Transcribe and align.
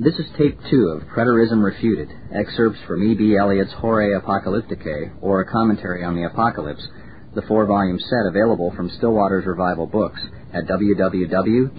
This 0.00 0.14
is 0.14 0.26
tape 0.38 0.56
two 0.70 0.94
of 0.94 1.08
Preterism 1.08 1.60
Refuted, 1.60 2.08
excerpts 2.32 2.78
from 2.86 3.02
E.B. 3.02 3.36
Elliott's 3.36 3.72
Horae 3.72 4.16
Apocalypticae, 4.16 5.10
or 5.20 5.40
a 5.40 5.50
commentary 5.50 6.04
on 6.04 6.14
the 6.14 6.22
Apocalypse, 6.22 6.86
the 7.34 7.42
four-volume 7.42 7.98
set 7.98 8.26
available 8.28 8.72
from 8.76 8.90
Stillwater's 8.90 9.44
Revival 9.44 9.88
Books 9.88 10.20
at 10.54 10.68
www.swrb.com, 10.68 11.72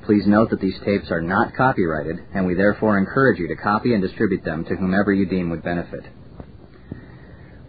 Please 0.07 0.25
note 0.25 0.50
that 0.50 0.59
these 0.59 0.79
tapes 0.84 1.11
are 1.11 1.21
not 1.21 1.54
copyrighted, 1.55 2.18
and 2.34 2.47
we 2.47 2.55
therefore 2.55 2.97
encourage 2.97 3.38
you 3.38 3.47
to 3.50 3.55
copy 3.55 3.93
and 3.93 4.02
distribute 4.02 4.43
them 4.43 4.65
to 4.65 4.75
whomever 4.75 5.13
you 5.13 5.27
deem 5.27 5.52
would 5.52 5.61
benefit. 5.61 6.04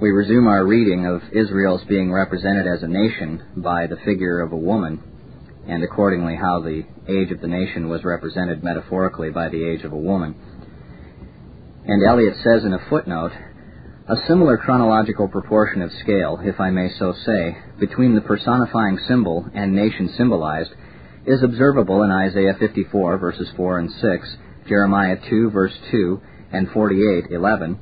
We 0.00 0.10
resume 0.10 0.48
our 0.48 0.66
reading 0.66 1.06
of 1.06 1.22
Israel's 1.32 1.84
being 1.84 2.12
represented 2.12 2.66
as 2.66 2.82
a 2.82 2.88
nation 2.88 3.40
by 3.58 3.86
the 3.86 3.96
figure 4.04 4.40
of 4.40 4.50
a 4.50 4.56
woman, 4.56 5.00
and 5.68 5.84
accordingly 5.84 6.34
how 6.34 6.60
the 6.60 6.82
age 7.08 7.30
of 7.30 7.40
the 7.40 7.46
nation 7.46 7.88
was 7.88 8.02
represented 8.02 8.64
metaphorically 8.64 9.30
by 9.30 9.50
the 9.50 9.64
age 9.64 9.84
of 9.84 9.92
a 9.92 9.96
woman. 9.96 10.34
And 11.86 12.02
Elliott 12.04 12.34
says 12.42 12.64
in 12.64 12.72
a 12.72 12.84
footnote, 12.90 13.30
a 14.08 14.16
similar 14.26 14.58
chronological 14.58 15.28
proportion 15.28 15.80
of 15.80 15.92
scale, 16.02 16.40
if 16.42 16.58
I 16.58 16.70
may 16.70 16.88
so 16.98 17.14
say, 17.24 17.56
between 17.78 18.16
the 18.16 18.20
personifying 18.20 18.98
symbol 19.06 19.46
and 19.54 19.76
nation 19.76 20.12
symbolized 20.16 20.72
is 21.24 21.42
observable 21.44 22.02
in 22.02 22.10
Isaiah 22.10 22.56
54 22.58 23.18
verses 23.18 23.48
4 23.56 23.78
and 23.78 23.90
6, 23.92 24.36
Jeremiah 24.68 25.18
2 25.30 25.50
verse 25.50 25.74
2 25.92 26.20
and 26.52 26.68
48 26.72 27.30
11, 27.30 27.78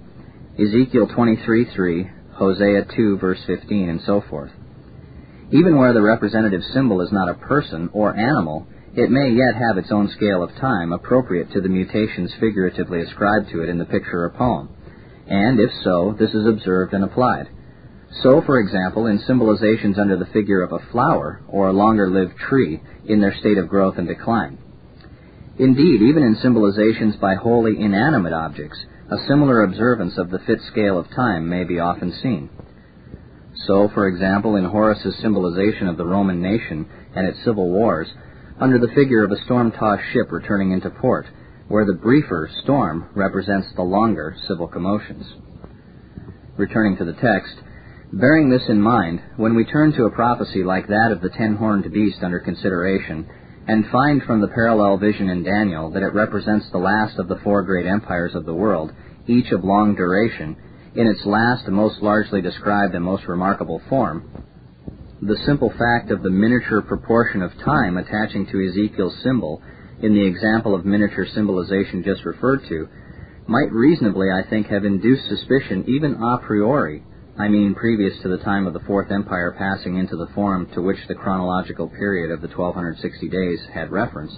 Ezekiel 0.59 1.07
23 1.07 1.65
3, 1.75 2.11
Hosea 2.35 2.85
2 2.95 3.17
verse 3.17 3.39
15, 3.47 3.89
and 3.89 4.01
so 4.05 4.23
forth. 4.29 4.51
Even 5.51 5.79
where 5.79 5.95
the 5.95 6.03
representative 6.03 6.61
symbol 6.75 7.01
is 7.01 7.11
not 7.11 7.31
a 7.31 7.35
person 7.35 7.89
or 7.95 8.15
animal, 8.15 8.67
it 8.95 9.11
may 9.11 9.31
yet 9.31 9.55
have 9.55 9.79
its 9.79 9.91
own 9.91 10.11
scale 10.11 10.43
of 10.43 10.55
time 10.57 10.93
appropriate 10.93 11.51
to 11.53 11.63
the 11.63 11.71
mutations 11.71 12.31
figuratively 12.39 13.01
ascribed 13.01 13.49
to 13.51 13.63
it 13.63 13.71
in 13.71 13.79
the 13.79 13.87
picture 13.87 14.25
or 14.25 14.31
poem, 14.31 14.69
and 15.27 15.59
if 15.59 15.71
so, 15.83 16.15
this 16.19 16.35
is 16.35 16.47
observed 16.47 16.93
and 16.93 17.05
applied. 17.05 17.49
So, 18.23 18.43
for 18.45 18.59
example, 18.61 19.07
in 19.07 19.21
symbolizations 19.21 19.99
under 19.99 20.19
the 20.19 20.31
figure 20.35 20.61
of 20.61 20.73
a 20.73 20.91
flower 20.91 21.41
or 21.49 21.69
a 21.69 21.73
longer 21.73 22.11
lived 22.11 22.37
tree 22.37 22.83
in 23.07 23.23
their 23.23 23.35
state 23.41 23.57
of 23.57 23.71
growth 23.71 23.97
and 23.97 24.07
decline. 24.07 24.59
Indeed, 25.59 26.03
even 26.03 26.23
in 26.23 26.37
symbolizations 26.37 27.19
by 27.19 27.37
wholly 27.37 27.81
inanimate 27.81 28.35
objects, 28.35 28.79
a 29.13 29.27
similar 29.29 29.63
observance 29.63 30.17
of 30.17 30.31
the 30.31 30.39
fit 30.47 30.59
scale 30.71 30.99
of 30.99 31.11
time 31.11 31.47
may 31.47 31.65
be 31.65 31.79
often 31.79 32.11
seen. 32.23 32.49
So, 33.67 33.91
for 33.93 34.09
example, 34.09 34.57
in 34.57 34.65
Horace's 34.65 35.15
symbolization 35.21 35.87
of 35.87 35.99
the 35.99 36.07
Roman 36.07 36.41
nation 36.41 36.89
and 37.15 37.29
its 37.29 37.45
civil 37.45 37.69
wars, 37.69 38.09
under 38.59 38.79
the 38.79 38.93
figure 38.95 39.23
of 39.23 39.31
a 39.31 39.45
storm-tossed 39.45 40.03
ship 40.13 40.33
returning 40.33 40.73
into 40.73 40.89
port, 40.89 41.27
where 41.69 41.85
the 41.85 41.93
briefer 41.93 42.49
storm 42.63 43.11
represents 43.15 43.69
the 43.77 43.83
longer 43.83 44.35
civil 44.49 44.67
commotions. 44.67 45.27
Returning 46.57 46.97
to 46.97 47.05
the 47.05 47.13
text, 47.13 47.55
Bearing 48.15 48.49
this 48.51 48.69
in 48.69 48.81
mind, 48.81 49.23
when 49.37 49.55
we 49.55 49.65
turn 49.65 49.93
to 49.93 50.05
a 50.05 50.11
prophecy 50.11 50.63
like 50.65 50.87
that 50.89 51.13
of 51.13 51.23
the 51.23 51.31
ten-horned 51.31 51.91
beast 51.93 52.19
under 52.23 52.41
consideration, 52.41 53.27
and 53.69 53.85
find 53.91 54.23
from 54.25 54.41
the 54.41 54.49
parallel 54.49 54.99
vision 54.99 55.29
in 55.29 55.45
Daniel 55.45 55.91
that 55.91 56.03
it 56.03 56.15
represents 56.15 56.67
the 56.71 56.79
last 56.79 57.19
of 57.19 57.29
the 57.29 57.39
four 57.45 57.63
great 57.63 57.87
empires 57.87 58.35
of 58.35 58.45
the 58.45 58.55
world, 58.55 58.93
each 59.27 59.53
of 59.53 59.65
long 59.65 59.95
duration, 59.95 60.57
in 60.95 61.07
its 61.07 61.25
last 61.25 61.67
and 61.67 61.77
most 61.77 62.03
largely 62.03 62.43
described 62.43 62.95
and 62.95 63.05
most 63.05 63.27
remarkable 63.27 63.81
form, 63.89 64.29
the 65.23 65.39
simple 65.47 65.71
fact 65.71 66.11
of 66.11 66.23
the 66.23 66.31
miniature 66.31 66.83
proportion 66.83 67.43
of 67.43 67.53
time 67.65 67.97
attaching 67.97 68.47
to 68.47 68.69
Ezekiel's 68.69 69.17
symbol 69.23 69.63
in 70.03 70.15
the 70.15 70.27
example 70.27 70.75
of 70.75 70.85
miniature 70.85 71.27
symbolization 71.33 72.03
just 72.03 72.25
referred 72.25 72.61
to 72.69 72.89
might 73.47 73.71
reasonably, 73.71 74.29
I 74.31 74.49
think, 74.49 74.67
have 74.67 74.85
induced 74.85 75.29
suspicion 75.29 75.85
even 75.87 76.15
a 76.15 76.39
priori 76.45 77.05
I 77.39 77.49
mean 77.49 77.75
previous 77.75 78.21
to 78.23 78.29
the 78.29 78.45
time 78.45 78.67
of 78.67 78.75
the 78.75 78.81
Fourth 78.87 79.11
Empire 79.11 79.55
passing 79.57 79.97
into 79.97 80.17
the 80.17 80.29
form 80.35 80.69
to 80.75 80.83
which 80.83 80.99
the 81.09 81.15
chronological 81.15 81.89
period 81.89 82.31
of 82.31 82.43
the 82.43 82.49
1260 82.49 83.29
days 83.29 83.59
had 83.73 83.91
reference, 83.91 84.33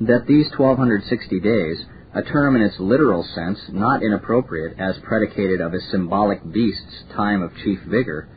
that 0.00 0.26
these 0.26 0.50
1260 0.56 1.38
days, 1.38 1.84
a 2.12 2.22
term 2.22 2.56
in 2.56 2.62
its 2.62 2.74
literal 2.80 3.22
sense 3.22 3.60
not 3.68 4.02
inappropriate 4.02 4.78
as 4.78 4.98
predicated 5.04 5.60
of 5.60 5.72
a 5.72 5.80
symbolic 5.92 6.40
beast's 6.52 7.04
time 7.14 7.42
of 7.42 7.54
chief 7.62 7.78
vigor, 7.86 8.28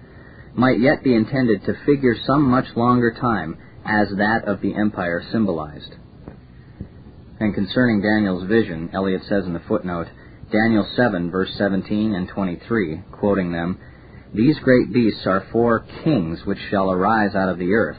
might 0.53 0.79
yet 0.79 1.03
be 1.03 1.15
intended 1.15 1.65
to 1.65 1.85
figure 1.85 2.15
some 2.25 2.43
much 2.43 2.65
longer 2.75 3.11
time 3.11 3.57
as 3.83 4.07
that 4.17 4.43
of 4.45 4.61
the 4.61 4.75
empire 4.75 5.23
symbolized. 5.31 5.95
And 7.39 7.55
concerning 7.55 8.01
Daniel's 8.01 8.47
vision, 8.47 8.91
Elliott 8.93 9.23
says 9.23 9.45
in 9.45 9.53
the 9.53 9.61
footnote, 9.67 10.07
Daniel 10.51 10.87
7, 10.95 11.29
verse 11.29 11.51
17 11.57 12.15
and 12.15 12.29
23, 12.29 13.01
quoting 13.11 13.51
them, 13.51 13.77
These 14.33 14.57
great 14.59 14.93
beasts 14.93 15.25
are 15.25 15.45
four 15.51 15.85
kings 16.05 16.39
which 16.45 16.59
shall 16.69 16.89
arise 16.89 17.35
out 17.35 17.49
of 17.49 17.59
the 17.59 17.73
earth. 17.73 17.97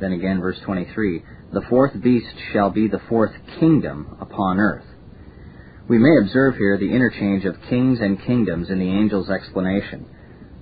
Then 0.00 0.12
again, 0.12 0.40
verse 0.40 0.58
23, 0.64 1.22
The 1.52 1.66
fourth 1.68 1.92
beast 2.02 2.34
shall 2.52 2.70
be 2.70 2.88
the 2.88 3.02
fourth 3.10 3.32
kingdom 3.60 4.16
upon 4.22 4.58
earth. 4.58 4.86
We 5.86 5.98
may 5.98 6.16
observe 6.22 6.56
here 6.56 6.78
the 6.78 6.92
interchange 6.94 7.44
of 7.44 7.60
kings 7.68 8.00
and 8.00 8.24
kingdoms 8.24 8.70
in 8.70 8.78
the 8.78 8.90
angel's 8.90 9.28
explanation. 9.28 10.06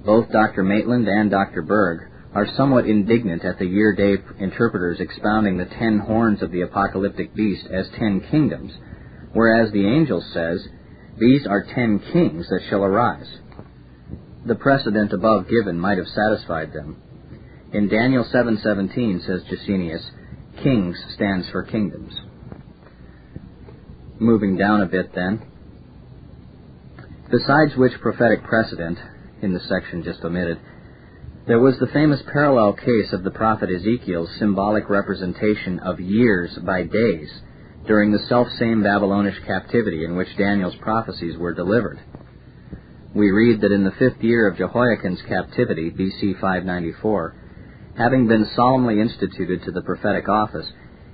Both 0.05 0.33
Dr. 0.33 0.65
Maitland 0.65 1.07
and 1.07 1.31
Dr. 1.31 1.63
Burgh 1.63 2.11
are 2.35 2.49
somewhat 2.57 2.87
indignant 2.87 3.45
at 3.45 3.61
the 3.61 3.67
year-day 3.67 4.17
interpreters 4.41 4.99
expounding 4.99 5.59
the 5.59 5.65
ten 5.79 6.01
horns 6.01 6.43
of 6.43 6.51
the 6.51 6.63
apocalyptic 6.63 7.35
beast 7.37 7.69
as 7.71 7.87
ten 7.99 8.21
kingdoms, 8.33 8.73
whereas 9.33 9.73
the 9.73 9.87
angel 9.87 10.21
says, 10.33 10.67
these 11.19 11.47
are 11.47 11.63
ten 11.75 12.01
kings 12.13 12.49
that 12.49 12.63
shall 12.69 12.85
arise. 12.85 13.39
The 14.47 14.57
precedent 14.57 15.13
above 15.13 15.49
given 15.49 15.79
might 15.79 15.99
have 15.99 16.09
satisfied 16.09 16.73
them. 16.73 16.97
In 17.73 17.89
Daniel 17.89 18.25
7:17 18.25 19.25
says 19.27 19.43
Gesenius, 19.45 20.05
kings 20.63 20.97
stands 21.15 21.49
for 21.51 21.63
kingdoms. 21.63 22.15
Moving 24.19 24.57
down 24.57 24.83
a 24.83 24.87
bit 24.87 25.15
then. 25.15 25.43
Besides 27.31 27.77
which 27.77 28.01
prophetic 28.01 28.45
precedent, 28.45 28.99
in 29.43 29.53
the 29.53 29.61
section 29.61 30.03
just 30.03 30.25
omitted, 30.25 30.59
there 31.47 31.61
was 31.61 31.79
the 31.79 31.89
famous 31.89 32.23
parallel 32.33 32.75
case 32.75 33.13
of 33.13 33.23
the 33.23 33.31
prophet 33.31 33.71
Ezekiel's 33.71 34.31
symbolic 34.39 34.89
representation 34.89 35.79
of 35.81 36.01
years 36.01 36.57
by 36.59 36.83
days 36.85 37.31
during 37.87 38.13
the 38.13 38.27
self-same 38.29 38.83
Babylonish 38.83 39.39
captivity 39.47 40.05
in 40.05 40.17
which 40.17 40.37
Daniel's 40.39 40.77
prophecies 40.77 41.37
were 41.37 41.53
delivered. 41.53 42.01
We 43.15 43.31
read 43.31 43.61
that 43.61 43.73
in 43.73 43.85
the 43.85 43.93
fifth 43.93 44.23
year 44.23 44.49
of 44.49 44.57
Jehoiakim's 44.57 45.23
captivity, 45.29 45.91
BC 45.91 46.41
594, 46.41 47.37
having 47.97 48.27
been 48.27 48.51
solemnly 48.57 49.01
instituted 49.01 49.63
to 49.65 49.71
the 49.71 49.83
prophetic 49.83 50.29
office, 50.29 50.67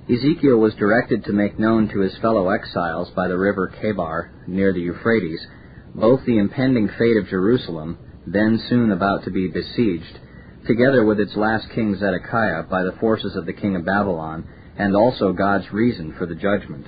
Ezekiel 0.09 0.57
was 0.57 0.73
directed 0.75 1.23
to 1.25 1.33
make 1.33 1.59
known 1.59 1.87
to 1.89 1.99
his 1.99 2.17
fellow 2.21 2.49
exiles 2.49 3.11
by 3.15 3.27
the 3.27 3.37
river 3.37 3.71
Chebar, 3.81 4.31
near 4.47 4.73
the 4.73 4.79
Euphrates, 4.79 5.45
both 5.93 6.25
the 6.25 6.39
impending 6.39 6.89
fate 6.97 7.17
of 7.17 7.27
Jerusalem, 7.29 7.97
then 8.25 8.59
soon 8.67 8.91
about 8.91 9.23
to 9.25 9.31
be 9.31 9.47
besieged, 9.47 10.19
together 10.65 11.05
with 11.05 11.19
its 11.19 11.35
last 11.35 11.69
king 11.75 11.95
Zedekiah 11.95 12.63
by 12.63 12.83
the 12.83 12.97
forces 12.99 13.35
of 13.35 13.45
the 13.45 13.53
king 13.53 13.75
of 13.75 13.85
Babylon, 13.85 14.47
and 14.77 14.95
also 14.95 15.33
God's 15.33 15.71
reason 15.71 16.15
for 16.17 16.25
the 16.25 16.35
judgment. 16.35 16.87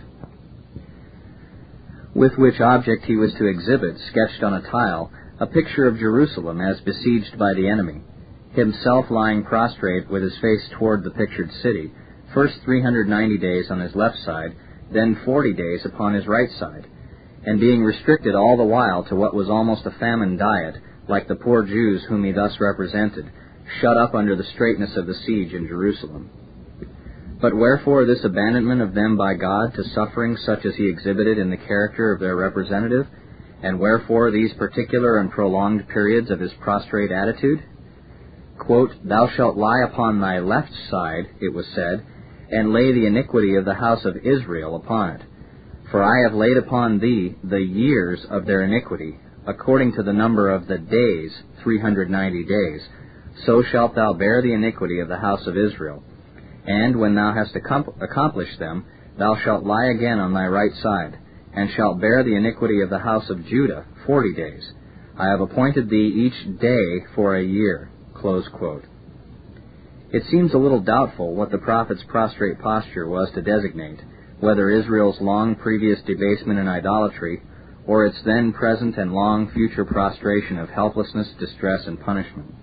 With 2.16 2.34
which 2.38 2.62
object 2.62 3.06
he 3.06 3.16
was 3.16 3.34
to 3.34 3.48
exhibit, 3.48 3.98
sketched 4.10 4.44
on 4.44 4.54
a 4.54 4.62
tile, 4.70 5.12
a 5.40 5.48
picture 5.48 5.88
of 5.88 5.98
Jerusalem 5.98 6.62
as 6.62 6.80
besieged 6.82 7.38
by 7.40 7.54
the 7.56 7.68
enemy, 7.68 8.02
himself 8.52 9.06
lying 9.10 9.44
prostrate 9.44 10.10
with 10.10 10.22
his 10.22 10.38
face 10.40 10.70
toward 10.78 11.04
the 11.04 11.12
pictured 11.12 11.52
city, 11.64 11.92
first 12.34 12.56
390 12.64 13.38
days 13.40 13.66
on 13.72 13.80
his 13.80 13.96
left 13.96 14.18
side, 14.24 14.56
then 14.92 15.20
40 15.26 15.54
days 15.54 15.86
upon 15.86 16.14
his 16.14 16.28
right 16.28 16.50
side, 16.60 16.86
and 17.46 17.60
being 17.60 17.84
restricted 17.84 18.36
all 18.36 18.58
the 18.58 18.64
while 18.64 19.04
to 19.06 19.16
what 19.16 19.34
was 19.34 19.50
almost 19.50 19.86
a 19.86 20.00
famine 20.00 20.38
diet, 20.38 20.76
like 21.08 21.28
the 21.28 21.36
poor 21.36 21.64
Jews 21.64 22.04
whom 22.08 22.24
he 22.24 22.32
thus 22.32 22.60
represented, 22.60 23.30
shut 23.82 23.98
up 23.98 24.14
under 24.14 24.36
the 24.36 24.48
straitness 24.54 24.96
of 24.96 25.08
the 25.08 25.16
siege 25.26 25.54
in 25.54 25.68
Jerusalem. 25.68 26.30
But 27.44 27.58
wherefore 27.58 28.06
this 28.06 28.24
abandonment 28.24 28.82
of 28.82 28.94
them 28.94 29.18
by 29.18 29.34
God 29.34 29.74
to 29.74 29.84
suffering 29.90 30.38
such 30.46 30.66
as 30.66 30.76
he 30.76 30.88
exhibited 30.88 31.38
in 31.38 31.50
the 31.50 31.58
character 31.58 32.14
of 32.14 32.22
their 32.22 32.38
representative? 32.38 33.06
And 33.62 33.82
wherefore 33.82 34.32
these 34.32 34.54
particular 34.54 35.18
and 35.18 35.30
prolonged 35.30 35.90
periods 35.90 36.32
of 36.32 36.40
his 36.40 36.54
prostrate 36.62 37.12
attitude? 37.12 37.62
Quote, 38.58 38.92
Thou 39.04 39.28
shalt 39.36 39.58
lie 39.58 39.82
upon 39.84 40.22
thy 40.22 40.40
left 40.40 40.72
side, 40.90 41.32
it 41.42 41.54
was 41.54 41.66
said, 41.76 42.06
and 42.50 42.72
lay 42.72 42.94
the 42.94 43.08
iniquity 43.08 43.56
of 43.58 43.66
the 43.66 43.74
house 43.74 44.06
of 44.06 44.16
Israel 44.16 44.78
upon 44.78 45.10
it. 45.10 45.22
For 45.92 46.02
I 46.02 46.24
have 46.24 46.40
laid 46.40 46.56
upon 46.56 47.00
thee 47.00 47.36
the 47.44 47.60
years 47.60 48.26
of 48.30 48.46
their 48.46 48.62
iniquity, 48.62 49.20
according 49.46 49.92
to 49.96 50.04
the 50.04 50.14
number 50.14 50.50
of 50.50 50.68
the 50.68 50.78
days, 50.78 51.34
390 51.62 52.46
days, 52.46 52.82
so 53.46 53.62
shalt 53.70 53.96
thou 53.96 54.14
bear 54.14 54.42
the 54.42 54.54
iniquity 54.54 55.00
of 55.00 55.10
the 55.10 55.18
house 55.18 55.46
of 55.46 55.58
Israel. 55.58 56.06
And 56.66 57.00
when 57.00 57.16
thou 57.16 57.34
hast 57.34 57.56
accomplished 57.56 58.60
them, 58.60 58.86
thou 59.18 59.36
shalt 59.44 59.66
lie 59.66 59.86
again 59.86 60.20
on 60.20 60.34
thy 60.34 60.48
right 60.48 60.74
side, 60.82 61.18
and 61.54 61.70
shalt 61.72 62.00
bear 62.00 62.24
the 62.24 62.36
iniquity 62.36 62.82
of 62.82 62.90
the 62.90 63.00
house 63.00 63.30
of 63.30 63.46
Judah 63.46 63.86
forty 64.06 64.34
days. 64.34 64.64
I 65.18 65.28
have 65.28 65.42
appointed 65.42 65.90
thee 65.90 66.28
each 66.28 66.60
day 66.60 67.06
for 67.16 67.36
a 67.36 67.44
year. 67.44 67.90
It 70.12 70.24
seems 70.32 70.54
a 70.54 70.58
little 70.58 70.80
doubtful 70.80 71.36
what 71.36 71.52
the 71.52 71.58
prophet's 71.58 72.04
prostrate 72.08 72.60
posture 72.60 73.08
was 73.08 73.30
to 73.34 73.42
designate, 73.42 74.00
whether 74.40 74.70
Israel's 74.70 75.20
long 75.20 75.56
previous 75.56 76.00
debasement 76.04 76.60
and 76.60 76.70
idolatry, 76.70 77.42
or 77.86 78.06
its 78.06 78.18
then 78.24 78.54
present 78.54 78.98
and 78.98 79.14
long 79.14 79.52
future 79.52 79.84
prostration 79.84 80.58
of 80.58 80.70
helplessness, 80.70 81.28
distress, 81.40 81.86
and 81.86 82.00
punishment. 82.00 82.56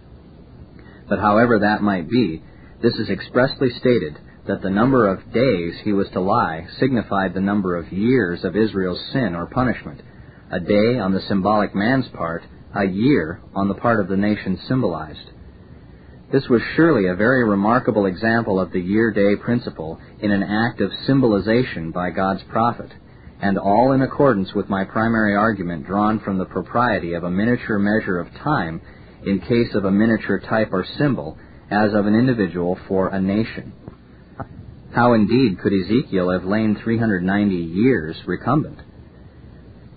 But 1.09 1.19
however 1.19 1.59
that 1.59 1.83
might 1.83 2.09
be, 2.09 2.43
this 2.83 2.95
is 2.95 3.11
expressly 3.11 3.69
stated 3.79 4.19
that 4.47 4.63
the 4.63 4.71
number 4.71 5.07
of 5.07 5.33
days 5.33 5.75
he 5.85 5.93
was 5.93 6.09
to 6.13 6.21
lie 6.21 6.67
signified 6.79 7.35
the 7.35 7.41
number 7.41 7.77
of 7.77 7.93
years 7.93 8.43
of 8.43 8.57
Israel's 8.57 9.01
sin 9.13 9.35
or 9.35 9.47
punishment, 9.47 10.01
a 10.51 10.61
day 10.61 10.99
on 10.99 11.13
the 11.13 11.21
symbolic 11.29 11.75
man's 11.75 12.09
part, 12.09 12.43
a 12.75 12.85
year 12.85 13.41
on 13.55 13.69
the 13.69 13.75
part 13.75 14.01
of 14.01 14.09
the 14.09 14.17
nation 14.17 14.59
symbolized. 14.67 15.31
This 16.33 16.49
was 16.49 16.63
surely 16.75 17.07
a 17.07 17.15
very 17.15 17.47
remarkable 17.47 18.07
example 18.07 18.61
of 18.61 18.73
the 18.73 18.81
year-day 18.81 19.37
principle 19.37 20.01
in 20.21 20.31
an 20.31 20.43
act 20.43 20.81
of 20.81 20.93
symbolization 21.07 21.91
by 21.91 22.11
God's 22.11 22.43
prophet, 22.45 22.91
and 23.43 23.59
all 23.59 23.93
in 23.93 24.03
accordance 24.03 24.55
with 24.55 24.69
my 24.69 24.85
primary 24.85 25.35
argument 25.35 25.87
drawn 25.87 26.21
from 26.21 26.39
the 26.39 26.45
propriety 26.45 27.15
of 27.15 27.25
a 27.25 27.31
miniature 27.31 27.79
measure 27.79 28.19
of 28.19 28.33
time 28.43 28.81
in 29.27 29.41
case 29.41 29.75
of 29.75 29.85
a 29.85 29.91
miniature 29.91 30.39
type 30.39 30.69
or 30.73 30.87
symbol 30.99 31.37
as 31.71 31.95
of 31.95 32.07
an 32.07 32.15
individual 32.15 32.79
for 32.89 33.09
a 33.09 33.21
nation. 33.21 33.73
How 34.93 35.13
indeed 35.15 35.61
could 35.61 35.73
Ezekiel 35.73 36.31
have 36.31 36.45
lain 36.45 36.77
390 36.83 37.55
years 37.55 38.17
recumbent? 38.27 38.79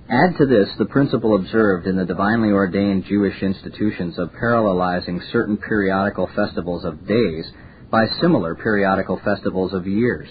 Add 0.10 0.38
to 0.38 0.46
this 0.46 0.70
the 0.78 0.86
principle 0.86 1.36
observed 1.36 1.88
in 1.88 1.96
the 1.96 2.06
divinely 2.06 2.52
ordained 2.52 3.06
Jewish 3.06 3.42
institutions 3.42 4.20
of 4.20 4.32
parallelizing 4.34 5.20
certain 5.32 5.58
periodical 5.58 6.30
festivals 6.36 6.86
of 6.86 7.08
days 7.08 7.46
by 7.90 8.06
similar 8.22 8.54
periodical 8.54 9.20
festivals 9.24 9.74
of 9.74 9.88
years. 9.88 10.28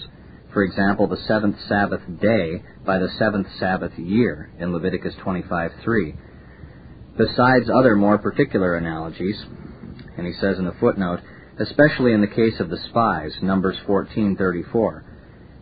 For 0.53 0.63
example, 0.63 1.07
the 1.07 1.17
seventh 1.27 1.57
Sabbath 1.67 2.01
day 2.21 2.63
by 2.85 2.99
the 2.99 3.09
seventh 3.17 3.47
Sabbath 3.59 3.97
year 3.97 4.51
in 4.59 4.71
Leviticus 4.71 5.15
25:3. 5.15 6.15
Besides 7.17 7.69
other 7.69 7.95
more 7.95 8.17
particular 8.17 8.75
analogies, 8.75 9.43
and 10.17 10.27
he 10.27 10.33
says 10.33 10.59
in 10.59 10.65
the 10.65 10.73
footnote, 10.79 11.19
especially 11.59 12.13
in 12.13 12.21
the 12.21 12.27
case 12.27 12.59
of 12.59 12.69
the 12.69 12.77
spies, 12.89 13.33
Numbers 13.41 13.77
14:34 13.87 15.03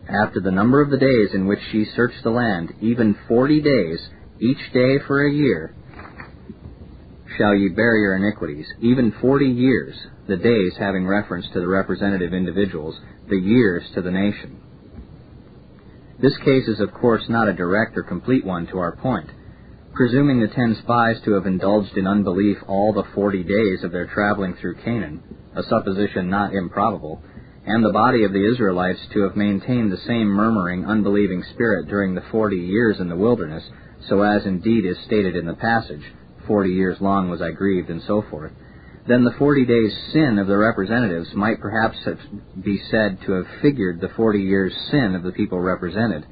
after 0.08 0.40
the 0.40 0.50
number 0.50 0.82
of 0.82 0.90
the 0.90 0.98
days 0.98 1.32
in 1.32 1.46
which 1.46 1.60
ye 1.72 1.84
searched 1.94 2.22
the 2.22 2.30
land, 2.30 2.72
even 2.80 3.16
forty 3.28 3.60
days, 3.60 4.00
each 4.40 4.72
day 4.72 4.98
for 5.06 5.24
a 5.24 5.32
year, 5.32 5.74
shall 7.38 7.54
ye 7.54 7.68
bear 7.68 7.96
your 7.96 8.16
iniquities, 8.16 8.66
even 8.80 9.12
forty 9.20 9.46
years, 9.46 9.94
the 10.26 10.36
days 10.36 10.72
having 10.78 11.06
reference 11.06 11.46
to 11.52 11.60
the 11.60 11.68
representative 11.68 12.34
individuals, 12.34 12.98
the 13.28 13.38
years 13.38 13.84
to 13.94 14.02
the 14.02 14.10
nation. 14.10 14.60
This 16.20 16.36
case 16.38 16.68
is 16.68 16.80
of 16.80 16.92
course 16.92 17.22
not 17.28 17.48
a 17.48 17.54
direct 17.54 17.96
or 17.96 18.02
complete 18.02 18.44
one 18.44 18.66
to 18.68 18.78
our 18.78 18.96
point. 18.96 19.30
Presuming 19.94 20.40
the 20.40 20.48
ten 20.48 20.76
spies 20.82 21.20
to 21.24 21.32
have 21.32 21.46
indulged 21.46 21.96
in 21.96 22.06
unbelief 22.06 22.58
all 22.66 22.92
the 22.92 23.08
forty 23.14 23.44
days 23.44 23.84
of 23.84 23.92
their 23.92 24.06
traveling 24.06 24.54
through 24.54 24.76
Canaan, 24.76 25.22
a 25.54 25.62
supposition 25.64 26.30
not 26.30 26.54
improbable, 26.54 27.22
and 27.64 27.84
the 27.84 27.92
body 27.92 28.24
of 28.24 28.32
the 28.32 28.52
Israelites 28.52 29.00
to 29.12 29.22
have 29.22 29.36
maintained 29.36 29.92
the 29.92 30.06
same 30.06 30.26
murmuring, 30.26 30.84
unbelieving 30.84 31.44
spirit 31.54 31.88
during 31.88 32.14
the 32.14 32.24
forty 32.30 32.56
years 32.56 32.98
in 32.98 33.08
the 33.08 33.16
wilderness, 33.16 33.64
so 34.08 34.22
as 34.22 34.44
indeed 34.46 34.84
is 34.84 34.96
stated 35.06 35.36
in 35.36 35.46
the 35.46 35.54
passage, 35.54 36.02
forty 36.46 36.70
years 36.70 37.00
long 37.00 37.30
was 37.30 37.40
I 37.40 37.50
grieved, 37.50 37.90
and 37.90 38.02
so 38.06 38.22
forth, 38.30 38.52
then 39.06 39.24
the 39.24 39.34
forty 39.38 39.64
days' 39.64 39.96
sin 40.12 40.38
of 40.38 40.46
the 40.46 40.56
representatives 40.56 41.34
might 41.34 41.60
perhaps 41.60 41.96
be 42.62 42.80
said 42.90 43.18
to 43.26 43.32
have 43.32 43.46
figured 43.60 44.00
the 44.00 44.12
forty 44.16 44.42
years' 44.42 44.74
sin 44.90 45.14
of 45.14 45.22
the 45.22 45.32
people 45.32 45.60
represented. 45.60 46.24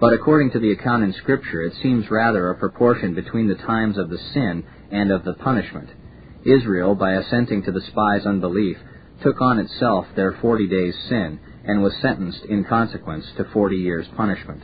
But 0.00 0.12
according 0.12 0.52
to 0.52 0.60
the 0.60 0.72
account 0.72 1.02
in 1.02 1.12
Scripture, 1.14 1.62
it 1.62 1.72
seems 1.82 2.10
rather 2.10 2.50
a 2.50 2.58
proportion 2.58 3.14
between 3.14 3.48
the 3.48 3.56
times 3.56 3.98
of 3.98 4.10
the 4.10 4.18
sin 4.32 4.64
and 4.92 5.10
of 5.10 5.24
the 5.24 5.34
punishment. 5.34 5.88
Israel, 6.44 6.94
by 6.94 7.14
assenting 7.14 7.62
to 7.64 7.72
the 7.72 7.80
spies' 7.80 8.26
unbelief, 8.26 8.76
took 9.22 9.40
on 9.40 9.58
itself 9.58 10.06
their 10.14 10.32
forty 10.40 10.68
days' 10.68 10.96
sin, 11.08 11.40
and 11.64 11.82
was 11.82 11.94
sentenced 12.00 12.44
in 12.44 12.64
consequence 12.64 13.26
to 13.36 13.44
forty 13.52 13.76
years' 13.76 14.08
punishment. 14.16 14.62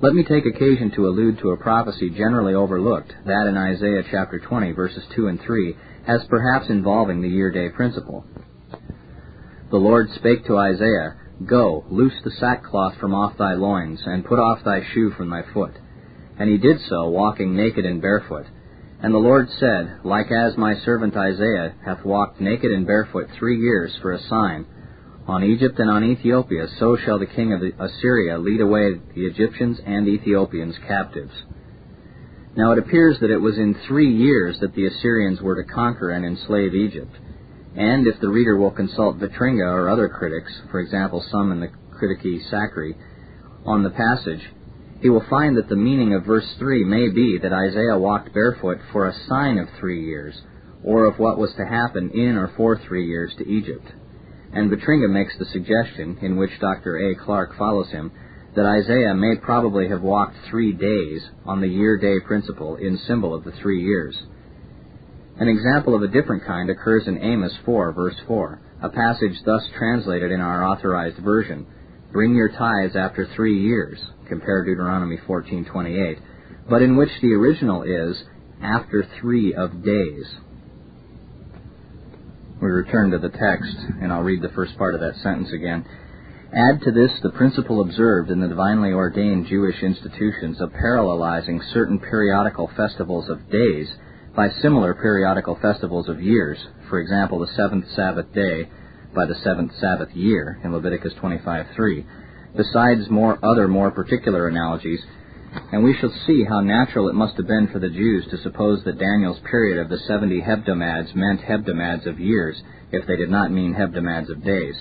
Let 0.00 0.14
me 0.14 0.24
take 0.24 0.44
occasion 0.44 0.90
to 0.92 1.06
allude 1.06 1.38
to 1.38 1.52
a 1.52 1.56
prophecy 1.56 2.10
generally 2.10 2.54
overlooked, 2.54 3.14
that 3.26 3.46
in 3.46 3.56
Isaiah 3.56 4.02
chapter 4.10 4.38
20, 4.38 4.72
verses 4.72 5.02
2 5.14 5.28
and 5.28 5.40
3, 5.40 5.76
as 6.06 6.24
perhaps 6.28 6.68
involving 6.68 7.22
the 7.22 7.28
year 7.28 7.50
day 7.50 7.70
principle. 7.70 8.26
The 9.70 9.78
Lord 9.78 10.10
spake 10.16 10.44
to 10.46 10.58
Isaiah, 10.58 11.16
Go, 11.46 11.84
loose 11.90 12.14
the 12.22 12.30
sackcloth 12.32 12.96
from 12.98 13.14
off 13.14 13.38
thy 13.38 13.54
loins, 13.54 14.00
and 14.04 14.24
put 14.24 14.38
off 14.38 14.62
thy 14.62 14.82
shoe 14.92 15.10
from 15.16 15.30
thy 15.30 15.42
foot. 15.54 15.72
And 16.38 16.50
he 16.50 16.58
did 16.58 16.80
so, 16.88 17.08
walking 17.08 17.56
naked 17.56 17.84
and 17.84 18.02
barefoot. 18.02 18.46
And 19.04 19.12
the 19.12 19.18
Lord 19.18 19.50
said, 19.60 20.00
Like 20.02 20.32
as 20.32 20.56
my 20.56 20.76
servant 20.76 21.14
Isaiah 21.14 21.74
hath 21.84 22.06
walked 22.06 22.40
naked 22.40 22.72
and 22.72 22.86
barefoot 22.86 23.28
three 23.38 23.60
years 23.60 23.94
for 24.00 24.12
a 24.12 24.22
sign, 24.30 24.64
on 25.26 25.44
Egypt 25.44 25.78
and 25.78 25.90
on 25.90 26.04
Ethiopia, 26.04 26.68
so 26.78 26.96
shall 26.96 27.18
the 27.18 27.26
king 27.26 27.52
of 27.52 27.60
Assyria 27.78 28.38
lead 28.38 28.62
away 28.62 28.94
the 29.14 29.26
Egyptians 29.26 29.78
and 29.84 30.08
Ethiopians 30.08 30.76
captives. 30.88 31.34
Now 32.56 32.72
it 32.72 32.78
appears 32.78 33.18
that 33.20 33.30
it 33.30 33.36
was 33.36 33.58
in 33.58 33.78
three 33.86 34.10
years 34.10 34.58
that 34.60 34.74
the 34.74 34.86
Assyrians 34.86 35.42
were 35.42 35.62
to 35.62 35.70
conquer 35.70 36.08
and 36.08 36.24
enslave 36.24 36.74
Egypt. 36.74 37.14
And 37.76 38.06
if 38.06 38.18
the 38.22 38.30
reader 38.30 38.56
will 38.56 38.70
consult 38.70 39.18
Vitringa 39.18 39.66
or 39.66 39.90
other 39.90 40.08
critics, 40.08 40.50
for 40.70 40.80
example 40.80 41.22
some 41.30 41.52
in 41.52 41.60
the 41.60 41.68
Critici 41.92 42.40
Sacri, 42.50 42.96
on 43.66 43.82
the 43.82 43.90
passage, 43.90 44.50
he 45.04 45.10
will 45.10 45.26
find 45.28 45.58
that 45.58 45.68
the 45.68 45.76
meaning 45.76 46.14
of 46.14 46.24
verse 46.24 46.50
3 46.58 46.82
may 46.82 47.10
be 47.10 47.38
that 47.42 47.52
Isaiah 47.52 47.98
walked 47.98 48.32
barefoot 48.32 48.78
for 48.90 49.06
a 49.06 49.28
sign 49.28 49.58
of 49.58 49.68
three 49.78 50.02
years, 50.02 50.34
or 50.82 51.04
of 51.04 51.18
what 51.18 51.36
was 51.36 51.52
to 51.58 51.66
happen 51.66 52.10
in 52.14 52.38
or 52.38 52.54
for 52.56 52.78
three 52.78 53.06
years 53.06 53.30
to 53.36 53.46
Egypt. 53.46 53.84
And 54.54 54.70
Vitringa 54.70 55.10
makes 55.10 55.36
the 55.38 55.44
suggestion, 55.52 56.16
in 56.22 56.38
which 56.38 56.58
Dr. 56.58 56.96
A. 56.96 57.22
Clarke 57.22 57.54
follows 57.58 57.90
him, 57.90 58.12
that 58.56 58.64
Isaiah 58.64 59.12
may 59.14 59.36
probably 59.36 59.90
have 59.90 60.00
walked 60.00 60.36
three 60.48 60.72
days 60.72 61.20
on 61.44 61.60
the 61.60 61.68
year-day 61.68 62.20
principle 62.26 62.76
in 62.76 62.96
symbol 63.06 63.34
of 63.34 63.44
the 63.44 63.52
three 63.60 63.82
years. 63.82 64.16
An 65.36 65.48
example 65.48 65.94
of 65.94 66.00
a 66.00 66.08
different 66.08 66.46
kind 66.46 66.70
occurs 66.70 67.06
in 67.06 67.22
Amos 67.22 67.52
4, 67.66 67.92
verse 67.92 68.16
4, 68.26 68.58
a 68.82 68.88
passage 68.88 69.36
thus 69.44 69.68
translated 69.76 70.32
in 70.32 70.40
our 70.40 70.64
authorized 70.64 71.18
version, 71.18 71.66
Bring 72.10 72.36
your 72.36 72.48
tithes 72.48 72.94
after 72.94 73.26
three 73.34 73.60
years, 73.60 73.98
compare 74.34 74.64
Deuteronomy 74.64 75.16
14:28, 75.28 76.18
but 76.68 76.82
in 76.82 76.96
which 76.96 77.10
the 77.22 77.34
original 77.34 77.82
is 77.82 78.24
after 78.60 79.04
3 79.20 79.54
of 79.54 79.84
days. 79.84 80.26
We 82.60 82.68
return 82.68 83.10
to 83.10 83.18
the 83.18 83.28
text, 83.28 83.76
and 84.00 84.12
I'll 84.12 84.22
read 84.22 84.42
the 84.42 84.48
first 84.56 84.76
part 84.76 84.94
of 84.94 85.00
that 85.00 85.16
sentence 85.16 85.52
again. 85.52 85.84
Add 86.52 86.82
to 86.82 86.92
this 86.92 87.12
the 87.22 87.30
principle 87.30 87.80
observed 87.80 88.30
in 88.30 88.40
the 88.40 88.48
divinely 88.48 88.92
ordained 88.92 89.46
Jewish 89.46 89.82
institutions 89.82 90.60
of 90.60 90.72
parallelizing 90.72 91.60
certain 91.72 91.98
periodical 91.98 92.70
festivals 92.76 93.28
of 93.28 93.50
days 93.50 93.88
by 94.34 94.48
similar 94.62 94.94
periodical 94.94 95.56
festivals 95.56 96.08
of 96.08 96.20
years, 96.20 96.58
for 96.88 96.98
example, 96.98 97.38
the 97.38 97.54
seventh 97.54 97.86
Sabbath 97.94 98.32
day 98.32 98.68
by 99.14 99.26
the 99.26 99.34
seventh 99.44 99.72
Sabbath 99.80 100.10
year 100.14 100.58
in 100.64 100.72
Leviticus 100.72 101.12
25:3 101.14 102.04
besides 102.56 103.10
more 103.10 103.38
other 103.44 103.68
more 103.68 103.90
particular 103.90 104.48
analogies, 104.48 105.00
and 105.72 105.84
we 105.84 105.96
shall 106.00 106.12
see 106.26 106.44
how 106.44 106.60
natural 106.60 107.08
it 107.08 107.14
must 107.14 107.36
have 107.36 107.46
been 107.46 107.68
for 107.68 107.78
the 107.78 107.88
Jews 107.88 108.26
to 108.30 108.42
suppose 108.42 108.82
that 108.84 108.98
Daniel's 108.98 109.40
period 109.50 109.78
of 109.78 109.88
the 109.88 109.98
seventy 110.06 110.40
hebdomads 110.40 111.14
meant 111.14 111.40
hebdomads 111.40 112.06
of 112.06 112.18
years, 112.18 112.60
if 112.90 113.06
they 113.06 113.16
did 113.16 113.30
not 113.30 113.52
mean 113.52 113.74
hebdomads 113.74 114.30
of 114.30 114.44
days. 114.44 114.74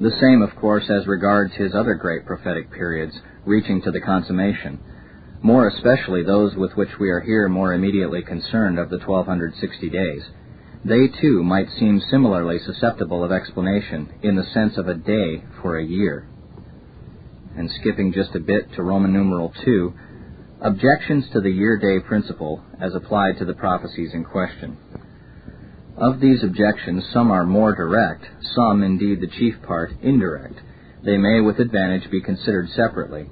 The 0.00 0.16
same, 0.20 0.42
of 0.42 0.54
course, 0.56 0.84
as 0.90 1.06
regards 1.06 1.54
his 1.54 1.74
other 1.74 1.94
great 1.94 2.26
prophetic 2.26 2.70
periods, 2.70 3.14
reaching 3.44 3.82
to 3.82 3.90
the 3.90 4.00
consummation, 4.00 4.78
more 5.42 5.68
especially 5.68 6.22
those 6.22 6.54
with 6.54 6.72
which 6.76 6.98
we 6.98 7.08
are 7.10 7.20
here 7.20 7.48
more 7.48 7.72
immediately 7.72 8.22
concerned 8.22 8.78
of 8.78 8.90
the 8.90 8.98
1260 8.98 9.90
days. 9.90 10.22
They 10.84 11.08
too 11.20 11.42
might 11.42 11.68
seem 11.78 12.00
similarly 12.10 12.58
susceptible 12.64 13.24
of 13.24 13.32
explanation 13.32 14.08
in 14.22 14.36
the 14.36 14.46
sense 14.52 14.76
of 14.76 14.88
a 14.88 14.94
day 14.94 15.42
for 15.62 15.78
a 15.78 15.84
year 15.84 16.28
and 17.56 17.70
skipping 17.80 18.12
just 18.12 18.34
a 18.34 18.40
bit 18.40 18.72
to 18.74 18.82
Roman 18.82 19.12
numeral 19.12 19.52
2, 19.64 19.94
Objections 20.60 21.26
to 21.32 21.40
the 21.40 21.50
year 21.50 21.76
day 21.76 22.00
principle 22.06 22.62
as 22.80 22.94
applied 22.94 23.38
to 23.38 23.44
the 23.44 23.54
prophecies 23.54 24.14
in 24.14 24.24
question. 24.24 24.78
Of 25.98 26.18
these 26.18 26.42
objections, 26.42 27.04
some 27.12 27.30
are 27.30 27.44
more 27.44 27.74
direct, 27.74 28.24
some, 28.54 28.82
indeed 28.82 29.20
the 29.20 29.26
chief 29.38 29.54
part, 29.66 29.92
indirect. 30.02 30.58
They 31.04 31.18
may 31.18 31.40
with 31.40 31.58
advantage 31.58 32.10
be 32.10 32.22
considered 32.22 32.70
separately. 32.70 33.28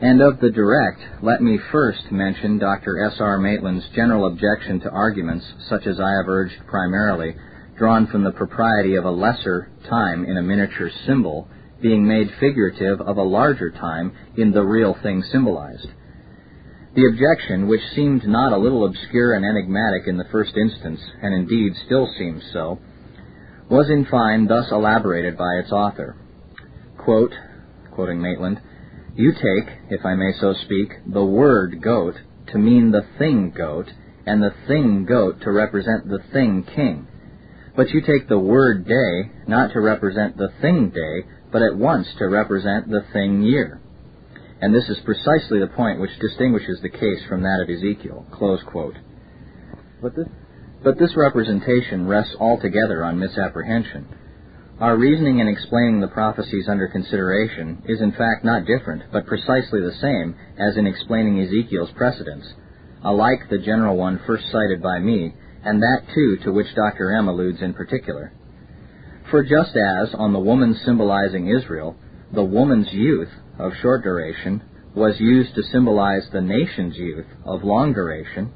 And 0.00 0.20
of 0.20 0.38
the 0.40 0.50
direct, 0.50 1.00
let 1.22 1.40
me 1.40 1.58
first 1.72 2.12
mention 2.12 2.58
Dr. 2.58 3.02
S. 3.06 3.16
R. 3.20 3.38
Maitland's 3.38 3.88
general 3.94 4.26
objection 4.26 4.80
to 4.80 4.90
arguments, 4.90 5.46
such 5.68 5.86
as 5.86 5.98
I 5.98 6.10
have 6.12 6.28
urged 6.28 6.66
primarily, 6.66 7.36
drawn 7.78 8.06
from 8.06 8.22
the 8.24 8.32
propriety 8.32 8.96
of 8.96 9.06
a 9.06 9.10
lesser 9.10 9.70
time 9.88 10.26
in 10.26 10.36
a 10.36 10.42
miniature 10.42 10.90
symbol 11.06 11.48
being 11.84 12.08
made 12.08 12.32
figurative 12.40 12.98
of 13.02 13.18
a 13.18 13.22
larger 13.22 13.70
time 13.70 14.10
in 14.38 14.52
the 14.52 14.62
real 14.62 14.96
thing 15.02 15.22
symbolized. 15.30 15.86
The 16.96 17.06
objection, 17.12 17.68
which 17.68 17.82
seemed 17.94 18.26
not 18.26 18.54
a 18.54 18.56
little 18.56 18.86
obscure 18.86 19.34
and 19.34 19.44
enigmatic 19.44 20.06
in 20.06 20.16
the 20.16 20.24
first 20.32 20.56
instance, 20.56 21.00
and 21.20 21.34
indeed 21.34 21.74
still 21.84 22.08
seems 22.16 22.42
so, 22.54 22.78
was 23.68 23.90
in 23.90 24.06
fine 24.06 24.46
thus 24.46 24.70
elaborated 24.70 25.36
by 25.36 25.56
its 25.62 25.72
author. 25.72 26.16
Quote, 26.96 27.34
quoting 27.92 28.22
Maitland, 28.22 28.62
you 29.14 29.32
take, 29.32 29.68
if 29.90 30.06
I 30.06 30.14
may 30.14 30.32
so 30.40 30.54
speak, 30.64 30.90
the 31.06 31.24
word 31.24 31.82
goat 31.82 32.14
to 32.52 32.58
mean 32.58 32.92
the 32.92 33.06
thing 33.18 33.52
goat, 33.54 33.90
and 34.24 34.42
the 34.42 34.54
thing 34.66 35.04
goat 35.04 35.42
to 35.42 35.52
represent 35.52 36.08
the 36.08 36.22
thing 36.32 36.66
king. 36.74 37.08
But 37.76 37.90
you 37.90 38.00
take 38.00 38.28
the 38.28 38.38
word 38.38 38.86
day 38.86 39.32
not 39.46 39.72
to 39.72 39.80
represent 39.80 40.38
the 40.38 40.52
thing 40.62 40.88
day, 40.90 41.28
but 41.54 41.62
at 41.62 41.76
once 41.76 42.08
to 42.18 42.26
represent 42.26 42.88
the 42.88 43.04
thing 43.12 43.40
year. 43.40 43.80
And 44.60 44.74
this 44.74 44.88
is 44.88 44.98
precisely 45.04 45.60
the 45.60 45.68
point 45.68 46.00
which 46.00 46.18
distinguishes 46.18 46.80
the 46.82 46.88
case 46.88 47.22
from 47.28 47.42
that 47.42 47.60
of 47.62 47.70
Ezekiel. 47.70 48.26
But 50.02 50.16
this, 50.16 50.26
but 50.82 50.98
this 50.98 51.14
representation 51.16 52.08
rests 52.08 52.34
altogether 52.40 53.04
on 53.04 53.20
misapprehension. 53.20 54.08
Our 54.80 54.96
reasoning 54.96 55.38
in 55.38 55.46
explaining 55.46 56.00
the 56.00 56.08
prophecies 56.08 56.66
under 56.68 56.88
consideration 56.88 57.84
is 57.86 58.00
in 58.00 58.10
fact 58.10 58.44
not 58.44 58.66
different, 58.66 59.04
but 59.12 59.26
precisely 59.26 59.80
the 59.80 59.94
same 60.00 60.34
as 60.58 60.76
in 60.76 60.88
explaining 60.88 61.40
Ezekiel's 61.40 61.92
precedents, 61.94 62.48
alike 63.04 63.48
the 63.48 63.58
general 63.58 63.96
one 63.96 64.20
first 64.26 64.50
cited 64.50 64.82
by 64.82 64.98
me, 64.98 65.32
and 65.64 65.80
that 65.80 66.02
too 66.12 66.36
to 66.42 66.50
which 66.52 66.74
Dr. 66.74 67.12
M 67.12 67.28
alludes 67.28 67.62
in 67.62 67.74
particular. 67.74 68.32
For 69.30 69.42
just 69.42 69.76
as, 69.76 70.14
on 70.14 70.32
the 70.32 70.38
woman 70.38 70.78
symbolizing 70.84 71.48
Israel, 71.48 71.96
the 72.32 72.44
woman's 72.44 72.92
youth 72.92 73.30
of 73.58 73.72
short 73.80 74.02
duration 74.02 74.62
was 74.94 75.18
used 75.18 75.54
to 75.54 75.62
symbolize 75.72 76.28
the 76.32 76.40
nation's 76.40 76.96
youth 76.96 77.26
of 77.44 77.64
long 77.64 77.92
duration, 77.92 78.52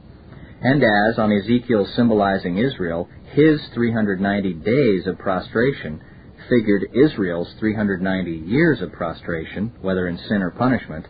and 0.61 0.83
as 0.83 1.19
on 1.19 1.33
Ezekiel 1.33 1.87
symbolizing 1.95 2.59
Israel, 2.59 3.09
his 3.33 3.61
390 3.75 4.55
days 4.55 5.07
of 5.07 5.19
prostration 5.19 6.01
figured 6.49 6.87
Israel's 6.95 7.53
390 7.59 8.31
years 8.31 8.81
of 8.81 8.93
prostration, 8.93 9.73
whether 9.81 10.07
in 10.09 10.19
sin 10.29 10.43
or 10.43 10.51
punishment, 10.51 11.07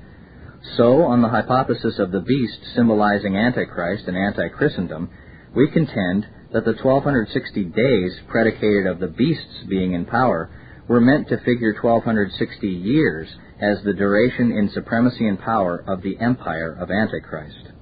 so 0.76 1.02
on 1.04 1.22
the 1.22 1.28
hypothesis 1.28 1.98
of 1.98 2.10
the 2.10 2.20
beast 2.20 2.58
symbolizing 2.74 3.36
Antichrist 3.36 4.04
and 4.06 4.16
anti-Christendom, 4.16 5.08
we 5.54 5.70
contend 5.70 6.26
that 6.52 6.64
the 6.64 6.72
1260 6.72 7.64
days 7.64 8.12
predicated 8.28 8.86
of 8.86 9.00
the 9.00 9.08
beasts 9.08 9.64
being 9.68 9.92
in 9.92 10.06
power 10.06 10.50
were 10.88 11.00
meant 11.00 11.28
to 11.28 11.36
figure 11.38 11.74
1260 11.74 12.66
years 12.66 13.28
as 13.60 13.82
the 13.84 13.92
duration 13.92 14.52
in 14.52 14.70
supremacy 14.72 15.26
and 15.26 15.38
power 15.40 15.84
of 15.86 16.02
the 16.02 16.18
empire 16.20 16.72
of 16.80 16.90
Antichrist. 16.90 17.72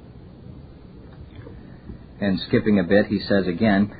And 2.20 2.40
skipping 2.48 2.80
a 2.80 2.84
bit, 2.84 3.06
he 3.06 3.20
says 3.20 3.46
again, 3.46 3.94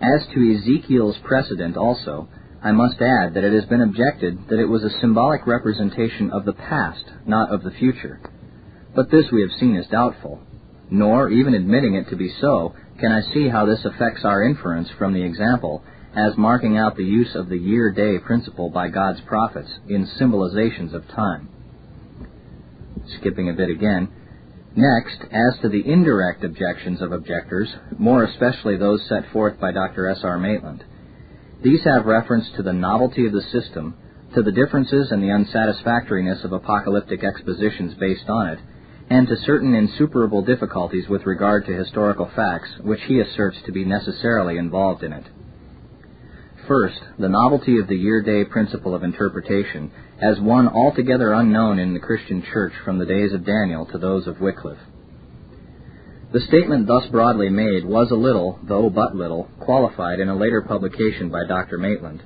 As 0.00 0.26
to 0.32 0.56
Ezekiel's 0.56 1.18
precedent 1.24 1.76
also, 1.76 2.28
I 2.62 2.72
must 2.72 3.00
add 3.00 3.34
that 3.34 3.44
it 3.44 3.52
has 3.52 3.66
been 3.66 3.82
objected 3.82 4.48
that 4.48 4.58
it 4.58 4.66
was 4.66 4.82
a 4.82 5.00
symbolic 5.00 5.46
representation 5.46 6.30
of 6.30 6.44
the 6.44 6.52
past, 6.52 7.04
not 7.26 7.52
of 7.52 7.62
the 7.62 7.70
future. 7.72 8.20
But 8.94 9.10
this 9.10 9.26
we 9.30 9.42
have 9.42 9.58
seen 9.60 9.76
is 9.76 9.86
doubtful. 9.88 10.40
Nor, 10.90 11.30
even 11.30 11.54
admitting 11.54 11.96
it 11.96 12.08
to 12.10 12.16
be 12.16 12.32
so, 12.40 12.74
can 12.98 13.12
I 13.12 13.20
see 13.32 13.48
how 13.48 13.66
this 13.66 13.84
affects 13.84 14.24
our 14.24 14.42
inference 14.42 14.88
from 14.98 15.12
the 15.12 15.22
example 15.22 15.82
as 16.14 16.36
marking 16.36 16.78
out 16.78 16.96
the 16.96 17.04
use 17.04 17.34
of 17.34 17.48
the 17.48 17.58
year 17.58 17.92
day 17.92 18.18
principle 18.18 18.70
by 18.70 18.88
God's 18.88 19.20
prophets 19.26 19.68
in 19.88 20.08
symbolizations 20.18 20.94
of 20.94 21.06
time. 21.08 21.48
Skipping 23.18 23.50
a 23.50 23.52
bit 23.52 23.68
again. 23.68 24.08
Next, 24.74 25.20
as 25.30 25.60
to 25.62 25.68
the 25.68 25.86
indirect 25.86 26.42
objections 26.42 27.02
of 27.02 27.12
objectors, 27.12 27.68
more 27.98 28.24
especially 28.24 28.76
those 28.76 29.06
set 29.08 29.30
forth 29.32 29.60
by 29.60 29.72
Dr. 29.72 30.08
S. 30.08 30.20
R. 30.22 30.38
Maitland. 30.38 30.84
These 31.62 31.84
have 31.84 32.06
reference 32.06 32.46
to 32.56 32.62
the 32.62 32.72
novelty 32.72 33.26
of 33.26 33.32
the 33.32 33.42
system, 33.52 33.96
to 34.34 34.42
the 34.42 34.52
differences 34.52 35.10
and 35.10 35.22
the 35.22 35.30
unsatisfactoriness 35.30 36.44
of 36.44 36.52
apocalyptic 36.52 37.24
expositions 37.24 37.94
based 37.94 38.28
on 38.28 38.48
it, 38.48 38.58
and 39.08 39.28
to 39.28 39.36
certain 39.44 39.74
insuperable 39.74 40.42
difficulties 40.42 41.08
with 41.08 41.26
regard 41.26 41.64
to 41.66 41.72
historical 41.72 42.30
facts 42.34 42.70
which 42.82 43.00
he 43.06 43.20
asserts 43.20 43.58
to 43.64 43.72
be 43.72 43.84
necessarily 43.84 44.58
involved 44.58 45.02
in 45.02 45.12
it. 45.12 45.24
First, 46.66 46.98
the 47.18 47.28
novelty 47.28 47.78
of 47.78 47.86
the 47.86 47.96
year 47.96 48.22
day 48.22 48.44
principle 48.44 48.94
of 48.94 49.04
interpretation 49.04 49.92
as 50.20 50.40
one 50.40 50.66
altogether 50.66 51.32
unknown 51.32 51.78
in 51.78 51.94
the 51.94 52.00
Christian 52.00 52.42
church 52.52 52.72
from 52.84 52.98
the 52.98 53.06
days 53.06 53.32
of 53.32 53.46
Daniel 53.46 53.86
to 53.86 53.98
those 53.98 54.26
of 54.26 54.40
Wycliffe. 54.40 54.78
The 56.32 56.40
statement 56.40 56.88
thus 56.88 57.06
broadly 57.10 57.50
made 57.50 57.84
was 57.84 58.10
a 58.10 58.16
little, 58.16 58.58
though 58.64 58.90
but 58.90 59.14
little, 59.14 59.48
qualified 59.60 60.18
in 60.18 60.28
a 60.28 60.36
later 60.36 60.62
publication 60.62 61.28
by 61.30 61.46
Dr. 61.46 61.78
Maitland, 61.78 62.22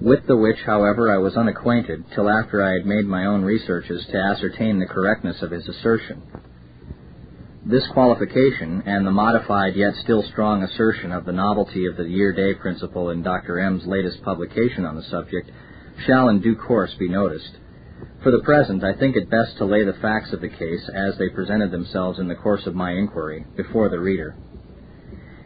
with 0.00 0.26
the 0.26 0.36
which, 0.36 0.58
however, 0.64 1.12
I 1.12 1.18
was 1.18 1.36
unacquainted 1.36 2.04
till 2.14 2.28
after 2.28 2.62
I 2.62 2.72
had 2.72 2.86
made 2.86 3.04
my 3.04 3.26
own 3.26 3.42
researches 3.42 4.06
to 4.06 4.16
ascertain 4.16 4.78
the 4.78 4.86
correctness 4.86 5.42
of 5.42 5.50
his 5.50 5.68
assertion. 5.68 6.22
This 7.66 7.86
qualification 7.92 8.82
and 8.86 9.06
the 9.06 9.10
modified 9.10 9.76
yet 9.76 9.94
still 10.02 10.22
strong 10.22 10.62
assertion 10.62 11.12
of 11.12 11.26
the 11.26 11.32
novelty 11.32 11.84
of 11.84 11.98
the 11.98 12.08
year 12.08 12.32
day 12.32 12.54
principle 12.54 13.10
in 13.10 13.22
Dr. 13.22 13.58
M.'s 13.58 13.86
latest 13.86 14.22
publication 14.22 14.86
on 14.86 14.96
the 14.96 15.02
subject 15.02 15.50
shall 16.06 16.30
in 16.30 16.40
due 16.40 16.56
course 16.56 16.94
be 16.98 17.08
noticed. 17.08 17.58
For 18.22 18.30
the 18.30 18.42
present, 18.42 18.82
I 18.82 18.94
think 18.94 19.16
it 19.16 19.28
best 19.30 19.58
to 19.58 19.66
lay 19.66 19.84
the 19.84 19.98
facts 20.00 20.32
of 20.32 20.40
the 20.40 20.48
case 20.48 20.88
as 20.94 21.18
they 21.18 21.28
presented 21.28 21.70
themselves 21.70 22.18
in 22.18 22.28
the 22.28 22.34
course 22.34 22.66
of 22.66 22.74
my 22.74 22.92
inquiry 22.92 23.44
before 23.56 23.90
the 23.90 24.00
reader. 24.00 24.34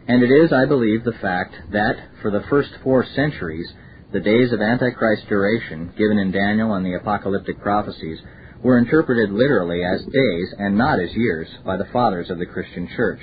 And 0.07 0.23
it 0.23 0.31
is, 0.31 0.53
I 0.53 0.65
believe, 0.65 1.03
the 1.03 1.19
fact 1.21 1.55
that, 1.71 1.95
for 2.21 2.31
the 2.31 2.43
first 2.49 2.69
four 2.83 3.05
centuries, 3.15 3.73
the 4.15 4.21
days 4.21 4.53
of 4.53 4.61
Antichrist 4.61 5.27
duration, 5.27 5.91
given 5.97 6.17
in 6.17 6.31
Daniel 6.31 6.73
and 6.75 6.85
the 6.85 6.93
apocalyptic 6.93 7.59
prophecies, 7.59 8.17
were 8.63 8.77
interpreted 8.77 9.29
literally 9.29 9.83
as 9.83 9.99
days 10.05 10.55
and 10.57 10.77
not 10.77 11.01
as 11.01 11.13
years 11.13 11.49
by 11.65 11.75
the 11.75 11.91
fathers 11.91 12.29
of 12.29 12.39
the 12.39 12.45
Christian 12.45 12.87
Church. 12.95 13.19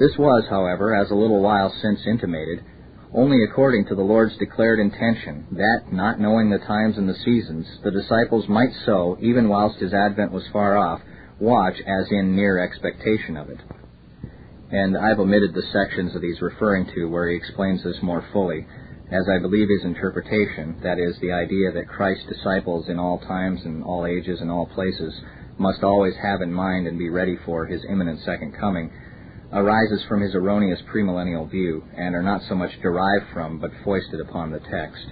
This 0.00 0.10
was, 0.18 0.44
however, 0.50 0.92
as 0.92 1.12
a 1.12 1.14
little 1.14 1.40
while 1.40 1.72
since 1.80 2.00
intimated, 2.04 2.64
only 3.14 3.44
according 3.44 3.86
to 3.86 3.94
the 3.94 4.02
Lord's 4.02 4.36
declared 4.38 4.80
intention 4.80 5.46
that, 5.52 5.92
not 5.92 6.18
knowing 6.18 6.50
the 6.50 6.58
times 6.58 6.98
and 6.98 7.08
the 7.08 7.22
seasons, 7.24 7.68
the 7.84 7.92
disciples 7.92 8.48
might 8.48 8.74
so, 8.84 9.16
even 9.20 9.48
whilst 9.48 9.78
his 9.78 9.94
advent 9.94 10.32
was 10.32 10.42
far 10.52 10.76
off, 10.76 11.00
watch 11.38 11.76
as 11.78 12.10
in 12.10 12.34
near 12.34 12.58
expectation 12.58 13.36
of 13.36 13.50
it. 13.50 13.60
And 14.72 14.96
I've 14.96 15.20
omitted 15.20 15.54
the 15.54 15.70
sections 15.72 16.12
that 16.14 16.24
he's 16.24 16.42
referring 16.42 16.86
to 16.96 17.04
where 17.04 17.28
he 17.28 17.36
explains 17.36 17.84
this 17.84 18.02
more 18.02 18.26
fully 18.32 18.66
as 19.12 19.28
I 19.28 19.38
believe 19.38 19.68
his 19.68 19.84
interpretation, 19.84 20.80
that 20.82 20.98
is, 20.98 21.14
the 21.20 21.32
idea 21.32 21.70
that 21.72 21.88
Christ's 21.88 22.26
disciples 22.26 22.88
in 22.88 22.98
all 22.98 23.18
times 23.18 23.60
and 23.64 23.84
all 23.84 24.06
ages 24.06 24.40
and 24.40 24.50
all 24.50 24.66
places 24.66 25.12
must 25.58 25.82
always 25.82 26.14
have 26.22 26.40
in 26.40 26.52
mind 26.52 26.86
and 26.86 26.98
be 26.98 27.10
ready 27.10 27.36
for 27.44 27.66
his 27.66 27.84
imminent 27.88 28.20
second 28.24 28.52
coming, 28.58 28.90
arises 29.52 30.02
from 30.08 30.22
his 30.22 30.34
erroneous 30.34 30.80
premillennial 30.92 31.50
view 31.50 31.84
and 31.94 32.14
are 32.14 32.22
not 32.22 32.40
so 32.48 32.54
much 32.54 32.70
derived 32.80 33.26
from 33.34 33.58
but 33.58 33.70
foisted 33.84 34.20
upon 34.20 34.50
the 34.50 34.60
text. 34.60 35.06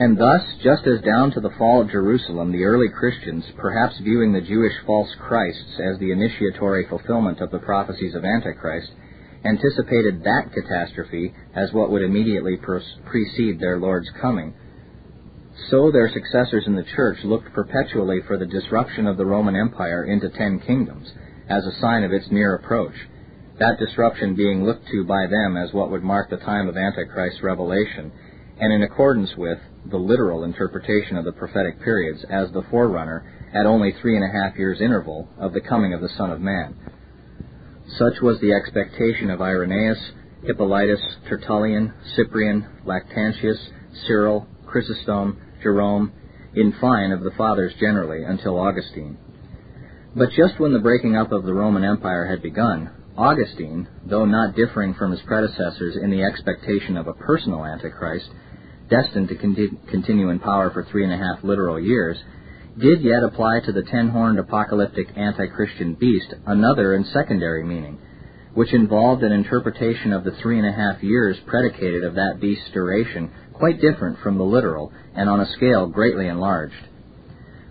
And 0.00 0.18
thus, 0.18 0.42
just 0.64 0.88
as 0.88 1.00
down 1.02 1.30
to 1.32 1.40
the 1.40 1.54
fall 1.56 1.80
of 1.80 1.90
Jerusalem, 1.90 2.50
the 2.50 2.64
early 2.64 2.88
Christians, 2.88 3.44
perhaps 3.56 3.94
viewing 4.02 4.32
the 4.32 4.40
Jewish 4.40 4.72
false 4.84 5.14
Christs 5.20 5.78
as 5.78 6.00
the 6.00 6.10
initiatory 6.10 6.88
fulfillment 6.88 7.40
of 7.40 7.52
the 7.52 7.60
prophecies 7.60 8.16
of 8.16 8.24
Antichrist, 8.24 8.90
anticipated 9.44 10.24
that 10.24 10.50
catastrophe 10.52 11.34
as 11.54 11.72
what 11.72 11.90
would 11.90 12.02
immediately 12.02 12.56
precede 12.56 13.60
their 13.60 13.78
Lord's 13.78 14.10
coming. 14.20 14.54
So 15.70 15.90
their 15.90 16.10
successors 16.10 16.64
in 16.66 16.74
the 16.74 16.86
church 16.96 17.18
looked 17.24 17.52
perpetually 17.52 18.20
for 18.26 18.38
the 18.38 18.46
disruption 18.46 19.06
of 19.06 19.16
the 19.16 19.26
Roman 19.26 19.54
Empire 19.54 20.04
into 20.04 20.28
ten 20.30 20.60
kingdoms 20.60 21.12
as 21.48 21.64
a 21.64 21.80
sign 21.80 22.02
of 22.02 22.12
its 22.12 22.30
near 22.30 22.54
approach, 22.56 22.94
that 23.58 23.78
disruption 23.78 24.34
being 24.34 24.64
looked 24.64 24.88
to 24.88 25.04
by 25.04 25.26
them 25.26 25.56
as 25.56 25.72
what 25.72 25.90
would 25.90 26.02
mark 26.02 26.30
the 26.30 26.38
time 26.38 26.68
of 26.68 26.76
Antichrist's 26.76 27.42
revelation, 27.42 28.10
and 28.58 28.72
in 28.72 28.82
accordance 28.82 29.30
with 29.36 29.58
the 29.90 29.96
literal 29.96 30.44
interpretation 30.44 31.16
of 31.16 31.24
the 31.24 31.32
prophetic 31.32 31.80
periods 31.82 32.24
as 32.30 32.50
the 32.52 32.62
forerunner 32.70 33.24
at 33.54 33.66
only 33.66 33.92
three 34.00 34.16
and 34.16 34.24
a 34.24 34.32
half 34.32 34.58
years 34.58 34.80
interval, 34.80 35.28
of 35.38 35.52
the 35.52 35.60
coming 35.60 35.92
of 35.92 36.00
the 36.00 36.08
Son 36.16 36.30
of 36.30 36.40
Man. 36.40 36.74
Such 37.98 38.20
was 38.20 38.40
the 38.40 38.52
expectation 38.52 39.30
of 39.30 39.40
Irenaeus, 39.40 39.98
Hippolytus, 40.42 41.00
Tertullian, 41.28 41.92
Cyprian, 42.16 42.66
Lactantius, 42.84 43.58
Cyril, 44.06 44.48
Chrysostom, 44.66 45.40
Jerome, 45.62 46.12
in 46.54 46.72
fine 46.80 47.12
of 47.12 47.22
the 47.22 47.30
Fathers 47.36 47.72
generally, 47.78 48.24
until 48.24 48.58
Augustine. 48.58 49.16
But 50.16 50.30
just 50.36 50.58
when 50.58 50.72
the 50.72 50.80
breaking 50.80 51.16
up 51.16 51.32
of 51.32 51.44
the 51.44 51.54
Roman 51.54 51.84
Empire 51.84 52.26
had 52.26 52.42
begun, 52.42 52.90
Augustine, 53.16 53.88
though 54.04 54.24
not 54.24 54.56
differing 54.56 54.94
from 54.94 55.12
his 55.12 55.20
predecessors 55.22 55.96
in 55.96 56.10
the 56.10 56.22
expectation 56.22 56.96
of 56.96 57.06
a 57.06 57.14
personal 57.14 57.64
Antichrist, 57.64 58.28
destined 58.90 59.28
to 59.28 59.36
continue 59.36 60.30
in 60.30 60.38
power 60.40 60.70
for 60.70 60.84
three 60.84 61.04
and 61.04 61.12
a 61.12 61.16
half 61.16 61.42
literal 61.42 61.80
years, 61.80 62.18
did 62.78 63.02
yet 63.02 63.22
apply 63.22 63.60
to 63.60 63.72
the 63.72 63.82
ten-horned 63.82 64.38
apocalyptic 64.38 65.08
anti-Christian 65.16 65.94
beast 65.94 66.34
another 66.46 66.94
and 66.94 67.06
secondary 67.06 67.62
meaning, 67.62 67.98
which 68.54 68.72
involved 68.72 69.22
an 69.22 69.32
interpretation 69.32 70.12
of 70.12 70.24
the 70.24 70.34
three 70.42 70.58
and 70.58 70.66
a 70.66 70.72
half 70.72 71.02
years 71.02 71.36
predicated 71.46 72.04
of 72.04 72.14
that 72.14 72.38
beast's 72.40 72.70
duration 72.72 73.30
quite 73.52 73.80
different 73.80 74.18
from 74.20 74.38
the 74.38 74.44
literal 74.44 74.92
and 75.14 75.28
on 75.28 75.40
a 75.40 75.52
scale 75.52 75.86
greatly 75.86 76.26
enlarged. 76.26 76.74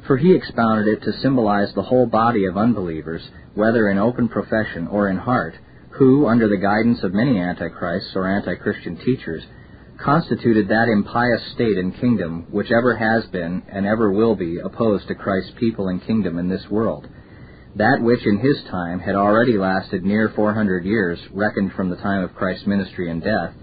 For 0.08 0.18
he 0.18 0.36
expounded 0.36 0.88
it 0.88 1.04
to 1.04 1.20
symbolize 1.22 1.74
the 1.74 1.84
whole 1.84 2.06
body 2.06 2.46
of 2.46 2.58
unbelievers, 2.58 3.22
whether 3.56 3.90
in 3.90 3.98
open 3.98 4.28
profession 4.30 4.88
or 4.88 5.10
in 5.10 5.18
heart, 5.18 5.56
who, 5.92 6.28
under 6.28 6.48
the 6.48 6.58
guidance 6.58 7.04
of 7.04 7.14
many 7.14 7.40
antichrists 7.40 8.12
or 8.16 8.28
anti-Christian 8.28 8.98
teachers, 8.98 9.44
constituted 9.98 10.68
that 10.68 10.90
impious 10.90 11.54
state 11.54 11.78
and 11.78 12.00
kingdom 12.00 12.48
which 12.52 12.72
ever 12.72 12.96
has 12.96 13.26
been 13.32 13.64
and 13.70 13.86
ever 13.86 14.12
will 14.12 14.36
be 14.36 14.60
opposed 14.60 15.08
to 15.08 15.16
Christ's 15.16 15.54
people 15.60 15.88
and 15.88 16.06
kingdom 16.06 16.38
in 16.38 16.50
this 16.50 16.66
world. 16.70 17.08
That 17.76 18.02
which 18.02 18.26
in 18.26 18.38
his 18.38 18.64
time 18.70 19.00
had 19.00 19.16
already 19.16 19.58
lasted 19.58 20.04
near 20.04 20.30
400 20.36 20.86
years, 20.86 21.20
reckoned 21.32 21.74
from 21.74 21.90
the 21.90 21.96
time 21.96 22.24
of 22.24 22.36
Christ's 22.36 22.68
ministry 22.68 23.10
and 23.10 23.24
death, 23.24 23.54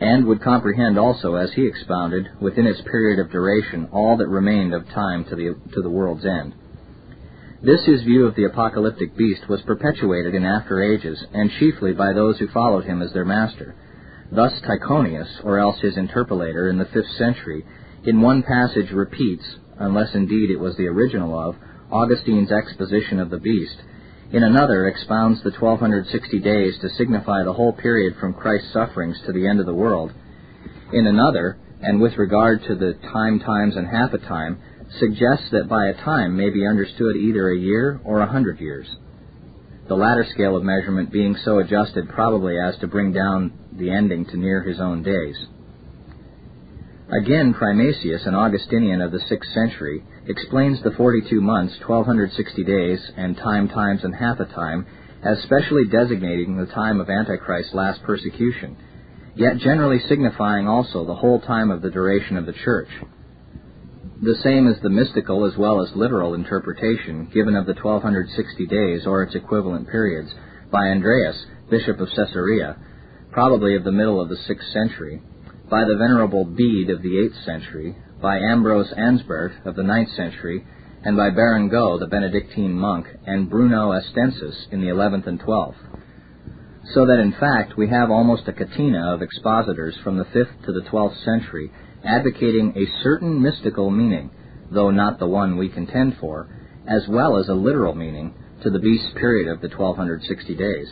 and 0.00 0.26
would 0.26 0.42
comprehend 0.42 0.98
also, 0.98 1.34
as 1.34 1.52
he 1.52 1.66
expounded, 1.66 2.28
within 2.40 2.66
its 2.66 2.80
period 2.82 3.18
of 3.18 3.30
duration, 3.30 3.88
all 3.92 4.16
that 4.16 4.28
remained 4.28 4.74
of 4.74 4.88
time 4.88 5.24
to 5.26 5.36
the, 5.36 5.54
to 5.74 5.82
the 5.82 5.90
world's 5.90 6.24
end. 6.24 6.54
This 7.62 7.84
his 7.86 8.02
view 8.02 8.26
of 8.26 8.34
the 8.34 8.44
apocalyptic 8.44 9.16
beast 9.16 9.48
was 9.48 9.62
perpetuated 9.62 10.34
in 10.34 10.44
after 10.44 10.82
ages, 10.82 11.22
and 11.32 11.50
chiefly 11.58 11.92
by 11.92 12.12
those 12.12 12.38
who 12.38 12.48
followed 12.48 12.84
him 12.84 13.00
as 13.00 13.12
their 13.12 13.24
master. 13.24 13.74
Thus 14.32 14.52
Tychonius, 14.62 15.44
or 15.44 15.58
else 15.58 15.78
his 15.80 15.96
interpolator 15.96 16.68
in 16.68 16.78
the 16.78 16.86
fifth 16.86 17.10
century, 17.18 17.64
in 18.04 18.20
one 18.20 18.42
passage 18.42 18.90
repeats, 18.90 19.44
unless 19.78 20.14
indeed 20.14 20.50
it 20.50 20.58
was 20.58 20.76
the 20.76 20.88
original 20.88 21.38
of, 21.38 21.56
Augustine's 21.90 22.50
exposition 22.50 23.20
of 23.20 23.30
the 23.30 23.38
beast. 23.38 23.76
In 24.32 24.42
another 24.42 24.88
expounds 24.88 25.42
the 25.42 25.50
1260 25.50 26.40
days 26.40 26.78
to 26.80 26.88
signify 26.90 27.44
the 27.44 27.52
whole 27.52 27.72
period 27.72 28.16
from 28.18 28.34
Christ's 28.34 28.72
sufferings 28.72 29.20
to 29.26 29.32
the 29.32 29.46
end 29.46 29.60
of 29.60 29.66
the 29.66 29.74
world. 29.74 30.12
In 30.92 31.06
another, 31.06 31.58
and 31.80 32.00
with 32.00 32.16
regard 32.16 32.62
to 32.64 32.74
the 32.74 32.94
time, 33.12 33.38
times, 33.40 33.76
and 33.76 33.86
half 33.86 34.12
a 34.12 34.18
time, 34.18 34.58
suggests 34.98 35.50
that 35.52 35.68
by 35.68 35.86
a 35.86 35.94
time 36.04 36.36
may 36.36 36.50
be 36.50 36.66
understood 36.66 37.16
either 37.16 37.50
a 37.50 37.58
year 37.58 38.00
or 38.04 38.20
a 38.20 38.30
hundred 38.30 38.60
years 38.60 38.88
the 39.88 39.94
latter 39.94 40.26
scale 40.32 40.56
of 40.56 40.62
measurement 40.62 41.12
being 41.12 41.36
so 41.44 41.58
adjusted 41.58 42.08
probably 42.08 42.58
as 42.58 42.76
to 42.78 42.86
bring 42.86 43.12
down 43.12 43.52
the 43.72 43.90
ending 43.90 44.24
to 44.26 44.36
near 44.36 44.62
his 44.62 44.80
own 44.80 45.02
days. 45.02 45.36
Again, 47.10 47.54
Primasius, 47.54 48.26
an 48.26 48.34
Augustinian 48.34 49.02
of 49.02 49.12
the 49.12 49.20
sixth 49.28 49.52
century, 49.52 50.02
explains 50.26 50.82
the 50.82 50.92
42 50.92 51.40
months, 51.40 51.74
1260 51.86 52.64
days, 52.64 52.98
and 53.16 53.36
time, 53.36 53.68
times, 53.68 54.04
and 54.04 54.14
half 54.14 54.40
a 54.40 54.46
time 54.46 54.86
as 55.22 55.42
specially 55.42 55.84
designating 55.90 56.56
the 56.56 56.72
time 56.72 57.00
of 57.00 57.10
Antichrist's 57.10 57.74
last 57.74 58.02
persecution, 58.02 58.76
yet 59.34 59.58
generally 59.58 60.00
signifying 60.08 60.66
also 60.66 61.04
the 61.04 61.14
whole 61.14 61.40
time 61.40 61.70
of 61.70 61.82
the 61.82 61.90
duration 61.90 62.36
of 62.38 62.46
the 62.46 62.52
church 62.52 62.88
the 64.24 64.40
same 64.42 64.66
as 64.66 64.80
the 64.80 64.88
mystical 64.88 65.44
as 65.44 65.56
well 65.56 65.82
as 65.82 65.94
literal 65.94 66.34
interpretation 66.34 67.30
given 67.32 67.54
of 67.54 67.66
the 67.66 67.74
1260 67.74 68.66
days 68.66 69.06
or 69.06 69.22
its 69.22 69.34
equivalent 69.34 69.88
periods 69.88 70.30
by 70.70 70.88
Andreas, 70.88 71.36
Bishop 71.70 72.00
of 72.00 72.08
Caesarea, 72.16 72.76
probably 73.30 73.76
of 73.76 73.84
the 73.84 73.92
middle 73.92 74.20
of 74.20 74.28
the 74.28 74.38
6th 74.48 74.72
century, 74.72 75.20
by 75.70 75.84
the 75.84 75.96
Venerable 75.96 76.44
Bede 76.44 76.90
of 76.90 77.02
the 77.02 77.28
8th 77.30 77.44
century, 77.44 77.96
by 78.22 78.38
Ambrose 78.38 78.92
Ansbert 78.96 79.52
of 79.66 79.76
the 79.76 79.82
9th 79.82 80.16
century, 80.16 80.64
and 81.02 81.16
by 81.16 81.30
Berengaud, 81.30 82.00
the 82.00 82.06
Benedictine 82.06 82.72
monk, 82.72 83.06
and 83.26 83.50
Bruno 83.50 83.92
Estensis 83.92 84.72
in 84.72 84.80
the 84.80 84.88
11th 84.88 85.26
and 85.26 85.40
12th. 85.40 85.74
So 86.92 87.06
that 87.06 87.20
in 87.20 87.32
fact 87.32 87.76
we 87.76 87.88
have 87.88 88.10
almost 88.10 88.46
a 88.46 88.52
catena 88.52 89.14
of 89.14 89.22
expositors 89.22 89.96
from 90.04 90.18
the 90.18 90.24
5th 90.24 90.66
to 90.66 90.72
the 90.72 90.82
12th 90.90 91.24
century 91.24 91.70
advocating 92.04 92.74
a 92.76 93.02
certain 93.02 93.40
mystical 93.40 93.90
meaning, 93.90 94.30
though 94.70 94.90
not 94.90 95.18
the 95.18 95.26
one 95.26 95.56
we 95.56 95.68
contend 95.70 96.18
for, 96.20 96.48
as 96.86 97.08
well 97.08 97.38
as 97.38 97.48
a 97.48 97.54
literal 97.54 97.94
meaning 97.94 98.34
to 98.62 98.70
the 98.70 98.78
beast's 98.78 99.12
period 99.14 99.48
of 99.48 99.60
the 99.62 99.68
1260 99.68 100.54
days. 100.54 100.88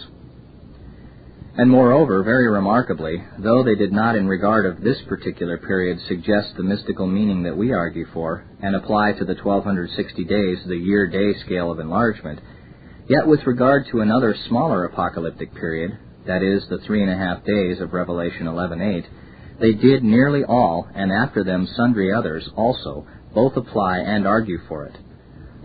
And 1.55 1.71
moreover, 1.71 2.23
very 2.23 2.49
remarkably, 2.49 3.23
though 3.39 3.63
they 3.63 3.75
did 3.75 3.93
not 3.93 4.17
in 4.17 4.27
regard 4.27 4.65
of 4.65 4.81
this 4.81 4.97
particular 5.07 5.59
period 5.59 5.99
suggest 6.09 6.57
the 6.57 6.63
mystical 6.63 7.07
meaning 7.07 7.43
that 7.43 7.57
we 7.57 7.73
argue 7.73 8.07
for, 8.15 8.47
and 8.63 8.75
apply 8.75 9.13
to 9.13 9.27
the 9.27 9.35
1260 9.35 10.25
days 10.25 10.59
the 10.67 10.77
year-day 10.77 11.39
scale 11.45 11.71
of 11.71 11.79
enlargement, 11.79 12.41
yet 13.13 13.27
with 13.27 13.47
regard 13.47 13.85
to 13.91 14.01
another 14.01 14.35
smaller 14.49 14.87
apocalyptic 14.87 15.55
period, 15.55 15.99
that 16.27 16.43
is, 16.43 16.67
the 16.71 16.79
three 16.87 17.03
and 17.03 17.11
a 17.11 17.17
half 17.17 17.45
days 17.45 17.79
of 17.79 17.93
Revelation 17.93 18.47
11.8, 18.47 19.05
they 19.61 19.73
did 19.73 20.03
nearly 20.03 20.45
all, 20.45 20.89
and 20.95 21.13
after 21.13 21.45
them 21.45 21.69
sundry 21.77 22.11
others 22.11 22.49
also, 22.57 23.07
both 23.35 23.55
apply 23.55 23.99
and 23.99 24.27
argue 24.27 24.59
for 24.67 24.87
it. 24.87 24.97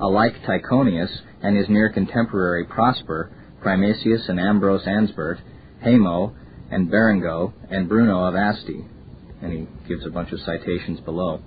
Alike 0.01 0.33
Tychonius 0.45 1.09
and 1.41 1.55
his 1.55 1.69
near 1.69 1.89
contemporary 1.89 2.65
Prosper, 2.65 3.31
Primasius 3.63 4.27
and 4.27 4.41
Ambrose 4.41 4.85
Ansbert, 4.85 5.39
Hamo 5.81 6.35
and 6.69 6.91
Berengaud, 6.91 7.53
and 7.69 7.87
Bruno 7.87 8.25
of 8.25 8.35
Asti. 8.35 8.85
And 9.41 9.53
he 9.53 9.67
gives 9.87 10.05
a 10.05 10.09
bunch 10.09 10.33
of 10.33 10.41
citations 10.41 10.99
below. 10.99 11.41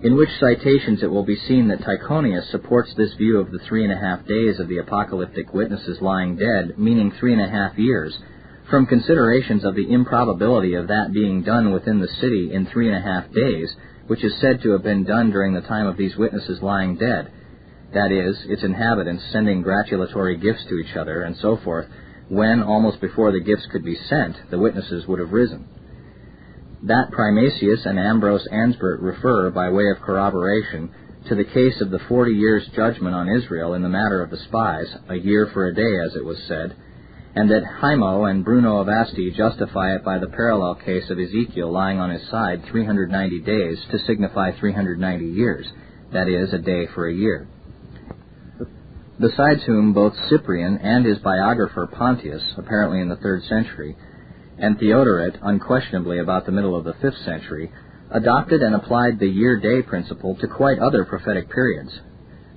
In 0.00 0.16
which 0.16 0.28
citations 0.38 1.02
it 1.02 1.10
will 1.10 1.24
be 1.24 1.34
seen 1.34 1.66
that 1.68 1.80
Tychonius 1.80 2.48
supports 2.52 2.94
this 2.94 3.14
view 3.14 3.40
of 3.40 3.50
the 3.50 3.58
three 3.58 3.82
and 3.82 3.92
a 3.92 3.96
half 3.96 4.24
days 4.26 4.60
of 4.60 4.68
the 4.68 4.78
apocalyptic 4.78 5.52
witnesses 5.52 6.00
lying 6.00 6.36
dead, 6.36 6.78
meaning 6.78 7.10
three 7.10 7.32
and 7.32 7.42
a 7.42 7.48
half 7.48 7.76
years, 7.76 8.16
from 8.70 8.86
considerations 8.86 9.64
of 9.64 9.74
the 9.74 9.92
improbability 9.92 10.74
of 10.74 10.86
that 10.86 11.12
being 11.12 11.42
done 11.42 11.72
within 11.72 11.98
the 11.98 12.06
city 12.20 12.52
in 12.52 12.66
three 12.66 12.86
and 12.86 12.96
a 12.96 13.00
half 13.00 13.32
days, 13.32 13.74
which 14.06 14.22
is 14.22 14.32
said 14.40 14.62
to 14.62 14.70
have 14.70 14.84
been 14.84 15.02
done 15.02 15.32
during 15.32 15.52
the 15.52 15.62
time 15.62 15.88
of 15.88 15.96
these 15.96 16.16
witnesses 16.16 16.62
lying 16.62 16.94
dead, 16.94 17.32
that 17.92 18.12
is, 18.12 18.38
its 18.44 18.62
inhabitants 18.62 19.24
sending 19.32 19.62
gratulatory 19.62 20.36
gifts 20.36 20.64
to 20.68 20.78
each 20.78 20.94
other, 20.94 21.22
and 21.22 21.36
so 21.38 21.56
forth, 21.56 21.86
when, 22.28 22.62
almost 22.62 23.00
before 23.00 23.32
the 23.32 23.40
gifts 23.40 23.66
could 23.72 23.84
be 23.84 23.96
sent, 24.08 24.36
the 24.50 24.58
witnesses 24.58 25.08
would 25.08 25.18
have 25.18 25.32
risen. 25.32 25.66
That 26.84 27.10
Primasius 27.10 27.86
and 27.86 27.98
Ambrose 27.98 28.46
Ansbert 28.52 29.00
refer, 29.00 29.50
by 29.50 29.70
way 29.70 29.90
of 29.90 30.00
corroboration, 30.00 30.90
to 31.28 31.34
the 31.34 31.44
case 31.44 31.80
of 31.80 31.90
the 31.90 31.98
forty 32.08 32.32
years' 32.32 32.68
judgment 32.76 33.16
on 33.16 33.28
Israel 33.28 33.74
in 33.74 33.82
the 33.82 33.88
matter 33.88 34.22
of 34.22 34.30
the 34.30 34.36
spies, 34.36 34.86
a 35.08 35.16
year 35.16 35.50
for 35.52 35.66
a 35.66 35.74
day, 35.74 35.98
as 36.06 36.14
it 36.14 36.24
was 36.24 36.38
said, 36.46 36.76
and 37.34 37.50
that 37.50 37.64
Himo 37.64 38.30
and 38.30 38.44
Bruno 38.44 38.78
of 38.78 38.88
Asti 38.88 39.32
justify 39.32 39.96
it 39.96 40.04
by 40.04 40.18
the 40.18 40.28
parallel 40.28 40.76
case 40.76 41.10
of 41.10 41.18
Ezekiel 41.18 41.70
lying 41.70 41.98
on 41.98 42.10
his 42.10 42.28
side 42.30 42.62
390 42.70 43.40
days 43.40 43.78
to 43.90 43.98
signify 44.06 44.52
390 44.52 45.26
years, 45.26 45.66
that 46.12 46.28
is, 46.28 46.52
a 46.52 46.58
day 46.58 46.86
for 46.94 47.08
a 47.08 47.14
year. 47.14 47.48
Besides 49.20 49.64
whom 49.64 49.92
both 49.92 50.14
Cyprian 50.28 50.78
and 50.78 51.04
his 51.04 51.18
biographer 51.18 51.88
Pontius, 51.88 52.42
apparently 52.56 53.00
in 53.00 53.08
the 53.08 53.16
third 53.16 53.42
century, 53.44 53.96
and 54.58 54.78
Theodoret, 54.78 55.38
unquestionably 55.42 56.18
about 56.18 56.46
the 56.46 56.52
middle 56.52 56.76
of 56.76 56.84
the 56.84 56.94
fifth 57.00 57.18
century, 57.24 57.70
adopted 58.10 58.62
and 58.62 58.74
applied 58.74 59.18
the 59.18 59.28
year-day 59.28 59.82
principle 59.82 60.36
to 60.36 60.48
quite 60.48 60.78
other 60.78 61.04
prophetic 61.04 61.50
periods. 61.50 62.00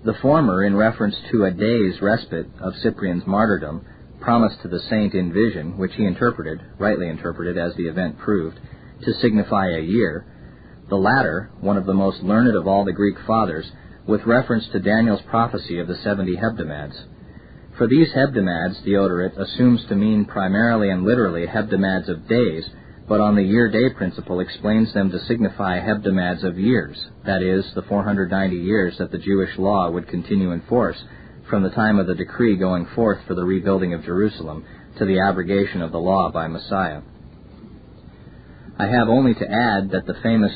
The 0.04 0.16
former 0.22 0.64
in 0.64 0.76
reference 0.76 1.16
to 1.32 1.46
a 1.46 1.52
day's 1.52 2.02
respite 2.02 2.48
of 2.60 2.74
Cyprian's 2.82 3.28
martyrdom, 3.28 3.86
promised 4.20 4.62
to 4.62 4.68
the 4.68 4.80
saint 4.90 5.14
in 5.14 5.34
vision, 5.34 5.78
which 5.78 5.94
he 5.96 6.06
interpreted, 6.06 6.62
rightly 6.78 7.08
interpreted 7.08 7.58
as 7.58 7.76
the 7.76 7.88
event 7.88 8.18
proved, 8.20 8.60
to 9.04 9.14
signify 9.16 9.70
a 9.70 9.82
year, 9.82 10.26
the 10.90 10.96
latter, 10.96 11.50
one 11.60 11.78
of 11.78 11.86
the 11.86 11.94
most 11.94 12.22
learned 12.22 12.56
of 12.56 12.68
all 12.68 12.86
the 12.86 12.92
Greek 12.92 13.16
fathers, 13.26 13.72
with 14.06 14.26
reference 14.26 14.68
to 14.70 14.80
Daniel's 14.80 15.22
prophecy 15.30 15.80
of 15.80 15.88
the 15.88 15.96
seventy 16.04 16.36
hebdomades. 16.36 17.02
For 17.82 17.88
these 17.88 18.14
hebdomads, 18.14 18.84
Theodoret 18.84 19.36
assumes 19.40 19.84
to 19.88 19.96
mean 19.96 20.26
primarily 20.26 20.92
and 20.92 21.04
literally 21.04 21.48
hebdomads 21.48 22.10
of 22.10 22.28
days, 22.28 22.64
but 23.08 23.20
on 23.20 23.34
the 23.34 23.42
year-day 23.42 23.90
principle 23.96 24.40
explains 24.40 24.94
them 24.94 25.10
to 25.10 25.26
signify 25.26 25.80
hebdomads 25.80 26.44
of 26.44 26.60
years, 26.60 26.96
that 27.26 27.42
is, 27.42 27.66
the 27.74 27.82
490 27.82 28.56
years 28.56 28.96
that 29.00 29.12
the 29.12 29.18
Jewish 29.18 29.58
law 29.58 29.90
would 29.90 30.08
continue 30.10 30.52
in 30.52 30.62
force 30.70 31.04
from 31.50 31.64
the 31.64 31.72
time 31.72 31.98
of 31.98 32.06
the 32.06 32.14
decree 32.14 32.56
going 32.56 32.86
forth 32.94 33.18
for 33.26 33.34
the 33.34 33.44
rebuilding 33.44 33.96
of 33.96 34.06
Jerusalem 34.06 34.64
to 35.00 35.06
the 35.06 35.20
abrogation 35.20 35.82
of 35.82 35.92
the 35.92 35.98
law 35.98 36.30
by 36.30 36.46
Messiah. 36.46 37.02
I 38.78 38.86
have 38.86 39.10
only 39.10 39.34
to 39.34 39.52
add 39.52 39.90
that 39.90 40.06
the 40.06 40.22
famous 40.22 40.54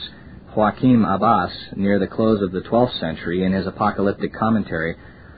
Joachim 0.55 1.03
Abbas, 1.03 1.51
near 1.75 1.97
the 1.97 2.05
close 2.05 2.43
of 2.43 2.51
the 2.51 2.61
12th 2.61 2.99
century, 2.99 3.43
in 3.43 3.51
his 3.51 3.65
apocalyptic 3.65 4.31
commentary, 4.31 4.95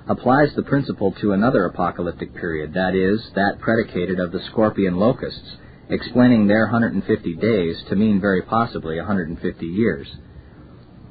applies 0.10 0.50
the 0.56 0.64
principle 0.64 1.14
to 1.22 1.34
another 1.34 1.66
apocalyptic 1.66 2.34
period, 2.34 2.74
that 2.74 2.96
is, 2.96 3.22
that 3.36 3.60
predicated 3.60 4.20
of 4.20 4.32
the 4.32 4.44
scorpion 4.52 4.96
locusts, 4.96 5.58
explaining 5.90 6.48
their 6.48 6.64
150 6.64 7.36
days 7.36 7.76
to 7.90 7.96
mean 7.96 8.20
very 8.20 8.42
possibly 8.42 8.98
150 8.98 9.66
years. 9.66 10.08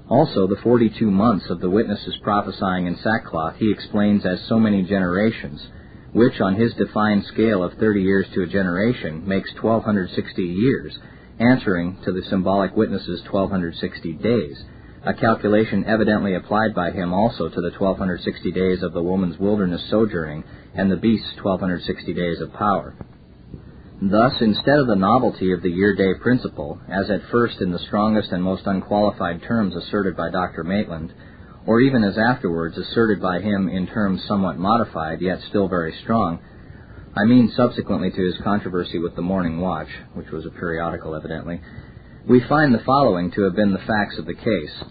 Also, 0.08 0.46
the 0.46 0.60
42 0.62 1.10
months 1.10 1.46
of 1.50 1.60
the 1.60 1.70
witnesses 1.70 2.16
prophesying 2.22 2.86
in 2.86 2.96
sackcloth 3.02 3.56
he 3.56 3.72
explains 3.72 4.24
as 4.24 4.38
so 4.48 4.58
many 4.58 4.82
generations, 4.82 5.60
which 6.12 6.40
on 6.40 6.54
his 6.54 6.72
defined 6.74 7.24
scale 7.26 7.62
of 7.62 7.74
30 7.74 8.02
years 8.02 8.26
to 8.32 8.42
a 8.42 8.46
generation 8.46 9.26
makes 9.26 9.52
1260 9.54 10.42
years, 10.42 10.96
answering 11.38 11.98
to 12.04 12.12
the 12.12 12.22
symbolic 12.30 12.74
witnesses 12.76 13.20
1260 13.30 14.12
days, 14.14 14.64
a 15.06 15.14
calculation 15.14 15.84
evidently 15.86 16.34
applied 16.34 16.74
by 16.74 16.90
him 16.90 17.14
also 17.14 17.48
to 17.48 17.60
the 17.60 17.70
1260 17.78 18.50
days 18.50 18.82
of 18.82 18.92
the 18.92 19.02
woman's 19.02 19.38
wilderness 19.38 19.82
sojourning 19.88 20.42
and 20.74 20.90
the 20.90 20.96
beast's 20.96 21.36
1260 21.42 22.12
days 22.12 22.40
of 22.40 22.52
power. 22.52 22.96
Thus, 24.02 24.34
instead 24.40 24.78
of 24.80 24.88
the 24.88 24.96
novelty 24.96 25.52
of 25.52 25.62
the 25.62 25.70
year-day 25.70 26.14
principle, 26.20 26.80
as 26.88 27.08
at 27.08 27.30
first 27.30 27.60
in 27.60 27.70
the 27.70 27.78
strongest 27.78 28.32
and 28.32 28.42
most 28.42 28.66
unqualified 28.66 29.42
terms 29.42 29.76
asserted 29.76 30.16
by 30.16 30.30
Dr. 30.30 30.64
Maitland, 30.64 31.14
or 31.66 31.80
even 31.80 32.02
as 32.02 32.18
afterwards 32.18 32.76
asserted 32.76 33.22
by 33.22 33.40
him 33.40 33.68
in 33.68 33.86
terms 33.86 34.22
somewhat 34.26 34.58
modified, 34.58 35.20
yet 35.20 35.38
still 35.48 35.68
very 35.68 35.94
strong, 36.02 36.40
I 37.16 37.24
mean 37.24 37.52
subsequently 37.56 38.10
to 38.10 38.26
his 38.26 38.36
controversy 38.44 38.98
with 38.98 39.16
the 39.16 39.22
Morning 39.22 39.60
Watch, 39.60 39.88
which 40.14 40.30
was 40.30 40.44
a 40.44 40.50
periodical 40.50 41.14
evidently, 41.14 41.62
we 42.28 42.42
find 42.48 42.74
the 42.74 42.82
following 42.84 43.30
to 43.30 43.42
have 43.42 43.54
been 43.54 43.72
the 43.72 43.86
facts 43.86 44.18
of 44.18 44.26
the 44.26 44.34
case. 44.34 44.84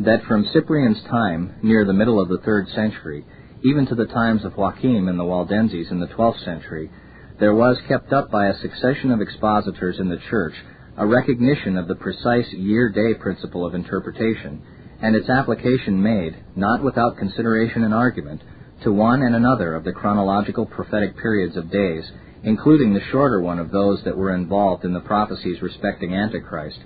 That 0.00 0.24
from 0.26 0.48
Cyprian's 0.52 1.02
time, 1.04 1.54
near 1.62 1.84
the 1.84 1.92
middle 1.92 2.20
of 2.20 2.28
the 2.28 2.42
third 2.44 2.68
century, 2.74 3.24
even 3.64 3.86
to 3.86 3.94
the 3.94 4.06
times 4.06 4.44
of 4.44 4.56
Joachim 4.56 5.06
and 5.08 5.18
the 5.18 5.24
Waldenses 5.24 5.90
in 5.90 6.00
the 6.00 6.08
twelfth 6.08 6.40
century, 6.44 6.90
there 7.38 7.54
was 7.54 7.78
kept 7.86 8.12
up 8.12 8.32
by 8.32 8.48
a 8.48 8.58
succession 8.58 9.12
of 9.12 9.20
expositors 9.20 10.00
in 10.00 10.08
the 10.08 10.18
Church 10.28 10.54
a 10.96 11.06
recognition 11.06 11.76
of 11.76 11.86
the 11.86 11.94
precise 11.94 12.52
year-day 12.52 13.14
principle 13.20 13.64
of 13.64 13.74
interpretation, 13.74 14.60
and 15.00 15.14
its 15.14 15.28
application 15.28 16.02
made, 16.02 16.36
not 16.56 16.82
without 16.82 17.16
consideration 17.16 17.84
and 17.84 17.94
argument, 17.94 18.42
to 18.82 18.92
one 18.92 19.22
and 19.22 19.36
another 19.36 19.76
of 19.76 19.84
the 19.84 19.92
chronological 19.92 20.66
prophetic 20.66 21.16
periods 21.16 21.56
of 21.56 21.70
days, 21.70 22.04
including 22.42 22.94
the 22.94 23.04
shorter 23.10 23.40
one 23.40 23.58
of 23.58 23.70
those 23.70 24.02
that 24.04 24.16
were 24.16 24.34
involved 24.34 24.84
in 24.84 24.92
the 24.92 25.00
prophecies 25.00 25.62
respecting 25.62 26.14
Antichrist, 26.14 26.78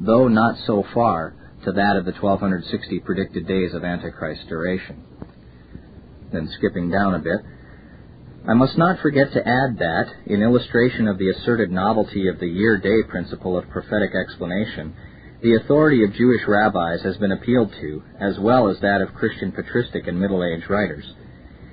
though 0.00 0.28
not 0.28 0.56
so 0.66 0.84
far 0.94 1.34
to 1.64 1.72
that 1.72 1.96
of 1.96 2.04
the 2.04 2.12
1260 2.12 3.00
predicted 3.00 3.46
days 3.46 3.74
of 3.74 3.84
Antichrist's 3.84 4.46
duration. 4.46 5.02
Then 6.32 6.48
skipping 6.56 6.90
down 6.90 7.14
a 7.14 7.18
bit, 7.18 7.40
I 8.48 8.54
must 8.54 8.78
not 8.78 9.00
forget 9.00 9.32
to 9.32 9.46
add 9.46 9.78
that, 9.78 10.06
in 10.26 10.42
illustration 10.42 11.08
of 11.08 11.18
the 11.18 11.28
asserted 11.30 11.70
novelty 11.70 12.28
of 12.28 12.40
the 12.40 12.46
year-day 12.46 13.02
principle 13.08 13.58
of 13.58 13.68
prophetic 13.68 14.12
explanation, 14.14 14.94
the 15.42 15.56
authority 15.56 16.04
of 16.04 16.14
Jewish 16.14 16.46
rabbis 16.46 17.02
has 17.02 17.16
been 17.18 17.32
appealed 17.32 17.72
to, 17.80 18.02
as 18.18 18.38
well 18.38 18.68
as 18.68 18.80
that 18.80 19.02
of 19.02 19.14
Christian 19.14 19.52
patristic 19.52 20.06
and 20.06 20.18
Middle 20.18 20.44
Age 20.44 20.68
writers 20.68 21.04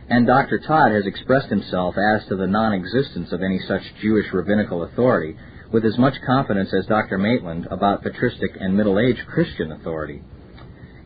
and 0.10 0.26
Dr. 0.26 0.60
Todd 0.60 0.92
has 0.92 1.06
expressed 1.06 1.50
himself 1.50 1.96
as 1.98 2.26
to 2.28 2.36
the 2.36 2.48
non-existence 2.48 3.32
of 3.32 3.42
any 3.42 3.60
such 3.68 3.82
Jewish 4.02 4.32
rabbinical 4.32 4.84
authority 4.84 5.36
with 5.72 5.84
as 5.84 5.98
much 5.98 6.14
confidence 6.26 6.74
as 6.74 6.86
Dr. 6.86 7.18
Maitland 7.18 7.68
about 7.70 8.04
patristic 8.04 8.52
and 8.60 8.76
Middle 8.76 9.00
Age 9.00 9.18
Christian 9.28 9.74
authority. 9.74 10.24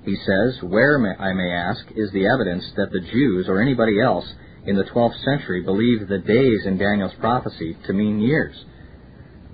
He 0.05 0.15
says, 0.15 0.61
Where, 0.61 0.97
I 1.19 1.33
may 1.33 1.51
ask, 1.51 1.83
is 1.95 2.11
the 2.11 2.27
evidence 2.27 2.63
that 2.75 2.91
the 2.91 3.01
Jews 3.11 3.47
or 3.47 3.61
anybody 3.61 3.99
else 3.99 4.25
in 4.65 4.75
the 4.75 4.83
12th 4.83 5.23
century 5.23 5.63
believed 5.63 6.07
the 6.07 6.19
days 6.19 6.65
in 6.65 6.77
Daniel's 6.77 7.13
prophecy 7.19 7.77
to 7.87 7.93
mean 7.93 8.19
years? 8.19 8.55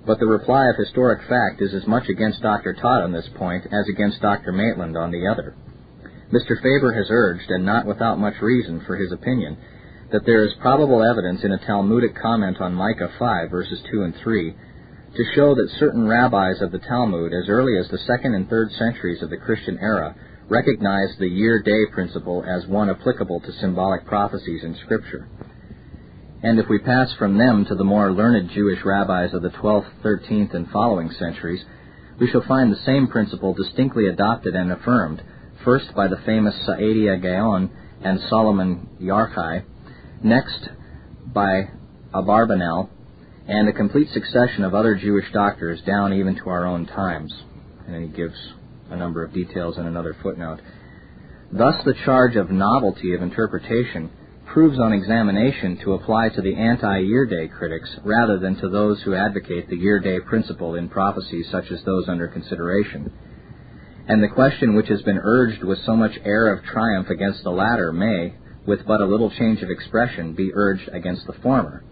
But 0.06 0.18
the 0.18 0.26
reply 0.26 0.68
of 0.68 0.76
historic 0.76 1.20
fact 1.28 1.60
is 1.60 1.74
as 1.74 1.86
much 1.86 2.08
against 2.08 2.42
Dr. 2.42 2.74
Todd 2.74 3.02
on 3.02 3.12
this 3.12 3.28
point 3.36 3.66
as 3.66 3.88
against 3.88 4.22
Dr. 4.22 4.52
Maitland 4.52 4.96
on 4.96 5.10
the 5.10 5.26
other. 5.26 5.54
Mr. 6.32 6.60
Faber 6.62 6.92
has 6.92 7.06
urged, 7.10 7.50
and 7.50 7.64
not 7.64 7.86
without 7.86 8.18
much 8.18 8.34
reason 8.42 8.82
for 8.86 8.96
his 8.96 9.12
opinion, 9.12 9.56
that 10.12 10.26
there 10.26 10.44
is 10.44 10.52
probable 10.60 11.02
evidence 11.02 11.42
in 11.42 11.52
a 11.52 11.66
Talmudic 11.66 12.14
comment 12.20 12.60
on 12.60 12.74
Micah 12.74 13.10
5, 13.18 13.50
verses 13.50 13.80
2 13.90 14.02
and 14.02 14.14
3, 14.22 14.54
to 15.16 15.24
show 15.34 15.54
that 15.54 15.74
certain 15.78 16.06
rabbis 16.06 16.60
of 16.60 16.70
the 16.70 16.78
Talmud, 16.78 17.32
as 17.32 17.48
early 17.48 17.78
as 17.78 17.88
the 17.88 17.98
second 18.06 18.34
and 18.34 18.48
third 18.48 18.70
centuries 18.72 19.22
of 19.22 19.30
the 19.30 19.38
Christian 19.38 19.78
era, 19.80 20.14
recognized 20.48 21.18
the 21.18 21.28
year-day 21.28 21.86
principle 21.92 22.44
as 22.44 22.66
one 22.66 22.90
applicable 22.90 23.40
to 23.40 23.52
symbolic 23.60 24.04
prophecies 24.06 24.64
in 24.64 24.76
Scripture. 24.84 25.28
And 26.42 26.58
if 26.58 26.68
we 26.68 26.78
pass 26.78 27.12
from 27.18 27.36
them 27.36 27.64
to 27.66 27.74
the 27.74 27.84
more 27.84 28.12
learned 28.12 28.50
Jewish 28.50 28.84
rabbis 28.84 29.34
of 29.34 29.42
the 29.42 29.50
12th, 29.50 29.90
13th, 30.04 30.54
and 30.54 30.70
following 30.70 31.10
centuries, 31.18 31.64
we 32.20 32.30
shall 32.30 32.44
find 32.46 32.70
the 32.70 32.84
same 32.84 33.08
principle 33.08 33.54
distinctly 33.54 34.06
adopted 34.06 34.54
and 34.54 34.70
affirmed, 34.70 35.22
first 35.68 35.94
by 35.94 36.08
the 36.08 36.16
famous 36.24 36.54
Saadia 36.66 37.20
Gaon 37.20 37.70
and 38.02 38.18
Solomon 38.30 38.88
Yarchai, 39.02 39.64
next 40.24 40.66
by 41.26 41.68
Abarbanel, 42.14 42.88
and 43.46 43.68
a 43.68 43.74
complete 43.74 44.08
succession 44.14 44.64
of 44.64 44.74
other 44.74 44.94
Jewish 44.94 45.26
doctors 45.30 45.78
down 45.82 46.14
even 46.14 46.36
to 46.36 46.48
our 46.48 46.64
own 46.64 46.86
times. 46.86 47.34
And 47.84 47.94
then 47.94 48.00
he 48.00 48.08
gives 48.08 48.34
a 48.88 48.96
number 48.96 49.22
of 49.22 49.34
details 49.34 49.76
in 49.76 49.84
another 49.84 50.16
footnote. 50.22 50.60
Thus, 51.52 51.74
the 51.84 51.96
charge 52.06 52.36
of 52.36 52.50
novelty 52.50 53.14
of 53.14 53.20
interpretation 53.20 54.10
proves 54.46 54.80
on 54.80 54.94
examination 54.94 55.80
to 55.84 55.92
apply 55.92 56.30
to 56.30 56.40
the 56.40 56.56
anti-year 56.56 57.26
day 57.26 57.46
critics 57.46 57.94
rather 58.04 58.38
than 58.38 58.56
to 58.62 58.70
those 58.70 59.02
who 59.02 59.14
advocate 59.14 59.68
the 59.68 59.76
year 59.76 60.00
day 60.00 60.18
principle 60.20 60.76
in 60.76 60.88
prophecies 60.88 61.46
such 61.52 61.70
as 61.70 61.84
those 61.84 62.08
under 62.08 62.26
consideration 62.26 63.12
and 64.08 64.22
the 64.22 64.28
question 64.28 64.74
which 64.74 64.88
has 64.88 65.02
been 65.02 65.20
urged 65.22 65.62
with 65.62 65.78
so 65.84 65.94
much 65.94 66.12
air 66.24 66.52
of 66.52 66.64
triumph 66.64 67.10
against 67.10 67.44
the 67.44 67.50
latter 67.50 67.92
may, 67.92 68.34
with 68.66 68.86
but 68.86 69.02
a 69.02 69.06
little 69.06 69.30
change 69.30 69.62
of 69.62 69.70
expression, 69.70 70.32
be 70.32 70.50
urged 70.54 70.88
against 70.92 71.26
the 71.26 71.34
former. 71.42 71.84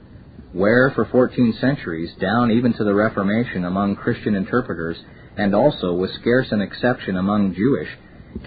Where 0.52 0.90
for 0.94 1.04
fourteen 1.04 1.54
centuries, 1.60 2.10
down 2.18 2.50
even 2.50 2.72
to 2.74 2.84
the 2.84 2.94
Reformation 2.94 3.66
among 3.66 3.96
Christian 3.96 4.34
interpreters, 4.34 4.96
and 5.36 5.54
also 5.54 5.92
with 5.92 6.10
scarce 6.14 6.46
an 6.50 6.62
exception 6.62 7.16
among 7.16 7.54
Jewish, 7.54 7.88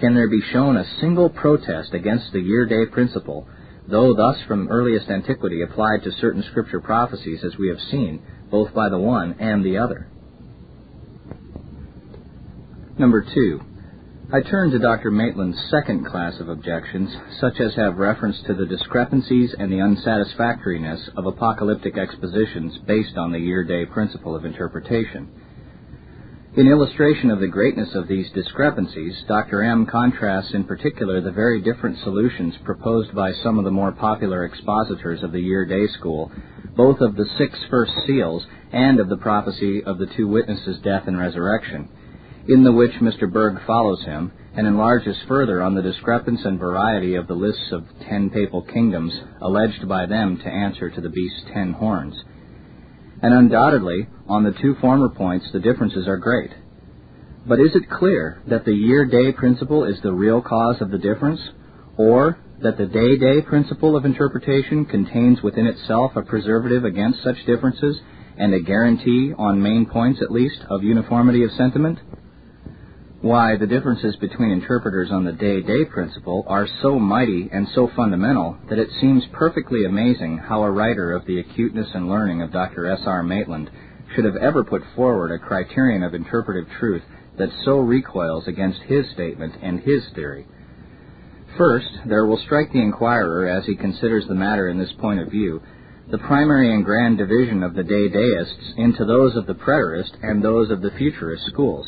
can 0.00 0.14
there 0.14 0.28
be 0.28 0.42
shown 0.52 0.76
a 0.76 1.00
single 1.00 1.30
protest 1.30 1.94
against 1.94 2.32
the 2.32 2.40
year-day 2.40 2.86
principle, 2.86 3.46
though 3.86 4.14
thus 4.14 4.36
from 4.48 4.68
earliest 4.68 5.08
antiquity 5.08 5.62
applied 5.62 6.02
to 6.02 6.12
certain 6.20 6.42
scripture 6.50 6.80
prophecies 6.80 7.44
as 7.44 7.56
we 7.56 7.68
have 7.68 7.80
seen, 7.90 8.20
both 8.50 8.74
by 8.74 8.88
the 8.88 8.98
one 8.98 9.36
and 9.38 9.64
the 9.64 9.78
other? 9.78 10.08
Number 13.00 13.22
two, 13.22 13.62
I 14.30 14.42
turn 14.42 14.72
to 14.72 14.78
Dr. 14.78 15.10
Maitland's 15.10 15.58
second 15.70 16.04
class 16.04 16.38
of 16.38 16.50
objections, 16.50 17.08
such 17.40 17.58
as 17.58 17.74
have 17.76 17.96
reference 17.96 18.36
to 18.42 18.52
the 18.52 18.66
discrepancies 18.66 19.54
and 19.58 19.72
the 19.72 19.80
unsatisfactoriness 19.80 21.08
of 21.16 21.24
apocalyptic 21.24 21.96
expositions 21.96 22.76
based 22.86 23.16
on 23.16 23.32
the 23.32 23.38
year-day 23.38 23.86
principle 23.86 24.36
of 24.36 24.44
interpretation. 24.44 25.30
In 26.58 26.68
illustration 26.68 27.30
of 27.30 27.40
the 27.40 27.46
greatness 27.48 27.88
of 27.94 28.06
these 28.06 28.30
discrepancies, 28.32 29.14
Dr. 29.26 29.62
M 29.62 29.86
contrasts 29.86 30.52
in 30.52 30.64
particular 30.64 31.22
the 31.22 31.32
very 31.32 31.62
different 31.62 32.00
solutions 32.00 32.54
proposed 32.64 33.14
by 33.14 33.32
some 33.42 33.58
of 33.58 33.64
the 33.64 33.70
more 33.70 33.92
popular 33.92 34.44
expositors 34.44 35.22
of 35.22 35.32
the 35.32 35.40
year-day 35.40 35.86
school, 35.98 36.30
both 36.76 37.00
of 37.00 37.16
the 37.16 37.30
six 37.38 37.58
first 37.70 37.92
seals 38.06 38.44
and 38.72 39.00
of 39.00 39.08
the 39.08 39.16
prophecy 39.16 39.82
of 39.84 39.96
the 39.96 40.08
two 40.18 40.28
witnesses' 40.28 40.78
death 40.84 41.04
and 41.06 41.18
resurrection 41.18 41.88
in 42.50 42.64
the 42.64 42.72
which 42.72 42.90
Mr. 43.00 43.32
Burgh 43.32 43.60
follows 43.64 44.02
him 44.02 44.32
and 44.56 44.66
enlarges 44.66 45.16
further 45.28 45.62
on 45.62 45.76
the 45.76 45.82
discrepancy 45.82 46.42
and 46.44 46.58
variety 46.58 47.14
of 47.14 47.28
the 47.28 47.34
lists 47.34 47.70
of 47.70 47.84
ten 48.08 48.28
papal 48.28 48.62
kingdoms 48.62 49.12
alleged 49.40 49.88
by 49.88 50.04
them 50.06 50.36
to 50.36 50.48
answer 50.48 50.90
to 50.90 51.00
the 51.00 51.08
beast's 51.08 51.44
ten 51.54 51.72
horns. 51.72 52.14
And 53.22 53.32
undoubtedly, 53.32 54.08
on 54.28 54.42
the 54.42 54.54
two 54.60 54.74
former 54.80 55.10
points, 55.10 55.46
the 55.52 55.60
differences 55.60 56.08
are 56.08 56.16
great. 56.16 56.50
But 57.46 57.60
is 57.60 57.70
it 57.76 57.88
clear 57.88 58.42
that 58.48 58.64
the 58.64 58.74
year-day 58.74 59.32
principle 59.32 59.84
is 59.84 60.00
the 60.02 60.12
real 60.12 60.42
cause 60.42 60.80
of 60.80 60.90
the 60.90 60.98
difference, 60.98 61.40
or 61.96 62.40
that 62.62 62.76
the 62.76 62.86
day-day 62.86 63.42
principle 63.42 63.96
of 63.96 64.04
interpretation 64.04 64.86
contains 64.86 65.40
within 65.40 65.66
itself 65.66 66.16
a 66.16 66.22
preservative 66.22 66.84
against 66.84 67.22
such 67.22 67.46
differences 67.46 68.00
and 68.36 68.52
a 68.54 68.60
guarantee, 68.60 69.32
on 69.38 69.62
main 69.62 69.86
points 69.86 70.20
at 70.20 70.32
least, 70.32 70.58
of 70.68 70.82
uniformity 70.82 71.44
of 71.44 71.52
sentiment? 71.52 71.98
Why, 73.22 73.56
the 73.56 73.66
differences 73.66 74.16
between 74.16 74.50
interpreters 74.50 75.10
on 75.10 75.24
the 75.24 75.32
day-day 75.32 75.84
principle 75.84 76.42
are 76.46 76.66
so 76.80 76.98
mighty 76.98 77.50
and 77.52 77.68
so 77.74 77.90
fundamental 77.94 78.56
that 78.70 78.78
it 78.78 78.88
seems 78.98 79.26
perfectly 79.32 79.84
amazing 79.84 80.38
how 80.38 80.62
a 80.62 80.70
writer 80.70 81.12
of 81.12 81.26
the 81.26 81.38
acuteness 81.38 81.88
and 81.92 82.08
learning 82.08 82.40
of 82.40 82.50
Dr. 82.50 82.86
S. 82.86 83.02
R. 83.04 83.22
Maitland 83.22 83.70
should 84.14 84.24
have 84.24 84.36
ever 84.36 84.64
put 84.64 84.82
forward 84.96 85.32
a 85.32 85.38
criterion 85.38 86.02
of 86.02 86.14
interpretive 86.14 86.66
truth 86.78 87.02
that 87.36 87.50
so 87.62 87.80
recoils 87.80 88.48
against 88.48 88.80
his 88.82 89.04
statement 89.10 89.54
and 89.60 89.80
his 89.80 90.02
theory. 90.14 90.46
First, 91.58 91.90
there 92.06 92.24
will 92.24 92.38
strike 92.38 92.72
the 92.72 92.80
inquirer 92.80 93.46
as 93.46 93.66
he 93.66 93.76
considers 93.76 94.26
the 94.28 94.34
matter 94.34 94.66
in 94.66 94.78
this 94.78 94.92
point 94.98 95.20
of 95.20 95.30
view 95.30 95.60
the 96.10 96.18
primary 96.18 96.74
and 96.74 96.84
grand 96.84 97.18
division 97.18 97.62
of 97.62 97.74
the 97.74 97.84
day-dayists 97.84 98.74
into 98.78 99.04
those 99.04 99.36
of 99.36 99.46
the 99.46 99.54
preterist 99.54 100.10
and 100.22 100.42
those 100.42 100.70
of 100.70 100.80
the 100.80 100.90
futurist 100.92 101.44
schools 101.46 101.86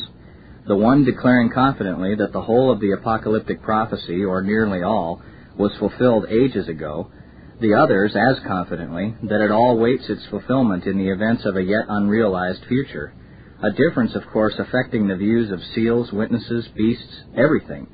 the 0.67 0.75
one 0.75 1.03
declaring 1.03 1.49
confidently 1.49 2.15
that 2.15 2.31
the 2.31 2.41
whole 2.41 2.71
of 2.71 2.79
the 2.79 2.91
apocalyptic 2.91 3.61
prophecy, 3.61 4.23
or 4.23 4.41
nearly 4.41 4.81
all, 4.81 5.21
was 5.57 5.71
fulfilled 5.77 6.25
ages 6.29 6.67
ago, 6.67 7.11
the 7.59 7.73
others 7.73 8.15
as 8.15 8.39
confidently 8.47 9.15
that 9.23 9.41
it 9.41 9.51
all 9.51 9.77
waits 9.77 10.09
its 10.09 10.25
fulfillment 10.29 10.85
in 10.85 10.97
the 10.97 11.09
events 11.09 11.45
of 11.45 11.55
a 11.55 11.63
yet 11.63 11.85
unrealized 11.87 12.65
future. 12.67 13.13
A 13.61 13.71
difference, 13.71 14.15
of 14.15 14.23
course, 14.31 14.55
affecting 14.57 15.07
the 15.07 15.15
views 15.15 15.51
of 15.51 15.59
seals, 15.75 16.11
witnesses, 16.11 16.67
beasts, 16.75 17.23
everything. 17.37 17.87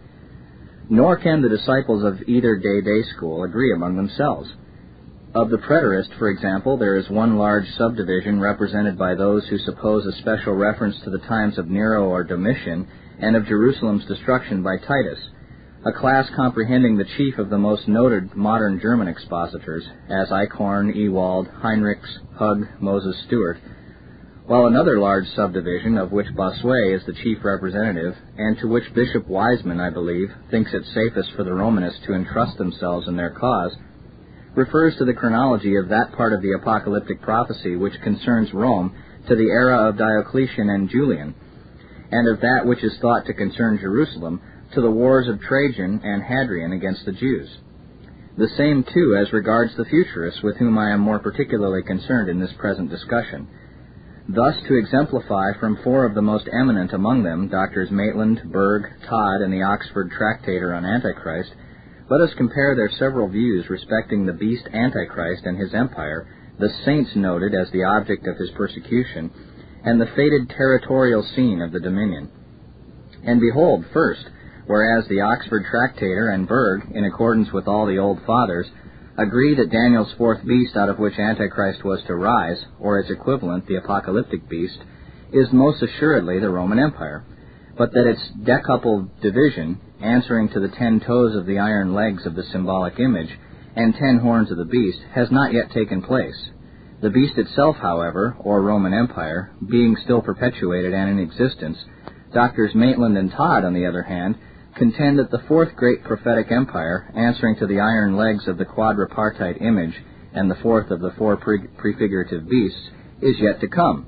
Nor 0.90 1.18
can 1.18 1.42
the 1.42 1.50
disciples 1.50 2.04
of 2.04 2.28
either 2.28 2.56
day 2.56 2.82
day 2.82 3.04
school 3.16 3.44
agree 3.44 3.72
among 3.74 3.96
themselves. 3.96 4.50
Of 5.36 5.52
the 5.52 5.58
preterist, 5.58 6.18
for 6.18 6.30
example, 6.30 6.76
there 6.78 6.96
is 6.96 7.08
one 7.08 7.38
large 7.38 7.70
subdivision 7.78 8.40
represented 8.40 8.98
by 8.98 9.14
those 9.14 9.46
who 9.48 9.60
suppose 9.60 10.04
a 10.08 10.12
special 10.14 10.54
reference 10.54 11.00
to 11.04 11.12
the 11.12 11.20
times 11.20 11.60
of 11.60 11.70
Nero 11.70 12.06
or 12.10 12.24
Domitian 12.24 12.88
and 13.20 13.36
of 13.36 13.46
Jerusalem's 13.46 14.06
destruction 14.06 14.64
by 14.64 14.78
Titus, 14.78 15.20
a 15.86 15.92
class 15.92 16.28
comprehending 16.36 16.98
the 16.98 17.06
chief 17.16 17.38
of 17.38 17.52
the 17.52 17.60
most 17.60 17.88
noted 17.88 18.36
modern 18.36 18.80
German 18.82 19.08
expositors, 19.08 19.88
as 20.10 20.30
Eichhorn, 20.30 20.96
Ewald, 20.96 21.48
Heinrichs, 21.62 22.10
Hug, 22.34 22.66
Moses 22.80 23.16
Stuart, 23.28 23.60
while 24.48 24.66
another 24.66 24.98
large 24.98 25.28
subdivision, 25.36 26.00
of 26.00 26.12
which 26.12 26.34
Bossuet 26.36 26.96
is 26.96 27.06
the 27.06 27.14
chief 27.14 27.38
representative, 27.44 28.16
and 28.36 28.58
to 28.58 28.68
which 28.68 28.96
Bishop 28.96 29.28
Wiseman, 29.28 29.80
I 29.80 29.92
believe, 29.92 30.32
thinks 30.50 30.74
it 30.74 30.86
safest 30.86 31.34
for 31.36 31.44
the 31.44 31.54
Romanists 31.54 32.02
to 32.08 32.16
entrust 32.16 32.58
themselves 32.58 33.08
in 33.08 33.16
their 33.16 33.30
cause, 33.30 33.76
refers 34.60 34.94
to 34.98 35.06
the 35.06 35.14
chronology 35.14 35.78
of 35.78 35.88
that 35.88 36.12
part 36.18 36.34
of 36.34 36.42
the 36.42 36.52
apocalyptic 36.52 37.22
prophecy 37.22 37.78
which 37.78 37.94
concerns 38.04 38.54
Rome 38.54 38.94
to 39.30 39.36
the 39.36 39.50
era 39.50 39.88
of 39.88 39.98
Diocletian 39.98 40.70
and 40.70 40.90
Julian, 40.90 41.34
and 42.12 42.28
of 42.28 42.42
that 42.42 42.66
which 42.66 42.84
is 42.84 42.98
thought 43.02 43.26
to 43.26 43.34
concern 43.34 43.80
Jerusalem 43.80 44.42
to 44.74 44.82
the 44.82 44.92
wars 44.92 45.30
of 45.30 45.40
Trajan 45.40 46.02
and 46.04 46.22
Hadrian 46.22 46.74
against 46.74 47.06
the 47.06 47.14
Jews. 47.14 47.50
The 48.38 48.50
same, 48.58 48.84
too, 48.84 49.18
as 49.20 49.32
regards 49.32 49.76
the 49.78 49.86
futurists 49.86 50.44
with 50.44 50.58
whom 50.58 50.78
I 50.78 50.92
am 50.92 51.00
more 51.00 51.20
particularly 51.20 51.82
concerned 51.84 52.30
in 52.30 52.40
this 52.40 52.54
present 52.60 52.90
discussion. 52.90 53.48
Thus, 54.28 54.56
to 54.68 54.78
exemplify 54.78 55.54
from 55.60 55.80
four 55.84 56.06
of 56.06 56.16
the 56.16 56.22
most 56.22 56.50
eminent 56.52 56.92
among 56.92 57.24
them, 57.24 57.48
Doctors 57.48 57.92
Maitland, 57.92 58.42
Burgh, 58.52 58.86
Todd, 59.08 59.42
and 59.42 59.54
the 59.54 59.64
Oxford 59.64 60.12
Tractator 60.12 60.74
on 60.74 60.86
Antichrist, 60.86 61.52
let 62.10 62.22
us 62.22 62.34
compare 62.38 62.76
their 62.76 62.92
several 62.98 63.28
views 63.28 63.70
respecting 63.70 64.26
the 64.26 64.34
beast 64.34 64.68
Antichrist 64.74 65.44
and 65.46 65.58
his 65.58 65.74
empire, 65.74 66.28
the 66.58 66.70
saints 66.84 67.12
noted 67.16 67.54
as 67.54 67.72
the 67.72 67.84
object 67.84 68.28
of 68.28 68.38
his 68.38 68.50
persecution, 68.52 69.32
and 69.84 70.02
the 70.02 70.10
fated 70.16 70.50
territorial 70.50 71.24
scene 71.36 71.62
of 71.62 71.72
the 71.72 71.80
dominion. 71.80 72.32
And 73.24 73.40
behold, 73.40 73.86
first, 73.94 74.26
whereas 74.66 75.08
the 75.08 75.22
Oxford 75.22 75.66
Tractator 75.70 76.30
and 76.30 76.48
Burgh, 76.48 76.92
in 76.92 77.06
accordance 77.06 77.52
with 77.54 77.68
all 77.68 77.86
the 77.86 78.00
old 78.00 78.20
fathers, 78.26 78.68
agree 79.18 79.56
that 79.56 79.72
Daniel's 79.72 80.14
fourth 80.18 80.46
beast 80.46 80.76
out 80.76 80.90
of 80.90 81.00
which 81.00 81.20
Antichrist 81.20 81.84
was 81.84 82.02
to 82.08 82.16
rise, 82.16 82.64
or 82.80 83.00
its 83.00 83.12
equivalent, 83.12 83.68
the 83.68 83.76
apocalyptic 83.76 84.50
beast, 84.50 84.80
is 85.32 85.48
most 85.52 85.84
assuredly 85.84 86.40
the 86.40 86.50
Roman 86.50 86.80
Empire, 86.80 87.24
but 87.78 87.94
that 87.94 88.08
its 88.08 88.22
decupled 88.44 89.22
division 89.22 89.80
answering 90.02 90.50
to 90.50 90.60
the 90.60 90.76
ten 90.78 91.00
toes 91.00 91.36
of 91.36 91.46
the 91.46 91.60
iron 91.60 91.94
legs 91.94 92.26
of 92.26 92.36
the 92.36 92.44
symbolic 92.52 93.00
image, 93.00 93.30
and 93.76 93.94
ten 93.94 94.20
horns 94.20 94.52
of 94.52 94.58
the 94.58 94.66
beast, 94.66 95.00
has 95.14 95.30
not 95.32 95.54
yet 95.54 95.72
taken 95.72 96.02
place. 96.02 96.50
The 97.02 97.10
beast 97.10 97.38
itself, 97.38 97.78
however, 97.78 98.36
or 98.40 98.62
Roman 98.62 98.94
Empire, 98.94 99.52
being 99.70 99.96
still 100.04 100.22
perpetuated 100.22 100.94
and 100.94 101.12
in 101.12 101.20
existence, 101.20 101.78
Doctors 102.34 102.76
Maitland 102.76 103.18
and 103.18 103.32
Todd, 103.32 103.64
on 103.64 103.74
the 103.74 103.86
other 103.86 104.04
hand, 104.04 104.36
contend 104.76 105.18
that 105.20 105.32
the 105.32 105.44
fourth 105.48 105.76
great 105.76 106.04
prophetic 106.04 106.52
empire, 106.52 107.12
answering 107.16 107.56
to 107.58 107.68
the 107.68 107.80
iron 107.80 108.16
legs 108.18 108.48
of 108.48 108.58
the 108.58 108.66
quadripartite 108.66 109.62
image 109.62 109.96
and 110.34 110.50
the 110.50 110.60
fourth 110.62 110.92
of 110.92 111.00
the 111.00 111.12
four 111.18 111.38
pre- 111.38 111.68
prefigurative 111.78 112.48
beasts, 112.48 112.90
is 113.22 113.36
yet 113.40 113.60
to 113.62 113.68
come. 113.68 114.06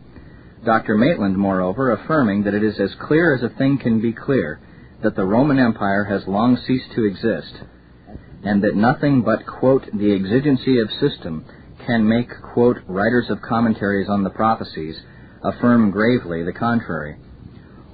Dr. 0.64 0.98
Maitland, 0.98 1.38
moreover, 1.38 1.92
affirming 1.92 2.44
that 2.44 2.54
it 2.54 2.64
is 2.64 2.80
as 2.80 2.94
clear 3.02 3.36
as 3.36 3.44
a 3.44 3.56
thing 3.58 3.80
can 3.80 4.00
be 4.02 4.14
clear 4.14 4.60
that 5.04 5.16
the 5.16 5.26
Roman 5.26 5.60
Empire 5.60 6.04
has 6.04 6.28
long 6.28 6.58
ceased 6.68 6.92
to 6.96 7.06
exist, 7.06 7.54
and 8.44 8.64
that 8.64 8.76
nothing 8.76 9.22
but, 9.24 9.46
quote, 9.46 9.86
the 9.94 10.14
exigency 10.14 10.80
of 10.80 10.90
system 11.00 11.46
can 11.86 12.08
make, 12.08 12.30
quote, 12.54 12.78
writers 12.88 13.30
of 13.30 13.42
commentaries 13.42 14.10
on 14.10 14.24
the 14.24 14.30
prophecies 14.30 14.96
affirm 15.44 15.92
gravely 15.92 16.44
the 16.44 16.54
contrary. 16.54 17.18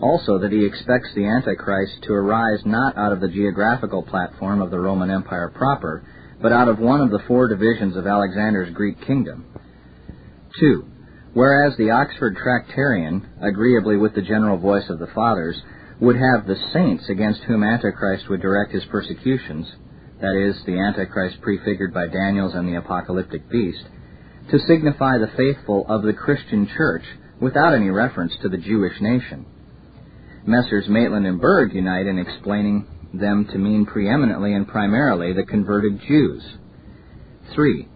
Also, 0.02 0.38
that 0.40 0.52
he 0.52 0.66
expects 0.66 1.10
the 1.16 1.26
Antichrist 1.26 2.04
to 2.04 2.14
arise 2.14 2.62
not 2.66 2.98
out 2.98 3.14
of 3.14 3.20
the 3.20 3.30
geographical 3.30 4.04
platform 4.04 4.62
of 4.62 4.70
the 4.70 4.80
Roman 4.80 5.10
Empire 5.10 5.52
proper, 5.56 6.04
but 6.42 6.52
out 6.52 6.68
of 6.68 6.78
one 6.78 7.02
of 7.02 7.10
the 7.10 7.24
four 7.28 7.48
divisions 7.48 7.96
of 7.96 8.06
Alexander's 8.06 8.72
Greek 8.74 9.02
kingdom. 9.08 9.46
2. 10.60 10.86
Whereas 11.34 11.76
the 11.78 11.92
Oxford 11.92 12.38
Tractarian, 12.38 13.28
agreeably 13.42 13.98
with 13.98 14.14
the 14.14 14.22
general 14.22 14.58
voice 14.58 14.90
of 14.90 15.00
the 15.00 15.08
Fathers, 15.08 15.60
would 16.00 16.16
have 16.16 16.46
the 16.46 16.58
saints 16.74 17.10
against 17.10 17.42
whom 17.42 17.64
Antichrist 17.64 18.30
would 18.30 18.42
direct 18.42 18.72
his 18.72 18.86
persecutions, 18.86 19.68
that 20.22 20.36
is, 20.36 20.56
the 20.66 20.80
Antichrist 20.80 21.42
prefigured 21.42 21.94
by 21.94 22.08
Daniel's 22.08 22.54
and 22.54 22.68
the 22.68 22.78
apocalyptic 22.78 23.50
beast, 23.50 23.84
to 24.52 24.60
signify 24.60 25.18
the 25.18 25.32
faithful 25.36 25.86
of 25.90 26.04
the 26.04 26.14
Christian 26.14 26.68
church 26.76 27.04
without 27.40 27.74
any 27.74 27.90
reference 27.90 28.34
to 28.42 28.50
the 28.50 28.58
Jewish 28.58 29.00
nation. 29.02 29.46
Messrs. 30.46 30.88
Maitland 30.88 31.28
and 31.28 31.42
Burgh 31.42 31.74
unite 31.74 32.08
in 32.08 32.20
explaining 32.20 32.88
them 33.14 33.48
to 33.52 33.58
mean 33.58 33.86
preeminently 33.86 34.54
and 34.54 34.68
primarily 34.68 35.34
the 35.34 35.44
converted 35.44 36.00
Jews. 36.08 36.44
3. 37.54 37.88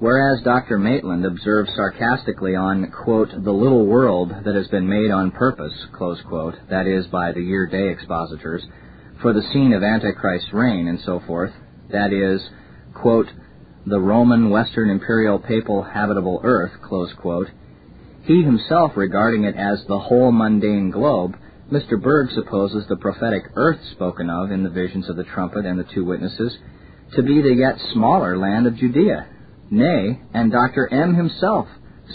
Whereas 0.00 0.40
Dr. 0.44 0.78
Maitland 0.78 1.26
observes 1.26 1.70
sarcastically 1.74 2.54
on, 2.54 2.92
quote, 2.92 3.30
the 3.32 3.52
little 3.52 3.84
world 3.84 4.30
that 4.44 4.54
has 4.54 4.68
been 4.68 4.88
made 4.88 5.10
on 5.10 5.32
purpose, 5.32 5.74
close 5.92 6.20
quote, 6.28 6.54
that 6.70 6.86
is, 6.86 7.06
by 7.08 7.32
the 7.32 7.40
year 7.40 7.66
day 7.66 7.88
expositors, 7.88 8.64
for 9.20 9.32
the 9.32 9.42
scene 9.52 9.72
of 9.72 9.82
Antichrist's 9.82 10.52
reign 10.52 10.86
and 10.86 11.00
so 11.00 11.20
forth, 11.26 11.50
that 11.90 12.12
is, 12.12 12.40
quote, 12.94 13.26
the 13.86 13.98
Roman 13.98 14.50
Western 14.50 14.88
Imperial 14.88 15.40
Papal 15.40 15.82
habitable 15.82 16.40
earth, 16.44 16.72
close 16.82 17.12
quote, 17.14 17.48
he 18.22 18.44
himself 18.44 18.92
regarding 18.94 19.44
it 19.44 19.56
as 19.56 19.84
the 19.88 19.98
whole 19.98 20.30
mundane 20.30 20.90
globe, 20.90 21.36
Mr. 21.72 22.00
Burgh 22.00 22.30
supposes 22.30 22.86
the 22.86 22.96
prophetic 22.96 23.42
earth 23.56 23.80
spoken 23.92 24.30
of 24.30 24.52
in 24.52 24.62
the 24.62 24.70
visions 24.70 25.08
of 25.08 25.16
the 25.16 25.24
trumpet 25.24 25.66
and 25.66 25.78
the 25.78 25.92
two 25.92 26.04
witnesses 26.04 26.56
to 27.16 27.22
be 27.22 27.42
the 27.42 27.54
yet 27.54 27.80
smaller 27.92 28.38
land 28.38 28.66
of 28.66 28.76
Judea, 28.76 29.26
Nay, 29.70 30.20
and 30.32 30.50
Dr. 30.50 30.88
M 30.92 31.14
himself 31.14 31.68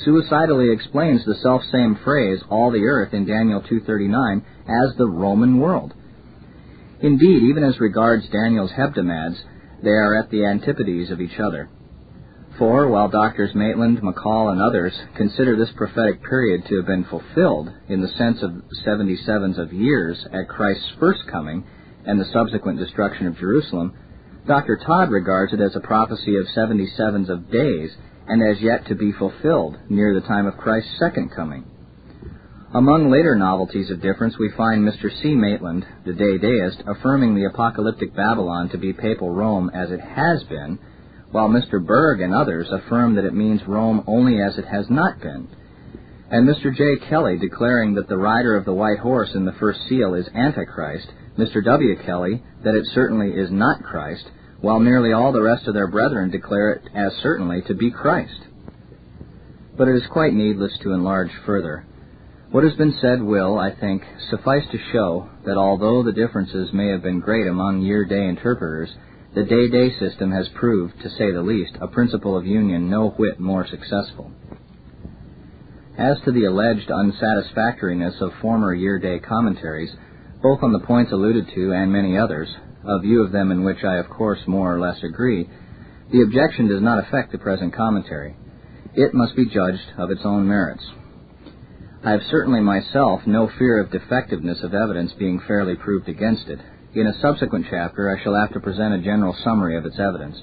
suicidally 0.04 0.72
explains 0.72 1.24
the 1.24 1.36
self-same 1.36 2.00
phrase, 2.04 2.42
all 2.50 2.72
the 2.72 2.86
earth, 2.86 3.14
in 3.14 3.26
Daniel 3.26 3.62
2.39 3.62 4.44
as 4.68 4.98
the 4.98 5.08
Roman 5.08 5.60
world. 5.60 5.94
Indeed, 7.02 7.44
even 7.44 7.64
as 7.64 7.80
regards 7.80 8.28
Daniel's 8.30 8.72
hebdomads, 8.72 9.38
they 9.84 9.92
are 9.92 10.16
at 10.16 10.32
the 10.32 10.46
antipodes 10.46 11.12
of 11.12 11.22
each 11.22 11.40
other. 11.40 11.70
For, 12.58 12.88
while 12.88 13.10
Doctors 13.10 13.54
Maitland, 13.56 14.00
McCaul, 14.02 14.52
and 14.52 14.62
others 14.62 14.94
consider 15.18 15.56
this 15.56 15.72
prophetic 15.76 16.24
period 16.24 16.66
to 16.68 16.78
have 16.78 16.86
been 16.86 17.04
fulfilled 17.06 17.70
in 17.90 18.02
the 18.02 18.08
sense 18.10 18.42
of 18.42 18.62
77s 18.86 19.58
of 19.58 19.74
years 19.74 20.26
at 20.32 20.48
Christ's 20.48 20.92
first 21.00 21.22
coming 21.32 21.66
and 22.06 22.20
the 22.20 22.32
subsequent 22.32 22.80
destruction 22.80 23.28
of 23.28 23.38
Jerusalem, 23.38 23.94
Dr. 24.46 24.78
Todd 24.86 25.10
regards 25.10 25.54
it 25.54 25.62
as 25.62 25.76
a 25.76 25.80
prophecy 25.80 26.36
of 26.36 26.48
77s 26.48 27.30
of 27.30 27.50
days 27.50 27.92
and 28.28 28.42
as 28.44 28.62
yet 28.62 28.86
to 28.88 28.96
be 28.96 29.14
fulfilled 29.14 29.78
near 29.90 30.14
the 30.14 30.28
time 30.28 30.48
of 30.48 30.58
Christ's 30.58 31.00
second 31.00 31.32
coming. 31.34 31.66
Among 32.74 33.10
later 33.10 33.36
novelties 33.36 33.90
of 33.90 34.02
difference, 34.02 34.38
we 34.38 34.52
find 34.58 34.82
Mr. 34.82 35.10
C. 35.22 35.34
Maitland, 35.36 35.86
the 36.06 36.14
Day-Dayist, 36.14 36.84
affirming 36.88 37.36
the 37.36 37.46
apocalyptic 37.46 38.16
Babylon 38.16 38.70
to 38.70 38.78
be 38.78 38.92
papal 38.92 39.30
Rome 39.30 39.70
as 39.74 39.92
it 39.92 40.02
has 40.02 40.44
been, 40.46 40.80
while 41.32 41.50
Mr. 41.50 41.86
Burgh 41.86 42.20
and 42.22 42.34
others 42.34 42.68
affirm 42.72 43.16
that 43.16 43.26
it 43.26 43.34
means 43.34 43.62
Rome 43.68 44.04
only 44.08 44.42
as 44.42 44.58
it 44.58 44.66
has 44.66 44.90
not 44.90 45.22
been. 45.22 45.48
and 46.32 46.50
Mr. 46.50 46.76
J. 46.76 46.96
Kelly 47.08 47.38
declaring 47.38 47.94
that 47.94 48.08
the 48.10 48.18
rider 48.18 48.56
of 48.58 48.66
the 48.66 48.74
white 48.74 48.98
horse 48.98 49.30
in 49.36 49.46
the 49.46 49.52
first 49.54 49.80
seal 49.88 50.16
is 50.16 50.28
Antichrist, 50.34 51.08
Mr. 51.38 51.64
W. 51.64 51.96
Kelly 52.06 52.44
that 52.64 52.76
it 52.76 52.86
certainly 52.94 53.32
is 53.32 53.50
not 53.52 53.84
Christ, 53.84 54.26
while 54.62 54.80
nearly 54.80 55.12
all 55.12 55.32
the 55.32 55.42
rest 55.42 55.68
of 55.68 55.74
their 55.74 55.88
brethren 55.88 56.30
declare 56.30 56.72
it 56.72 56.84
as 56.94 57.12
certainly 57.22 57.62
to 57.64 57.74
be 57.74 57.92
Christ. 57.92 58.40
But 59.78 59.88
it 59.88 59.96
is 59.96 60.08
quite 60.12 60.34
needless 60.34 60.78
to 60.84 60.94
enlarge 60.94 61.32
further. 61.46 61.86
What 62.52 62.64
has 62.64 62.74
been 62.74 62.94
said 63.02 63.22
will, 63.22 63.58
I 63.58 63.74
think, 63.74 64.04
suffice 64.30 64.66
to 64.72 64.78
show 64.92 65.28
that 65.46 65.58
although 65.58 66.04
the 66.04 66.12
differences 66.12 66.72
may 66.72 66.90
have 66.90 67.02
been 67.02 67.20
great 67.20 67.48
among 67.48 67.82
year-day 67.82 68.28
interpreters, 68.28 68.90
the 69.34 69.44
day-day 69.44 69.98
system 69.98 70.32
has 70.32 70.48
proved, 70.50 71.02
to 71.02 71.10
say 71.10 71.32
the 71.32 71.42
least, 71.42 71.74
a 71.82 71.88
principle 71.88 72.38
of 72.38 72.46
union 72.46 72.92
no 72.92 73.10
whit 73.10 73.40
more 73.40 73.66
successful. 73.66 74.32
As 75.98 76.18
to 76.26 76.32
the 76.32 76.46
alleged 76.46 76.92
unsatisfactoriness 76.92 78.22
of 78.22 78.32
former 78.40 78.74
year-day 78.76 79.20
commentaries, 79.20 79.96
both 80.44 80.62
on 80.62 80.74
the 80.74 80.86
points 80.86 81.14
alluded 81.14 81.48
to 81.56 81.72
and 81.72 81.92
many 81.92 82.18
others, 82.18 82.50
a 82.86 83.00
view 83.00 83.24
of 83.24 83.32
them 83.32 83.50
in 83.50 83.64
which 83.64 83.84
I 83.84 83.96
of 83.98 84.10
course 84.10 84.40
more 84.46 84.76
or 84.76 84.80
less 84.80 85.02
agree, 85.02 85.50
the 86.12 86.22
objection 86.22 86.68
does 86.68 86.82
not 86.82 87.00
affect 87.00 87.32
the 87.32 87.38
present 87.38 87.74
commentary. 87.74 88.36
It 88.94 89.14
must 89.14 89.38
be 89.38 89.46
judged 89.46 89.94
of 89.98 90.12
its 90.12 90.22
own 90.26 90.46
merits. 90.46 90.84
I 92.04 92.12
have 92.12 92.22
certainly 92.30 92.60
myself 92.60 93.22
no 93.26 93.50
fear 93.58 93.80
of 93.80 93.90
defectiveness 93.90 94.62
of 94.62 94.74
evidence 94.74 95.14
being 95.18 95.42
fairly 95.48 95.76
proved 95.76 96.10
against 96.10 96.50
it. 96.50 96.60
In 96.94 97.08
a 97.08 97.20
subsequent 97.22 97.68
chapter 97.72 98.14
I 98.14 98.22
shall 98.22 98.36
have 98.36 98.52
to 98.52 98.60
present 98.60 98.94
a 98.94 99.02
general 99.02 99.36
summary 99.46 99.78
of 99.78 99.86
its 99.86 99.98
evidence. 99.98 100.36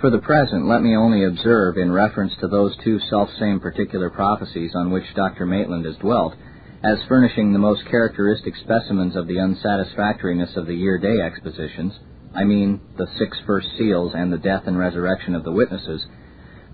For 0.00 0.10
the 0.10 0.18
present, 0.18 0.66
let 0.66 0.82
me 0.82 0.96
only 0.96 1.24
observe, 1.24 1.76
in 1.76 1.92
reference 1.92 2.32
to 2.40 2.48
those 2.48 2.76
two 2.82 2.98
self-same 3.08 3.60
particular 3.60 4.10
prophecies 4.10 4.72
on 4.74 4.90
which 4.90 5.04
Dr. 5.14 5.46
Maitland 5.46 5.84
has 5.84 5.96
dwelt, 5.96 6.34
as 6.82 6.98
furnishing 7.08 7.52
the 7.52 7.58
most 7.58 7.84
characteristic 7.90 8.54
specimens 8.56 9.14
of 9.14 9.26
the 9.26 9.38
unsatisfactoriness 9.38 10.56
of 10.56 10.66
the 10.66 10.74
year-day 10.74 11.20
expositions, 11.20 11.92
I 12.34 12.44
mean 12.44 12.80
the 12.96 13.06
six 13.18 13.36
first 13.46 13.68
seals 13.76 14.12
and 14.14 14.32
the 14.32 14.38
death 14.38 14.62
and 14.66 14.78
resurrection 14.78 15.34
of 15.34 15.44
the 15.44 15.52
witnesses, 15.52 16.06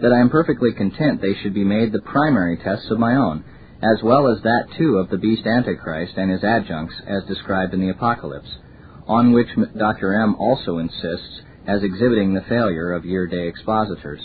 that 0.00 0.12
I 0.12 0.20
am 0.20 0.30
perfectly 0.30 0.72
content 0.72 1.20
they 1.20 1.34
should 1.42 1.54
be 1.54 1.64
made 1.64 1.90
the 1.90 2.02
primary 2.02 2.56
tests 2.56 2.90
of 2.90 3.00
my 3.00 3.16
own, 3.16 3.44
as 3.82 4.02
well 4.02 4.28
as 4.28 4.42
that 4.42 4.68
too 4.78 4.98
of 4.98 5.10
the 5.10 5.18
beast 5.18 5.46
Antichrist 5.46 6.12
and 6.16 6.30
his 6.30 6.44
adjuncts 6.44 6.94
as 7.06 7.24
described 7.24 7.74
in 7.74 7.80
the 7.80 7.90
Apocalypse, 7.90 8.50
on 9.08 9.32
which 9.32 9.48
Dr. 9.76 10.14
M. 10.14 10.36
also 10.38 10.78
insists 10.78 11.40
as 11.66 11.82
exhibiting 11.82 12.32
the 12.32 12.44
failure 12.48 12.92
of 12.92 13.04
year-day 13.04 13.48
expositors. 13.48 14.24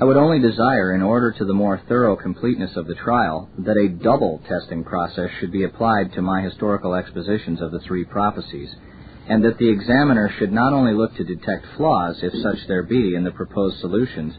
I 0.00 0.04
would 0.04 0.16
only 0.16 0.40
desire, 0.40 0.94
in 0.94 1.02
order 1.02 1.32
to 1.32 1.44
the 1.44 1.52
more 1.52 1.80
thorough 1.86 2.16
completeness 2.16 2.76
of 2.76 2.86
the 2.86 2.94
trial, 2.94 3.50
that 3.58 3.76
a 3.76 3.88
double 3.88 4.40
testing 4.48 4.84
process 4.84 5.28
should 5.38 5.52
be 5.52 5.64
applied 5.64 6.12
to 6.12 6.22
my 6.22 6.40
historical 6.40 6.94
expositions 6.94 7.60
of 7.60 7.72
the 7.72 7.80
three 7.80 8.04
prophecies, 8.04 8.74
and 9.28 9.44
that 9.44 9.58
the 9.58 9.68
examiner 9.68 10.30
should 10.38 10.50
not 10.50 10.72
only 10.72 10.94
look 10.94 11.14
to 11.16 11.24
detect 11.24 11.66
flaws, 11.76 12.22
if 12.22 12.32
such 12.42 12.66
there 12.66 12.82
be, 12.82 13.14
in 13.14 13.22
the 13.22 13.30
proposed 13.30 13.80
solutions, 13.80 14.34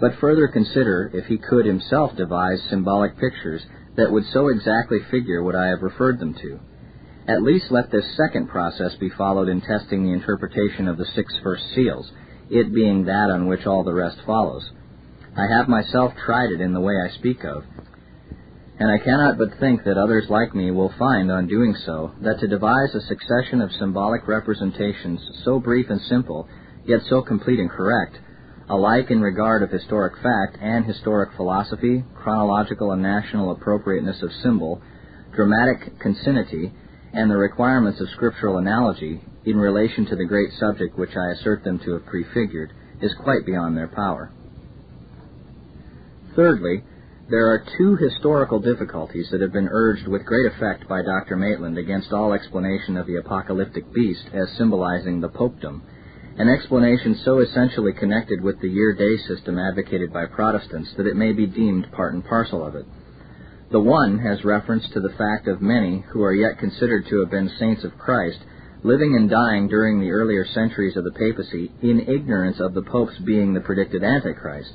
but 0.00 0.18
further 0.18 0.48
consider 0.48 1.10
if 1.12 1.26
he 1.26 1.38
could 1.38 1.66
himself 1.66 2.16
devise 2.16 2.62
symbolic 2.70 3.18
pictures 3.18 3.62
that 3.96 4.10
would 4.10 4.24
so 4.32 4.48
exactly 4.48 4.98
figure 5.10 5.42
what 5.42 5.54
I 5.54 5.66
have 5.66 5.82
referred 5.82 6.18
them 6.18 6.34
to. 6.34 6.58
At 7.28 7.42
least 7.42 7.70
let 7.70 7.90
this 7.90 8.16
second 8.16 8.48
process 8.48 8.94
be 8.96 9.10
followed 9.10 9.48
in 9.48 9.60
testing 9.60 10.04
the 10.04 10.12
interpretation 10.12 10.88
of 10.88 10.96
the 10.96 11.06
six 11.14 11.32
first 11.42 11.64
seals, 11.74 12.10
it 12.50 12.72
being 12.74 13.04
that 13.04 13.30
on 13.30 13.46
which 13.46 13.66
all 13.66 13.84
the 13.84 13.94
rest 13.94 14.18
follows. 14.24 14.70
I 15.36 15.46
have 15.54 15.68
myself 15.68 16.14
tried 16.24 16.50
it 16.50 16.62
in 16.62 16.72
the 16.72 16.80
way 16.80 16.94
I 16.94 17.14
speak 17.18 17.44
of, 17.44 17.64
and 18.78 18.90
I 18.90 19.04
cannot 19.04 19.36
but 19.36 19.58
think 19.60 19.84
that 19.84 19.98
others 19.98 20.30
like 20.30 20.54
me 20.54 20.70
will 20.70 20.92
find, 20.98 21.30
on 21.30 21.46
doing 21.46 21.74
so, 21.84 22.12
that 22.22 22.40
to 22.40 22.48
devise 22.48 22.94
a 22.94 23.02
succession 23.02 23.60
of 23.60 23.70
symbolic 23.72 24.26
representations 24.26 25.20
so 25.44 25.60
brief 25.60 25.90
and 25.90 26.00
simple, 26.08 26.48
yet 26.86 27.00
so 27.10 27.20
complete 27.20 27.58
and 27.58 27.70
correct, 27.70 28.18
alike 28.70 29.10
in 29.10 29.20
regard 29.20 29.62
of 29.62 29.70
historic 29.70 30.14
fact 30.22 30.56
and 30.62 30.86
historic 30.86 31.30
philosophy, 31.36 32.02
chronological 32.14 32.92
and 32.92 33.02
national 33.02 33.50
appropriateness 33.50 34.22
of 34.22 34.32
symbol, 34.42 34.80
dramatic 35.34 35.98
concinnity, 36.00 36.72
and 37.12 37.30
the 37.30 37.36
requirements 37.36 38.00
of 38.00 38.08
scriptural 38.10 38.56
analogy 38.56 39.22
in 39.44 39.58
relation 39.58 40.06
to 40.06 40.16
the 40.16 40.24
great 40.24 40.50
subject 40.58 40.98
which 40.98 41.14
I 41.14 41.32
assert 41.32 41.62
them 41.62 41.78
to 41.80 41.92
have 41.92 42.06
prefigured, 42.06 42.72
is 43.02 43.12
quite 43.22 43.44
beyond 43.44 43.76
their 43.76 43.88
power. 43.88 44.32
Thirdly, 46.36 46.84
there 47.30 47.46
are 47.46 47.64
two 47.78 47.96
historical 47.96 48.60
difficulties 48.60 49.26
that 49.30 49.40
have 49.40 49.54
been 49.54 49.70
urged 49.70 50.06
with 50.06 50.26
great 50.26 50.44
effect 50.52 50.86
by 50.86 51.00
Dr. 51.00 51.34
Maitland 51.34 51.78
against 51.78 52.12
all 52.12 52.34
explanation 52.34 52.98
of 52.98 53.06
the 53.06 53.16
apocalyptic 53.16 53.90
beast 53.94 54.28
as 54.34 54.50
symbolizing 54.58 55.22
the 55.22 55.30
popedom, 55.30 55.80
an 56.36 56.50
explanation 56.50 57.18
so 57.24 57.38
essentially 57.38 57.94
connected 57.94 58.42
with 58.42 58.60
the 58.60 58.68
year-day 58.68 59.16
system 59.26 59.58
advocated 59.58 60.12
by 60.12 60.26
Protestants 60.26 60.92
that 60.98 61.06
it 61.06 61.16
may 61.16 61.32
be 61.32 61.46
deemed 61.46 61.90
part 61.92 62.12
and 62.12 62.22
parcel 62.22 62.62
of 62.62 62.74
it. 62.74 62.84
The 63.72 63.80
one 63.80 64.18
has 64.18 64.44
reference 64.44 64.86
to 64.90 65.00
the 65.00 65.16
fact 65.16 65.48
of 65.48 65.62
many 65.62 66.04
who 66.12 66.22
are 66.22 66.34
yet 66.34 66.58
considered 66.58 67.06
to 67.06 67.20
have 67.20 67.30
been 67.30 67.50
saints 67.58 67.82
of 67.82 67.96
Christ 67.96 68.40
living 68.82 69.16
and 69.16 69.30
dying 69.30 69.68
during 69.68 70.00
the 70.00 70.10
earlier 70.10 70.44
centuries 70.44 70.98
of 70.98 71.04
the 71.04 71.12
papacy 71.12 71.72
in 71.80 72.00
ignorance 72.06 72.60
of 72.60 72.74
the 72.74 72.82
Pope's 72.82 73.18
being 73.20 73.54
the 73.54 73.60
predicted 73.60 74.04
Antichrist. 74.04 74.72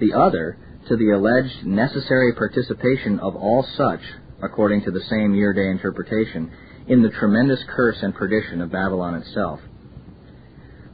The 0.00 0.14
other 0.14 0.56
to 0.88 0.96
the 0.96 1.10
alleged 1.10 1.66
necessary 1.66 2.32
participation 2.34 3.20
of 3.20 3.36
all 3.36 3.66
such, 3.76 4.00
according 4.42 4.82
to 4.84 4.90
the 4.90 5.04
same 5.10 5.34
year 5.34 5.52
day 5.52 5.68
interpretation, 5.70 6.50
in 6.86 7.02
the 7.02 7.10
tremendous 7.10 7.62
curse 7.68 7.98
and 8.02 8.14
perdition 8.14 8.60
of 8.60 8.72
Babylon 8.72 9.14
itself. 9.14 9.60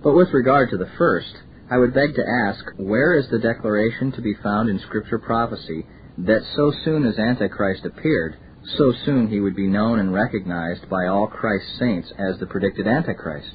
But 0.03 0.15
with 0.15 0.33
regard 0.33 0.71
to 0.71 0.77
the 0.77 0.91
first, 0.99 1.33
I 1.71 1.79
would 1.79 1.95
beg 1.95 2.15
to 2.17 2.29
ask, 2.29 2.65
where 2.77 3.15
is 3.15 3.29
the 3.31 3.39
declaration 3.39 4.13
to 4.13 4.21
be 4.21 4.35
found 4.43 4.69
in 4.69 4.79
Scripture 4.81 5.19
prophecy 5.19 5.87
that 6.19 6.43
so 6.55 6.73
soon 6.85 7.07
as 7.07 7.19
Antichrist 7.19 7.85
appeared, 7.85 8.37
so 8.77 8.93
soon 9.05 9.29
he 9.29 9.41
would 9.41 9.57
be 9.57 9.67
known 9.67 9.99
and 9.99 10.13
recognized 10.13 10.89
by 10.91 11.07
all 11.07 11.27
Christ's 11.27 11.79
saints 11.79 12.13
as 12.19 12.39
the 12.39 12.47
predicted 12.47 12.87
Antichrist? 12.87 13.51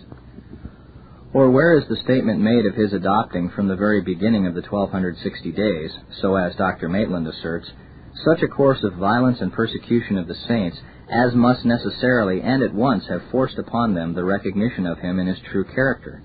Or 1.32 1.52
where 1.52 1.78
is 1.78 1.88
the 1.88 1.98
statement 1.98 2.42
made 2.42 2.66
of 2.66 2.74
his 2.74 2.92
adopting 2.92 3.50
from 3.50 3.68
the 3.68 3.76
very 3.76 4.02
beginning 4.02 4.48
of 4.48 4.56
the 4.56 4.62
1260 4.62 5.52
days, 5.52 5.92
so 6.22 6.36
as 6.36 6.56
Dr. 6.56 6.90
Maitland 6.90 7.28
asserts, 7.28 7.70
such 8.26 8.42
a 8.42 8.48
course 8.48 8.84
of 8.84 8.94
violence 8.94 9.40
and 9.40 9.54
persecution 9.54 10.18
of 10.18 10.28
the 10.28 10.36
saints 10.48 10.78
as 11.08 11.36
must 11.36 11.66
necessarily 11.66 12.42
and 12.42 12.64
at 12.64 12.74
once 12.74 13.06
have 13.08 13.22
forced 13.32 13.60
upon 13.60 13.94
them 13.94 14.14
the 14.14 14.24
recognition 14.24 14.88
of 14.88 15.00
him 15.00 15.20
in 15.20 15.28
his 15.28 15.40
true 15.52 15.66
character? 15.66 16.24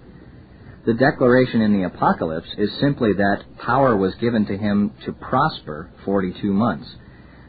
The 0.86 0.94
declaration 0.94 1.60
in 1.60 1.72
the 1.72 1.84
Apocalypse 1.84 2.48
is 2.56 2.70
simply 2.80 3.12
that 3.14 3.44
power 3.58 3.96
was 3.96 4.14
given 4.16 4.46
to 4.46 4.56
him 4.56 4.92
to 5.04 5.12
prosper 5.12 5.90
42 6.04 6.52
months. 6.52 6.88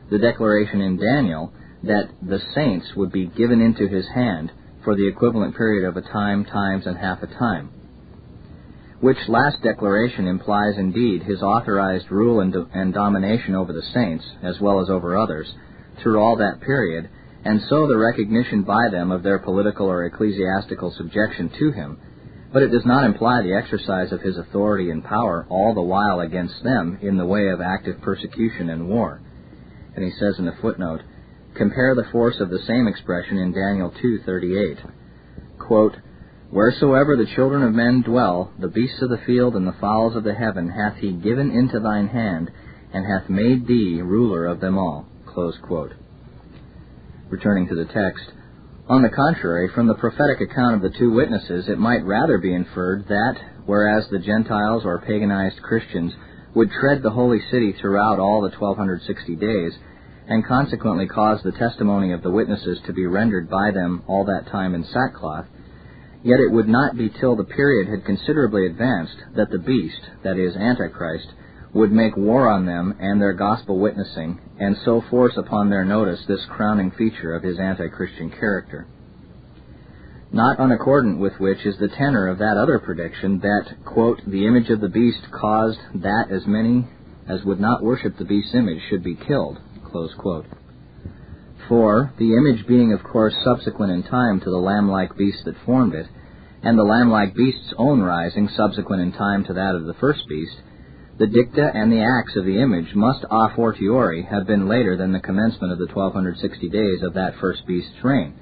The 0.10 0.20
declaration 0.20 0.82
in 0.82 0.98
Daniel 0.98 1.54
that 1.84 2.10
the 2.22 2.42
saints 2.54 2.88
would 2.96 3.12
be 3.12 3.28
given 3.28 3.62
into 3.62 3.88
his 3.88 4.08
hand 4.08 4.52
for 4.86 4.96
the 4.96 5.08
equivalent 5.08 5.58
period 5.58 5.86
of 5.86 5.98
a 5.98 6.02
time, 6.02 6.46
times, 6.46 6.86
and 6.86 6.98
half 6.98 7.22
a 7.22 7.28
time. 7.28 7.72
Which 9.02 9.18
last 9.28 9.62
declaration 9.62 10.28
implies 10.28 10.78
indeed 10.78 11.24
his 11.24 11.42
authorized 11.42 12.10
rule 12.10 12.40
and, 12.40 12.54
do- 12.54 12.70
and 12.74 12.94
domination 12.94 13.56
over 13.56 13.74
the 13.74 13.84
saints, 13.94 14.24
as 14.42 14.62
well 14.62 14.80
as 14.80 14.90
over 14.90 15.18
others, 15.18 15.54
through 16.02 16.20
all 16.20 16.38
that 16.38 16.62
period, 16.62 17.10
and 17.44 17.62
so 17.70 17.88
the 17.88 17.98
recognition 17.98 18.64
by 18.64 18.90
them 18.90 19.12
of 19.12 19.24
their 19.24 19.40
political 19.40 19.88
or 19.88 20.06
ecclesiastical 20.06 20.94
subjection 20.98 21.52
to 21.60 21.72
him, 21.72 22.00
but 22.54 22.64
it 22.64 22.70
does 22.70 22.86
not 22.86 23.04
imply 23.04 23.42
the 23.42 23.54
exercise 23.54 24.12
of 24.12 24.22
his 24.22 24.38
authority 24.38 24.90
and 24.90 25.04
power 25.04 25.46
all 25.50 25.74
the 25.74 25.82
while 25.82 26.22
against 26.22 26.64
them 26.64 26.98
in 27.02 27.18
the 27.18 27.26
way 27.26 27.50
of 27.50 27.60
active 27.60 28.02
persecution 28.02 28.70
and 28.70 28.88
war. 28.88 29.22
And 29.96 30.06
he 30.06 30.12
says 30.20 30.36
in 30.40 30.46
the 30.46 30.56
footnote, 30.62 31.02
Compare 31.56 31.96
the 31.96 32.12
force 32.12 32.40
of 32.42 32.50
the 32.50 32.60
same 32.68 32.86
expression 32.86 33.38
in 33.38 33.54
Daniel 33.54 33.90
2:38. 33.90 34.78
Quote, 35.58 35.96
Wheresoever 36.52 37.16
the 37.16 37.26
children 37.36 37.64
of 37.64 37.74
men 37.74 38.02
dwell, 38.02 38.52
the 38.60 38.68
beasts 38.68 39.02
of 39.02 39.10
the 39.10 39.24
field 39.26 39.56
and 39.56 39.66
the 39.66 39.80
fowls 39.80 40.16
of 40.16 40.26
the 40.26 40.34
heaven 40.34 40.68
hath 40.68 40.98
he 40.98 41.14
given 41.14 41.52
into 41.52 41.80
thine 41.80 42.08
hand, 42.08 42.52
and 42.94 43.06
hath 43.06 43.30
made 43.30 43.68
thee 43.68 44.02
ruler 44.02 44.46
of 44.46 44.60
them 44.60 44.78
all. 44.78 45.08
Returning 47.30 47.68
to 47.68 47.76
the 47.76 47.86
text, 47.86 48.32
on 48.88 49.02
the 49.02 49.10
contrary, 49.10 49.68
from 49.70 49.88
the 49.88 49.96
prophetic 49.96 50.42
account 50.42 50.76
of 50.76 50.82
the 50.82 50.98
two 50.98 51.12
witnesses, 51.12 51.68
it 51.68 51.80
might 51.80 52.06
rather 52.06 52.38
be 52.38 52.54
inferred 52.54 53.08
that, 53.08 53.38
whereas 53.66 54.08
the 54.10 54.20
Gentiles 54.20 54.84
or 54.86 55.00
paganized 55.00 55.62
Christians 55.62 56.14
would 56.54 56.70
tread 56.70 57.02
the 57.02 57.10
holy 57.10 57.42
city 57.50 57.74
throughout 57.74 58.20
all 58.20 58.42
the 58.42 58.52
1260 58.52 59.36
days, 59.38 59.74
and 60.28 60.46
consequently 60.46 61.08
caused 61.08 61.44
the 61.44 61.52
testimony 61.52 62.12
of 62.12 62.24
the 62.24 62.32
witnesses 62.32 62.80
to 62.86 62.94
be 62.94 63.06
rendered 63.06 63.50
by 63.50 63.72
them 63.72 64.04
all 64.08 64.26
that 64.26 64.48
time 64.52 64.74
in 64.74 64.84
sackcloth, 64.86 65.46
yet 66.24 66.40
it 66.40 66.52
would 66.52 66.68
not 66.68 66.98
be 66.98 67.10
till 67.10 67.36
the 67.36 67.44
period 67.44 67.88
had 67.88 68.06
considerably 68.06 68.66
advanced 68.66 69.18
that 69.36 69.50
the 69.52 69.60
beast, 69.60 70.02
that 70.24 70.38
is, 70.38 70.56
Antichrist, 70.56 71.28
would 71.74 71.92
make 71.92 72.16
war 72.16 72.50
on 72.50 72.66
them 72.66 72.96
and 73.00 73.22
their 73.22 73.34
gospel 73.34 73.78
witnessing, 73.78 74.40
and 74.60 74.78
so 74.86 75.04
force 75.10 75.34
upon 75.38 75.70
their 75.70 75.86
notice 75.86 76.20
this 76.28 76.46
crowning 76.50 76.90
feature 76.92 77.36
of 77.36 77.44
his 77.44 77.60
anti-Christian 77.60 78.32
character. 78.32 78.88
Not 80.32 80.60
unaccordant 80.60 81.20
with 81.20 81.34
which 81.40 81.66
is 81.66 81.78
the 81.78 81.90
tenor 81.90 82.28
of 82.28 82.40
that 82.40 82.58
other 82.58 82.80
prediction 82.80 83.40
that, 83.40 83.76
quote, 83.86 84.22
the 84.26 84.48
image 84.48 84.70
of 84.70 84.82
the 84.82 84.90
beast 84.90 85.22
caused 85.32 85.80
that 85.96 86.32
as 86.32 86.48
many 86.48 86.88
as 87.28 87.44
would 87.44 87.60
not 87.60 87.84
worship 87.84 88.18
the 88.18 88.26
beast's 88.26 88.56
image 88.56 88.82
should 88.90 89.04
be 89.04 89.16
killed. 89.16 89.60
For, 91.70 92.14
the 92.20 92.36
image 92.36 92.68
being 92.68 92.94
of 92.94 93.04
course 93.04 93.34
subsequent 93.44 93.92
in 93.92 94.04
time 94.04 94.40
to 94.42 94.50
the 94.50 94.58
lamb-like 94.58 95.18
beast 95.18 95.46
that 95.46 95.56
formed 95.66 95.96
it, 95.96 96.08
and 96.62 96.78
the 96.78 96.84
lamb-like 96.84 97.34
beast's 97.34 97.74
own 97.78 98.02
rising 98.02 98.50
subsequent 98.50 99.02
in 99.02 99.12
time 99.14 99.46
to 99.46 99.54
that 99.54 99.76
of 99.76 99.86
the 99.86 99.94
first 99.94 100.28
beast, 100.28 100.58
the 101.18 101.28
dicta 101.28 101.72
and 101.74 101.92
the 101.92 102.04
acts 102.04 102.36
of 102.36 102.44
the 102.44 102.62
image 102.62 102.94
must 102.94 103.24
a 103.32 103.56
fortiori 103.56 104.24
have 104.24 104.46
been 104.46 104.68
later 104.68 104.98
than 104.98 105.14
the 105.14 105.20
commencement 105.22 105.72
of 105.72 105.80
the 105.80 105.88
1260 105.88 106.68
days 106.70 107.02
of 107.02 107.14
that 107.14 107.40
first 107.40 107.66
beast's 107.66 108.04
reign. 108.04 108.34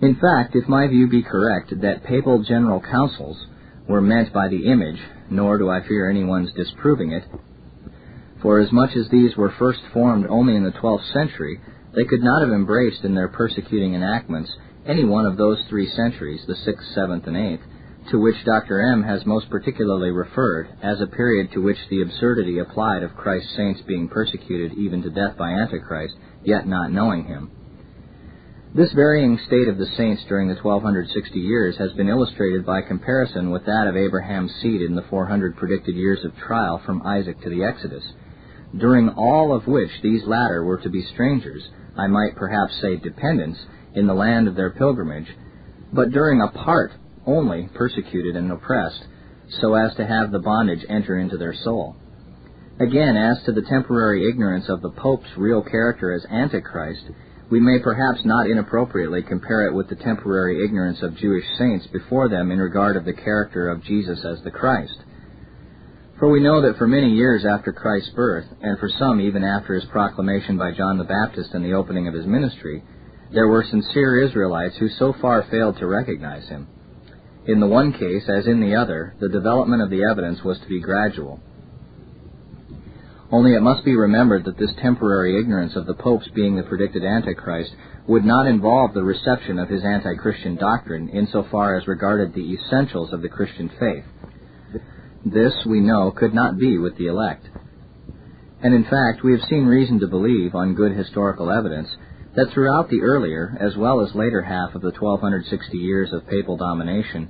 In 0.00 0.16
fact, 0.16 0.56
if 0.56 0.68
my 0.68 0.86
view 0.86 1.06
be 1.06 1.22
correct 1.22 1.72
that 1.82 2.04
papal 2.04 2.42
general 2.42 2.80
councils 2.80 3.36
were 3.86 4.00
meant 4.00 4.32
by 4.32 4.48
the 4.48 4.66
image, 4.66 5.00
nor 5.30 5.58
do 5.58 5.68
I 5.68 5.86
fear 5.86 6.08
anyone's 6.10 6.52
disproving 6.54 7.12
it, 7.12 7.24
for 8.46 8.60
as 8.60 8.70
much 8.70 8.90
as 8.94 9.08
these 9.10 9.36
were 9.36 9.52
first 9.58 9.80
formed 9.92 10.24
only 10.28 10.54
in 10.54 10.62
the 10.62 10.70
12th 10.70 11.12
century, 11.12 11.60
they 11.96 12.04
could 12.04 12.22
not 12.22 12.42
have 12.42 12.52
embraced 12.52 13.02
in 13.02 13.12
their 13.12 13.26
persecuting 13.26 13.92
enactments 13.92 14.48
any 14.86 15.04
one 15.04 15.26
of 15.26 15.36
those 15.36 15.58
three 15.68 15.90
centuries, 15.96 16.40
the 16.46 16.54
6th, 16.54 16.96
7th, 16.96 17.26
and 17.26 17.34
8th, 17.34 17.62
to 18.12 18.20
which 18.20 18.44
Dr. 18.44 18.80
M 18.80 19.02
has 19.02 19.26
most 19.26 19.50
particularly 19.50 20.12
referred 20.12 20.68
as 20.80 21.00
a 21.00 21.08
period 21.08 21.50
to 21.54 21.60
which 21.60 21.76
the 21.90 22.02
absurdity 22.02 22.60
applied 22.60 23.02
of 23.02 23.16
Christ's 23.16 23.56
saints 23.56 23.80
being 23.84 24.08
persecuted 24.08 24.78
even 24.78 25.02
to 25.02 25.10
death 25.10 25.36
by 25.36 25.50
Antichrist, 25.50 26.14
yet 26.44 26.68
not 26.68 26.92
knowing 26.92 27.24
him. 27.24 27.50
This 28.76 28.92
varying 28.92 29.40
state 29.48 29.66
of 29.66 29.76
the 29.76 29.90
saints 29.96 30.22
during 30.28 30.46
the 30.46 30.54
1260 30.54 31.36
years 31.36 31.76
has 31.78 31.90
been 31.94 32.08
illustrated 32.08 32.64
by 32.64 32.82
comparison 32.82 33.50
with 33.50 33.66
that 33.66 33.88
of 33.88 33.96
Abraham's 33.96 34.54
seed 34.62 34.82
in 34.82 34.94
the 34.94 35.04
400 35.10 35.56
predicted 35.56 35.96
years 35.96 36.24
of 36.24 36.36
trial 36.36 36.80
from 36.86 37.02
Isaac 37.04 37.40
to 37.40 37.50
the 37.50 37.64
Exodus, 37.64 38.04
during 38.78 39.08
all 39.10 39.54
of 39.54 39.66
which 39.66 39.90
these 40.02 40.24
latter 40.26 40.64
were 40.64 40.78
to 40.78 40.90
be 40.90 41.02
strangers, 41.12 41.62
I 41.96 42.06
might 42.06 42.36
perhaps 42.36 42.78
say 42.80 42.96
dependents, 42.96 43.58
in 43.94 44.06
the 44.06 44.14
land 44.14 44.46
of 44.46 44.54
their 44.54 44.70
pilgrimage, 44.70 45.28
but 45.92 46.10
during 46.10 46.42
a 46.42 46.48
part 46.48 46.92
only 47.26 47.68
persecuted 47.74 48.36
and 48.36 48.52
oppressed, 48.52 49.04
so 49.60 49.74
as 49.74 49.94
to 49.96 50.06
have 50.06 50.30
the 50.30 50.38
bondage 50.38 50.84
enter 50.88 51.18
into 51.18 51.36
their 51.36 51.54
soul. 51.54 51.96
Again, 52.78 53.16
as 53.16 53.42
to 53.44 53.52
the 53.52 53.62
temporary 53.62 54.28
ignorance 54.28 54.68
of 54.68 54.82
the 54.82 54.90
Pope's 54.90 55.30
real 55.38 55.62
character 55.62 56.12
as 56.12 56.26
Antichrist, 56.26 57.04
we 57.50 57.60
may 57.60 57.78
perhaps 57.78 58.24
not 58.24 58.50
inappropriately 58.50 59.22
compare 59.22 59.66
it 59.66 59.74
with 59.74 59.88
the 59.88 59.96
temporary 59.96 60.62
ignorance 60.62 61.00
of 61.00 61.16
Jewish 61.16 61.44
saints 61.58 61.86
before 61.86 62.28
them 62.28 62.50
in 62.50 62.58
regard 62.58 62.96
of 62.96 63.04
the 63.04 63.14
character 63.14 63.68
of 63.68 63.82
Jesus 63.84 64.24
as 64.24 64.42
the 64.42 64.50
Christ. 64.50 64.98
For 66.18 66.30
we 66.30 66.40
know 66.40 66.62
that 66.62 66.78
for 66.78 66.88
many 66.88 67.10
years 67.10 67.44
after 67.44 67.72
Christ's 67.72 68.10
birth, 68.10 68.46
and 68.62 68.78
for 68.78 68.88
some 68.88 69.20
even 69.20 69.44
after 69.44 69.74
his 69.74 69.84
proclamation 69.84 70.56
by 70.56 70.72
John 70.72 70.96
the 70.96 71.04
Baptist 71.04 71.50
and 71.52 71.62
the 71.62 71.74
opening 71.74 72.08
of 72.08 72.14
his 72.14 72.24
ministry, 72.24 72.82
there 73.32 73.48
were 73.48 73.64
sincere 73.64 74.24
Israelites 74.24 74.76
who 74.78 74.88
so 74.88 75.12
far 75.20 75.42
failed 75.50 75.76
to 75.78 75.86
recognize 75.86 76.48
him. 76.48 76.68
In 77.46 77.60
the 77.60 77.66
one 77.66 77.92
case, 77.92 78.28
as 78.28 78.46
in 78.46 78.60
the 78.60 78.76
other, 78.76 79.14
the 79.20 79.28
development 79.28 79.82
of 79.82 79.90
the 79.90 80.04
evidence 80.04 80.42
was 80.42 80.58
to 80.58 80.68
be 80.68 80.80
gradual. 80.80 81.38
Only 83.30 83.54
it 83.54 83.60
must 83.60 83.84
be 83.84 83.96
remembered 83.96 84.44
that 84.44 84.56
this 84.56 84.72
temporary 84.80 85.38
ignorance 85.38 85.76
of 85.76 85.84
the 85.84 85.94
Pope's 85.94 86.28
being 86.28 86.56
the 86.56 86.62
predicted 86.62 87.04
Antichrist 87.04 87.72
would 88.06 88.24
not 88.24 88.46
involve 88.46 88.94
the 88.94 89.04
reception 89.04 89.58
of 89.58 89.68
his 89.68 89.84
anti-Christian 89.84 90.56
doctrine 90.56 91.08
insofar 91.10 91.76
as 91.76 91.86
regarded 91.86 92.32
the 92.32 92.54
essentials 92.54 93.12
of 93.12 93.20
the 93.20 93.28
Christian 93.28 93.68
faith. 93.80 94.04
This, 95.26 95.52
we 95.66 95.80
know, 95.80 96.12
could 96.12 96.34
not 96.34 96.56
be 96.56 96.78
with 96.78 96.96
the 96.98 97.08
elect. 97.08 97.48
And 98.62 98.72
in 98.72 98.84
fact, 98.84 99.24
we 99.24 99.32
have 99.32 99.48
seen 99.50 99.66
reason 99.66 99.98
to 99.98 100.06
believe, 100.06 100.54
on 100.54 100.76
good 100.76 100.92
historical 100.92 101.50
evidence, 101.50 101.88
that 102.36 102.52
throughout 102.54 102.88
the 102.90 103.02
earlier 103.02 103.56
as 103.58 103.76
well 103.76 104.00
as 104.06 104.14
later 104.14 104.40
half 104.40 104.76
of 104.76 104.82
the 104.82 104.92
1260 104.92 105.76
years 105.76 106.12
of 106.12 106.28
papal 106.28 106.56
domination, 106.56 107.28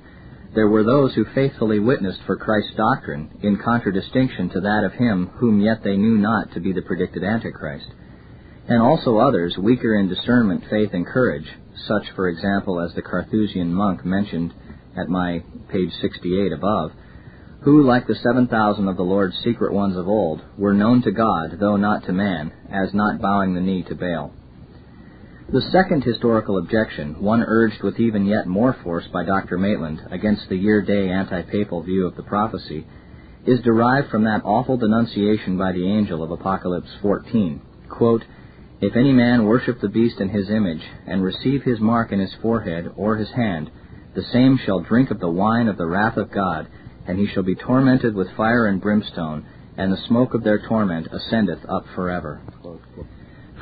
there 0.53 0.67
were 0.67 0.83
those 0.83 1.15
who 1.15 1.25
faithfully 1.33 1.79
witnessed 1.79 2.19
for 2.27 2.37
Christ's 2.37 2.75
doctrine 2.75 3.31
in 3.41 3.57
contradistinction 3.57 4.49
to 4.51 4.61
that 4.61 4.83
of 4.83 4.93
him 4.93 5.31
whom 5.39 5.59
yet 5.59 5.83
they 5.83 5.97
knew 5.97 6.19
not 6.19 6.53
to 6.53 6.59
be 6.59 6.73
the 6.73 6.83
predicted 6.83 7.23
Antichrist, 7.23 7.87
and 8.67 8.79
also 8.79 9.17
others 9.17 9.57
weaker 9.57 9.95
in 9.95 10.07
discernment, 10.07 10.63
faith, 10.69 10.91
and 10.93 11.07
courage, 11.07 11.47
such, 11.87 12.11
for 12.15 12.29
example, 12.29 12.79
as 12.79 12.93
the 12.93 13.01
Carthusian 13.01 13.73
monk 13.73 14.05
mentioned 14.05 14.53
at 14.95 15.09
my 15.09 15.43
page 15.71 15.91
68 15.99 16.51
above, 16.51 16.91
who, 17.61 17.83
like 17.83 18.07
the 18.07 18.15
7,000 18.15 18.87
of 18.87 18.97
the 18.97 19.03
Lord's 19.03 19.37
secret 19.43 19.73
ones 19.73 19.97
of 19.97 20.07
old, 20.07 20.41
were 20.57 20.73
known 20.73 21.01
to 21.01 21.11
God, 21.11 21.57
though 21.59 21.75
not 21.75 22.05
to 22.05 22.13
man, 22.13 22.51
as 22.71 22.93
not 22.93 23.21
bowing 23.21 23.53
the 23.53 23.61
knee 23.61 23.83
to 23.83 23.95
Baal. 23.95 24.31
The 25.51 25.61
second 25.71 26.03
historical 26.03 26.57
objection, 26.57 27.21
one 27.21 27.41
urged 27.41 27.81
with 27.81 27.99
even 27.99 28.25
yet 28.25 28.47
more 28.47 28.75
force 28.83 29.05
by 29.13 29.23
Dr. 29.23 29.57
Maitland 29.57 30.01
against 30.11 30.49
the 30.49 30.57
year-day 30.57 31.09
anti-papal 31.09 31.83
view 31.83 32.05
of 32.05 32.15
the 32.15 32.23
prophecy, 32.23 32.85
is 33.45 33.61
derived 33.61 34.09
from 34.09 34.25
that 34.25 34.43
awful 34.43 34.75
denunciation 34.75 35.57
by 35.57 35.71
the 35.71 35.87
angel 35.87 36.21
of 36.21 36.31
Apocalypse 36.31 36.91
14. 37.01 37.61
Quote, 37.89 38.23
if 38.81 38.95
any 38.95 39.13
man 39.13 39.45
worship 39.45 39.79
the 39.79 39.87
beast 39.87 40.19
in 40.19 40.29
his 40.29 40.49
image, 40.49 40.83
and 41.07 41.23
receive 41.23 41.63
his 41.63 41.79
mark 41.79 42.11
in 42.11 42.19
his 42.19 42.33
forehead 42.41 42.91
or 42.95 43.15
his 43.15 43.29
hand, 43.29 43.71
the 44.15 44.25
same 44.33 44.59
shall 44.65 44.81
drink 44.81 45.11
of 45.11 45.19
the 45.19 45.29
wine 45.29 45.67
of 45.67 45.77
the 45.77 45.87
wrath 45.87 46.17
of 46.17 46.29
God, 46.29 46.67
and 47.07 47.17
he 47.17 47.27
shall 47.27 47.43
be 47.43 47.55
tormented 47.55 48.13
with 48.13 48.35
fire 48.35 48.67
and 48.67 48.81
brimstone, 48.81 49.45
and 49.77 49.91
the 49.91 50.07
smoke 50.07 50.33
of 50.33 50.43
their 50.43 50.67
torment 50.67 51.07
ascendeth 51.11 51.63
up 51.69 51.85
forever 51.95 52.41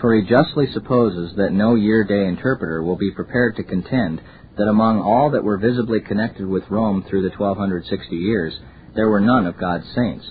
for 0.06 0.14
he 0.14 0.28
justly 0.28 0.68
supposes 0.72 1.36
that 1.36 1.52
no 1.52 1.76
year-day 1.76 2.28
interpreter 2.28 2.84
will 2.84 2.98
be 2.98 3.12
prepared 3.12 3.56
to 3.56 3.64
contend 3.64 4.22
that 4.58 4.68
among 4.68 5.02
all 5.02 5.32
that 5.32 5.44
were 5.44 5.58
visibly 5.58 6.00
connected 6.00 6.46
with 6.46 6.70
Rome 6.70 7.04
through 7.10 7.24
the 7.24 7.36
1260 7.36 8.16
years, 8.16 8.54
there 8.96 9.10
were 9.10 9.20
none 9.20 9.48
of 9.48 9.58
God's 9.58 9.86
saints. 9.96 10.26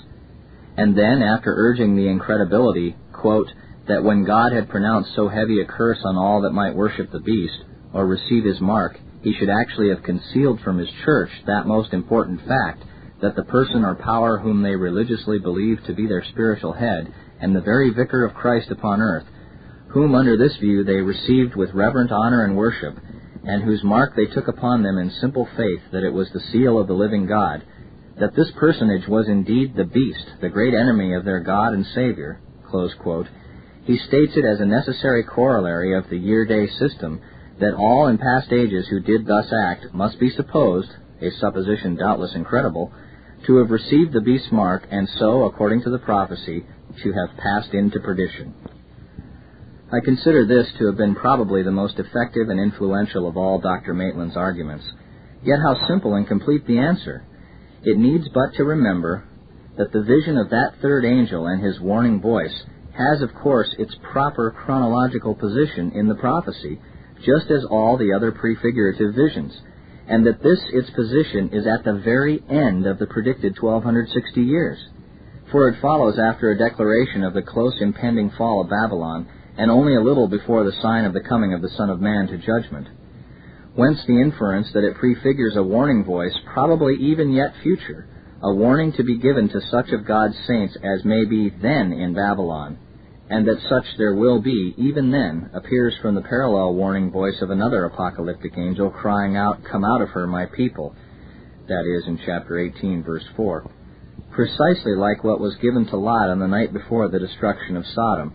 And 0.77 0.97
then, 0.97 1.23
after 1.23 1.53
urging 1.53 1.97
the 1.97 2.09
incredibility, 2.09 2.97
quote, 3.12 3.51
that 3.89 4.03
when 4.03 4.25
God 4.25 4.53
had 4.53 4.71
pronounced 4.71 5.15
so 5.15 5.29
heavy 5.29 5.61
a 5.61 5.67
curse 5.67 5.99
on 6.05 6.17
all 6.17 6.43
that 6.43 6.53
might 6.53 6.77
worship 6.77 7.11
the 7.11 7.21
beast, 7.21 7.65
or 7.93 8.07
receive 8.07 8.45
his 8.45 8.61
mark, 8.61 8.99
he 9.23 9.35
should 9.35 9.51
actually 9.51 9.91
have 9.91 10.03
concealed 10.03 10.61
from 10.61 10.79
his 10.79 10.89
church 11.05 11.31
that 11.47 11.67
most 11.67 11.93
important 11.93 12.41
fact, 12.47 12.85
that 13.25 13.37
the 13.37 13.43
person 13.45 13.87
or 13.87 13.95
power 13.95 14.39
whom 14.39 14.62
they 14.62 14.77
religiously 14.77 15.39
believed 15.39 15.87
to 15.87 15.95
be 15.95 16.07
their 16.07 16.22
spiritual 16.31 16.75
head, 16.75 17.11
and 17.41 17.57
the 17.57 17.61
very 17.62 17.89
vicar 17.89 18.22
of 18.22 18.35
Christ 18.35 18.70
upon 18.70 19.01
earth, 19.01 19.25
whom 19.89 20.14
under 20.14 20.37
this 20.37 20.55
view 20.59 20.85
they 20.85 21.01
received 21.01 21.57
with 21.57 21.72
reverent 21.72 22.12
honor 22.12 22.45
and 22.45 22.55
worship, 22.55 22.95
and 23.45 23.62
whose 23.62 23.83
mark 23.83 24.14
they 24.14 24.27
took 24.27 24.47
upon 24.47 24.83
them 24.83 24.99
in 24.99 25.11
simple 25.22 25.49
faith 25.57 25.81
that 25.91 26.05
it 26.05 26.12
was 26.12 26.29
the 26.35 26.45
seal 26.53 26.79
of 26.79 26.87
the 26.87 26.93
living 26.93 27.25
God, 27.27 27.62
that 28.20 28.37
this 28.37 28.51
personage 28.59 29.09
was 29.09 29.27
indeed 29.27 29.75
the 29.75 29.85
beast, 29.85 30.27
the 30.43 30.51
great 30.51 30.75
enemy 30.75 31.14
of 31.14 31.25
their 31.25 31.41
God 31.41 31.72
and 31.72 31.87
Savior, 31.95 32.43
he 33.85 33.97
states 33.97 34.33
it 34.37 34.45
as 34.45 34.61
a 34.61 34.66
necessary 34.66 35.25
corollary 35.25 35.97
of 35.97 36.11
the 36.11 36.18
year-day 36.18 36.68
system 36.79 37.22
that 37.59 37.75
all 37.75 38.09
in 38.09 38.18
past 38.18 38.53
ages 38.53 38.87
who 38.91 39.01
did 39.01 39.27
thus 39.27 39.47
act 39.51 39.95
must 39.95 40.20
be 40.20 40.29
supposed, 40.29 40.91
a 41.22 41.31
supposition 41.41 41.97
doubtless 41.97 42.35
incredible, 42.35 42.93
to 43.47 43.57
have 43.57 43.70
received 43.70 44.12
the 44.12 44.20
beast's 44.20 44.51
mark, 44.53 44.86
and 44.90 45.09
so, 45.18 45.45
according 45.45 45.82
to 45.82 45.90
the 45.90 45.99
prophecy, 45.99 46.64
to 47.03 47.12
have 47.12 47.36
passed 47.38 47.74
into 47.74 48.01
perdition. 48.01 48.55
I 49.92 50.01
consider 50.05 50.47
this 50.47 50.66
to 50.78 50.86
have 50.86 50.97
been 50.97 51.14
probably 51.14 51.62
the 51.62 51.70
most 51.70 51.99
effective 51.99 52.49
and 52.49 52.59
influential 52.59 53.28
of 53.28 53.36
all 53.36 53.61
Dr. 53.61 53.95
Maitland's 53.95 54.36
arguments. 54.36 54.84
Yet 55.42 55.59
how 55.61 55.86
simple 55.88 56.14
and 56.14 56.26
complete 56.26 56.66
the 56.66 56.78
answer! 56.78 57.24
It 57.82 57.99
needs 57.99 58.28
but 58.32 58.55
to 58.55 58.64
remember 58.64 59.24
that 59.76 59.92
the 59.92 60.03
vision 60.03 60.38
of 60.38 60.51
that 60.51 60.76
third 60.80 61.05
angel 61.05 61.47
and 61.47 61.62
his 61.62 61.80
warning 61.80 62.20
voice 62.20 62.64
has, 62.97 63.20
of 63.22 63.34
course, 63.34 63.68
its 63.78 63.95
proper 64.12 64.53
chronological 64.53 65.34
position 65.34 65.92
in 65.95 66.09
the 66.09 66.14
prophecy, 66.14 66.80
just 67.24 67.51
as 67.51 67.64
all 67.64 67.99
the 67.99 68.12
other 68.12 68.32
prefigurative 68.32 69.14
visions, 69.14 69.53
and 70.09 70.27
that 70.27 70.43
this 70.43 70.61
its 70.73 70.91
position 70.91 71.51
is 71.53 71.67
at 71.67 71.85
the 71.85 72.01
very 72.05 72.43
end 72.51 72.87
of 72.87 72.99
the 72.99 73.07
predicted 73.07 73.57
1260 73.61 74.43
years. 74.43 74.79
For 75.51 75.69
it 75.69 75.81
follows 75.81 76.19
after 76.19 76.51
a 76.51 76.59
declaration 76.59 77.23
of 77.25 77.35
the 77.35 77.43
close 77.43 77.75
impending 77.81 78.31
fall 78.37 78.61
of 78.61 78.71
Babylon 78.71 79.29
and 79.57 79.71
only 79.71 79.95
a 79.95 80.03
little 80.03 80.29
before 80.29 80.65
the 80.65 80.77
sign 80.83 81.05
of 81.05 81.13
the 81.13 81.21
coming 81.21 81.55
of 81.55 81.63
the 81.63 81.71
Son 81.77 81.91
of 81.91 82.01
Man 82.01 82.27
to 82.27 82.39
judgment. 82.39 82.89
Whence 83.75 83.99
the 84.07 84.21
inference 84.21 84.69
that 84.73 84.85
it 84.85 84.97
prefigures 84.97 85.57
a 85.57 85.63
warning 85.63 86.05
voice, 86.05 86.37
probably 86.53 86.95
even 86.97 87.33
yet 87.33 87.55
future, 87.63 88.07
a 88.43 88.53
warning 88.53 88.93
to 88.93 89.05
be 89.05 89.19
given 89.19 89.49
to 89.49 89.61
such 89.71 89.91
of 89.91 90.07
God's 90.07 90.37
saints 90.47 90.77
as 90.83 91.05
may 91.05 91.25
be 91.25 91.51
then 91.51 91.93
in 91.93 92.15
Babylon, 92.15 92.79
and 93.35 93.49
that 93.49 93.68
such 93.68 93.85
there 93.99 94.14
will 94.14 94.41
be 94.41 94.74
even 94.78 95.11
then, 95.11 95.51
appears 95.55 95.93
from 96.01 96.14
the 96.14 96.20
parallel 96.20 96.72
warning 96.74 97.11
voice 97.11 97.35
of 97.43 97.51
another 97.51 97.85
apocalyptic 97.85 98.53
angel 98.57 98.91
crying 98.91 99.37
out, 99.37 99.59
Come 99.64 99.85
out 99.85 100.03
of 100.03 100.11
her, 100.11 100.24
my 100.28 100.47
people. 100.47 100.95
That 101.66 101.82
is 101.85 102.07
in 102.07 102.20
chapter 102.24 102.61
18, 102.61 103.03
verse 103.03 103.24
4. 103.37 103.68
Precisely 104.30 104.95
like 104.95 105.24
what 105.24 105.41
was 105.41 105.57
given 105.57 105.85
to 105.87 105.97
Lot 105.97 106.30
on 106.30 106.39
the 106.39 106.47
night 106.47 106.72
before 106.72 107.09
the 107.09 107.18
destruction 107.18 107.76
of 107.76 107.85
Sodom. 107.93 108.35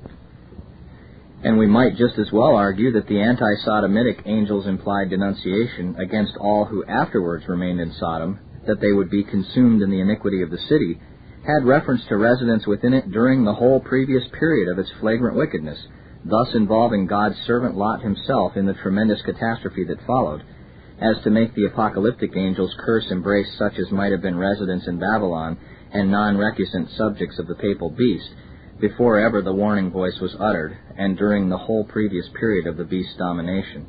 And 1.45 1.57
we 1.57 1.67
might 1.67 1.95
just 1.95 2.19
as 2.19 2.33
well 2.33 2.57
argue 2.57 2.91
that 2.91 3.07
the 3.07 3.21
anti-Sodomitic 3.21 4.27
angel's 4.27 4.67
implied 4.67 5.11
denunciation 5.11 5.95
against 5.95 6.35
all 6.35 6.65
who 6.65 6.83
afterwards 6.83 7.45
remained 7.47 7.79
in 7.79 7.93
Sodom, 7.93 8.37
that 8.67 8.81
they 8.81 8.91
would 8.91 9.09
be 9.09 9.23
consumed 9.23 9.81
in 9.81 9.91
the 9.91 10.01
iniquity 10.01 10.41
of 10.41 10.51
the 10.51 10.57
city, 10.67 10.99
had 11.45 11.65
reference 11.65 12.01
to 12.07 12.17
residents 12.17 12.67
within 12.67 12.93
it 12.93 13.11
during 13.11 13.43
the 13.43 13.53
whole 13.53 13.79
previous 13.79 14.23
period 14.37 14.71
of 14.71 14.79
its 14.79 14.91
flagrant 14.99 15.37
wickedness, 15.37 15.79
thus 16.25 16.53
involving 16.53 17.07
God's 17.07 17.37
servant 17.47 17.75
Lot 17.75 18.01
himself 18.01 18.57
in 18.57 18.65
the 18.65 18.73
tremendous 18.73 19.21
catastrophe 19.21 19.85
that 19.85 20.05
followed, 20.05 20.43
as 21.01 21.15
to 21.23 21.29
make 21.29 21.55
the 21.55 21.65
apocalyptic 21.65 22.35
angel's 22.35 22.75
curse 22.79 23.05
embrace 23.09 23.47
such 23.57 23.79
as 23.79 23.91
might 23.91 24.11
have 24.11 24.21
been 24.21 24.37
residents 24.37 24.87
in 24.87 24.99
Babylon 24.99 25.57
and 25.93 26.11
non-recusant 26.11 26.89
subjects 26.97 27.39
of 27.39 27.47
the 27.47 27.55
papal 27.55 27.89
beast, 27.89 28.29
before 28.79 29.19
ever 29.19 29.41
the 29.41 29.53
warning 29.53 29.91
voice 29.91 30.17
was 30.21 30.35
uttered, 30.39 30.77
and 30.97 31.17
during 31.17 31.49
the 31.49 31.57
whole 31.57 31.85
previous 31.85 32.25
period 32.39 32.67
of 32.67 32.77
the 32.77 32.83
beast's 32.83 33.17
domination. 33.17 33.87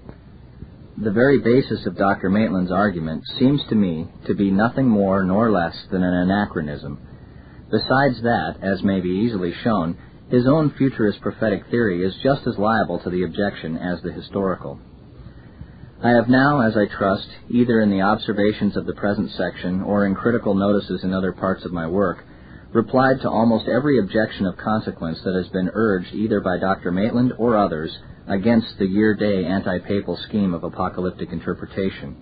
The 1.03 1.13
very 1.13 1.39
basis 1.39 1.87
of 1.87 1.97
Dr. 1.97 2.29
Maitland's 2.29 2.73
argument 2.73 3.23
seems 3.39 3.61
to 3.69 3.75
me 3.75 4.09
to 4.27 4.35
be 4.35 4.51
nothing 4.51 4.89
more 4.89 5.23
nor 5.25 5.51
less 5.51 5.77
than 5.91 6.03
an 6.03 6.15
anachronism, 6.15 6.99
Besides 7.71 8.23
that, 8.23 8.57
as 8.63 8.83
may 8.83 9.01
be 9.01 9.09
easily 9.09 9.53
shown, 9.63 9.97
his 10.29 10.47
own 10.47 10.71
futurist 10.77 11.21
prophetic 11.21 11.67
theory 11.71 12.05
is 12.05 12.15
just 12.23 12.47
as 12.47 12.59
liable 12.59 12.99
to 13.01 13.11
the 13.11 13.25
objection 13.25 13.77
as 13.77 14.03
the 14.03 14.13
historical. 14.13 14.81
I 16.03 16.11
have 16.11 16.29
now, 16.29 16.61
as 16.61 16.77
I 16.77 16.87
trust, 16.87 17.29
either 17.49 17.81
in 17.81 17.91
the 17.91 18.01
observations 18.01 18.77
of 18.77 18.87
the 18.87 18.95
present 18.95 19.31
section 19.33 19.83
or 19.83 20.07
in 20.07 20.15
critical 20.15 20.55
notices 20.55 21.05
in 21.05 21.13
other 21.13 21.33
parts 21.33 21.65
of 21.65 21.73
my 21.73 21.87
work, 21.87 22.25
replied 22.73 23.21
to 23.21 23.29
almost 23.29 23.69
every 23.69 23.99
objection 23.99 24.47
of 24.47 24.57
consequence 24.57 25.19
that 25.25 25.35
has 25.35 25.49
been 25.49 25.71
urged 25.75 26.15
either 26.15 26.41
by 26.41 26.59
Dr. 26.59 26.91
Maitland 26.91 27.33
or 27.39 27.57
others 27.57 27.97
against 28.29 28.79
the 28.79 28.87
year-day 28.87 29.45
anti-papal 29.45 30.17
scheme 30.29 30.55
of 30.55 30.65
apocalyptic 30.65 31.33
interpretation. 31.33 32.17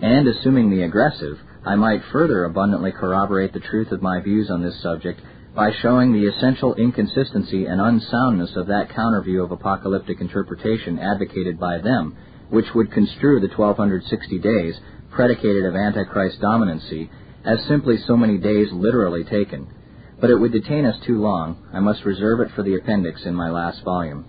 And 0.00 0.26
assuming 0.26 0.70
the 0.70 0.82
aggressive, 0.82 1.38
I 1.66 1.76
might 1.76 2.02
further 2.12 2.44
abundantly 2.44 2.92
corroborate 2.92 3.54
the 3.54 3.60
truth 3.60 3.90
of 3.90 4.02
my 4.02 4.20
views 4.20 4.50
on 4.50 4.62
this 4.62 4.80
subject 4.82 5.20
by 5.54 5.72
showing 5.80 6.12
the 6.12 6.26
essential 6.26 6.74
inconsistency 6.74 7.64
and 7.64 7.80
unsoundness 7.80 8.54
of 8.56 8.66
that 8.66 8.94
counter 8.94 9.22
view 9.22 9.42
of 9.42 9.50
apocalyptic 9.50 10.20
interpretation 10.20 10.98
advocated 10.98 11.58
by 11.58 11.78
them, 11.78 12.16
which 12.50 12.66
would 12.74 12.92
construe 12.92 13.40
the 13.40 13.48
1260 13.48 14.38
days, 14.40 14.74
predicated 15.10 15.64
of 15.64 15.74
Antichrist 15.74 16.40
dominancy, 16.40 17.08
as 17.44 17.64
simply 17.66 17.96
so 18.06 18.16
many 18.16 18.36
days 18.36 18.68
literally 18.72 19.24
taken. 19.24 19.66
But 20.20 20.30
it 20.30 20.36
would 20.36 20.52
detain 20.52 20.84
us 20.84 21.00
too 21.06 21.20
long. 21.20 21.66
I 21.72 21.80
must 21.80 22.04
reserve 22.04 22.40
it 22.40 22.50
for 22.54 22.62
the 22.62 22.74
appendix 22.74 23.22
in 23.24 23.34
my 23.34 23.50
last 23.50 23.82
volume. 23.84 24.26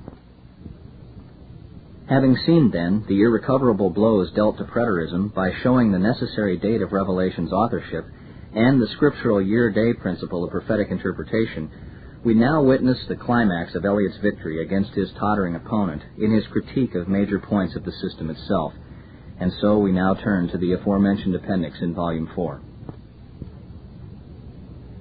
Having 2.08 2.38
seen, 2.46 2.70
then, 2.72 3.04
the 3.08 3.22
irrecoverable 3.22 3.90
blows 3.90 4.32
dealt 4.34 4.60
to 4.60 4.64
preterism 4.64 5.34
by 5.34 5.52
showing 5.64 5.92
the 5.92 5.98
necessary 5.98 6.56
date 6.56 6.84
of 6.84 6.92
Revelation's 6.92 7.52
authorship 7.52 8.06
and 8.54 8.80
the 8.80 8.88
scriptural 8.96 9.42
year-day 9.42 9.94
principle 9.94 10.44
of 10.44 10.52
prophetic 10.52 10.92
interpretation, 10.92 11.70
we 12.24 12.36
now 12.36 12.62
witness 12.62 13.00
the 13.08 13.16
climax 13.16 13.74
of 13.74 13.86
Elliott's 13.86 14.18
victory 14.22 14.64
against 14.64 14.92
his 14.92 15.12
tottering 15.20 15.56
opponent 15.56 16.04
in 16.18 16.32
his 16.32 16.46
critique 16.48 16.94
of 16.94 17.08
major 17.08 17.40
points 17.40 17.76
of 17.76 17.84
the 17.84 17.92
system 17.92 18.30
itself. 18.30 18.74
And 19.40 19.52
so 19.60 19.80
we 19.80 19.92
now 19.92 20.14
turn 20.14 20.48
to 20.50 20.58
the 20.60 20.74
aforementioned 20.74 21.36
appendix 21.36 21.78
in 21.82 21.96
Volume 21.96 22.30
4. 22.36 22.62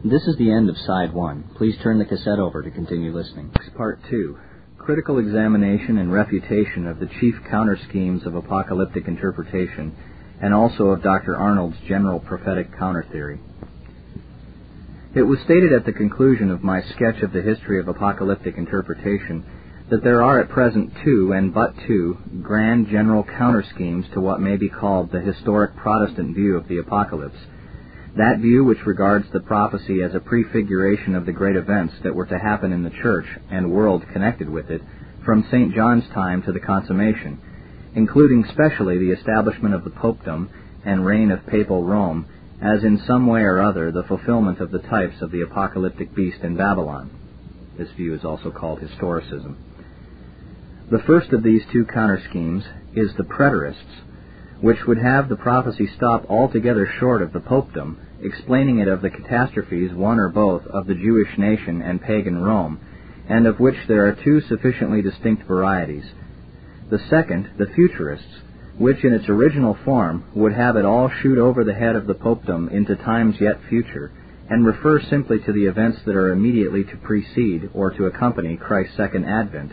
This 0.04 0.22
is 0.22 0.36
the 0.36 0.50
end 0.50 0.70
of 0.70 0.76
Side 0.78 1.12
1. 1.12 1.50
Please 1.56 1.76
turn 1.82 1.98
the 1.98 2.04
cassette 2.04 2.38
over 2.38 2.62
to 2.62 2.70
continue 2.70 3.14
listening. 3.14 3.52
Part 3.76 4.00
2 4.10 4.38
critical 4.84 5.18
examination 5.18 5.96
and 5.96 6.12
refutation 6.12 6.86
of 6.86 7.00
the 7.00 7.08
chief 7.18 7.34
counter 7.50 7.78
schemes 7.88 8.26
of 8.26 8.34
apocalyptic 8.34 9.08
interpretation, 9.08 9.96
and 10.42 10.52
also 10.52 10.88
of 10.88 11.02
Dr. 11.02 11.38
Arnold's 11.38 11.78
general 11.88 12.20
prophetic 12.20 12.68
counter 12.78 13.06
theory. 13.10 13.40
It 15.14 15.22
was 15.22 15.38
stated 15.44 15.72
at 15.72 15.86
the 15.86 15.92
conclusion 15.92 16.50
of 16.50 16.62
my 16.62 16.82
sketch 16.82 17.22
of 17.22 17.32
the 17.32 17.40
history 17.40 17.80
of 17.80 17.88
apocalyptic 17.88 18.58
interpretation 18.58 19.46
that 19.88 20.04
there 20.04 20.22
are 20.22 20.40
at 20.40 20.50
present 20.50 20.92
two, 21.02 21.32
and 21.32 21.54
but 21.54 21.72
two, 21.86 22.18
grand 22.42 22.88
general 22.88 23.24
counter 23.24 23.64
schemes 23.74 24.04
to 24.12 24.20
what 24.20 24.40
may 24.40 24.56
be 24.56 24.68
called 24.68 25.10
the 25.10 25.20
historic 25.20 25.74
Protestant 25.76 26.34
view 26.34 26.56
of 26.56 26.68
the 26.68 26.78
apocalypse 26.78 27.38
that 28.16 28.38
view 28.38 28.64
which 28.64 28.86
regards 28.86 29.26
the 29.32 29.40
prophecy 29.40 30.02
as 30.02 30.14
a 30.14 30.20
prefiguration 30.20 31.16
of 31.16 31.26
the 31.26 31.32
great 31.32 31.56
events 31.56 31.94
that 32.04 32.14
were 32.14 32.26
to 32.26 32.38
happen 32.38 32.72
in 32.72 32.84
the 32.84 32.90
church 33.02 33.26
and 33.50 33.72
world 33.72 34.04
connected 34.12 34.48
with 34.48 34.70
it 34.70 34.82
from 35.24 35.46
St. 35.50 35.74
John's 35.74 36.04
time 36.12 36.42
to 36.42 36.52
the 36.52 36.60
consummation, 36.60 37.40
including 37.94 38.44
specially 38.52 38.98
the 38.98 39.10
establishment 39.10 39.74
of 39.74 39.82
the 39.82 39.90
popedom 39.90 40.48
and 40.84 41.04
reign 41.04 41.30
of 41.30 41.46
papal 41.46 41.82
Rome 41.82 42.26
as 42.60 42.84
in 42.84 43.02
some 43.06 43.26
way 43.26 43.40
or 43.40 43.60
other 43.60 43.90
the 43.90 44.04
fulfillment 44.04 44.60
of 44.60 44.70
the 44.70 44.78
types 44.78 45.20
of 45.20 45.32
the 45.32 45.40
apocalyptic 45.40 46.14
beast 46.14 46.38
in 46.42 46.56
Babylon. 46.56 47.10
This 47.76 47.90
view 47.96 48.14
is 48.14 48.24
also 48.24 48.50
called 48.50 48.80
historicism. 48.80 49.56
The 50.90 51.02
first 51.06 51.32
of 51.32 51.42
these 51.42 51.62
two 51.72 51.84
counter 51.84 52.22
schemes 52.28 52.62
is 52.94 53.10
the 53.16 53.24
preterists, 53.24 54.02
which 54.60 54.86
would 54.86 54.98
have 54.98 55.28
the 55.28 55.36
prophecy 55.36 55.88
stop 55.96 56.28
altogether 56.30 56.86
short 56.98 57.22
of 57.22 57.32
the 57.32 57.40
popedom, 57.40 57.96
explaining 58.22 58.78
it 58.78 58.88
of 58.88 59.02
the 59.02 59.10
catastrophes, 59.10 59.92
one 59.92 60.18
or 60.18 60.28
both, 60.28 60.66
of 60.66 60.86
the 60.86 60.94
Jewish 60.94 61.36
nation 61.36 61.82
and 61.82 62.00
pagan 62.00 62.38
Rome, 62.42 62.80
and 63.28 63.46
of 63.46 63.60
which 63.60 63.76
there 63.88 64.06
are 64.06 64.12
two 64.24 64.40
sufficiently 64.42 65.02
distinct 65.02 65.46
varieties. 65.46 66.04
The 66.90 67.00
second, 67.10 67.50
the 67.58 67.66
futurists, 67.74 68.42
which 68.78 69.04
in 69.04 69.12
its 69.12 69.28
original 69.28 69.76
form 69.84 70.24
would 70.34 70.52
have 70.52 70.76
it 70.76 70.84
all 70.84 71.08
shoot 71.22 71.38
over 71.38 71.64
the 71.64 71.74
head 71.74 71.96
of 71.96 72.06
the 72.06 72.14
popedom 72.14 72.70
into 72.70 72.96
times 72.96 73.36
yet 73.40 73.60
future, 73.68 74.10
and 74.48 74.66
refer 74.66 75.00
simply 75.00 75.38
to 75.40 75.52
the 75.52 75.66
events 75.66 75.98
that 76.04 76.16
are 76.16 76.32
immediately 76.32 76.84
to 76.84 76.96
precede 76.98 77.70
or 77.72 77.90
to 77.90 78.06
accompany 78.06 78.56
Christ's 78.56 78.96
second 78.96 79.24
advent, 79.24 79.72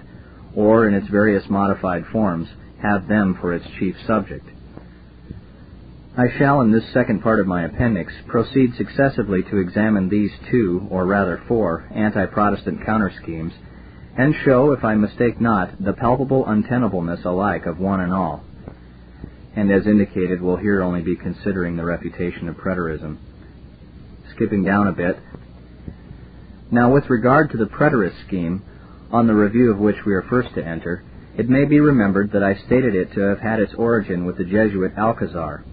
or 0.55 0.87
in 0.87 0.93
its 0.93 1.07
various 1.07 1.49
modified 1.49 2.05
forms, 2.11 2.47
have 2.81 3.07
them 3.07 3.37
for 3.39 3.53
its 3.53 3.65
chief 3.79 3.95
subject. 4.07 4.47
I 6.17 6.27
shall, 6.37 6.59
in 6.59 6.71
this 6.71 6.91
second 6.91 7.21
part 7.21 7.39
of 7.39 7.47
my 7.47 7.63
appendix, 7.63 8.11
proceed 8.27 8.75
successively 8.75 9.43
to 9.43 9.59
examine 9.59 10.09
these 10.09 10.31
two, 10.49 10.85
or 10.89 11.05
rather 11.05 11.41
four, 11.47 11.87
anti-Protestant 11.95 12.85
counter-schemes, 12.85 13.53
and 14.17 14.35
show, 14.43 14.73
if 14.73 14.83
I 14.83 14.95
mistake 14.95 15.39
not, 15.39 15.81
the 15.81 15.93
palpable 15.93 16.43
untenableness 16.43 17.23
alike 17.23 17.65
of 17.65 17.79
one 17.79 18.01
and 18.01 18.13
all. 18.13 18.43
And 19.55 19.71
as 19.71 19.87
indicated, 19.87 20.41
we'll 20.41 20.57
here 20.57 20.83
only 20.83 21.01
be 21.01 21.15
considering 21.15 21.77
the 21.77 21.85
refutation 21.85 22.49
of 22.49 22.57
preterism. 22.57 23.17
Skipping 24.35 24.65
down 24.65 24.87
a 24.87 24.91
bit. 24.91 25.17
Now, 26.71 26.91
with 26.91 27.09
regard 27.09 27.51
to 27.51 27.57
the 27.57 27.65
preterist 27.65 28.19
scheme, 28.27 28.63
on 29.11 29.27
the 29.27 29.33
review 29.33 29.71
of 29.71 29.79
which 29.79 30.03
we 30.05 30.13
are 30.13 30.23
first 30.23 30.53
to 30.55 30.65
enter, 30.65 31.03
it 31.37 31.49
may 31.49 31.63
be 31.63 31.79
remembered 31.79 32.33
that 32.33 32.43
I 32.43 32.55
stated 32.55 32.95
it 32.95 33.13
to 33.13 33.21
have 33.21 33.39
had 33.39 33.61
its 33.61 33.73
origin 33.75 34.25
with 34.25 34.37
the 34.37 34.43
Jesuit 34.43 34.97
Alcazar, 34.97 35.63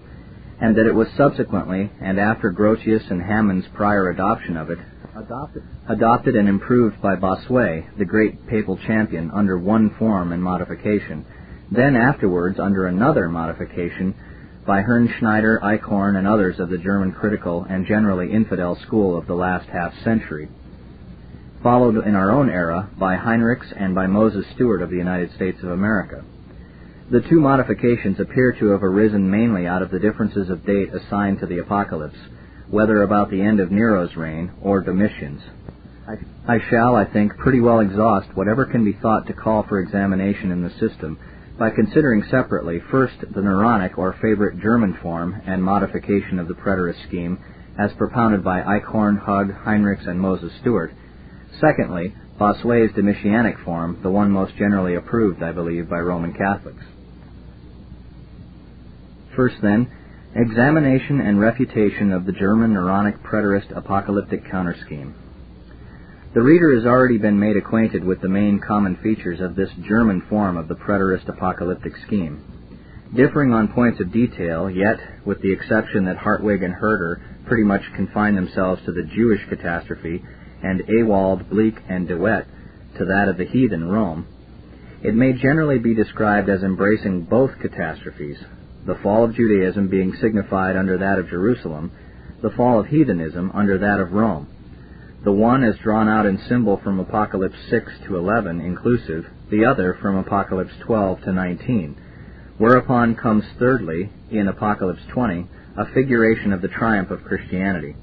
and 0.61 0.75
that 0.75 0.85
it 0.85 0.93
was 0.93 1.07
subsequently, 1.15 1.89
and 2.01 2.19
after 2.19 2.51
Grotius 2.51 3.09
and 3.09 3.21
Hammond's 3.21 3.67
prior 3.73 4.09
adoption 4.09 4.57
of 4.57 4.69
it, 4.69 4.79
adopted, 5.15 5.63
adopted 5.87 6.35
and 6.35 6.49
improved 6.49 7.01
by 7.01 7.15
Bossuet, 7.15 7.97
the 7.97 8.05
great 8.05 8.45
papal 8.47 8.77
champion, 8.77 9.31
under 9.31 9.57
one 9.57 9.95
form 9.97 10.33
and 10.33 10.43
modification, 10.43 11.25
then 11.71 11.95
afterwards 11.95 12.59
under 12.59 12.87
another 12.87 13.29
modification 13.29 14.13
by 14.65 14.81
Herrnschneider, 14.81 15.61
Eichhorn, 15.61 16.17
and 16.17 16.27
others 16.27 16.59
of 16.59 16.69
the 16.69 16.77
German 16.77 17.13
critical 17.13 17.65
and 17.69 17.85
generally 17.85 18.31
infidel 18.31 18.77
school 18.85 19.17
of 19.17 19.27
the 19.27 19.33
last 19.33 19.67
half 19.69 19.93
century, 20.03 20.49
followed 21.63 22.05
in 22.05 22.15
our 22.15 22.31
own 22.31 22.49
era 22.49 22.89
by 22.99 23.15
Heinrichs 23.15 23.73
and 23.75 23.95
by 23.95 24.07
Moses 24.07 24.45
Stuart 24.55 24.81
of 24.81 24.89
the 24.89 24.97
United 24.97 25.33
States 25.35 25.57
of 25.63 25.71
America. 25.71 26.23
The 27.11 27.21
two 27.21 27.39
modifications 27.39 28.19
appear 28.19 28.51
to 28.59 28.67
have 28.67 28.83
arisen 28.83 29.31
mainly 29.31 29.65
out 29.65 29.81
of 29.81 29.89
the 29.89 29.97
differences 29.97 30.51
of 30.51 30.63
date 30.63 30.93
assigned 30.93 31.39
to 31.39 31.47
the 31.47 31.57
apocalypse, 31.57 32.19
whether 32.69 33.01
about 33.01 33.31
the 33.31 33.41
end 33.41 33.59
of 33.59 33.71
Nero's 33.71 34.15
reign 34.15 34.51
or 34.61 34.83
Domitian's. 34.83 35.41
I 36.47 36.59
shall, 36.69 36.95
I 36.95 37.05
think, 37.05 37.35
pretty 37.37 37.61
well 37.61 37.79
exhaust 37.79 38.35
whatever 38.35 38.63
can 38.65 38.85
be 38.85 38.93
thought 38.93 39.25
to 39.25 39.33
call 39.33 39.63
for 39.63 39.79
examination 39.79 40.51
in 40.51 40.61
the 40.61 40.69
system 40.79 41.17
by 41.57 41.71
considering 41.71 42.25
separately, 42.29 42.79
first, 42.91 43.19
the 43.21 43.41
Neronic 43.41 43.97
or 43.97 44.13
favorite 44.21 44.61
German 44.61 44.95
form 45.01 45.41
and 45.47 45.63
modification 45.63 46.37
of 46.37 46.47
the 46.47 46.53
preterist 46.53 47.01
scheme, 47.07 47.39
as 47.79 47.91
propounded 47.93 48.43
by 48.43 48.61
Eichhorn, 48.61 49.17
Hug, 49.17 49.51
Heinrichs, 49.65 50.07
and 50.07 50.21
Moses 50.21 50.53
Stuart. 50.61 50.93
Secondly, 51.59 52.13
Bossuet's 52.39 52.93
Domitianic 52.93 53.63
form, 53.65 53.99
the 54.03 54.11
one 54.11 54.29
most 54.29 54.55
generally 54.57 54.93
approved, 54.93 55.41
I 55.41 55.51
believe, 55.51 55.89
by 55.89 55.97
Roman 55.97 56.33
Catholics. 56.33 56.83
First, 59.39 59.61
then, 59.61 59.87
examination 60.35 61.21
and 61.21 61.39
refutation 61.39 62.11
of 62.11 62.25
the 62.25 62.33
German 62.33 62.73
Neronic 62.73 63.19
preterist 63.19 63.73
apocalyptic 63.73 64.43
counterscheme. 64.51 65.15
The 66.33 66.41
reader 66.41 66.75
has 66.75 66.85
already 66.85 67.17
been 67.17 67.39
made 67.39 67.55
acquainted 67.55 68.03
with 68.03 68.19
the 68.19 68.27
main 68.27 68.59
common 68.59 68.97
features 68.97 69.39
of 69.39 69.55
this 69.55 69.69
German 69.87 70.23
form 70.27 70.57
of 70.57 70.67
the 70.67 70.75
preterist 70.75 71.29
apocalyptic 71.29 71.93
scheme. 72.05 72.43
Differing 73.15 73.53
on 73.53 73.69
points 73.69 74.01
of 74.01 74.11
detail, 74.11 74.69
yet, 74.69 74.99
with 75.23 75.41
the 75.41 75.53
exception 75.53 76.03
that 76.03 76.17
Hartwig 76.17 76.61
and 76.61 76.73
Herder 76.73 77.21
pretty 77.45 77.63
much 77.63 77.93
confine 77.95 78.35
themselves 78.35 78.81
to 78.83 78.91
the 78.91 79.03
Jewish 79.03 79.47
catastrophe, 79.47 80.21
and 80.61 80.83
Ewald, 80.89 81.49
Bleek, 81.49 81.77
and 81.87 82.09
De 82.09 82.17
Wette 82.17 82.47
to 82.97 83.05
that 83.05 83.29
of 83.29 83.37
the 83.37 83.45
heathen 83.45 83.87
Rome, 83.87 84.27
it 85.01 85.15
may 85.15 85.31
generally 85.31 85.79
be 85.79 85.95
described 85.95 86.49
as 86.49 86.61
embracing 86.61 87.21
both 87.21 87.57
catastrophes, 87.61 88.37
the 88.85 88.99
fall 89.03 89.23
of 89.23 89.35
Judaism 89.35 89.87
being 89.89 90.13
signified 90.21 90.75
under 90.75 90.97
that 90.97 91.19
of 91.19 91.29
Jerusalem, 91.29 91.91
the 92.41 92.51
fall 92.51 92.79
of 92.79 92.87
heathenism 92.87 93.51
under 93.53 93.77
that 93.77 93.99
of 93.99 94.13
Rome 94.13 94.47
the 95.23 95.31
one 95.31 95.63
as 95.63 95.77
drawn 95.79 96.07
out 96.07 96.25
in 96.25 96.37
symbol 96.47 96.79
from 96.81 96.99
Apocalypse 96.99 97.57
6 97.69 97.91
to 98.05 98.15
11 98.15 98.61
inclusive, 98.61 99.25
the 99.51 99.65
other 99.65 99.97
from 100.01 100.15
Apocalypse 100.15 100.73
12 100.85 101.21
to 101.23 101.33
19. 101.33 101.97
Whereupon 102.57 103.15
comes 103.15 103.43
thirdly, 103.57 104.09
in 104.31 104.47
Apocalypse 104.47 105.01
20, 105.09 105.47
a 105.77 105.93
figuration 105.93 106.53
of 106.53 106.61
the 106.61 106.67
triumph 106.69 107.11
of 107.11 107.23
Christianity. 107.23 107.95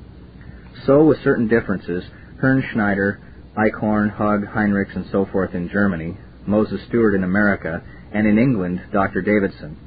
So, 0.85 1.05
with 1.05 1.23
certain 1.25 1.49
differences, 1.49 2.05
Herrnschneider, 2.43 3.19
Eichhorn, 3.57 4.11
Hug, 4.11 4.47
Heinrichs, 4.47 4.95
and 4.95 5.07
so 5.11 5.27
forth 5.27 5.55
in 5.55 5.71
Germany, 5.71 6.19
Moses 6.47 6.81
Stuart 6.89 7.15
in 7.15 7.25
America, 7.25 7.83
and 8.13 8.27
in 8.27 8.39
England, 8.39 8.83
Dr. 8.93 9.23
Davidson. 9.23 9.79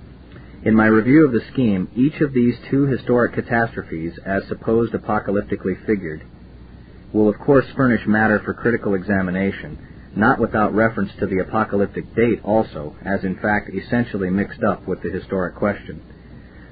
In 0.62 0.76
my 0.76 0.88
review 0.88 1.26
of 1.26 1.32
the 1.32 1.46
scheme, 1.54 1.88
each 1.96 2.20
of 2.20 2.34
these 2.34 2.56
two 2.70 2.86
historic 2.86 3.34
catastrophes, 3.34 4.20
as 4.26 4.44
supposed 4.50 4.92
apocalyptically 4.92 5.86
figured, 5.86 6.22
will 7.14 7.30
of 7.30 7.40
course 7.40 7.66
furnish 7.78 8.06
matter 8.06 8.40
for 8.44 8.54
critical 8.54 8.94
examination, 8.94 9.78
not 10.18 10.38
without 10.38 10.76
reference 10.76 11.12
to 11.20 11.28
the 11.28 11.40
apocalyptic 11.40 12.14
date 12.14 12.42
also, 12.44 12.94
as 13.06 13.24
in 13.24 13.38
fact 13.38 13.70
essentially 13.74 14.30
mixed 14.30 14.62
up 14.62 14.86
with 14.86 15.02
the 15.02 15.10
historic 15.10 15.56
question. 15.56 16.02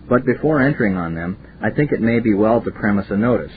But 0.09 0.25
before 0.25 0.61
entering 0.61 0.97
on 0.97 1.15
them, 1.15 1.37
I 1.61 1.69
think 1.69 1.93
it 1.93 2.01
may 2.01 2.19
be 2.19 2.33
well 2.33 2.59
to 2.61 2.71
premise 2.71 3.09
a 3.09 3.15
notice. 3.15 3.53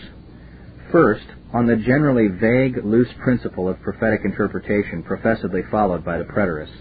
First, 0.92 1.26
on 1.52 1.66
the 1.66 1.76
generally 1.76 2.28
vague, 2.28 2.84
loose 2.84 3.12
principle 3.18 3.68
of 3.68 3.82
prophetic 3.82 4.20
interpretation 4.24 5.02
professedly 5.02 5.62
followed 5.72 6.04
by 6.04 6.18
the 6.18 6.24
preterists. 6.24 6.76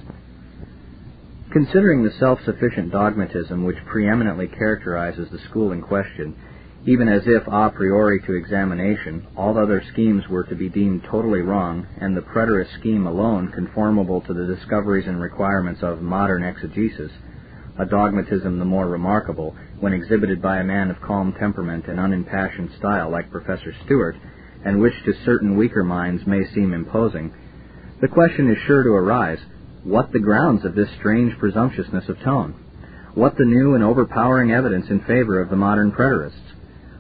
Considering 1.52 2.04
the 2.04 2.12
self-sufficient 2.20 2.92
dogmatism 2.92 3.64
which 3.64 3.84
preeminently 3.88 4.48
characterizes 4.48 5.30
the 5.32 5.40
school 5.50 5.72
in 5.72 5.82
question, 5.82 6.36
even 6.86 7.10
as 7.10 7.24
if 7.26 7.42
a 7.48 7.72
priori 7.72 8.22
to 8.22 8.36
examination 8.36 9.26
all 9.36 9.58
other 9.58 9.82
schemes 9.92 10.28
were 10.30 10.44
to 10.44 10.56
be 10.56 10.70
deemed 10.70 11.04
totally 11.06 11.42
wrong, 11.42 11.88
and 12.00 12.16
the 12.16 12.22
preterist 12.22 12.72
scheme 12.80 13.08
alone 13.08 13.52
conformable 13.52 14.22
to 14.22 14.34
the 14.34 14.46
discoveries 14.46 15.08
and 15.08 15.20
requirements 15.20 15.82
of 15.82 16.04
modern 16.04 16.44
exegesis, 16.44 17.12
a 17.80 17.86
dogmatism 17.86 18.60
the 18.60 18.66
more 18.66 18.88
remarkable 18.88 19.56
when 19.80 19.92
exhibited 19.92 20.40
by 20.44 20.60
a 20.60 20.64
man 20.64 20.92
of 20.92 21.02
calm 21.02 21.34
temperament 21.34 21.88
and 21.88 22.00
unimpassioned 22.00 22.70
style 22.78 23.10
like 23.10 23.32
Professor 23.32 23.74
Stuart, 23.86 24.16
and 24.64 24.80
which 24.80 24.94
to 25.04 25.14
certain 25.26 25.58
weaker 25.58 25.84
minds 25.84 26.28
may 26.28 26.46
seem 26.54 26.74
imposing, 26.74 27.34
the 28.02 28.08
question 28.08 28.52
is 28.52 28.58
sure 28.68 28.84
to 28.84 28.90
arise, 28.92 29.40
what 29.90 30.12
the 30.12 30.20
grounds 30.20 30.66
of 30.66 30.76
this 30.76 30.90
strange 31.00 31.36
presumptuousness 31.40 32.08
of 32.10 32.20
tone? 32.20 32.54
What 33.16 33.36
the 33.38 33.46
new 33.46 33.74
and 33.74 33.84
overpowering 33.84 34.52
evidence 34.52 34.86
in 34.90 35.00
favor 35.00 35.42
of 35.42 35.50
the 35.50 35.56
modern 35.56 35.92
preterists? 35.92 36.54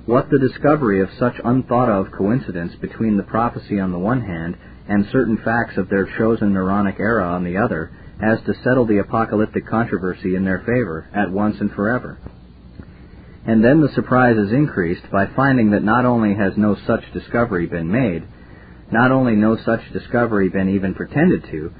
What 0.08 0.32
the 0.32 0.40
discovery 0.40 1.02
of 1.02 1.10
such 1.20 1.36
unthought 1.44 1.88
of 1.88 2.12
coincidence 2.12 2.74
between 2.82 3.16
the 3.16 3.24
prophecy 3.24 3.80
on 3.80 3.92
the 3.92 4.00
one 4.00 4.22
hand 4.22 4.58
and 4.88 5.06
certain 5.12 5.38
facts 5.38 5.78
of 5.78 5.88
their 5.88 6.08
chosen 6.18 6.52
Neronic 6.52 7.00
era 7.00 7.28
on 7.30 7.44
the 7.44 7.58
other 7.58 7.92
as 8.20 8.40
to 8.48 8.56
settle 8.64 8.88
the 8.88 8.98
apocalyptic 8.98 9.68
controversy 9.68 10.34
in 10.36 10.44
their 10.44 10.60
favor 10.60 11.08
at 11.14 11.32
once 11.32 11.58
and 11.60 11.72
forever. 11.72 12.18
And 13.46 13.64
then 13.64 13.82
the 13.82 13.94
surprise 13.94 14.36
is 14.36 14.52
increased 14.52 15.10
by 15.12 15.28
finding 15.36 15.72
that 15.72 15.84
not 15.84 16.06
only 16.06 16.34
has 16.34 16.54
no 16.58 16.76
such 16.88 17.04
discovery 17.14 17.68
been 17.68 17.92
made, 17.92 18.24
not 18.92 19.12
only 19.12 19.36
no 19.36 19.58
such 19.64 19.94
discovery 19.94 20.50
been 20.50 20.70
even 20.70 20.96
pretended 20.96 21.44
to, 21.52 21.72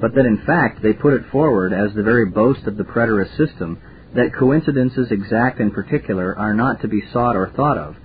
but 0.00 0.14
that 0.14 0.26
in 0.26 0.42
fact 0.44 0.82
they 0.82 0.92
put 0.92 1.14
it 1.14 1.30
forward 1.30 1.72
as 1.72 1.94
the 1.94 2.02
very 2.02 2.26
boast 2.26 2.66
of 2.66 2.76
the 2.76 2.84
preterist 2.84 3.36
system 3.36 3.80
that 4.14 4.34
coincidences 4.38 5.10
exact 5.10 5.60
and 5.60 5.72
particular 5.72 6.36
are 6.38 6.54
not 6.54 6.80
to 6.80 6.88
be 6.88 7.02
sought 7.12 7.36
or 7.36 7.50
thought 7.50 7.78
of, 7.78 7.96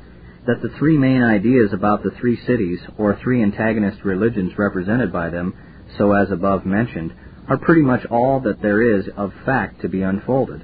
that 0.46 0.62
the 0.62 0.78
three 0.78 0.98
main 0.98 1.24
ideas 1.24 1.72
about 1.74 2.04
the 2.04 2.12
three 2.20 2.40
cities 2.46 2.80
or 2.98 3.18
three 3.22 3.42
antagonist 3.44 4.04
religions 4.04 4.52
represented 4.58 5.12
by 5.12 5.30
them, 5.30 5.54
so 5.98 6.14
as 6.14 6.32
above 6.32 6.66
mentioned, 6.66 7.14
are 7.48 7.58
pretty 7.58 7.82
much 7.82 8.06
all 8.06 8.40
that 8.40 8.62
there 8.62 8.82
is 8.98 9.06
of 9.18 9.32
fact 9.46 9.82
to 9.82 9.90
be 9.90 10.02
unfolded, 10.02 10.62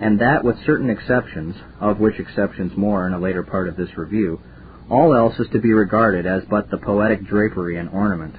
and 0.00 0.20
that 0.20 0.42
with 0.42 0.56
certain 0.64 0.90
exceptions, 0.90 1.54
of 1.80 2.00
which 2.00 2.18
exceptions 2.18 2.76
more 2.76 3.06
in 3.06 3.12
a 3.12 3.18
later 3.18 3.42
part 3.42 3.68
of 3.68 3.76
this 3.76 3.96
review, 3.96 4.40
all 4.90 5.14
else 5.14 5.38
is 5.38 5.46
to 5.52 5.60
be 5.60 5.72
regarded 5.72 6.26
as 6.26 6.42
but 6.50 6.68
the 6.70 6.78
poetic 6.78 7.24
drapery 7.24 7.76
and 7.76 7.88
ornament. 7.90 8.34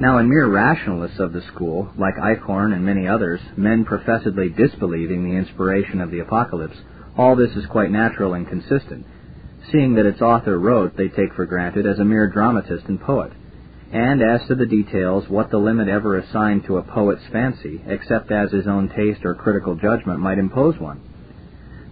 Now, 0.00 0.18
in 0.18 0.28
mere 0.28 0.48
rationalists 0.48 1.20
of 1.20 1.32
the 1.32 1.42
school, 1.42 1.88
like 1.96 2.16
Eichhorn 2.16 2.74
and 2.74 2.84
many 2.84 3.06
others, 3.06 3.40
men 3.56 3.84
professedly 3.84 4.48
disbelieving 4.48 5.22
the 5.22 5.36
inspiration 5.36 6.00
of 6.00 6.10
the 6.10 6.18
Apocalypse, 6.18 6.76
all 7.16 7.36
this 7.36 7.52
is 7.52 7.64
quite 7.66 7.92
natural 7.92 8.34
and 8.34 8.48
consistent, 8.48 9.06
seeing 9.70 9.94
that 9.94 10.06
its 10.06 10.20
author 10.20 10.58
wrote, 10.58 10.96
they 10.96 11.08
take 11.08 11.32
for 11.34 11.46
granted, 11.46 11.86
as 11.86 12.00
a 12.00 12.04
mere 12.04 12.28
dramatist 12.28 12.86
and 12.86 13.00
poet. 13.00 13.30
And 13.92 14.20
as 14.20 14.44
to 14.48 14.56
the 14.56 14.66
details, 14.66 15.28
what 15.28 15.52
the 15.52 15.58
limit 15.58 15.86
ever 15.86 16.18
assigned 16.18 16.64
to 16.64 16.78
a 16.78 16.82
poet's 16.82 17.22
fancy, 17.30 17.80
except 17.86 18.32
as 18.32 18.50
his 18.50 18.66
own 18.66 18.88
taste 18.88 19.24
or 19.24 19.36
critical 19.36 19.76
judgment 19.76 20.18
might 20.18 20.38
impose 20.38 20.76
one? 20.80 21.00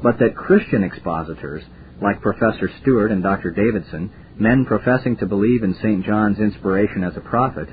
But 0.03 0.19
that 0.19 0.35
Christian 0.35 0.83
expositors, 0.83 1.63
like 2.03 2.21
Professor 2.21 2.69
Stuart 2.81 3.13
and 3.13 3.23
Dr. 3.23 3.53
Davidson, 3.53 4.11
men 4.37 4.65
professing 4.65 5.17
to 5.19 5.27
believe 5.27 5.63
in 5.63 5.75
St. 5.75 6.05
John's 6.05 6.41
inspiration 6.41 7.05
as 7.05 7.17
a 7.17 7.21
prophet, 7.21 7.69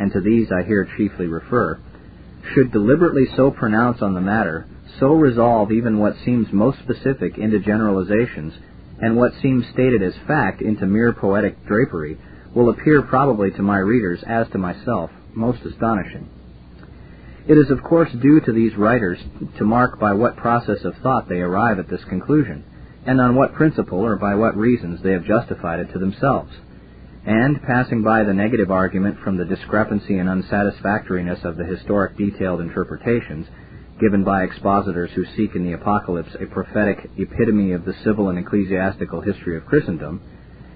and 0.00 0.10
to 0.12 0.20
these 0.20 0.48
I 0.50 0.66
here 0.66 0.88
chiefly 0.96 1.26
refer, 1.26 1.78
should 2.54 2.72
deliberately 2.72 3.26
so 3.36 3.50
pronounce 3.50 4.00
on 4.00 4.14
the 4.14 4.20
matter, 4.20 4.66
so 4.98 5.08
resolve 5.08 5.70
even 5.70 5.98
what 5.98 6.16
seems 6.24 6.50
most 6.52 6.78
specific 6.78 7.36
into 7.36 7.60
generalizations, 7.60 8.54
and 9.02 9.14
what 9.14 9.34
seems 9.42 9.66
stated 9.72 10.02
as 10.02 10.14
fact 10.26 10.62
into 10.62 10.86
mere 10.86 11.12
poetic 11.12 11.66
drapery, 11.66 12.18
will 12.54 12.70
appear 12.70 13.02
probably 13.02 13.50
to 13.50 13.62
my 13.62 13.76
readers, 13.76 14.24
as 14.26 14.48
to 14.48 14.58
myself, 14.58 15.10
most 15.34 15.62
astonishing. 15.66 16.28
It 17.46 17.58
is 17.58 17.70
of 17.70 17.82
course 17.82 18.10
due 18.22 18.40
to 18.40 18.52
these 18.52 18.76
writers 18.76 19.18
to 19.58 19.64
mark 19.64 20.00
by 20.00 20.14
what 20.14 20.36
process 20.36 20.82
of 20.84 20.94
thought 21.02 21.28
they 21.28 21.40
arrive 21.40 21.78
at 21.78 21.90
this 21.90 22.04
conclusion, 22.08 22.64
and 23.04 23.20
on 23.20 23.34
what 23.34 23.52
principle 23.52 24.00
or 24.00 24.16
by 24.16 24.34
what 24.34 24.56
reasons 24.56 25.02
they 25.02 25.12
have 25.12 25.24
justified 25.24 25.80
it 25.80 25.92
to 25.92 25.98
themselves 25.98 26.52
and 27.26 27.62
passing 27.62 28.02
by 28.02 28.24
the 28.24 28.32
negative 28.32 28.70
argument 28.70 29.18
from 29.22 29.36
the 29.36 29.44
discrepancy 29.44 30.18
and 30.18 30.28
unsatisfactoriness 30.28 31.44
of 31.44 31.56
the 31.56 31.64
historic 31.64 32.16
detailed 32.16 32.60
interpretations 32.60 33.46
given 34.00 34.24
by 34.24 34.42
expositors 34.42 35.10
who 35.14 35.24
seek 35.36 35.54
in 35.54 35.64
the 35.64 35.74
Apocalypse 35.74 36.34
a 36.40 36.46
prophetic 36.46 37.10
epitome 37.18 37.72
of 37.72 37.84
the 37.84 37.94
civil 38.02 38.30
and 38.30 38.38
ecclesiastical 38.38 39.20
history 39.20 39.58
of 39.58 39.66
Christendom, 39.66 40.22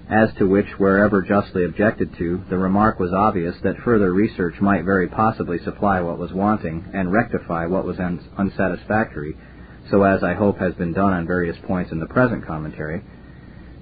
as 0.09 0.29
to 0.37 0.45
which, 0.47 0.67
wherever 0.77 1.23
justly 1.23 1.65
objected 1.65 2.15
to, 2.19 2.43
the 2.49 2.57
remark 2.57 2.99
was 2.99 3.11
obvious 3.11 3.55
that 3.63 3.79
further 3.83 4.13
research 4.13 4.61
might 4.61 4.85
very 4.85 5.07
possibly 5.07 5.57
supply 5.63 5.99
what 6.01 6.19
was 6.19 6.31
wanting 6.31 6.85
and 6.93 7.11
rectify 7.11 7.65
what 7.65 7.85
was 7.85 7.99
uns- 7.99 8.21
unsatisfactory, 8.37 9.35
so 9.89 10.03
as 10.03 10.23
I 10.23 10.35
hope 10.35 10.59
has 10.59 10.75
been 10.75 10.93
done 10.93 11.11
on 11.11 11.25
various 11.25 11.57
points 11.65 11.91
in 11.91 11.99
the 11.99 12.05
present 12.05 12.45
commentary. 12.45 13.01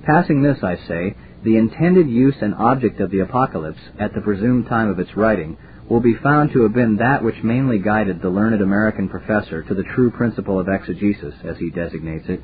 Passing 0.06 0.42
this, 0.42 0.64
I 0.64 0.78
say, 0.88 1.16
the 1.44 1.58
intended 1.58 2.10
use 2.10 2.36
and 2.42 2.56
object 2.56 3.00
of 3.00 3.12
the 3.12 3.20
Apocalypse 3.20 3.82
at 4.00 4.14
the 4.14 4.22
presumed 4.22 4.68
time 4.68 4.90
of 4.90 5.00
its 5.00 5.16
writing 5.16 5.58
will 5.90 6.00
be 6.00 6.16
found 6.24 6.52
to 6.52 6.64
have 6.64 6.74
been 6.74 6.98
that 6.98 7.24
which 7.24 7.44
mainly 7.44 7.78
guided 7.78 8.22
the 8.22 8.30
learned 8.30 8.62
American 8.62 9.10
professor 9.10 9.62
to 9.64 9.74
the 9.74 9.84
true 9.96 10.10
principle 10.10 10.60
of 10.60 10.70
exegesis, 10.70 11.36
as 11.44 11.58
he 11.58 11.70
designates 11.70 12.26
it, 12.30 12.42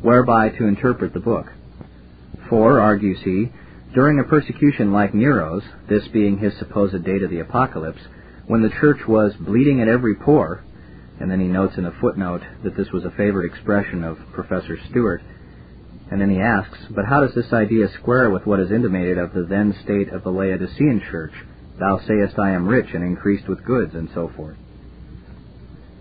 whereby 0.00 0.48
to 0.48 0.66
interpret 0.66 1.12
the 1.12 1.20
book. 1.20 1.46
For, 2.48 2.80
argues 2.80 3.18
he, 3.24 3.50
during 3.94 4.20
a 4.20 4.24
persecution 4.24 4.92
like 4.92 5.14
Nero's, 5.14 5.64
this 5.88 6.06
being 6.08 6.38
his 6.38 6.56
supposed 6.58 7.04
date 7.04 7.22
of 7.22 7.30
the 7.30 7.40
Apocalypse, 7.40 8.00
when 8.46 8.62
the 8.62 8.70
church 8.80 9.00
was 9.08 9.32
bleeding 9.40 9.80
at 9.80 9.88
every 9.88 10.14
pore, 10.14 10.62
and 11.20 11.30
then 11.30 11.40
he 11.40 11.46
notes 11.46 11.76
in 11.76 11.84
a 11.84 12.00
footnote 12.00 12.42
that 12.62 12.76
this 12.76 12.90
was 12.92 13.04
a 13.04 13.10
favorite 13.10 13.50
expression 13.50 14.04
of 14.04 14.18
Professor 14.32 14.78
Stuart, 14.88 15.22
And 16.10 16.20
then 16.20 16.30
he 16.30 16.40
asks, 16.40 16.78
but 16.90 17.04
how 17.04 17.20
does 17.20 17.34
this 17.34 17.52
idea 17.52 17.88
square 18.00 18.30
with 18.30 18.46
what 18.46 18.60
is 18.60 18.70
intimated 18.70 19.18
of 19.18 19.34
the 19.34 19.44
then 19.44 19.74
state 19.84 20.08
of 20.08 20.24
the 20.24 20.30
Laodicean 20.30 21.02
church? 21.10 21.32
Thou 21.78 22.00
sayest 22.06 22.38
I 22.38 22.50
am 22.50 22.66
rich 22.66 22.94
and 22.94 23.04
increased 23.04 23.48
with 23.48 23.64
goods, 23.64 23.94
and 23.94 24.08
so 24.14 24.30
forth. 24.34 24.56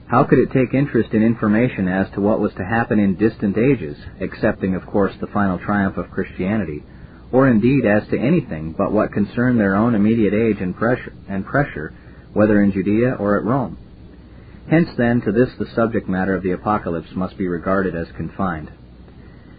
How 0.07 0.23
could 0.23 0.39
it 0.39 0.53
take 0.53 0.73
interest 0.73 1.13
in 1.13 1.21
information 1.21 1.89
as 1.89 2.09
to 2.13 2.21
what 2.21 2.39
was 2.39 2.53
to 2.53 2.63
happen 2.63 2.97
in 2.97 3.15
distant 3.15 3.57
ages, 3.57 3.97
excepting, 4.21 4.73
of 4.75 4.85
course, 4.85 5.13
the 5.19 5.27
final 5.27 5.59
triumph 5.59 5.97
of 5.97 6.09
Christianity, 6.09 6.83
or 7.33 7.49
indeed 7.49 7.85
as 7.85 8.07
to 8.07 8.17
anything 8.17 8.73
but 8.77 8.93
what 8.93 9.11
concerned 9.11 9.59
their 9.59 9.75
own 9.75 9.95
immediate 9.95 10.33
age 10.33 10.61
and 10.61 10.75
pressure, 10.75 11.13
and 11.27 11.45
pressure, 11.45 11.93
whether 12.31 12.63
in 12.63 12.71
Judea 12.71 13.17
or 13.19 13.37
at 13.37 13.43
Rome? 13.43 13.77
Hence, 14.69 14.89
then, 14.97 15.21
to 15.21 15.31
this 15.33 15.49
the 15.59 15.67
subject 15.75 16.07
matter 16.07 16.35
of 16.35 16.43
the 16.43 16.51
Apocalypse 16.51 17.11
must 17.13 17.37
be 17.37 17.47
regarded 17.47 17.93
as 17.93 18.07
confined. 18.15 18.71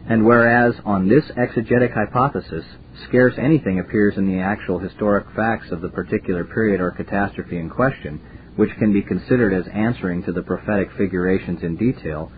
And 0.08 0.24
whereas 0.24 0.74
on 0.86 1.06
this 1.06 1.24
exegetic 1.36 1.92
hypothesis 1.92 2.64
scarce 3.06 3.34
anything 3.36 3.78
appears 3.78 4.16
in 4.16 4.26
the 4.26 4.40
actual 4.40 4.78
historic 4.78 5.26
facts 5.36 5.70
of 5.70 5.82
the 5.82 5.90
particular 5.90 6.44
period 6.44 6.80
or 6.80 6.90
catastrophe 6.90 7.58
in 7.58 7.68
question, 7.68 8.18
which 8.56 8.74
can 8.78 8.92
be 8.92 9.02
considered 9.02 9.52
as 9.52 9.70
answering 9.72 10.22
to 10.22 10.32
the 10.32 10.42
prophetic 10.42 10.88
figurations 10.96 11.62
in 11.62 11.76
detail, 11.76 12.32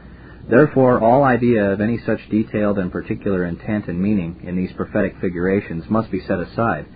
therefore 0.49 1.01
all 1.01 1.23
idea 1.23 1.71
of 1.71 1.81
any 1.81 1.99
such 2.05 2.29
detailed 2.29 2.79
and 2.79 2.91
particular 2.91 3.45
intent 3.45 3.87
and 3.87 4.03
meaning 4.03 4.41
in 4.43 4.57
these 4.57 4.73
prophetic 4.73 5.15
figurations 5.21 5.89
must 5.89 6.11
be 6.11 6.21
set 6.27 6.41
aside, 6.41 6.87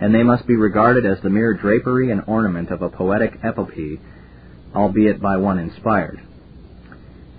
and 0.00 0.12
they 0.12 0.24
must 0.24 0.48
be 0.48 0.56
regarded 0.56 1.06
as 1.06 1.22
the 1.22 1.30
mere 1.30 1.54
drapery 1.54 2.10
and 2.10 2.22
ornament 2.26 2.70
of 2.70 2.82
a 2.82 2.88
poetic 2.88 3.40
epopee, 3.44 4.00
albeit 4.74 5.20
by 5.20 5.36
one 5.36 5.60
inspired. 5.60 6.20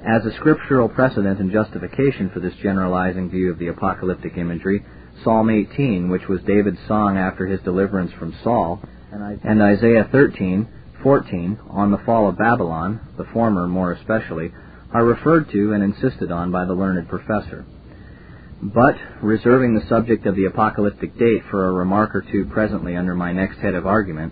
As 0.06 0.26
a 0.26 0.32
scriptural 0.36 0.88
precedent 0.88 1.40
and 1.40 1.52
justification 1.52 2.30
for 2.30 2.40
this 2.40 2.56
generalizing 2.56 3.30
view 3.30 3.52
of 3.52 3.60
the 3.60 3.68
apocalyptic 3.68 4.38
imagery, 4.38 4.86
Psalm 5.24 5.50
18, 5.50 6.10
which 6.10 6.28
was 6.30 6.42
David's 6.44 6.80
song 6.88 7.18
after 7.18 7.46
his 7.46 7.60
deliverance 7.62 8.14
from 8.14 8.34
Saul, 8.42 8.82
and 9.12 9.62
Isaiah 9.62 10.06
13:14 10.06 11.58
on 11.70 11.92
the 11.92 11.98
fall 11.98 12.30
of 12.30 12.38
Babylon, 12.38 13.02
the 13.18 13.26
former 13.26 13.68
more 13.68 13.92
especially, 13.92 14.54
are 14.94 15.04
referred 15.04 15.50
to 15.50 15.74
and 15.74 15.84
insisted 15.84 16.32
on 16.32 16.50
by 16.50 16.64
the 16.64 16.74
learned 16.74 17.10
professor. 17.10 17.66
But, 18.62 18.96
reserving 19.22 19.74
the 19.74 19.86
subject 19.88 20.26
of 20.26 20.36
the 20.36 20.46
apocalyptic 20.46 21.18
date 21.18 21.44
for 21.52 21.66
a 21.66 21.74
remark 21.74 22.16
or 22.16 22.22
two 22.22 22.46
presently 22.46 22.96
under 22.96 23.16
my 23.16 23.34
next 23.34 23.58
head 23.60 23.76
of 23.76 23.86
argument, 23.86 24.32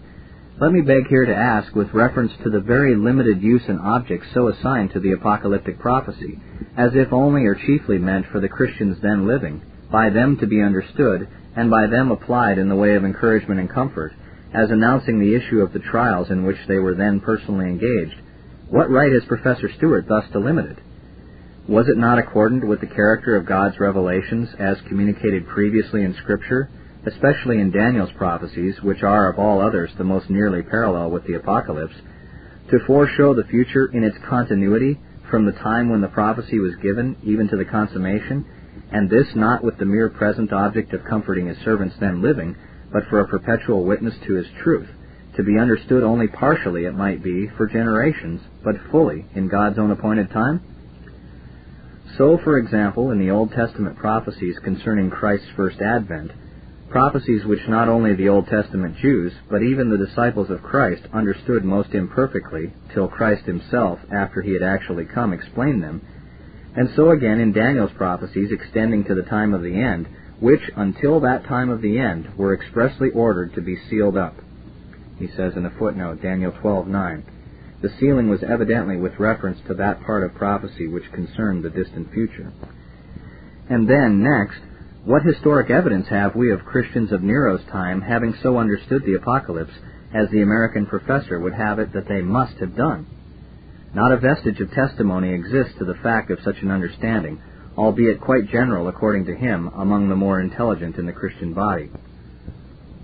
let 0.59 0.71
me 0.71 0.81
beg 0.81 1.07
here 1.07 1.25
to 1.25 1.35
ask, 1.35 1.75
with 1.75 1.93
reference 1.93 2.31
to 2.43 2.49
the 2.49 2.59
very 2.59 2.95
limited 2.95 3.43
use 3.43 3.61
and 3.67 3.79
objects 3.79 4.27
so 4.33 4.47
assigned 4.47 4.91
to 4.91 4.99
the 4.99 5.11
apocalyptic 5.11 5.77
prophecy, 5.77 6.39
as 6.75 6.91
if 6.95 7.13
only 7.13 7.45
or 7.45 7.53
chiefly 7.53 7.99
meant 7.99 8.25
for 8.31 8.39
the 8.39 8.49
Christians 8.49 8.97
then 9.01 9.27
living, 9.27 9.61
by 9.91 10.09
them 10.09 10.37
to 10.39 10.47
be 10.47 10.61
understood, 10.61 11.27
and 11.55 11.69
by 11.69 11.85
them 11.85 12.09
applied 12.09 12.57
in 12.57 12.69
the 12.69 12.75
way 12.75 12.95
of 12.95 13.05
encouragement 13.05 13.59
and 13.59 13.69
comfort, 13.69 14.13
as 14.51 14.71
announcing 14.71 15.19
the 15.19 15.35
issue 15.35 15.61
of 15.61 15.73
the 15.73 15.79
trials 15.79 16.31
in 16.31 16.43
which 16.43 16.57
they 16.67 16.79
were 16.79 16.95
then 16.95 17.19
personally 17.19 17.67
engaged, 17.67 18.19
what 18.69 18.89
right 18.89 19.11
has 19.11 19.23
Professor 19.25 19.69
Stuart 19.77 20.07
thus 20.09 20.25
to 20.31 20.39
limit 20.39 20.65
it? 20.65 20.77
Was 21.69 21.87
it 21.87 21.97
not 21.97 22.17
accordant 22.17 22.67
with 22.67 22.81
the 22.81 22.87
character 22.87 23.35
of 23.35 23.45
God's 23.45 23.79
revelations 23.79 24.49
as 24.57 24.77
communicated 24.87 25.47
previously 25.47 26.03
in 26.03 26.15
Scripture, 26.15 26.69
especially 27.05 27.59
in 27.59 27.71
Daniel's 27.71 28.11
prophecies, 28.17 28.81
which 28.81 29.03
are 29.03 29.29
of 29.29 29.39
all 29.39 29.61
others 29.61 29.91
the 29.97 30.03
most 30.03 30.29
nearly 30.29 30.61
parallel 30.61 31.11
with 31.11 31.25
the 31.25 31.35
Apocalypse, 31.35 31.95
to 32.69 32.79
foreshow 32.85 33.33
the 33.33 33.47
future 33.49 33.89
in 33.93 34.03
its 34.03 34.17
continuity 34.27 34.99
from 35.29 35.45
the 35.45 35.51
time 35.51 35.89
when 35.89 36.01
the 36.01 36.07
prophecy 36.07 36.59
was 36.59 36.75
given 36.81 37.15
even 37.23 37.47
to 37.47 37.57
the 37.57 37.65
consummation, 37.65 38.45
and 38.91 39.09
this 39.09 39.27
not 39.35 39.63
with 39.63 39.77
the 39.77 39.85
mere 39.85 40.09
present 40.09 40.51
object 40.51 40.93
of 40.93 41.03
comforting 41.05 41.47
his 41.47 41.57
servants 41.63 41.95
then 41.99 42.21
living, 42.21 42.55
but 42.91 43.03
for 43.09 43.19
a 43.19 43.27
perpetual 43.27 43.83
witness 43.83 44.15
to 44.25 44.35
his 44.35 44.47
truth, 44.63 44.87
to 45.35 45.43
be 45.43 45.59
understood 45.59 46.03
only 46.03 46.27
partially, 46.27 46.85
it 46.85 46.93
might 46.93 47.23
be, 47.23 47.47
for 47.57 47.67
generations, 47.67 48.41
but 48.63 48.75
fully 48.91 49.25
in 49.35 49.47
God's 49.47 49.77
own 49.77 49.91
appointed 49.91 50.29
time? 50.31 50.61
So, 52.17 52.39
for 52.43 52.57
example, 52.57 53.11
in 53.11 53.19
the 53.19 53.31
Old 53.31 53.51
Testament 53.51 53.97
prophecies 53.97 54.57
concerning 54.63 55.09
Christ's 55.09 55.49
first 55.55 55.79
advent, 55.81 56.31
prophecies 56.89 57.45
which 57.45 57.67
not 57.67 57.89
only 57.89 58.15
the 58.15 58.29
Old 58.29 58.47
Testament 58.47 58.97
Jews, 58.97 59.33
but 59.49 59.61
even 59.61 59.89
the 59.89 60.05
disciples 60.05 60.49
of 60.49 60.63
Christ 60.63 61.03
understood 61.13 61.63
most 61.63 61.93
imperfectly, 61.93 62.73
till 62.93 63.07
Christ 63.07 63.45
himself, 63.45 63.99
after 64.11 64.41
he 64.41 64.53
had 64.53 64.63
actually 64.63 65.05
come, 65.05 65.33
explained 65.33 65.83
them, 65.83 66.01
and 66.75 66.89
so 66.95 67.09
again 67.09 67.39
in 67.39 67.53
Daniel's 67.53 67.91
prophecies 67.95 68.51
extending 68.51 69.03
to 69.05 69.15
the 69.15 69.23
time 69.23 69.53
of 69.53 69.63
the 69.63 69.81
end, 69.81 70.07
which 70.39 70.61
until 70.75 71.19
that 71.19 71.45
time 71.45 71.69
of 71.69 71.81
the 71.81 71.97
end 71.97 72.29
were 72.37 72.53
expressly 72.53 73.09
ordered 73.09 73.53
to 73.55 73.61
be 73.61 73.77
sealed 73.89 74.15
up. 74.15 74.35
He 75.17 75.27
says 75.35 75.53
in 75.55 75.65
a 75.65 75.71
footnote, 75.71 76.21
Daniel 76.21 76.51
12:9, 76.51 77.23
the 77.81 77.89
sealing 77.99 78.29
was 78.29 78.43
evidently 78.43 78.97
with 78.97 79.19
reference 79.19 79.59
to 79.67 79.73
that 79.75 80.01
part 80.03 80.23
of 80.23 80.35
prophecy 80.35 80.87
which 80.87 81.11
concerned 81.11 81.63
the 81.63 81.69
distant 81.71 82.11
future. 82.13 82.51
And 83.69 83.89
then, 83.89 84.21
next, 84.21 84.59
what 85.07 85.23
historic 85.23 85.69
evidence 85.69 86.05
have 86.09 86.35
we 86.35 86.51
of 86.51 86.65
Christians 86.65 87.13
of 87.13 87.23
Nero's 87.23 87.63
time 87.71 88.01
having 88.01 88.35
so 88.43 88.57
understood 88.57 89.03
the 89.05 89.13
apocalypse 89.13 89.71
as 90.13 90.29
the 90.29 90.41
American 90.41 90.85
professor 90.85 91.39
would 91.39 91.53
have 91.53 91.79
it 91.79 91.93
that 91.93 92.09
they 92.09 92.21
must 92.21 92.57
have 92.57 92.75
done? 92.75 93.07
Not 93.93 94.11
a 94.11 94.17
vestige 94.17 94.59
of 94.59 94.69
testimony 94.73 95.33
exists 95.33 95.75
to 95.79 95.85
the 95.85 95.97
fact 96.03 96.29
of 96.29 96.39
such 96.43 96.57
an 96.61 96.71
understanding, 96.71 97.41
albeit 97.77 98.19
quite 98.19 98.49
general, 98.51 98.89
according 98.89 99.27
to 99.27 99.35
him, 99.35 99.69
among 99.77 100.09
the 100.09 100.15
more 100.17 100.41
intelligent 100.41 100.97
in 100.97 101.05
the 101.05 101.13
Christian 101.13 101.53
body. 101.53 101.89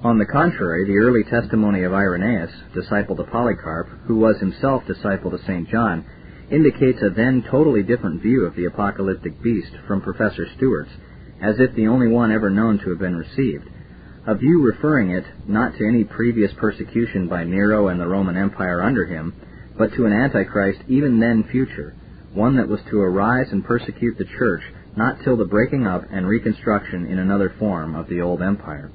On 0.03 0.19
the 0.19 0.25
contrary, 0.25 0.85
the 0.85 0.97
early 0.97 1.23
testimony 1.23 1.83
of 1.83 1.93
Irenaeus, 1.93 2.51
disciple 2.73 3.15
to 3.15 3.23
Polycarp, 3.23 3.87
who 4.07 4.17
was 4.17 4.37
himself 4.41 4.85
disciple 4.85 5.31
to 5.31 5.41
St. 5.43 5.69
John, 5.69 6.05
indicates 6.51 7.01
a 7.01 7.11
then 7.11 7.45
totally 7.49 7.81
different 7.81 8.21
view 8.21 8.45
of 8.45 8.55
the 8.55 8.65
apocalyptic 8.65 9.41
beast 9.41 9.71
from 9.87 10.01
Professor 10.01 10.45
Stuart's, 10.57 10.91
as 11.43 11.59
if 11.59 11.75
the 11.75 11.87
only 11.87 12.07
one 12.07 12.31
ever 12.31 12.49
known 12.49 12.79
to 12.79 12.89
have 12.89 12.99
been 12.99 13.17
received, 13.17 13.67
a 14.25 14.33
view 14.33 14.63
referring 14.63 15.11
it 15.11 15.25
not 15.45 15.75
to 15.75 15.85
any 15.85 16.05
previous 16.05 16.51
persecution 16.53 17.27
by 17.27 17.43
Nero 17.43 17.89
and 17.89 17.99
the 17.99 18.07
Roman 18.07 18.37
Empire 18.37 18.81
under 18.81 19.05
him, 19.05 19.33
but 19.77 19.91
to 19.93 20.05
an 20.05 20.13
Antichrist 20.13 20.79
even 20.87 21.19
then 21.19 21.43
future, 21.51 21.93
one 22.33 22.55
that 22.55 22.69
was 22.69 22.79
to 22.89 23.01
arise 23.01 23.47
and 23.51 23.65
persecute 23.65 24.17
the 24.17 24.25
church 24.37 24.61
not 24.95 25.17
till 25.23 25.35
the 25.35 25.45
breaking 25.45 25.85
up 25.85 26.03
and 26.11 26.25
reconstruction 26.25 27.05
in 27.07 27.19
another 27.19 27.53
form 27.59 27.95
of 27.95 28.07
the 28.07 28.21
old 28.21 28.41
empire. 28.41 28.89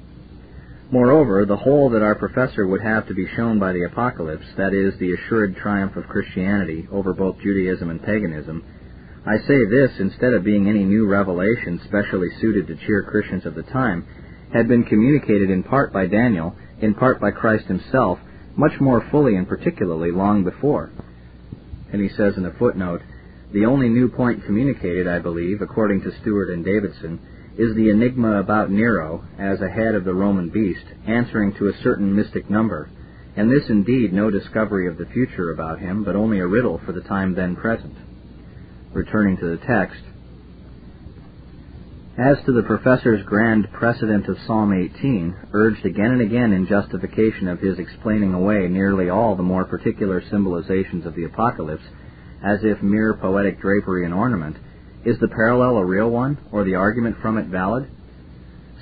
Moreover, 0.91 1.45
the 1.45 1.57
whole 1.57 1.91
that 1.91 2.01
our 2.01 2.15
professor 2.15 2.65
would 2.65 2.81
have 2.81 3.07
to 3.07 3.13
be 3.13 3.27
shown 3.35 3.59
by 3.59 3.73
the 3.73 3.83
apocalypse, 3.83 4.47
that 4.57 4.73
is, 4.73 4.97
the 4.97 5.13
assured 5.13 5.55
triumph 5.55 5.95
of 5.95 6.07
Christianity 6.07 6.87
over 6.91 7.13
both 7.13 7.39
Judaism 7.43 7.91
and 7.91 8.01
paganism, 8.01 8.63
I 9.25 9.37
say 9.47 9.65
this 9.65 9.91
instead 9.99 10.33
of 10.33 10.45
being 10.45 10.69
any 10.69 10.85
new 10.85 11.05
revelation 11.05 11.81
specially 11.85 12.29
suited 12.39 12.67
to 12.67 12.77
cheer 12.85 13.03
Christians 13.03 13.45
of 13.45 13.53
the 13.53 13.63
time, 13.63 14.05
had 14.53 14.67
been 14.67 14.85
communicated 14.85 15.49
in 15.49 15.63
part 15.63 15.91
by 15.91 16.07
Daniel, 16.07 16.55
in 16.79 16.93
part 16.93 17.19
by 17.19 17.31
Christ 17.31 17.65
himself, 17.65 18.19
much 18.55 18.79
more 18.79 19.05
fully 19.11 19.35
and 19.35 19.47
particularly 19.47 20.11
long 20.11 20.43
before. 20.43 20.91
And 21.91 22.01
he 22.01 22.09
says 22.15 22.37
in 22.37 22.45
a 22.45 22.53
footnote, 22.53 23.01
the 23.51 23.65
only 23.65 23.89
new 23.89 24.09
point 24.09 24.45
communicated, 24.45 25.07
I 25.07 25.19
believe, 25.19 25.61
according 25.61 26.01
to 26.01 26.17
Stuart 26.21 26.49
and 26.49 26.63
Davidson, 26.63 27.19
is 27.57 27.75
the 27.75 27.89
enigma 27.89 28.39
about 28.39 28.71
Nero 28.71 29.25
as 29.37 29.59
a 29.59 29.69
head 29.69 29.95
of 29.95 30.05
the 30.05 30.13
Roman 30.13 30.49
beast, 30.49 30.85
answering 31.05 31.53
to 31.55 31.67
a 31.67 31.77
certain 31.83 32.15
mystic 32.15 32.49
number, 32.49 32.89
and 33.35 33.51
this 33.51 33.69
indeed 33.69 34.13
no 34.13 34.29
discovery 34.29 34.87
of 34.87 34.97
the 34.97 35.07
future 35.07 35.51
about 35.51 35.79
him, 35.79 36.03
but 36.03 36.15
only 36.15 36.39
a 36.39 36.47
riddle 36.47 36.79
for 36.85 36.93
the 36.93 37.01
time 37.01 37.35
then 37.35 37.55
present. 37.55 37.95
Returning 38.93 39.37
to 39.37 39.55
the 39.55 39.65
text, 39.65 40.01
as 42.17 42.37
to 42.45 42.51
the 42.51 42.63
professor's 42.63 43.23
grand 43.23 43.71
precedent 43.71 44.27
of 44.27 44.37
Psalm 44.45 44.73
18, 44.73 45.35
urged 45.53 45.85
again 45.85 46.11
and 46.11 46.21
again 46.21 46.51
in 46.51 46.67
justification 46.67 47.47
of 47.47 47.59
his 47.59 47.77
explaining 47.79 48.33
away 48.33 48.67
nearly 48.67 49.09
all 49.09 49.35
the 49.35 49.43
more 49.43 49.63
particular 49.63 50.21
symbolizations 50.21 51.05
of 51.05 51.15
the 51.15 51.23
Apocalypse, 51.23 51.83
as 52.43 52.59
if 52.63 52.81
mere 52.81 53.13
poetic 53.13 53.61
drapery 53.61 54.05
and 54.05 54.13
ornament, 54.13 54.57
is 55.05 55.19
the 55.19 55.27
parallel 55.27 55.77
a 55.77 55.85
real 55.85 56.09
one, 56.09 56.37
or 56.51 56.63
the 56.63 56.75
argument 56.75 57.15
from 57.21 57.37
it 57.37 57.45
valid? 57.45 57.87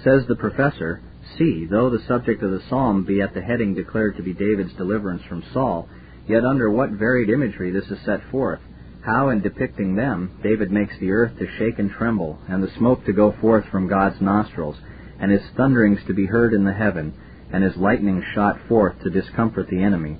Says 0.03 0.25
the 0.27 0.35
professor, 0.35 1.01
See, 1.37 1.67
though 1.69 1.89
the 1.89 2.03
subject 2.07 2.41
of 2.41 2.51
the 2.51 2.63
psalm 2.69 3.03
be 3.03 3.21
at 3.21 3.33
the 3.33 3.41
heading 3.41 3.75
declared 3.75 4.15
to 4.15 4.23
be 4.23 4.33
David's 4.33 4.73
deliverance 4.73 5.21
from 5.27 5.43
Saul, 5.53 5.89
yet 6.27 6.45
under 6.45 6.71
what 6.71 6.91
varied 6.91 7.29
imagery 7.29 7.71
this 7.71 7.91
is 7.91 7.99
set 8.05 8.23
forth, 8.31 8.61
how 9.07 9.29
in 9.29 9.39
depicting 9.39 9.95
them 9.95 10.37
David 10.43 10.69
makes 10.69 10.93
the 10.99 11.11
earth 11.11 11.31
to 11.39 11.47
shake 11.57 11.79
and 11.79 11.89
tremble, 11.89 12.37
and 12.49 12.61
the 12.61 12.71
smoke 12.77 13.05
to 13.05 13.13
go 13.13 13.33
forth 13.39 13.63
from 13.71 13.87
God's 13.87 14.19
nostrils, 14.19 14.75
and 15.17 15.31
his 15.31 15.41
thunderings 15.55 15.99
to 16.07 16.13
be 16.13 16.25
heard 16.25 16.53
in 16.53 16.65
the 16.65 16.73
heaven, 16.73 17.13
and 17.53 17.63
his 17.63 17.77
lightning 17.77 18.21
shot 18.35 18.59
forth 18.67 19.01
to 19.01 19.09
discomfort 19.09 19.69
the 19.69 19.81
enemy. 19.81 20.19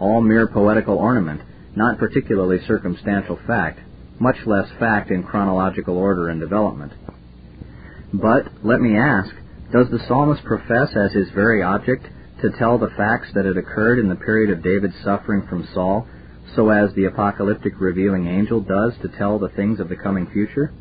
All 0.00 0.22
mere 0.22 0.46
poetical 0.46 0.96
ornament, 0.96 1.42
not 1.76 1.98
particularly 1.98 2.64
circumstantial 2.66 3.38
fact, 3.46 3.80
much 4.18 4.36
less 4.46 4.70
fact 4.78 5.10
in 5.10 5.22
chronological 5.22 5.98
order 5.98 6.30
and 6.30 6.40
development. 6.40 6.92
But, 8.14 8.48
let 8.62 8.80
me 8.80 8.96
ask, 8.96 9.34
does 9.70 9.90
the 9.90 10.02
psalmist 10.08 10.42
profess 10.44 10.96
as 10.96 11.12
his 11.12 11.28
very 11.34 11.62
object 11.62 12.06
to 12.40 12.50
tell 12.58 12.78
the 12.78 12.92
facts 12.96 13.28
that 13.34 13.44
had 13.44 13.58
occurred 13.58 13.98
in 13.98 14.08
the 14.08 14.16
period 14.16 14.48
of 14.50 14.62
David's 14.62 14.96
suffering 15.04 15.46
from 15.46 15.68
Saul, 15.74 16.08
so 16.54 16.70
as 16.70 16.92
the 16.94 17.04
apocalyptic 17.04 17.74
revealing 17.80 18.26
angel 18.26 18.60
does 18.60 18.92
to 19.02 19.08
tell 19.08 19.38
the 19.38 19.48
things 19.50 19.80
of 19.80 19.88
the 19.88 19.96
coming 19.96 20.26
future? 20.32 20.72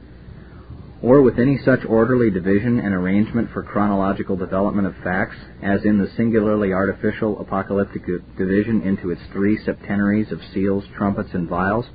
Or 1.01 1.21
with 1.21 1.37
any 1.37 1.59
such 1.65 1.83
orderly 1.85 2.31
division 2.31 2.79
and 2.79 2.93
arrangement 2.93 3.51
for 3.51 3.61
chronological 3.61 4.37
development 4.37 4.87
of 4.87 4.95
facts 5.03 5.35
as 5.61 5.83
in 5.83 5.97
the 5.97 6.09
singularly 6.15 6.71
artificial 6.71 7.39
apocalyptic 7.41 8.05
division 8.37 8.81
into 8.83 9.11
its 9.11 9.21
three 9.33 9.57
septenaries 9.65 10.31
of 10.31 10.39
seals, 10.53 10.85
trumpets, 10.95 11.33
and 11.33 11.49
vials, 11.49 11.85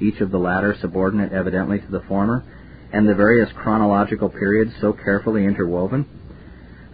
each 0.00 0.20
of 0.20 0.30
the 0.30 0.38
latter 0.38 0.76
subordinate 0.80 1.32
evidently 1.32 1.78
to 1.78 1.90
the 1.90 2.02
former, 2.08 2.44
and 2.92 3.08
the 3.08 3.14
various 3.14 3.50
chronological 3.52 4.28
periods 4.28 4.72
so 4.80 4.92
carefully 4.92 5.44
interwoven? 5.44 6.06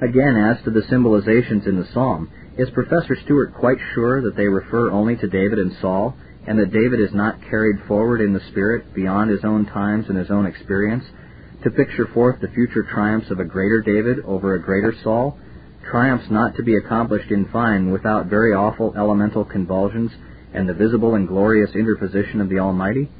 Again, 0.01 0.37
as 0.37 0.63
to 0.65 0.71
the 0.71 0.83
symbolizations 0.83 1.67
in 1.67 1.77
the 1.77 1.89
psalm, 1.93 2.31
is 2.57 2.71
Professor 2.71 3.17
Stuart 3.25 3.55
quite 3.55 3.79
sure 3.95 4.23
that 4.23 4.37
they 4.37 4.47
refer 4.47 4.91
only 4.91 5.17
to 5.17 5.27
David 5.27 5.59
and 5.59 5.73
Saul, 5.81 6.17
and 6.47 6.59
that 6.59 6.73
David 6.73 7.01
is 7.01 7.15
not 7.15 7.41
carried 7.49 7.77
forward 7.89 8.21
in 8.21 8.33
the 8.33 8.43
Spirit 8.51 8.95
beyond 8.95 9.31
his 9.31 9.45
own 9.45 9.67
times 9.67 10.07
and 10.09 10.19
his 10.19 10.31
own 10.31 10.47
experience 10.47 11.05
to 11.63 11.71
picture 11.71 12.07
forth 12.13 12.41
the 12.41 12.49
future 12.49 12.83
triumphs 12.83 13.31
of 13.31 13.41
a 13.41 13.45
greater 13.45 13.81
David 13.81 14.19
over 14.27 14.55
a 14.55 14.63
greater 14.63 14.95
Saul, 15.03 15.39
triumphs 15.91 16.31
not 16.31 16.55
to 16.57 16.63
be 16.63 16.77
accomplished 16.77 17.31
in 17.31 17.47
fine 17.47 17.91
without 17.91 18.27
very 18.27 18.53
awful 18.53 18.95
elemental 18.97 19.45
convulsions 19.45 20.11
and 20.53 20.69
the 20.69 20.75
visible 20.75 21.15
and 21.15 21.27
glorious 21.27 21.71
interposition 21.75 22.41
of 22.41 22.51
the 22.51 22.59
Almighty? 22.59 23.11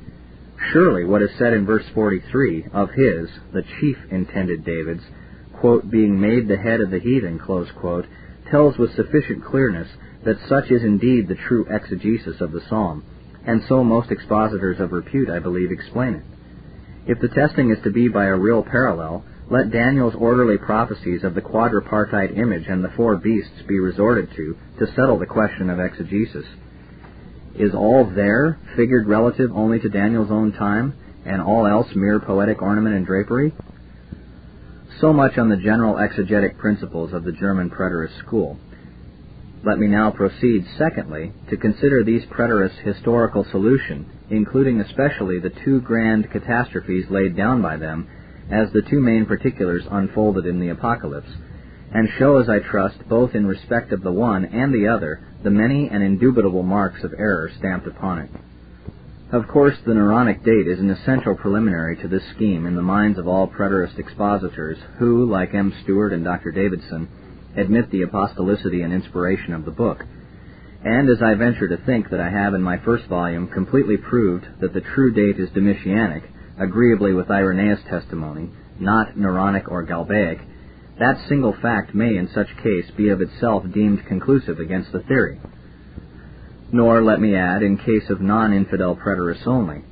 Surely 0.73 1.05
what 1.05 1.23
is 1.23 1.31
said 1.39 1.55
in 1.55 1.65
verse 1.67 1.85
43 1.95 2.67
of 2.73 2.91
his, 2.91 3.29
the 3.53 3.65
chief 3.81 3.97
intended 4.11 4.65
David's, 4.65 5.03
quote, 5.55 5.91
being 5.91 6.21
made 6.21 6.47
the 6.47 6.57
head 6.57 6.81
of 6.81 6.91
the 6.91 7.01
heathen, 7.01 7.39
close 7.39 7.69
quote, 7.81 8.07
tells 8.51 8.77
with 8.77 8.95
sufficient 8.95 9.45
clearness 9.45 9.89
that 10.25 10.37
such 10.49 10.71
is 10.71 10.83
indeed 10.83 11.29
the 11.29 11.35
true 11.35 11.67
exegesis 11.71 12.41
of 12.41 12.53
the 12.53 12.63
psalm, 12.69 13.03
and 13.47 13.63
so 13.69 13.85
most 13.85 14.11
expositors 14.11 14.81
of 14.81 14.93
repute, 14.93 15.31
I 15.31 15.39
believe, 15.39 15.71
explain 15.71 16.15
it. 16.15 16.25
If 17.07 17.21
the 17.21 17.29
testing 17.29 17.71
is 17.71 17.83
to 17.85 17.91
be 17.91 18.09
by 18.09 18.27
a 18.27 18.37
real 18.37 18.63
parallel, 18.63 19.25
let 19.51 19.71
Daniel's 19.71 20.15
orderly 20.15 20.57
prophecies 20.57 21.23
of 21.23 21.35
the 21.35 21.43
quadripartite 21.43 22.39
image 22.39 22.67
and 22.67 22.83
the 22.83 22.93
four 22.97 23.17
beasts 23.17 23.63
be 23.69 23.79
resorted 23.79 24.31
to 24.37 24.57
to 24.79 24.87
settle 24.95 25.19
the 25.19 25.27
question 25.27 25.69
of 25.69 25.79
exegesis. 25.79 26.47
Is 27.55 27.75
all 27.75 28.05
there 28.05 28.59
figured 28.75 29.07
relative 29.07 29.51
only 29.55 29.79
to 29.81 29.89
Daniel's 29.89 30.31
own 30.31 30.53
time, 30.53 30.95
and 31.27 31.43
all 31.43 31.67
else 31.67 31.89
mere 31.95 32.21
poetic 32.21 32.63
ornament 32.63 32.97
and 32.97 33.07
drapery? 33.07 33.53
So 35.01 35.13
much 35.13 35.37
on 35.37 35.51
the 35.51 35.57
general 35.57 35.97
exegetic 35.97 36.57
principles 36.57 37.13
of 37.13 37.25
the 37.25 37.33
German 37.33 37.69
preterist 37.69 38.19
school. 38.21 38.59
Let 39.65 39.79
me 39.79 39.87
now 39.87 40.11
proceed, 40.11 40.67
secondly, 40.77 41.33
to 41.49 41.57
consider 41.57 42.05
these 42.05 42.27
preterists' 42.27 42.83
historical 42.83 43.45
solution, 43.51 44.05
including 44.29 44.81
especially 44.81 45.39
the 45.39 45.55
two 45.65 45.81
grand 45.81 46.31
catastrophes 46.31 47.07
laid 47.09 47.35
down 47.35 47.63
by 47.63 47.79
them 47.79 48.07
as 48.51 48.71
the 48.73 48.83
two 48.83 49.01
main 49.01 49.25
particulars 49.25 49.87
unfolded 49.91 50.45
in 50.45 50.61
the 50.61 50.69
Apocalypse, 50.69 51.31
and 51.95 52.11
show, 52.19 52.37
as 52.37 52.49
I 52.51 52.59
trust, 52.59 53.09
both 53.09 53.35
in 53.35 53.47
respect 53.47 53.93
of 53.93 54.03
the 54.03 54.13
one 54.13 54.45
and 54.45 54.75
the 54.75 54.89
other, 54.89 55.21
the 55.43 55.51
many 55.51 55.89
and 55.89 56.03
indubitable 56.03 56.63
marks 56.63 57.03
of 57.03 57.15
error 57.17 57.51
stamped 57.57 57.87
upon 57.87 58.19
it. 58.19 58.31
Of 59.33 59.49
course, 59.49 59.77
the 59.87 59.95
Neronic 59.95 60.45
date 60.45 60.69
is 60.69 60.79
an 60.79 60.91
essential 60.91 61.37
preliminary 61.37 61.97
to 62.03 62.09
this 62.09 62.23
scheme 62.35 62.67
in 62.67 62.75
the 62.75 62.83
minds 62.83 63.19
of 63.19 63.27
all 63.27 63.49
preterist 63.49 63.99
expositors 63.99 64.77
who, 64.99 65.25
like 65.25 65.55
M. 65.55 65.73
Stuart 65.83 66.13
and 66.13 66.23
Dr. 66.23 66.53
Davidson, 66.53 67.09
admit 67.57 67.91
the 67.91 68.03
apostolicity 68.03 68.85
and 68.85 68.93
inspiration 68.93 69.53
of 69.55 69.65
the 69.65 69.71
book. 69.71 70.05
And 70.85 71.09
as 71.09 71.23
I 71.23 71.35
venture 71.35 71.69
to 71.69 71.79
think 71.85 72.11
that 72.11 72.21
I 72.21 72.31
have 72.31 72.55
in 72.55 72.63
my 72.63 72.79
first 72.79 73.07
volume 73.07 73.49
completely 73.49 73.97
proved 73.97 74.47
that 74.61 74.75
the 74.75 74.81
true 74.81 75.13
date 75.13 75.41
is 75.41 75.49
Domitianic, 75.51 76.25
agreeably 76.59 77.15
with 77.15 77.31
Irenaeus' 77.31 77.85
testimony, 77.89 78.51
not 78.79 79.17
Neronic 79.17 79.69
or 79.69 79.87
Galbaic, 79.87 80.45
that 80.99 81.27
single 81.29 81.57
fact 81.61 81.95
may 81.95 82.17
in 82.17 82.29
such 82.35 82.57
case 82.63 82.91
be 82.97 83.09
of 83.09 83.21
itself 83.21 83.65
deemed 83.73 84.07
conclusive 84.07 84.61
against 84.61 84.93
the 84.93 85.01
theory 85.01 85.41
nor, 86.75 87.05
let 87.05 87.21
me 87.21 87.37
add, 87.37 87.63
in 87.63 87.77
case 87.79 88.11
of 88.11 88.21
non-infidel 88.21 88.97
preterists 88.97 89.47
only. 89.47 89.85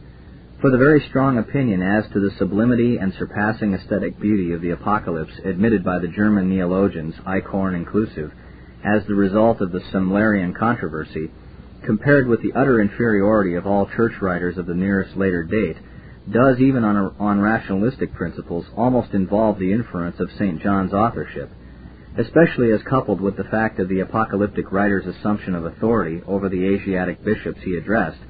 For 0.63 0.71
the 0.71 0.79
very 0.79 1.05
strong 1.09 1.39
opinion 1.39 1.83
as 1.83 2.05
to 2.13 2.21
the 2.21 2.31
sublimity 2.39 2.97
and 2.97 3.13
surpassing 3.15 3.75
aesthetic 3.75 4.21
beauty 4.21 4.53
of 4.53 4.61
the 4.61 4.71
Apocalypse 4.71 5.33
admitted 5.45 5.83
by 5.83 5.99
the 5.99 6.07
German 6.07 6.49
neologians, 6.49 7.17
Eichhorn 7.27 7.75
inclusive, 7.75 8.31
as 8.85 9.05
the 9.05 9.17
result 9.17 9.61
of 9.61 9.73
the 9.73 9.81
Semlerian 9.93 10.55
controversy, 10.55 11.33
compared 11.85 12.29
with 12.29 12.43
the 12.43 12.53
utter 12.53 12.81
inferiority 12.81 13.57
of 13.57 13.67
all 13.67 13.87
church 13.97 14.13
writers 14.23 14.57
of 14.57 14.67
the 14.67 14.75
nearest 14.75 15.17
later 15.17 15.43
date, 15.43 15.79
does, 16.31 16.61
even 16.61 16.85
on, 16.85 17.13
on 17.19 17.41
rationalistic 17.41 18.15
principles, 18.15 18.65
almost 18.77 19.15
involve 19.15 19.59
the 19.59 19.73
inference 19.73 20.21
of 20.21 20.31
St. 20.39 20.63
John's 20.63 20.93
authorship, 20.93 21.51
especially 22.17 22.71
as 22.71 22.83
coupled 22.89 23.21
with 23.21 23.37
the 23.37 23.51
fact 23.51 23.81
of 23.81 23.89
the 23.89 23.99
apocalyptic 23.99 24.71
writer's 24.71 25.07
assumption 25.07 25.57
of 25.57 25.65
authority 25.65 26.23
over 26.25 26.49
the 26.49 26.65
Asiatic 26.69 27.25
bishops 27.25 27.59
he 27.65 27.75
addressed, 27.77 28.21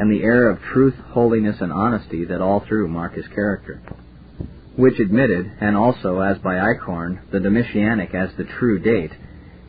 and 0.00 0.10
the 0.10 0.22
air 0.22 0.48
of 0.48 0.58
truth, 0.72 0.94
holiness, 1.10 1.56
and 1.60 1.70
honesty 1.70 2.24
that 2.24 2.40
all 2.40 2.64
through 2.66 2.88
mark 2.88 3.12
his 3.12 3.28
character. 3.34 3.82
Which 4.74 4.98
admitted, 4.98 5.52
and 5.60 5.76
also 5.76 6.20
as 6.20 6.38
by 6.38 6.54
Eichhorn, 6.54 7.30
the 7.30 7.38
Domitianic 7.38 8.14
as 8.14 8.30
the 8.38 8.44
true 8.44 8.78
date, 8.78 9.10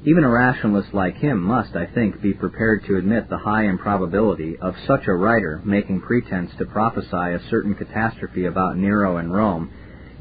even 0.06 0.24
a 0.24 0.30
rationalist 0.30 0.94
like 0.94 1.18
him 1.18 1.38
must, 1.38 1.76
I 1.76 1.86
think, 1.86 2.22
be 2.22 2.32
prepared 2.32 2.86
to 2.86 2.96
admit 2.96 3.28
the 3.28 3.40
high 3.40 3.66
improbability 3.66 4.58
of 4.58 4.74
such 4.88 5.06
a 5.08 5.14
writer 5.14 5.62
making 5.66 6.00
pretense 6.00 6.52
to 6.60 6.66
prophesy 6.66 7.34
a 7.34 7.50
certain 7.50 7.76
catastrophe 7.76 8.46
about 8.46 8.78
Nero 8.78 9.18
and 9.18 9.34
Rome, 9.34 9.70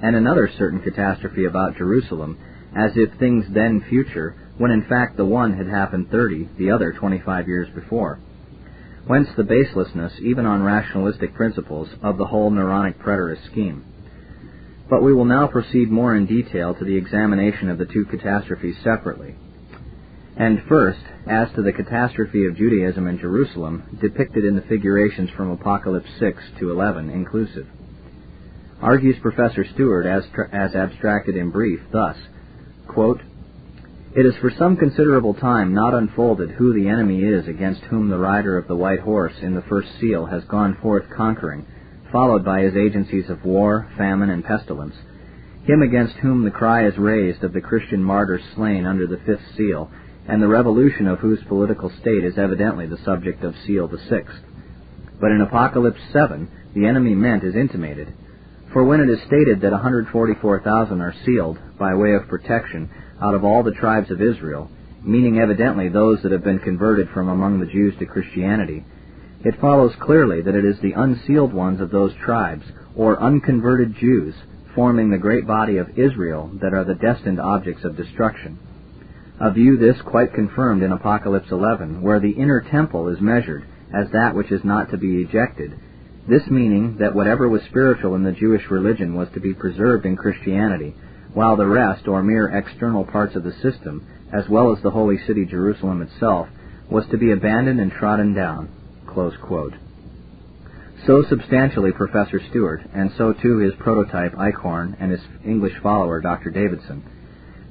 and 0.02 0.16
another 0.16 0.50
certain 0.58 0.82
catastrophe 0.82 1.44
about 1.44 1.76
Jerusalem, 1.76 2.36
as 2.76 2.90
if 2.96 3.16
things 3.20 3.44
then 3.54 3.84
future, 3.88 4.34
when 4.58 4.72
in 4.72 4.88
fact 4.88 5.16
the 5.16 5.24
one 5.24 5.56
had 5.56 5.68
happened 5.68 6.11
thirty, 6.11 6.48
the 6.58 6.72
other 6.72 6.92
twenty-five 6.94 7.46
years 7.46 7.68
before. 7.76 8.18
Whence 9.07 9.28
the 9.36 9.42
baselessness, 9.42 10.20
even 10.20 10.46
on 10.46 10.62
rationalistic 10.62 11.34
principles, 11.34 11.88
of 12.03 12.18
the 12.18 12.26
whole 12.26 12.51
Neronic 12.51 12.98
preterist 12.98 13.46
scheme. 13.46 13.84
But 14.88 15.03
we 15.03 15.14
will 15.14 15.24
now 15.24 15.46
proceed 15.46 15.90
more 15.90 16.14
in 16.14 16.26
detail 16.26 16.74
to 16.74 16.84
the 16.84 16.96
examination 16.96 17.68
of 17.68 17.78
the 17.78 17.86
two 17.86 18.05
catastrophes 18.05 18.76
separately. 18.82 19.36
And 20.36 20.62
first, 20.68 21.01
as 21.26 21.48
to 21.55 21.62
the 21.62 21.72
catastrophe 21.72 22.46
of 22.46 22.57
Judaism 22.57 23.07
in 23.07 23.18
Jerusalem, 23.18 23.98
depicted 24.01 24.44
in 24.44 24.57
the 24.57 24.62
figurations 24.62 25.30
from 25.30 25.51
Apocalypse 25.51 26.11
6 26.18 26.42
to 26.59 26.70
11 26.70 27.11
inclusive. 27.11 27.66
Argues 28.80 29.16
Professor 29.20 29.64
Stuart, 29.74 30.07
as, 30.07 30.24
as 30.53 30.74
abstracted 30.74 31.36
in 31.36 31.51
brief, 31.51 31.80
thus 31.92 32.16
Quote, 32.90 33.20
it 34.12 34.26
is 34.26 34.34
for 34.40 34.50
some 34.58 34.76
considerable 34.76 35.34
time 35.34 35.72
not 35.72 35.94
unfolded 35.94 36.50
who 36.50 36.74
the 36.74 36.88
enemy 36.88 37.22
is 37.22 37.46
against 37.46 37.80
whom 37.82 38.08
the 38.08 38.18
rider 38.18 38.58
of 38.58 38.66
the 38.66 38.74
white 38.74 38.98
horse 38.98 39.34
in 39.40 39.54
the 39.54 39.62
first 39.62 39.88
seal 40.00 40.26
has 40.26 40.42
gone 40.44 40.76
forth 40.82 41.04
conquering, 41.16 41.64
followed 42.11 42.44
by 42.44 42.61
his 42.62 42.74
agencies 42.74 43.30
of 43.30 43.44
war, 43.44 43.88
famine, 43.96 44.30
and 44.30 44.44
pestilence, 44.44 44.96
him 45.64 45.82
against 45.82 46.16
whom 46.16 46.44
the 46.44 46.50
cry 46.50 46.86
is 46.86 46.98
raised 46.98 47.44
of 47.44 47.52
the 47.52 47.61
Christian 47.61 48.02
martyrs 48.02 48.42
slain 48.56 48.84
under 48.84 49.06
the 49.06 49.20
fifth 49.24 49.56
seal, 49.56 49.88
and 50.26 50.42
the 50.42 50.48
revolution 50.48 51.06
of 51.06 51.20
whose 51.20 51.38
political 51.46 51.90
state 52.00 52.24
is 52.24 52.36
evidently 52.36 52.86
the 52.86 53.04
subject 53.04 53.44
of 53.44 53.54
seal 53.64 53.86
the 53.86 53.98
sixth. 54.08 54.42
But 55.20 55.30
in 55.30 55.40
Apocalypse 55.40 56.00
7, 56.12 56.50
the 56.74 56.86
enemy 56.86 57.14
meant 57.14 57.44
is 57.44 57.54
intimated, 57.54 58.12
for 58.72 58.82
when 58.82 59.00
it 59.00 59.11
is 59.11 59.20
stated 59.26 59.61
that 59.61 59.72
144,000 59.72 61.00
are 61.00 61.14
sealed 61.24 61.58
by 61.78 61.94
way 61.94 62.14
of 62.14 62.28
protection 62.28 62.90
out 63.21 63.35
of 63.35 63.45
all 63.45 63.62
the 63.62 63.73
tribes 63.73 64.11
of 64.11 64.21
Israel, 64.21 64.71
meaning 65.03 65.39
evidently 65.39 65.89
those 65.89 66.23
that 66.23 66.33
have 66.33 66.45
been 66.45 66.59
converted 66.59 67.09
from 67.11 67.29
among 67.29 67.61
the 67.61 67.66
Jews 67.66 67.95
to 67.99 68.07
Christianity, 68.07 68.85
it 69.45 69.61
follows 69.61 69.93
clearly 70.01 70.43
that 70.43 70.55
it 70.55 70.64
is 70.64 70.79
the 70.81 70.93
unsealed 70.93 71.53
ones 71.53 71.81
of 71.81 71.91
those 71.91 72.12
tribes, 72.25 72.64
or 72.95 73.21
unconverted 73.21 73.97
Jews, 73.97 74.35
forming 74.75 75.11
the 75.11 75.18
great 75.18 75.47
body 75.47 75.79
of 75.79 75.99
Israel 75.99 76.51
that 76.61 76.75
are 76.75 76.85
the 76.85 76.95
destined 76.95 77.41
objects 77.41 77.85
of 77.85 77.97
destruction. 77.97 78.59
A 79.41 79.51
view 79.51 79.79
this 79.79 80.01
quite 80.03 80.35
confirmed 80.35 80.83
in 80.83 80.93
Apocalypse 80.93 81.51
11, 81.51 82.03
where 82.03 82.21
the 82.21 82.33
inner 82.33 82.61
temple 82.61 83.09
is 83.09 83.21
measured 83.21 83.64
as 83.93 84.11
that 84.12 84.35
which 84.35 84.53
is 84.53 84.62
not 84.62 84.91
to 84.91 84.99
be 84.99 85.23
ejected, 85.23 85.73
this 86.29 86.47
meaning 86.49 86.99
that 86.99 87.14
whatever 87.14 87.49
was 87.49 87.62
spiritual 87.62 88.14
in 88.14 88.23
the 88.23 88.33
Jewish 88.33 88.71
religion 88.71 89.14
was 89.14 89.29
to 89.33 89.41
be 89.41 89.55
preserved 89.55 90.05
in 90.05 90.16
Christianity, 90.16 90.95
while 91.35 91.57
the 91.57 91.66
rest, 91.66 92.09
or 92.09 92.22
mere 92.22 92.49
external 92.49 93.05
parts 93.05 93.37
of 93.37 93.45
the 93.45 93.53
system, 93.62 94.07
as 94.33 94.49
well 94.49 94.74
as 94.74 94.83
the 94.83 94.91
holy 94.91 95.18
city 95.26 95.45
Jerusalem 95.45 96.03
itself, 96.03 96.49
was 96.91 97.05
to 97.11 97.18
be 97.18 97.31
abandoned 97.31 97.81
and 97.81 97.93
trodden 97.93 98.35
down. 98.35 98.68
So 101.07 101.24
substantially 101.28 101.93
Professor 101.93 102.41
Stuart, 102.51 102.83
and 102.93 103.11
so 103.16 103.33
too 103.33 103.59
his 103.59 103.74
prototype 103.78 104.35
Eichhorn 104.35 104.97
and 105.01 105.11
his 105.11 105.20
English 105.45 105.72
follower 105.83 106.20
Dr. 106.20 106.51
Davidson. 106.51 107.03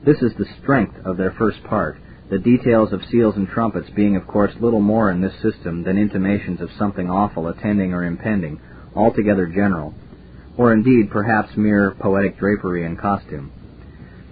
This 0.05 0.21
is 0.21 0.33
the 0.37 0.47
strength 0.61 0.95
of 1.05 1.17
their 1.17 1.31
first 1.31 1.63
part, 1.63 1.99
the 2.29 2.39
details 2.39 2.93
of 2.93 3.05
seals 3.11 3.35
and 3.35 3.47
trumpets 3.47 3.89
being 3.91 4.15
of 4.15 4.27
course 4.27 4.53
little 4.59 4.79
more 4.79 5.11
in 5.11 5.21
this 5.21 5.33
system 5.41 5.83
than 5.83 5.97
intimations 5.97 6.61
of 6.61 6.69
something 6.77 7.09
awful 7.09 7.47
attending 7.47 7.93
or 7.93 8.03
impending, 8.03 8.59
altogether 8.95 9.47
general, 9.47 9.93
or 10.59 10.73
indeed 10.73 11.09
perhaps 11.09 11.55
mere 11.55 11.95
poetic 12.01 12.37
drapery 12.37 12.85
and 12.85 12.99
costume. 12.99 13.49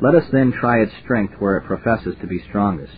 Let 0.01 0.13
us 0.13 0.25
then 0.30 0.51
try 0.51 0.82
its 0.82 0.91
strength 1.01 1.36
where 1.39 1.55
it 1.55 1.65
professes 1.65 2.15
to 2.19 2.28
be 2.28 2.43
strongest. 2.49 2.97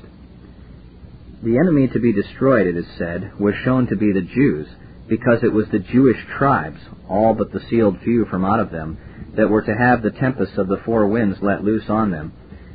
The 1.44 1.60
enemy 1.60 1.88
to 1.90 2.00
be 2.00 2.12
destroyed, 2.12 2.66
it 2.66 2.76
is 2.76 2.88
said, 2.98 3.40
was 3.40 3.54
shown 3.64 3.86
to 3.88 3.96
be 3.96 4.12
the 4.12 4.24
Jews, 4.24 4.68
because 5.08 5.44
it 5.44 5.54
was 5.54 5.68
the 5.70 5.78
Jewish 5.78 6.18
tribes, 6.40 6.80
all 7.08 7.36
but 7.36 7.52
the 7.52 7.62
sealed 7.70 8.00
few 8.04 8.26
from 8.26 8.44
out 8.44 8.60
of 8.60 8.72
them, 8.72 8.98
that 9.38 9.48
were 9.48 9.62
to 9.62 9.78
have 9.78 10.02
the 10.02 10.10
tempests 10.10 10.58
of 10.58 10.68
the 10.68 10.82
four 10.84 11.06
winds 11.06 11.38
let 11.40 11.64
loose 11.64 11.88
on 11.88 12.10
them, 12.10 12.34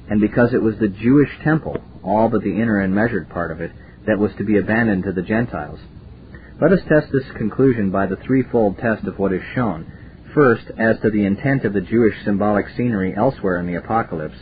and 0.09 0.21
because 0.21 0.55
it 0.55 0.63
was 0.63 0.79
the 0.79 0.87
Jewish 0.87 1.31
temple, 1.43 1.83
all 2.05 2.29
but 2.29 2.45
the 2.45 2.63
inner 2.63 2.79
and 2.79 2.95
measured 2.95 3.29
part 3.29 3.51
of 3.51 3.61
it, 3.61 3.73
that 4.07 4.21
was 4.21 4.31
to 4.39 4.45
be 4.45 4.59
abandoned 4.59 5.03
to 5.03 5.13
the 5.13 5.23
Gentiles. 5.23 5.81
Let 6.61 6.71
us 6.71 6.87
test 6.89 7.11
this 7.11 7.29
conclusion 7.37 7.91
by 7.91 8.07
the 8.07 8.19
threefold 8.25 8.79
test 8.79 9.05
of 9.09 9.19
what 9.19 9.33
is 9.33 9.43
shown. 9.57 9.91
First, 10.35 10.65
as 10.77 10.99
to 11.01 11.11
the 11.11 11.25
intent 11.25 11.65
of 11.65 11.75
the 11.75 11.81
Jewish 11.81 12.25
symbolic 12.25 12.67
scenery 12.77 13.15
elsewhere 13.17 13.59
in 13.59 13.69
the 13.69 13.77
Apocalypse. 13.77 14.35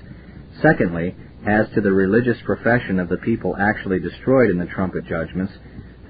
Secondly, 0.62 1.14
as 1.46 1.68
to 1.74 1.82
the 1.82 1.92
religious 1.92 2.38
profession 2.46 2.98
of 2.98 3.10
the 3.10 3.18
people 3.18 3.54
actually 3.58 3.98
destroyed 3.98 4.48
in 4.48 4.58
the 4.58 4.64
trumpet 4.64 5.04
judgments. 5.04 5.52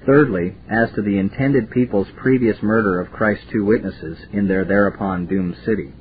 Thirdly, 0.05 0.55
as 0.69 0.89
to 0.93 1.01
the 1.01 1.17
intended 1.17 1.69
people's 1.69 2.07
previous 2.15 2.55
murder 2.63 3.01
of 3.01 3.11
Christ's 3.11 3.45
two 3.51 3.65
witnesses 3.65 4.17
in 4.31 4.47
their 4.47 4.63
thereupon 4.63 5.25
doomed 5.25 5.57
city. 5.65 5.91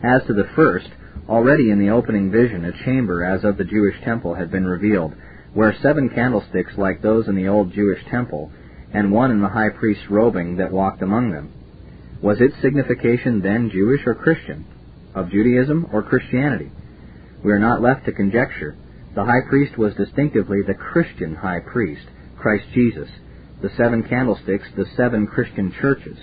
As 0.00 0.22
to 0.28 0.32
the 0.32 0.48
first, 0.54 0.88
already 1.28 1.70
in 1.70 1.80
the 1.80 1.90
opening 1.90 2.30
vision 2.30 2.64
a 2.64 2.84
chamber 2.84 3.24
as 3.24 3.42
of 3.42 3.56
the 3.56 3.64
Jewish 3.64 4.00
temple 4.04 4.34
had 4.34 4.52
been 4.52 4.66
revealed, 4.66 5.14
where 5.52 5.74
seven 5.82 6.08
candlesticks 6.08 6.78
like 6.78 7.02
those 7.02 7.26
in 7.26 7.34
the 7.34 7.48
old 7.48 7.72
Jewish 7.72 8.04
temple, 8.08 8.52
and 8.92 9.10
one 9.10 9.32
in 9.32 9.40
the 9.40 9.48
high 9.48 9.70
priest's 9.70 10.08
robing 10.08 10.58
that 10.58 10.70
walked 10.70 11.02
among 11.02 11.32
them. 11.32 11.52
Was 12.22 12.40
its 12.40 12.54
signification 12.60 13.40
then 13.40 13.70
Jewish 13.70 14.02
or 14.06 14.14
Christian? 14.14 14.66
Of 15.14 15.30
Judaism 15.30 15.88
or 15.92 16.02
Christianity? 16.02 16.70
We 17.42 17.52
are 17.52 17.58
not 17.58 17.80
left 17.80 18.04
to 18.04 18.12
conjecture. 18.12 18.76
The 19.14 19.24
high 19.24 19.40
priest 19.48 19.78
was 19.78 19.94
distinctively 19.94 20.62
the 20.62 20.74
Christian 20.74 21.34
high 21.34 21.60
priest, 21.60 22.06
Christ 22.38 22.66
Jesus. 22.74 23.08
The 23.62 23.70
seven 23.76 24.02
candlesticks, 24.02 24.68
the 24.76 24.86
seven 24.96 25.26
Christian 25.26 25.72
churches. 25.80 26.18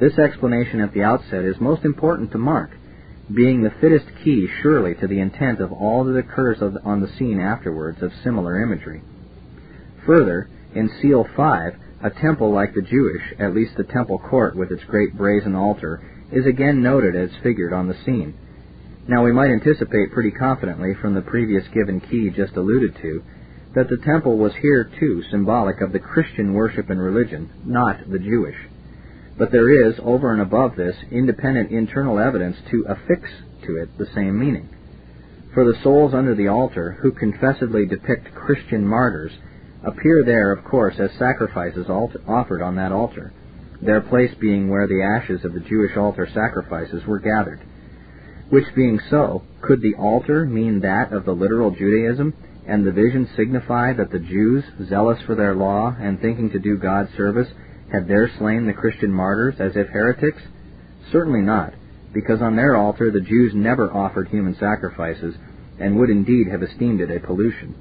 This 0.00 0.18
explanation 0.18 0.80
at 0.80 0.94
the 0.94 1.02
outset 1.02 1.44
is 1.44 1.60
most 1.60 1.84
important 1.84 2.32
to 2.32 2.38
mark, 2.38 2.70
being 3.34 3.62
the 3.62 3.74
fittest 3.80 4.06
key 4.24 4.48
surely 4.62 4.94
to 4.94 5.06
the 5.06 5.20
intent 5.20 5.60
of 5.60 5.72
all 5.72 6.04
that 6.04 6.16
occurs 6.16 6.62
on 6.62 7.00
the 7.00 7.12
scene 7.18 7.40
afterwards 7.40 8.02
of 8.02 8.12
similar 8.24 8.62
imagery. 8.62 9.02
Further, 10.06 10.48
in 10.74 10.90
Seal 11.00 11.26
5, 11.36 11.74
a 12.02 12.10
temple 12.10 12.52
like 12.52 12.74
the 12.74 12.82
Jewish, 12.82 13.22
at 13.38 13.54
least 13.54 13.76
the 13.76 13.84
temple 13.84 14.18
court 14.18 14.54
with 14.56 14.70
its 14.70 14.84
great 14.84 15.16
brazen 15.16 15.54
altar, 15.54 16.00
is 16.30 16.46
again 16.46 16.82
noted 16.82 17.16
as 17.16 17.30
figured 17.42 17.72
on 17.72 17.88
the 17.88 17.96
scene. 18.04 18.34
Now 19.08 19.24
we 19.24 19.32
might 19.32 19.50
anticipate 19.50 20.12
pretty 20.12 20.30
confidently 20.30 20.94
from 21.00 21.14
the 21.14 21.22
previous 21.22 21.66
given 21.68 22.00
key 22.00 22.30
just 22.30 22.56
alluded 22.56 22.96
to 23.02 23.22
that 23.74 23.88
the 23.88 24.04
temple 24.04 24.36
was 24.36 24.52
here 24.60 24.90
too 24.98 25.22
symbolic 25.30 25.80
of 25.80 25.92
the 25.92 25.98
Christian 25.98 26.52
worship 26.54 26.90
and 26.90 27.00
religion, 27.00 27.50
not 27.64 28.10
the 28.10 28.18
Jewish. 28.18 28.56
But 29.36 29.52
there 29.52 29.88
is, 29.88 29.94
over 30.02 30.32
and 30.32 30.42
above 30.42 30.76
this, 30.76 30.96
independent 31.10 31.70
internal 31.70 32.18
evidence 32.18 32.56
to 32.70 32.86
affix 32.88 33.30
to 33.66 33.76
it 33.76 33.96
the 33.96 34.08
same 34.14 34.38
meaning. 34.38 34.68
For 35.54 35.64
the 35.64 35.78
souls 35.82 36.12
under 36.12 36.34
the 36.34 36.48
altar, 36.48 36.98
who 37.02 37.12
confessedly 37.12 37.86
depict 37.86 38.34
Christian 38.34 38.86
martyrs, 38.86 39.32
appear 39.88 40.22
there, 40.24 40.52
of 40.52 40.64
course, 40.64 40.94
as 40.98 41.10
sacrifices 41.18 41.88
offered 41.88 42.62
on 42.62 42.76
that 42.76 42.92
altar, 42.92 43.32
their 43.80 44.00
place 44.00 44.34
being 44.40 44.68
where 44.68 44.86
the 44.86 45.02
ashes 45.02 45.44
of 45.44 45.52
the 45.54 45.60
Jewish 45.60 45.96
altar 45.96 46.28
sacrifices 46.32 47.04
were 47.06 47.18
gathered. 47.18 47.60
Which 48.50 48.74
being 48.74 49.00
so, 49.10 49.42
could 49.60 49.82
the 49.82 49.94
altar 49.94 50.44
mean 50.44 50.80
that 50.80 51.12
of 51.12 51.24
the 51.24 51.34
literal 51.34 51.70
Judaism, 51.70 52.34
and 52.66 52.86
the 52.86 52.92
vision 52.92 53.28
signify 53.36 53.94
that 53.94 54.10
the 54.10 54.18
Jews, 54.18 54.64
zealous 54.88 55.18
for 55.26 55.34
their 55.34 55.54
law 55.54 55.94
and 55.98 56.20
thinking 56.20 56.50
to 56.50 56.58
do 56.58 56.76
God's 56.76 57.10
service, 57.16 57.48
had 57.90 58.06
there 58.06 58.30
slain 58.38 58.66
the 58.66 58.74
Christian 58.74 59.10
martyrs 59.10 59.54
as 59.58 59.72
if 59.74 59.88
heretics? 59.88 60.42
Certainly 61.10 61.42
not, 61.42 61.72
because 62.12 62.42
on 62.42 62.56
their 62.56 62.76
altar 62.76 63.10
the 63.10 63.20
Jews 63.20 63.52
never 63.54 63.90
offered 63.90 64.28
human 64.28 64.54
sacrifices, 64.56 65.34
and 65.78 65.96
would 65.96 66.10
indeed 66.10 66.48
have 66.48 66.62
esteemed 66.62 67.00
it 67.00 67.10
a 67.10 67.20
pollution. 67.20 67.74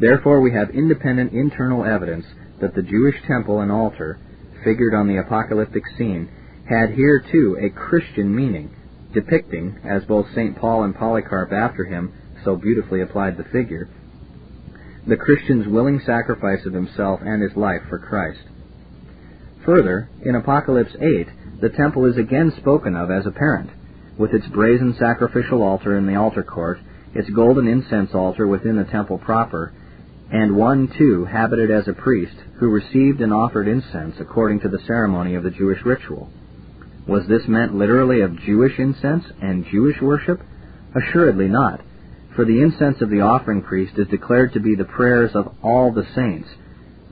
Therefore 0.00 0.40
we 0.40 0.52
have 0.52 0.70
independent 0.70 1.32
internal 1.34 1.84
evidence 1.84 2.24
that 2.60 2.74
the 2.74 2.82
Jewish 2.82 3.16
temple 3.26 3.60
and 3.60 3.70
altar, 3.70 4.18
figured 4.64 4.94
on 4.94 5.06
the 5.06 5.18
apocalyptic 5.18 5.82
scene, 5.98 6.28
had 6.66 6.90
here 6.90 7.22
too 7.30 7.58
a 7.60 7.68
Christian 7.68 8.34
meaning, 8.34 8.70
depicting, 9.12 9.78
as 9.84 10.04
both 10.04 10.30
St. 10.34 10.56
Paul 10.56 10.84
and 10.84 10.94
Polycarp 10.94 11.52
after 11.52 11.84
him 11.84 12.14
so 12.44 12.56
beautifully 12.56 13.02
applied 13.02 13.36
the 13.36 13.44
figure, 13.44 13.88
the 15.06 15.16
Christian's 15.16 15.66
willing 15.66 16.00
sacrifice 16.00 16.64
of 16.64 16.72
himself 16.72 17.20
and 17.22 17.42
his 17.42 17.54
life 17.56 17.82
for 17.90 17.98
Christ. 17.98 18.40
Further, 19.66 20.08
in 20.22 20.34
Apocalypse 20.34 20.94
8, 20.98 21.60
the 21.60 21.68
temple 21.68 22.06
is 22.06 22.16
again 22.16 22.52
spoken 22.56 22.96
of 22.96 23.10
as 23.10 23.26
apparent, 23.26 23.70
with 24.16 24.32
its 24.32 24.46
brazen 24.48 24.94
sacrificial 24.98 25.62
altar 25.62 25.98
in 25.98 26.06
the 26.06 26.16
altar 26.16 26.42
court, 26.42 26.78
its 27.14 27.28
golden 27.30 27.66
incense 27.66 28.14
altar 28.14 28.46
within 28.46 28.76
the 28.76 28.84
temple 28.84 29.18
proper, 29.18 29.72
and 30.32 30.56
one, 30.56 30.88
too, 30.96 31.24
habited 31.24 31.70
as 31.70 31.88
a 31.88 31.92
priest, 31.92 32.36
who 32.58 32.68
received 32.68 33.20
and 33.20 33.32
offered 33.32 33.66
incense 33.66 34.16
according 34.20 34.60
to 34.60 34.68
the 34.68 34.78
ceremony 34.86 35.34
of 35.34 35.42
the 35.42 35.50
Jewish 35.50 35.84
ritual. 35.84 36.30
Was 37.06 37.26
this 37.26 37.48
meant 37.48 37.74
literally 37.74 38.20
of 38.20 38.38
Jewish 38.40 38.78
incense 38.78 39.24
and 39.42 39.66
Jewish 39.66 40.00
worship? 40.00 40.40
Assuredly 40.94 41.48
not, 41.48 41.80
for 42.36 42.44
the 42.44 42.62
incense 42.62 43.00
of 43.00 43.10
the 43.10 43.22
offering 43.22 43.62
priest 43.62 43.98
is 43.98 44.06
declared 44.08 44.52
to 44.52 44.60
be 44.60 44.76
the 44.76 44.84
prayers 44.84 45.32
of 45.34 45.52
all 45.62 45.92
the 45.92 46.06
saints, 46.14 46.48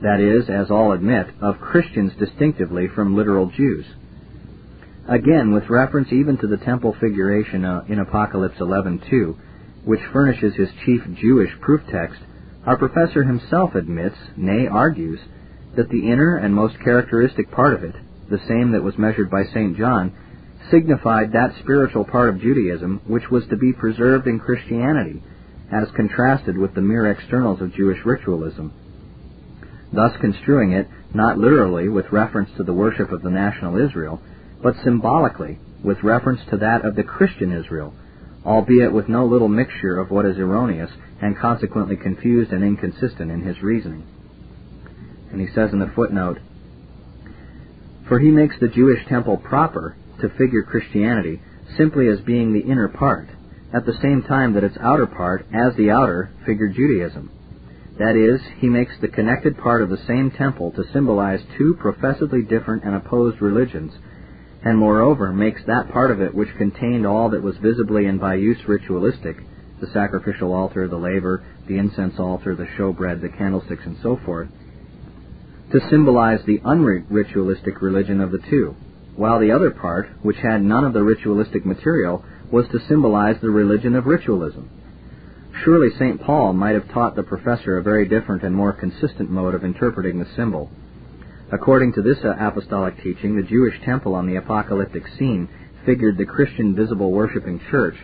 that 0.01 0.21
is, 0.21 0.49
as 0.49 0.71
all 0.71 0.93
admit, 0.93 1.27
of 1.41 1.59
Christians 1.59 2.13
distinctively 2.17 2.87
from 2.87 3.17
literal 3.17 3.47
Jews. 3.47 3.85
Again, 5.09 5.51
with 5.51 5.69
reference 5.69 6.13
even 6.13 6.37
to 6.37 6.47
the 6.47 6.57
temple 6.57 6.95
figuration 7.01 7.65
uh, 7.65 7.83
in 7.89 7.99
Apocalypse 7.99 8.59
11:2, 8.59 9.35
which 9.83 9.99
furnishes 10.13 10.55
his 10.55 10.69
chief 10.85 11.01
Jewish 11.19 11.51
proof 11.59 11.81
text, 11.91 12.21
our 12.69 12.77
professor 12.77 13.23
himself 13.23 13.73
admits, 13.73 14.15
nay 14.37 14.67
argues, 14.67 15.19
that 15.75 15.89
the 15.89 16.11
inner 16.11 16.37
and 16.37 16.53
most 16.53 16.79
characteristic 16.83 17.49
part 17.49 17.73
of 17.73 17.83
it, 17.83 17.95
the 18.29 18.37
same 18.47 18.73
that 18.73 18.83
was 18.83 18.95
measured 18.95 19.27
by 19.31 19.43
St. 19.43 19.75
John, 19.75 20.13
signified 20.69 21.31
that 21.31 21.55
spiritual 21.61 22.05
part 22.05 22.29
of 22.29 22.39
Judaism 22.39 23.01
which 23.07 23.31
was 23.31 23.43
to 23.47 23.57
be 23.57 23.73
preserved 23.73 24.27
in 24.27 24.37
Christianity, 24.37 25.23
as 25.71 25.87
contrasted 25.95 26.59
with 26.59 26.75
the 26.75 26.81
mere 26.81 27.09
externals 27.09 27.59
of 27.59 27.73
Jewish 27.73 28.05
ritualism. 28.05 28.71
Thus 29.91 30.11
construing 30.21 30.73
it 30.73 30.87
not 31.11 31.39
literally 31.39 31.89
with 31.89 32.11
reference 32.11 32.51
to 32.57 32.63
the 32.63 32.73
worship 32.73 33.11
of 33.11 33.23
the 33.23 33.31
national 33.31 33.83
Israel, 33.83 34.21
but 34.61 34.75
symbolically 34.83 35.57
with 35.83 36.03
reference 36.03 36.41
to 36.51 36.57
that 36.57 36.85
of 36.85 36.95
the 36.95 37.03
Christian 37.03 37.51
Israel, 37.51 37.95
albeit 38.49 38.91
with 38.91 39.07
no 39.07 39.27
little 39.27 39.47
mixture 39.47 39.99
of 39.99 40.09
what 40.09 40.25
is 40.25 40.39
erroneous 40.39 40.89
and 41.21 41.37
consequently 41.37 41.95
confused 41.95 42.51
and 42.51 42.63
inconsistent 42.63 43.29
in 43.29 43.43
his 43.43 43.61
reasoning. 43.61 44.03
And 45.31 45.39
he 45.39 45.53
says 45.53 45.71
in 45.71 45.77
the 45.77 45.91
footnote, 45.95 46.39
for 48.07 48.19
he 48.19 48.31
makes 48.31 48.55
the 48.59 48.67
Jewish 48.67 49.05
temple 49.07 49.37
proper 49.37 49.95
to 50.19 50.29
figure 50.29 50.63
Christianity 50.63 51.39
simply 51.77 52.07
as 52.07 52.19
being 52.21 52.51
the 52.51 52.71
inner 52.71 52.87
part, 52.87 53.29
at 53.71 53.85
the 53.85 53.97
same 54.01 54.23
time 54.23 54.53
that 54.53 54.63
its 54.63 54.77
outer 54.81 55.05
part, 55.05 55.45
as 55.53 55.75
the 55.75 55.91
outer, 55.91 56.31
figured 56.43 56.73
Judaism. 56.73 57.31
That 57.99 58.15
is, 58.15 58.41
he 58.57 58.67
makes 58.67 58.93
the 58.99 59.09
connected 59.09 59.59
part 59.59 59.83
of 59.83 59.89
the 59.89 60.03
same 60.07 60.31
temple 60.31 60.71
to 60.71 60.91
symbolize 60.91 61.41
two 61.55 61.77
professedly 61.79 62.41
different 62.41 62.83
and 62.83 62.95
opposed 62.95 63.41
religions, 63.41 63.93
and 64.63 64.77
moreover 64.77 65.31
makes 65.31 65.61
that 65.65 65.89
part 65.91 66.11
of 66.11 66.21
it 66.21 66.35
which 66.35 66.49
contained 66.57 67.05
all 67.05 67.29
that 67.29 67.43
was 67.43 67.55
visibly 67.57 68.05
and 68.05 68.19
by 68.19 68.35
use 68.35 68.57
ritualistic, 68.67 69.37
the 69.79 69.87
sacrificial 69.93 70.53
altar, 70.53 70.87
the 70.87 70.97
laver, 70.97 71.43
the 71.67 71.77
incense 71.77 72.19
altar, 72.19 72.55
the 72.55 72.67
showbread, 72.77 73.21
the 73.21 73.29
candlesticks, 73.29 73.85
and 73.85 73.97
so 74.03 74.19
forth, 74.25 74.49
to 75.71 75.79
symbolize 75.89 76.39
the 76.45 76.61
unritualistic 76.65 77.81
religion 77.81 78.19
of 78.19 78.31
the 78.31 78.43
two, 78.49 78.75
while 79.15 79.39
the 79.39 79.51
other 79.51 79.71
part, 79.71 80.09
which 80.23 80.37
had 80.37 80.61
none 80.61 80.83
of 80.83 80.93
the 80.93 81.03
ritualistic 81.03 81.65
material, 81.65 82.23
was 82.51 82.65
to 82.69 82.79
symbolize 82.87 83.39
the 83.41 83.49
religion 83.49 83.95
of 83.95 84.05
ritualism. 84.05 84.69
Surely 85.63 85.89
St. 85.97 86.21
Paul 86.21 86.53
might 86.53 86.73
have 86.73 86.89
taught 86.89 87.15
the 87.15 87.23
professor 87.23 87.77
a 87.77 87.83
very 87.83 88.07
different 88.07 88.43
and 88.43 88.55
more 88.55 88.73
consistent 88.73 89.29
mode 89.29 89.53
of 89.53 89.63
interpreting 89.63 90.19
the 90.19 90.27
symbol. 90.35 90.69
According 91.51 91.93
to 91.93 92.03
this 92.03 92.19
uh, 92.23 92.35
apostolic 92.39 93.01
teaching, 93.01 93.35
the 93.35 93.41
Jewish 93.41 93.73
temple 93.83 94.13
on 94.13 94.27
the 94.27 94.35
apocalyptic 94.35 95.03
scene 95.17 95.49
figured 95.83 96.17
the 96.17 96.25
Christian 96.25 96.75
visible 96.75 97.11
worshiping 97.11 97.59
church 97.71 97.95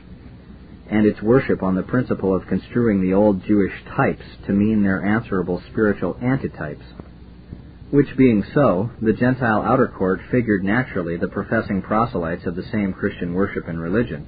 and 0.89 1.05
its 1.05 1.21
worship 1.21 1.61
on 1.61 1.75
the 1.75 1.83
principle 1.83 2.35
of 2.35 2.47
construing 2.47 3.01
the 3.01 3.13
old 3.13 3.43
Jewish 3.43 3.73
types 3.95 4.23
to 4.45 4.53
mean 4.53 4.81
their 4.81 5.03
answerable 5.03 5.61
spiritual 5.71 6.15
antitypes. 6.15 6.83
Which 7.91 8.17
being 8.17 8.43
so, 8.53 8.89
the 9.01 9.13
Gentile 9.13 9.61
outer 9.61 9.87
court 9.87 10.21
figured 10.31 10.63
naturally 10.63 11.17
the 11.17 11.27
professing 11.27 11.83
proselytes 11.83 12.45
of 12.45 12.55
the 12.55 12.65
same 12.71 12.93
Christian 12.93 13.33
worship 13.33 13.67
and 13.67 13.79
religion, 13.79 14.27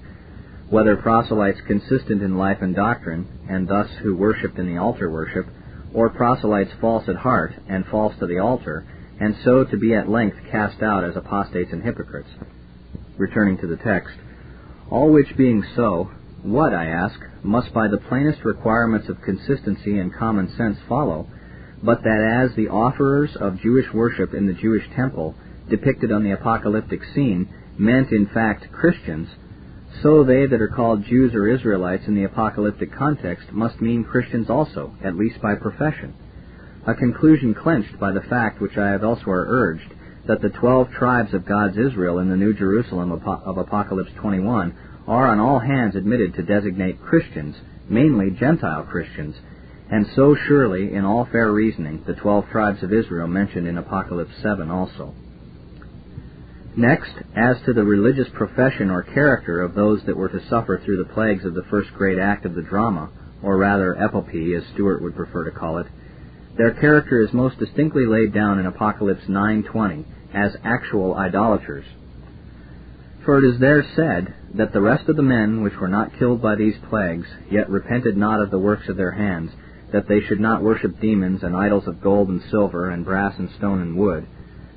whether 0.70 0.96
proselytes 0.96 1.60
consistent 1.66 2.22
in 2.22 2.38
life 2.38 2.62
and 2.62 2.76
doctrine, 2.76 3.28
and 3.50 3.68
thus 3.68 3.90
who 4.04 4.16
worshipped 4.16 4.60
in 4.60 4.68
the 4.68 4.78
altar 4.78 5.10
worship, 5.10 5.48
or 5.94 6.10
proselytes 6.10 6.72
false 6.80 7.08
at 7.10 7.16
heart 7.16 7.54
and 7.68 7.86
false 7.88 8.14
to 8.20 8.28
the 8.28 8.38
altar, 8.38 8.86
and 9.20 9.36
so 9.44 9.64
to 9.64 9.78
be 9.78 9.94
at 9.94 10.10
length 10.10 10.38
cast 10.52 10.82
out 10.82 11.04
as 11.04 11.16
apostates 11.16 11.72
and 11.72 11.84
hypocrites. 11.84 12.30
Returning 13.18 13.58
to 13.60 13.68
the 13.68 13.78
text, 13.78 14.14
all 14.90 15.12
which 15.12 15.36
being 15.36 15.64
so, 15.76 16.12
what, 16.44 16.74
I 16.74 16.86
ask, 16.86 17.20
must 17.44 17.74
by 17.74 17.88
the 17.88 17.98
plainest 17.98 18.46
requirements 18.46 19.10
of 19.10 19.22
consistency 19.22 20.00
and 20.00 20.14
common 20.14 20.56
sense 20.56 20.78
follow, 20.88 21.28
but 21.84 22.04
that 22.04 22.48
as 22.50 22.56
the 22.56 22.70
offerers 22.70 23.36
of 23.36 23.62
Jewish 23.62 23.92
worship 23.94 24.34
in 24.34 24.48
the 24.48 24.54
Jewish 24.54 24.84
temple, 24.96 25.36
depicted 25.70 26.12
on 26.12 26.24
the 26.24 26.32
apocalyptic 26.32 27.02
scene, 27.14 27.50
meant 27.78 28.12
in 28.12 28.28
fact 28.28 28.72
Christians, 28.72 29.30
so 30.02 30.24
they 30.24 30.46
that 30.46 30.62
are 30.62 30.68
called 30.68 31.06
Jews 31.06 31.34
or 31.34 31.48
Israelites 31.48 32.04
in 32.08 32.16
the 32.16 32.24
apocalyptic 32.24 32.94
context 32.94 33.52
must 33.52 33.82
mean 33.82 34.04
Christians 34.04 34.50
also, 34.50 34.96
at 35.04 35.16
least 35.16 35.42
by 35.42 35.56
profession. 35.56 36.14
A 36.88 36.96
conclusion 36.96 37.54
clenched 37.54 38.00
by 38.00 38.14
the 38.14 38.22
fact 38.22 38.62
which 38.62 38.78
I 38.78 38.92
have 38.92 39.04
elsewhere 39.04 39.46
urged, 39.46 39.94
that 40.26 40.42
the 40.42 40.50
twelve 40.50 40.90
tribes 40.92 41.34
of 41.34 41.46
God's 41.46 41.78
Israel 41.78 42.20
in 42.20 42.30
the 42.30 42.38
New 42.38 42.54
Jerusalem 42.54 43.12
of 43.12 43.58
Apocalypse 43.58 44.12
21 44.16 44.74
are 45.06 45.28
on 45.28 45.38
all 45.38 45.60
hands 45.60 45.98
admitted 45.98 46.34
to 46.36 46.44
designate 46.44 47.02
Christians, 47.02 47.58
mainly 47.90 48.32
Gentile 48.32 48.84
Christians, 48.84 49.36
and 49.92 50.08
so 50.16 50.34
surely, 50.48 50.94
in 50.94 51.04
all 51.04 51.26
fair 51.26 51.52
reasoning, 51.52 52.04
the 52.08 52.14
twelve 52.14 52.48
tribes 52.52 52.82
of 52.84 52.94
Israel 52.94 53.28
mentioned 53.28 53.68
in 53.68 53.78
Apocalypse 53.78 54.36
7 54.42 54.72
also. 54.72 55.14
Next, 56.78 57.12
as 57.36 57.58
to 57.66 57.74
the 57.74 57.84
religious 57.84 58.30
profession 58.34 58.92
or 58.92 59.04
character 59.04 59.62
of 59.62 59.76
those 59.76 60.04
that 60.06 60.16
were 60.16 60.30
to 60.30 60.48
suffer 60.48 60.78
through 60.78 61.04
the 61.04 61.14
plagues 61.14 61.44
of 61.44 61.54
the 61.54 61.64
first 61.70 61.94
great 61.94 62.18
act 62.18 62.46
of 62.46 62.56
the 62.56 62.62
drama, 62.62 63.10
or 63.44 63.58
rather 63.58 63.94
epopee, 63.94 64.56
as 64.56 64.64
Stuart 64.74 65.02
would 65.02 65.16
prefer 65.16 65.44
to 65.44 65.52
call 65.52 65.80
it, 65.80 65.88
their 66.58 66.72
character 66.72 67.22
is 67.22 67.34
most 67.34 67.60
distinctly 67.60 68.06
laid 68.06 68.34
down 68.34 68.60
in 68.60 68.66
Apocalypse 68.66 69.26
9:20 69.28 70.06
as 70.34 70.58
actual 70.64 71.14
idolaters. 71.16 71.86
For 73.24 73.38
it 73.38 73.44
is 73.44 73.60
there 73.60 73.84
said 73.96 74.34
that 74.56 74.74
the 74.74 74.82
rest 74.82 75.08
of 75.08 75.16
the 75.16 75.22
men 75.22 75.62
which 75.62 75.80
were 75.80 75.88
not 75.88 76.14
killed 76.18 76.42
by 76.42 76.56
these 76.56 76.78
plagues, 76.90 77.28
yet 77.52 77.70
repented 77.70 78.18
not 78.18 78.42
of 78.42 78.50
the 78.50 78.60
works 78.60 78.90
of 78.90 78.98
their 78.98 79.12
hands, 79.12 79.52
that 79.92 80.08
they 80.08 80.20
should 80.22 80.40
not 80.40 80.64
worship 80.64 81.00
demons 81.00 81.44
and 81.44 81.56
idols 81.56 81.88
of 81.88 82.02
gold 82.02 82.30
and 82.30 82.42
silver 82.50 82.90
and 82.90 83.06
brass 83.06 83.38
and 83.38 83.50
stone 83.52 83.82
and 83.82 83.96
wood, 83.96 84.26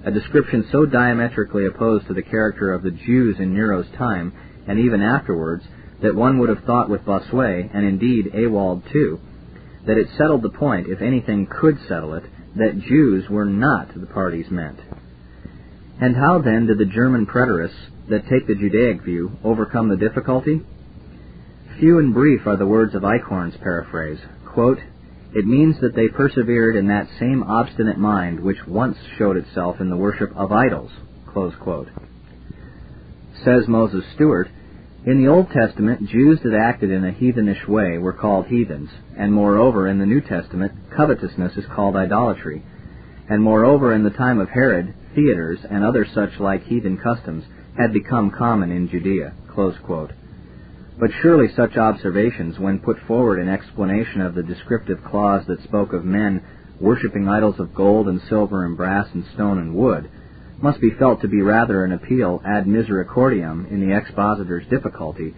a 0.05 0.11
description 0.11 0.65
so 0.71 0.85
diametrically 0.85 1.67
opposed 1.67 2.07
to 2.07 2.15
the 2.15 2.23
character 2.23 2.73
of 2.73 2.83
the 2.83 2.91
Jews 2.91 3.39
in 3.39 3.55
Nero's 3.55 3.89
time, 3.97 4.33
and 4.67 4.79
even 4.79 5.01
afterwards, 5.01 5.65
that 6.03 6.15
one 6.15 6.39
would 6.39 6.49
have 6.49 6.65
thought 6.65 6.91
with 6.91 7.05
Bossuet, 7.05 7.71
and 7.73 7.85
indeed 7.85 8.33
Ewald 8.35 8.83
too, 8.93 9.19
that 9.87 9.99
it 9.99 10.09
settled 10.17 10.43
the 10.43 10.51
point, 10.51 10.89
if 10.89 11.01
anything 11.01 11.47
could 11.47 11.79
settle 11.89 12.15
it, 12.15 12.25
that 12.57 12.81
Jews 12.81 13.29
were 13.29 13.45
not 13.45 13.89
the 13.95 14.07
parties 14.07 14.51
meant. 14.51 14.79
And 16.01 16.17
how 16.17 16.41
then 16.41 16.67
did 16.67 16.79
the 16.79 16.87
German 16.87 17.27
preterists 17.27 17.91
that 18.09 18.29
take 18.29 18.47
the 18.47 18.55
Judaic 18.55 19.03
view 19.03 19.33
overcome 19.45 19.89
the 19.89 19.97
difficulty? 19.97 20.61
Few 21.79 21.99
and 21.99 22.13
brief 22.13 22.47
are 22.47 22.57
the 22.57 22.67
words 22.67 22.95
of 22.95 23.03
Eichhorn's 23.03 23.57
paraphrase. 23.59 24.19
Quote, 24.53 24.79
it 25.33 25.47
means 25.47 25.77
that 25.81 25.95
they 25.95 26.09
persevered 26.09 26.77
in 26.77 26.89
that 26.89 27.09
same 27.19 27.43
obstinate 27.45 27.99
mind 27.99 28.41
which 28.41 28.67
once 28.67 28.97
showed 29.17 29.37
itself 29.37 29.81
in 29.81 29.89
the 29.89 29.97
worship 29.97 30.31
of 30.35 30.51
idols. 30.51 30.91
Says 33.45 33.69
Moses 33.69 34.05
Stuart, 34.15 34.49
in 35.07 35.23
the 35.23 35.29
Old 35.29 35.51
Testament, 35.51 36.09
Jews 36.09 36.41
that 36.45 36.55
acted 36.55 36.91
in 36.91 37.05
a 37.05 37.13
heathenish 37.13 37.67
way 37.67 37.97
were 37.97 38.13
called 38.13 38.47
heathens, 38.47 38.91
and 39.17 39.33
moreover 39.33 39.89
in 39.89 39.99
the 39.99 40.07
New 40.07 40.21
Testament, 40.21 40.73
covetousness 40.95 41.57
is 41.57 41.65
called 41.75 41.97
idolatry, 41.97 42.63
and 43.29 43.43
moreover 43.43 43.95
in 43.95 44.05
the 44.05 44.11
time 44.11 44.39
of 44.39 44.51
Herod, 44.51 44.93
theaters 45.15 45.61
and 45.69 45.85
other 45.85 46.05
such 46.05 46.39
like 46.39 46.65
heathen 46.65 46.99
customs 46.99 47.45
had 47.79 47.93
become 47.95 48.31
common 48.31 48.71
in 48.71 48.89
Judea. 48.89 49.33
But 50.99 51.11
surely 51.23 51.49
such 51.57 51.79
observations, 51.79 52.59
when 52.59 52.79
put 52.79 52.99
forward 53.07 53.39
in 53.41 53.49
explanation 53.49 54.21
of 54.21 54.35
the 54.35 54.43
descriptive 54.43 55.03
clause 55.05 55.47
that 55.47 55.63
spoke 55.63 55.95
of 55.95 56.05
men 56.05 56.43
worshipping 56.79 57.29
idols 57.29 57.59
of 57.59 57.75
gold 57.75 58.09
and 58.09 58.21
silver 58.29 58.65
and 58.65 58.77
brass 58.77 59.09
and 59.15 59.25
stone 59.35 59.59
and 59.59 59.75
wood, 59.75 60.11
must 60.63 60.81
be 60.81 60.91
felt 60.99 61.23
to 61.23 61.29
be 61.29 61.41
rather 61.41 61.85
an 61.85 61.93
appeal 61.93 62.43
ad 62.45 62.67
misericordiam 62.67 63.71
in 63.71 63.81
the 63.81 63.95
expositor's 63.95 64.67
difficulty 64.69 65.35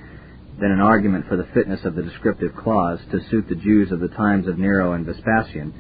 than 0.61 0.71
an 0.71 0.81
argument 0.81 1.27
for 1.29 1.37
the 1.37 1.49
fitness 1.55 1.85
of 1.85 1.95
the 1.95 2.03
descriptive 2.03 2.55
clause 2.57 2.99
to 3.11 3.21
suit 3.31 3.49
the 3.49 3.55
Jews 3.55 3.93
of 3.93 4.01
the 4.01 4.09
times 4.09 4.47
of 4.47 4.59
Nero 4.59 4.93
and 4.93 5.07
Vespasian, 5.07 5.73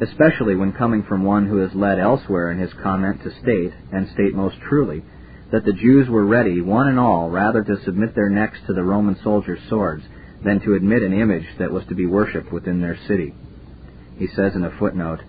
especially 0.00 0.54
when 0.54 0.72
coming 0.72 1.02
from 1.04 1.24
one 1.24 1.46
who 1.46 1.64
is 1.64 1.74
led 1.74 1.98
elsewhere 1.98 2.50
in 2.50 2.58
his 2.58 2.72
comment 2.82 3.22
to 3.22 3.30
state, 3.42 3.72
and 3.92 4.08
state 4.10 4.34
most 4.34 4.56
truly, 4.68 5.02
that 5.52 5.64
the 5.64 5.72
Jews 5.72 6.08
were 6.08 6.24
ready, 6.24 6.60
one 6.60 6.88
and 6.88 6.98
all, 6.98 7.30
rather 7.30 7.62
to 7.62 7.82
submit 7.84 8.14
their 8.14 8.30
necks 8.30 8.58
to 8.66 8.72
the 8.72 8.82
Roman 8.82 9.16
soldiers' 9.22 9.60
swords 9.68 10.02
than 10.44 10.60
to 10.60 10.74
admit 10.74 11.02
an 11.02 11.12
image 11.12 11.46
that 11.58 11.70
was 11.70 11.84
to 11.86 11.94
be 11.94 12.06
worshipped 12.06 12.52
within 12.52 12.80
their 12.80 12.98
city. 13.06 13.34
He 14.18 14.28
says 14.34 14.54
in 14.54 14.64
a 14.64 14.76
footnote, 14.78 15.20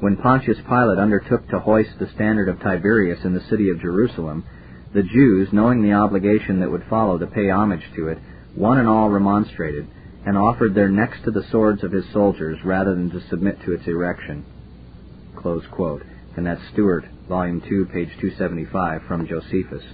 When 0.00 0.16
Pontius 0.16 0.58
Pilate 0.66 0.98
undertook 0.98 1.46
to 1.48 1.60
hoist 1.60 1.98
the 1.98 2.08
standard 2.14 2.48
of 2.48 2.58
Tiberius 2.60 3.22
in 3.22 3.34
the 3.34 3.44
city 3.50 3.68
of 3.68 3.82
Jerusalem, 3.82 4.44
the 4.94 5.02
Jews, 5.02 5.50
knowing 5.52 5.82
the 5.82 5.92
obligation 5.92 6.60
that 6.60 6.70
would 6.70 6.84
follow 6.88 7.18
to 7.18 7.26
pay 7.26 7.50
homage 7.50 7.84
to 7.96 8.08
it, 8.08 8.18
one 8.54 8.78
and 8.78 8.88
all 8.88 9.10
remonstrated, 9.10 9.86
and 10.24 10.38
offered 10.38 10.74
their 10.74 10.88
necks 10.88 11.18
to 11.24 11.30
the 11.30 11.44
swords 11.50 11.84
of 11.84 11.92
his 11.92 12.04
soldiers 12.14 12.58
rather 12.64 12.94
than 12.94 13.10
to 13.10 13.28
submit 13.28 13.60
to 13.64 13.72
its 13.72 13.86
erection. 13.86 14.44
And 15.44 16.46
that's 16.46 16.60
Stuart 16.72 17.04
Volume 17.28 17.60
2, 17.60 17.86
page 17.92 18.08
275, 18.20 19.02
from 19.06 19.26
Josephus. 19.26 19.84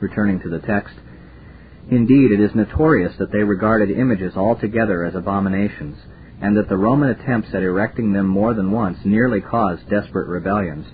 Returning 0.00 0.40
to 0.40 0.48
the 0.48 0.60
text, 0.60 0.94
Indeed, 1.90 2.30
it 2.30 2.40
is 2.40 2.54
notorious 2.54 3.12
that 3.18 3.32
they 3.32 3.42
regarded 3.42 3.90
images 3.90 4.36
altogether 4.36 5.04
as 5.04 5.16
abominations, 5.16 5.98
and 6.40 6.56
that 6.56 6.68
the 6.68 6.76
Roman 6.76 7.10
attempts 7.10 7.54
at 7.54 7.62
erecting 7.62 8.12
them 8.12 8.26
more 8.26 8.54
than 8.54 8.70
once 8.70 8.98
nearly 9.04 9.40
caused 9.40 9.88
desperate 9.90 10.28
rebellions. 10.28 10.86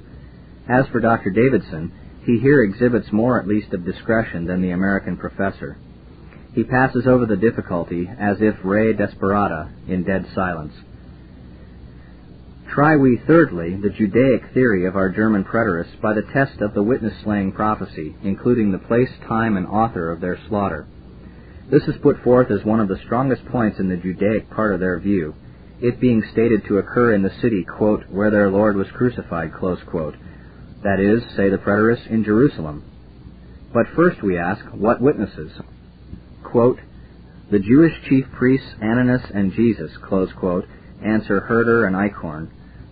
As 0.68 0.86
for 0.88 1.00
Dr. 1.00 1.30
Davidson, 1.30 1.92
he 2.24 2.38
here 2.40 2.62
exhibits 2.62 3.12
more 3.12 3.40
at 3.40 3.46
least 3.46 3.72
of 3.72 3.84
discretion 3.84 4.46
than 4.46 4.60
the 4.60 4.72
American 4.72 5.16
professor. 5.16 5.78
He 6.54 6.64
passes 6.64 7.06
over 7.06 7.26
the 7.26 7.36
difficulty 7.36 8.10
as 8.18 8.38
if 8.40 8.56
re 8.64 8.92
desperata 8.92 9.70
in 9.86 10.02
dead 10.02 10.26
silence. 10.34 10.72
Try 12.72 12.96
we, 12.96 13.20
thirdly, 13.26 13.76
the 13.76 13.90
Judaic 13.90 14.52
theory 14.52 14.86
of 14.86 14.96
our 14.96 15.08
German 15.08 15.44
preterists 15.44 16.00
by 16.00 16.12
the 16.14 16.22
test 16.32 16.60
of 16.60 16.74
the 16.74 16.82
witness-slaying 16.82 17.52
prophecy, 17.52 18.16
including 18.22 18.72
the 18.72 18.78
place, 18.78 19.08
time, 19.28 19.56
and 19.56 19.66
author 19.66 20.10
of 20.10 20.20
their 20.20 20.38
slaughter. 20.48 20.86
This 21.70 21.82
is 21.88 21.96
put 22.00 22.22
forth 22.22 22.50
as 22.50 22.64
one 22.64 22.78
of 22.78 22.88
the 22.88 23.00
strongest 23.04 23.44
points 23.46 23.80
in 23.80 23.88
the 23.88 23.96
Judaic 23.96 24.48
part 24.50 24.72
of 24.72 24.80
their 24.80 25.00
view, 25.00 25.34
it 25.80 26.00
being 26.00 26.22
stated 26.32 26.64
to 26.66 26.78
occur 26.78 27.12
in 27.12 27.22
the 27.22 27.34
city, 27.42 27.64
quote, 27.64 28.08
where 28.08 28.30
their 28.30 28.50
Lord 28.50 28.76
was 28.76 28.86
crucified, 28.94 29.52
that 30.82 31.00
is, 31.00 31.22
say 31.36 31.48
the 31.48 31.58
preterists, 31.58 32.06
in 32.08 32.22
Jerusalem. 32.22 32.84
But 33.74 33.88
first 33.96 34.22
we 34.22 34.38
ask, 34.38 34.64
what 34.66 35.00
witnesses? 35.00 35.50
Quote, 36.44 36.78
the 37.50 37.58
Jewish 37.58 37.92
chief 38.08 38.26
priests 38.32 38.68
Ananus 38.80 39.28
and 39.34 39.52
Jesus, 39.52 39.90
quote, 40.34 40.66
answer 41.04 41.40
Herder 41.40 41.86
and 41.86 41.96
Eichhorn, 41.96 42.48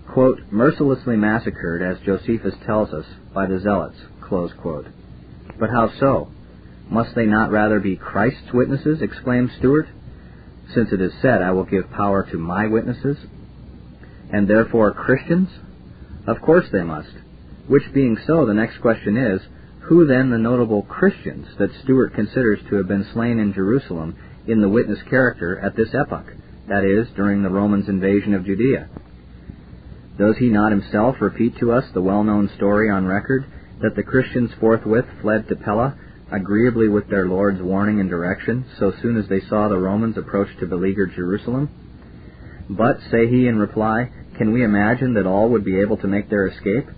quote, 0.09 0.41
mercilessly 0.51 1.17
massacred, 1.17 1.81
as 1.81 2.05
Josephus 2.05 2.55
tells 2.67 2.93
us, 2.93 3.07
by 3.33 3.47
the 3.47 3.61
zealots, 3.61 3.97
But 5.59 5.71
how 5.71 5.91
so? 6.01 6.34
Must 6.91 7.15
they 7.15 7.27
not 7.27 7.51
rather 7.51 7.81
be 7.81 7.97
Christ's 7.97 8.53
witnesses? 8.53 9.01
exclaimed 9.01 9.51
Stuart. 9.59 9.89
Since 10.75 10.93
it 10.93 11.01
is 11.01 11.13
said, 11.21 11.43
I 11.43 11.53
will 11.53 11.65
give 11.65 11.91
power 11.91 12.27
to 12.31 12.39
my 12.39 12.67
witnesses. 12.67 13.19
And 14.33 14.49
therefore 14.49 14.93
Christians? 14.93 15.49
Of 16.27 16.41
course 16.41 16.67
they 16.73 16.83
must. 16.83 17.13
Which 17.67 17.93
being 17.93 18.17
so, 18.27 18.47
the 18.47 18.55
next 18.55 18.79
question 18.79 19.17
is, 19.17 19.41
who 19.81 20.07
then 20.07 20.31
the 20.31 20.39
notable 20.39 20.83
Christians 20.83 21.47
that 21.59 21.71
Stuart 21.83 22.15
considers 22.15 22.61
to 22.69 22.77
have 22.77 22.89
been 22.89 23.07
slain 23.13 23.39
in 23.39 23.53
Jerusalem 23.53 24.17
in 24.47 24.61
the 24.61 24.69
witness 24.69 25.01
character 25.09 25.59
at 25.59 25.77
this 25.77 25.95
epoch, 25.95 26.33
that 26.69 26.85
is, 26.85 27.09
during 27.15 27.43
the 27.43 27.51
Romans' 27.51 27.89
invasion 27.89 28.35
of 28.35 28.45
Judea? 28.45 28.89
Does 30.19 30.37
he 30.39 30.49
not 30.49 30.71
himself 30.73 31.17
repeat 31.21 31.59
to 31.59 31.73
us 31.73 31.85
the 31.93 32.01
well-known 32.01 32.51
story 32.57 32.89
on 32.89 33.07
record 33.07 33.45
that 33.83 33.97
the 33.97 34.03
Christians 34.03 34.51
forthwith 34.61 35.07
fled 35.21 35.49
to 35.49 35.57
Pella, 35.57 35.99
agreeably 36.35 36.89
with 36.89 37.09
their 37.09 37.27
Lord's 37.27 37.63
warning 37.63 38.01
and 38.01 38.11
direction, 38.11 38.65
so 38.79 38.93
soon 39.01 39.17
as 39.17 39.29
they 39.29 39.41
saw 39.49 39.69
the 39.69 39.79
Romans 39.79 40.19
approach 40.19 40.49
to 40.59 40.67
beleaguer 40.67 41.07
Jerusalem? 41.07 41.69
But, 42.69 42.99
say 43.11 43.29
he 43.29 43.47
in 43.47 43.59
reply, 43.59 44.11
can 44.37 44.53
we 44.53 44.65
imagine 44.65 45.15
that 45.15 45.27
all 45.27 45.51
would 45.51 45.65
be 45.65 45.81
able 45.81 45.97
to 45.99 46.09
make 46.09 46.29
their 46.29 46.49
escape? 46.49 46.89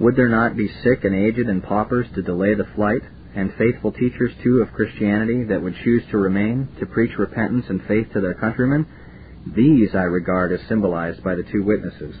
Would 0.00 0.16
there 0.16 0.28
not 0.28 0.56
be 0.56 0.68
sick 0.82 1.04
and 1.04 1.14
aged 1.14 1.48
and 1.48 1.62
paupers 1.62 2.06
to 2.14 2.22
delay 2.22 2.54
the 2.54 2.68
flight, 2.74 3.02
and 3.34 3.54
faithful 3.54 3.92
teachers 3.92 4.32
too 4.42 4.60
of 4.60 4.72
Christianity 4.72 5.44
that 5.44 5.62
would 5.62 5.76
choose 5.84 6.02
to 6.10 6.18
remain, 6.18 6.68
to 6.80 6.86
preach 6.86 7.16
repentance 7.18 7.66
and 7.68 7.82
faith 7.84 8.12
to 8.12 8.20
their 8.20 8.34
countrymen? 8.34 8.86
These 9.54 9.94
I 9.94 10.02
regard 10.02 10.52
as 10.52 10.60
symbolized 10.68 11.22
by 11.22 11.34
the 11.34 11.44
two 11.44 11.62
witnesses. 11.62 12.16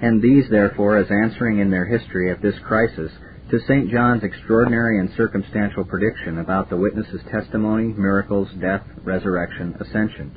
And 0.00 0.22
these, 0.22 0.48
therefore, 0.50 0.98
as 0.98 1.10
answering 1.10 1.58
in 1.58 1.70
their 1.70 1.86
history 1.86 2.30
at 2.30 2.42
this 2.42 2.58
crisis 2.66 3.10
to 3.52 3.60
St. 3.68 3.90
John's 3.90 4.24
extraordinary 4.24 4.98
and 4.98 5.10
circumstantial 5.14 5.84
prediction 5.84 6.38
about 6.38 6.70
the 6.70 6.76
witnesses' 6.76 7.20
testimony, 7.30 7.92
miracles, 7.92 8.48
death, 8.58 8.80
resurrection, 9.04 9.76
ascension. 9.78 10.34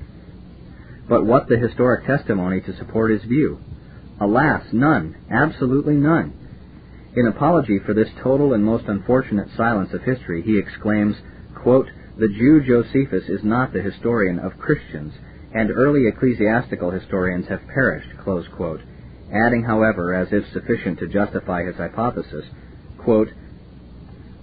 But 1.07 1.25
what 1.25 1.47
the 1.47 1.57
historic 1.57 2.05
testimony 2.05 2.59
to 2.59 2.75
support 2.75 3.11
his 3.11 3.23
view? 3.23 3.57
Alas, 4.19 4.65
none, 4.73 5.15
absolutely 5.31 5.93
none. 5.93 6.33
In 7.15 7.27
apology 7.27 7.79
for 7.85 7.93
this 7.93 8.09
total 8.21 8.53
and 8.53 8.65
most 8.65 8.83
unfortunate 8.89 9.47
silence 9.55 9.93
of 9.93 10.01
history, 10.01 10.41
he 10.41 10.59
exclaims, 10.59 11.15
quote, 11.55 11.87
The 12.19 12.27
Jew 12.27 12.63
Josephus 12.67 13.29
is 13.29 13.45
not 13.45 13.71
the 13.71 13.81
historian 13.81 14.39
of 14.39 14.59
Christians, 14.59 15.13
and 15.53 15.71
early 15.71 16.05
ecclesiastical 16.07 16.91
historians 16.91 17.47
have 17.47 17.65
perished, 17.73 18.09
adding, 19.31 19.63
however, 19.63 20.13
as 20.13 20.27
if 20.33 20.43
sufficient 20.51 20.99
to 20.99 21.07
justify 21.07 21.63
his 21.63 21.77
hypothesis, 21.77 22.43
quote, 23.06 23.30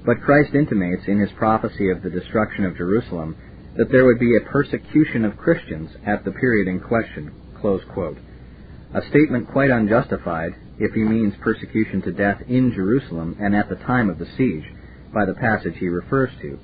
But 0.07 0.23
Christ 0.23 0.55
intimates 0.55 1.03
in 1.07 1.19
his 1.19 1.33
prophecy 1.33 1.91
of 1.91 2.03
the 2.03 2.11
destruction 2.11 2.65
of 2.65 2.77
Jerusalem 2.77 3.37
that 3.77 3.91
there 3.91 4.05
would 4.07 4.19
be 4.19 4.37
a 4.37 4.51
persecution 4.51 5.25
of 5.25 5.37
Christians 5.37 5.91
at 6.07 6.25
the 6.25 6.31
period 6.31 6.69
in 6.69 6.81
question, 6.81 7.33
a 8.95 9.01
statement 9.09 9.51
quite 9.51 9.71
unjustified 9.71 10.55
if 10.79 10.93
he 10.93 11.01
means 11.01 11.35
persecution 11.41 12.03
to 12.03 12.13
death 12.13 12.43
in 12.49 12.73
Jerusalem 12.73 13.37
and 13.41 13.55
at 13.55 13.69
the 13.69 13.77
time 13.77 14.11
of 14.11 14.19
the 14.19 14.27
siege, 14.37 14.65
by 15.15 15.25
the 15.25 15.35
passage 15.35 15.75
he 15.79 15.89
refers 15.89 16.31
to. 16.41 16.59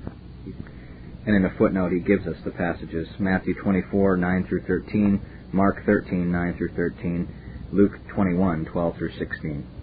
And 1.25 1.35
in 1.35 1.45
a 1.45 1.57
footnote 1.57 1.91
he 1.91 1.99
gives 1.99 2.27
us 2.27 2.37
the 2.43 2.51
passages 2.51 3.07
Matthew 3.19 3.53
24, 3.61 4.17
9 4.17 4.45
through 4.47 4.63
13, 4.63 5.21
Mark 5.51 5.85
13, 5.85 6.31
9 6.31 6.57
through 6.57 6.75
13, 6.75 7.27
Luke 7.71 7.93
21, 8.13 8.65
12 8.65 8.97
through 8.97 9.17
16. 9.17 9.78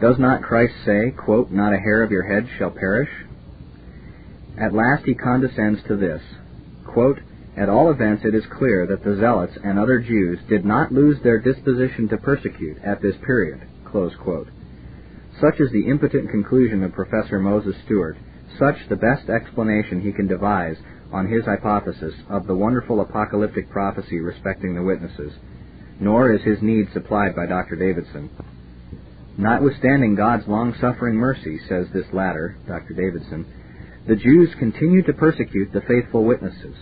Does 0.00 0.16
not 0.18 0.42
Christ 0.42 0.74
say, 0.84 1.10
quote, 1.10 1.50
Not 1.50 1.72
a 1.72 1.78
hair 1.78 2.04
of 2.04 2.12
your 2.12 2.22
head 2.22 2.48
shall 2.56 2.70
perish? 2.70 3.10
At 4.56 4.72
last 4.72 5.04
he 5.04 5.14
condescends 5.14 5.80
to 5.88 5.96
this. 5.96 6.22
Quote, 6.86 7.18
At 7.56 7.68
all 7.68 7.90
events 7.90 8.24
it 8.24 8.34
is 8.34 8.44
clear 8.46 8.86
that 8.86 9.02
the 9.02 9.16
Zealots 9.16 9.58
and 9.64 9.76
other 9.76 9.98
Jews 9.98 10.38
did 10.48 10.64
not 10.64 10.92
lose 10.92 11.20
their 11.22 11.40
disposition 11.40 12.08
to 12.08 12.16
persecute 12.16 12.78
at 12.84 13.02
this 13.02 13.16
period. 13.26 13.60
Such 15.40 15.60
is 15.60 15.72
the 15.72 15.88
impotent 15.88 16.30
conclusion 16.30 16.84
of 16.84 16.92
Professor 16.92 17.40
Moses 17.40 17.74
Stuart, 17.84 18.18
such 18.58 18.76
the 18.88 18.96
best 18.96 19.28
explanation 19.28 20.00
he 20.00 20.12
can 20.12 20.28
devise 20.28 20.76
on 21.12 21.26
his 21.26 21.44
hypothesis 21.44 22.14
of 22.28 22.46
the 22.46 22.54
wonderful 22.54 23.00
apocalyptic 23.00 23.68
prophecy 23.70 24.20
respecting 24.20 24.74
the 24.74 24.82
witnesses, 24.82 25.32
nor 25.98 26.32
is 26.32 26.42
his 26.42 26.62
need 26.62 26.86
supplied 26.92 27.34
by 27.34 27.46
Dr. 27.46 27.76
Davidson. 27.76 28.30
Notwithstanding 29.38 30.16
God's 30.16 30.48
long-suffering 30.48 31.14
mercy, 31.14 31.60
says 31.68 31.86
this 31.94 32.12
latter, 32.12 32.56
Dr. 32.66 32.92
Davidson, 32.92 33.46
the 34.08 34.16
Jews 34.16 34.50
continue 34.58 35.04
to 35.04 35.12
persecute 35.12 35.72
the 35.72 35.80
faithful 35.82 36.24
witnesses. 36.24 36.74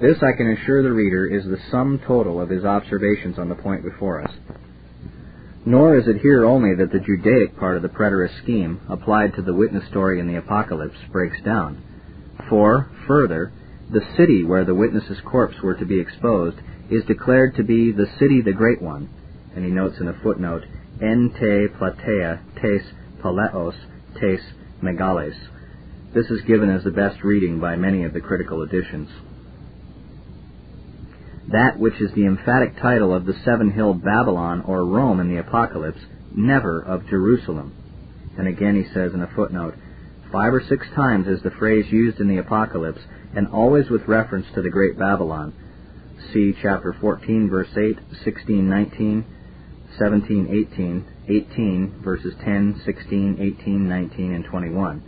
This, 0.00 0.16
I 0.22 0.36
can 0.36 0.52
assure 0.52 0.84
the 0.84 0.92
reader, 0.92 1.26
is 1.26 1.44
the 1.44 1.58
sum 1.72 2.00
total 2.06 2.40
of 2.40 2.50
his 2.50 2.64
observations 2.64 3.36
on 3.36 3.48
the 3.48 3.56
point 3.56 3.82
before 3.82 4.22
us. 4.22 4.32
Nor 5.64 5.98
is 5.98 6.06
it 6.06 6.20
here 6.20 6.44
only 6.44 6.76
that 6.76 6.92
the 6.92 7.00
Judaic 7.00 7.56
part 7.58 7.76
of 7.76 7.82
the 7.82 7.88
preterist 7.88 8.38
scheme, 8.42 8.80
applied 8.88 9.34
to 9.34 9.42
the 9.42 9.54
witness 9.54 9.88
story 9.88 10.20
in 10.20 10.28
the 10.28 10.36
Apocalypse, 10.36 10.98
breaks 11.10 11.40
down. 11.44 11.82
For, 12.48 12.88
further, 13.08 13.50
the 13.90 14.06
city 14.16 14.44
where 14.44 14.64
the 14.64 14.74
witness's 14.74 15.18
corpse 15.24 15.60
were 15.62 15.74
to 15.74 15.84
be 15.84 15.98
exposed 15.98 16.58
is 16.90 17.04
declared 17.06 17.56
to 17.56 17.64
be 17.64 17.90
the 17.90 18.06
city 18.20 18.40
the 18.40 18.52
great 18.52 18.80
one, 18.80 19.08
and 19.56 19.64
he 19.64 19.70
notes 19.70 19.96
in 19.98 20.06
a 20.06 20.20
footnote, 20.22 20.62
En 21.00 21.30
te 21.30 21.66
platea 21.78 22.40
tes 22.60 22.82
paleos 23.22 23.74
tes 24.20 24.40
megales. 24.82 25.34
This 26.14 26.26
is 26.26 26.42
given 26.42 26.70
as 26.70 26.84
the 26.84 26.90
best 26.90 27.24
reading 27.24 27.58
by 27.58 27.76
many 27.76 28.04
of 28.04 28.12
the 28.12 28.20
critical 28.20 28.62
editions. 28.62 29.08
That 31.48 31.78
which 31.78 32.00
is 32.00 32.12
the 32.14 32.26
emphatic 32.26 32.76
title 32.80 33.14
of 33.14 33.24
the 33.24 33.34
seven-hilled 33.44 34.04
Babylon 34.04 34.62
or 34.62 34.84
Rome 34.84 35.20
in 35.20 35.28
the 35.28 35.40
Apocalypse, 35.40 36.00
never 36.34 36.80
of 36.80 37.08
Jerusalem. 37.08 37.72
And 38.38 38.48
again 38.48 38.74
he 38.74 38.92
says 38.92 39.14
in 39.14 39.22
a 39.22 39.30
footnote, 39.34 39.74
Five 40.32 40.52
or 40.52 40.62
six 40.68 40.86
times 40.94 41.28
is 41.28 41.42
the 41.42 41.52
phrase 41.52 41.90
used 41.90 42.20
in 42.20 42.28
the 42.28 42.38
Apocalypse, 42.38 43.00
and 43.34 43.46
always 43.48 43.88
with 43.88 44.08
reference 44.08 44.46
to 44.54 44.62
the 44.62 44.70
Great 44.70 44.98
Babylon. 44.98 45.54
See 46.32 46.54
chapter 46.60 46.94
14, 47.00 47.48
verse 47.48 47.68
8, 47.76 47.98
16, 48.24 48.68
19, 48.68 49.24
17, 49.98 50.48
18, 50.72 51.04
18, 51.28 52.00
verses 52.02 52.34
10, 52.44 52.82
16, 52.84 53.38
18, 53.60 53.88
19, 53.88 54.34
and 54.34 54.44
21. 54.44 55.02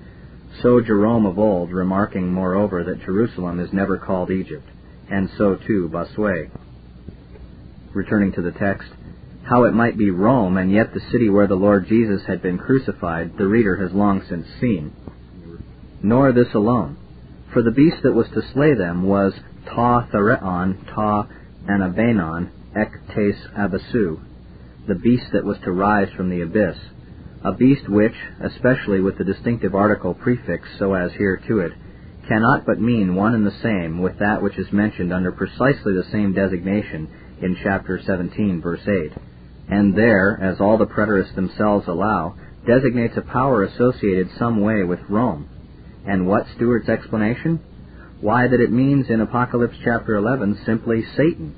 So 0.63 0.81
Jerome 0.81 1.27
of 1.27 1.39
old, 1.39 1.71
remarking 1.73 2.33
moreover 2.33 2.83
that 2.85 3.05
Jerusalem 3.05 3.61
is 3.61 3.73
never 3.73 3.99
called 3.99 4.31
Egypt, 4.31 4.67
and 5.11 5.29
so 5.37 5.57
too 5.57 5.89
Bossuet. 5.93 6.51
Returning 7.95 8.33
to 8.33 8.43
the 8.43 8.53
text, 8.53 8.89
how 9.49 9.65
it 9.65 9.73
might 9.73 9.97
be 9.97 10.11
Rome 10.11 10.57
and 10.57 10.71
yet 10.71 10.93
the 10.93 11.01
city 11.13 11.29
where 11.31 11.47
the 11.47 11.55
Lord 11.55 11.87
Jesus 11.89 12.23
had 12.27 12.43
been 12.43 12.59
crucified, 12.59 13.39
the 13.39 13.47
reader 13.47 13.77
has 13.77 13.93
long 13.93 14.23
since 14.29 14.47
seen. 14.61 14.93
Nor 16.03 16.33
this 16.33 16.53
alone, 16.55 16.97
for 17.53 17.63
the 17.63 17.71
beast 17.71 18.03
that 18.03 18.13
was 18.13 18.29
to 18.35 18.43
slay 18.53 18.75
them 18.75 19.05
was 19.05 19.33
ta 19.65 20.07
thereon 20.13 20.87
ta 20.95 21.27
anabanon 21.69 22.51
ek 22.77 22.93
tes 23.15 23.37
abasu, 23.57 24.21
the 24.89 24.95
beast 24.95 25.27
that 25.33 25.45
was 25.45 25.59
to 25.65 25.71
rise 25.71 26.09
from 26.17 26.31
the 26.31 26.41
abyss, 26.41 26.77
a 27.45 27.53
beast 27.53 27.89
which, 27.89 28.15
especially 28.41 29.01
with 29.01 29.19
the 29.19 29.25
distinctive 29.25 29.75
article 29.75 30.15
prefixed 30.15 30.79
so 30.79 30.95
as 30.95 31.13
here 31.13 31.41
to 31.47 31.61
it, 31.61 31.73
cannot 32.27 32.67
but 32.67 32.81
mean 32.81 33.15
one 33.15 33.35
and 33.35 33.47
the 33.47 33.61
same 33.63 34.01
with 34.01 34.19
that 34.19 34.43
which 34.43 34.59
is 34.59 34.73
mentioned 34.73 35.13
under 35.13 35.31
precisely 35.31 35.95
the 35.95 36.09
same 36.11 36.33
designation 36.33 37.09
in 37.41 37.57
chapter 37.63 38.01
17, 38.05 38.61
verse 38.61 38.81
8, 38.87 39.13
and 39.69 39.95
there, 39.95 40.39
as 40.43 40.61
all 40.61 40.79
the 40.79 40.87
preterists 40.87 41.35
themselves 41.35 41.87
allow, 41.87 42.35
designates 42.67 43.17
a 43.17 43.23
power 43.23 43.65
associated 43.65 44.29
some 44.39 44.61
way 44.61 44.83
with 44.83 44.99
Rome. 45.09 45.49
And 46.07 46.27
what 46.27 46.47
Stuart's 46.57 46.89
explanation? 46.89 47.61
Why, 48.21 48.49
that 48.49 48.61
it 48.61 48.73
means 48.73 49.11
in 49.11 49.21
Apocalypse 49.21 49.77
chapter 49.85 50.17
11 50.17 50.63
simply 50.65 51.05
Satan, 51.17 51.55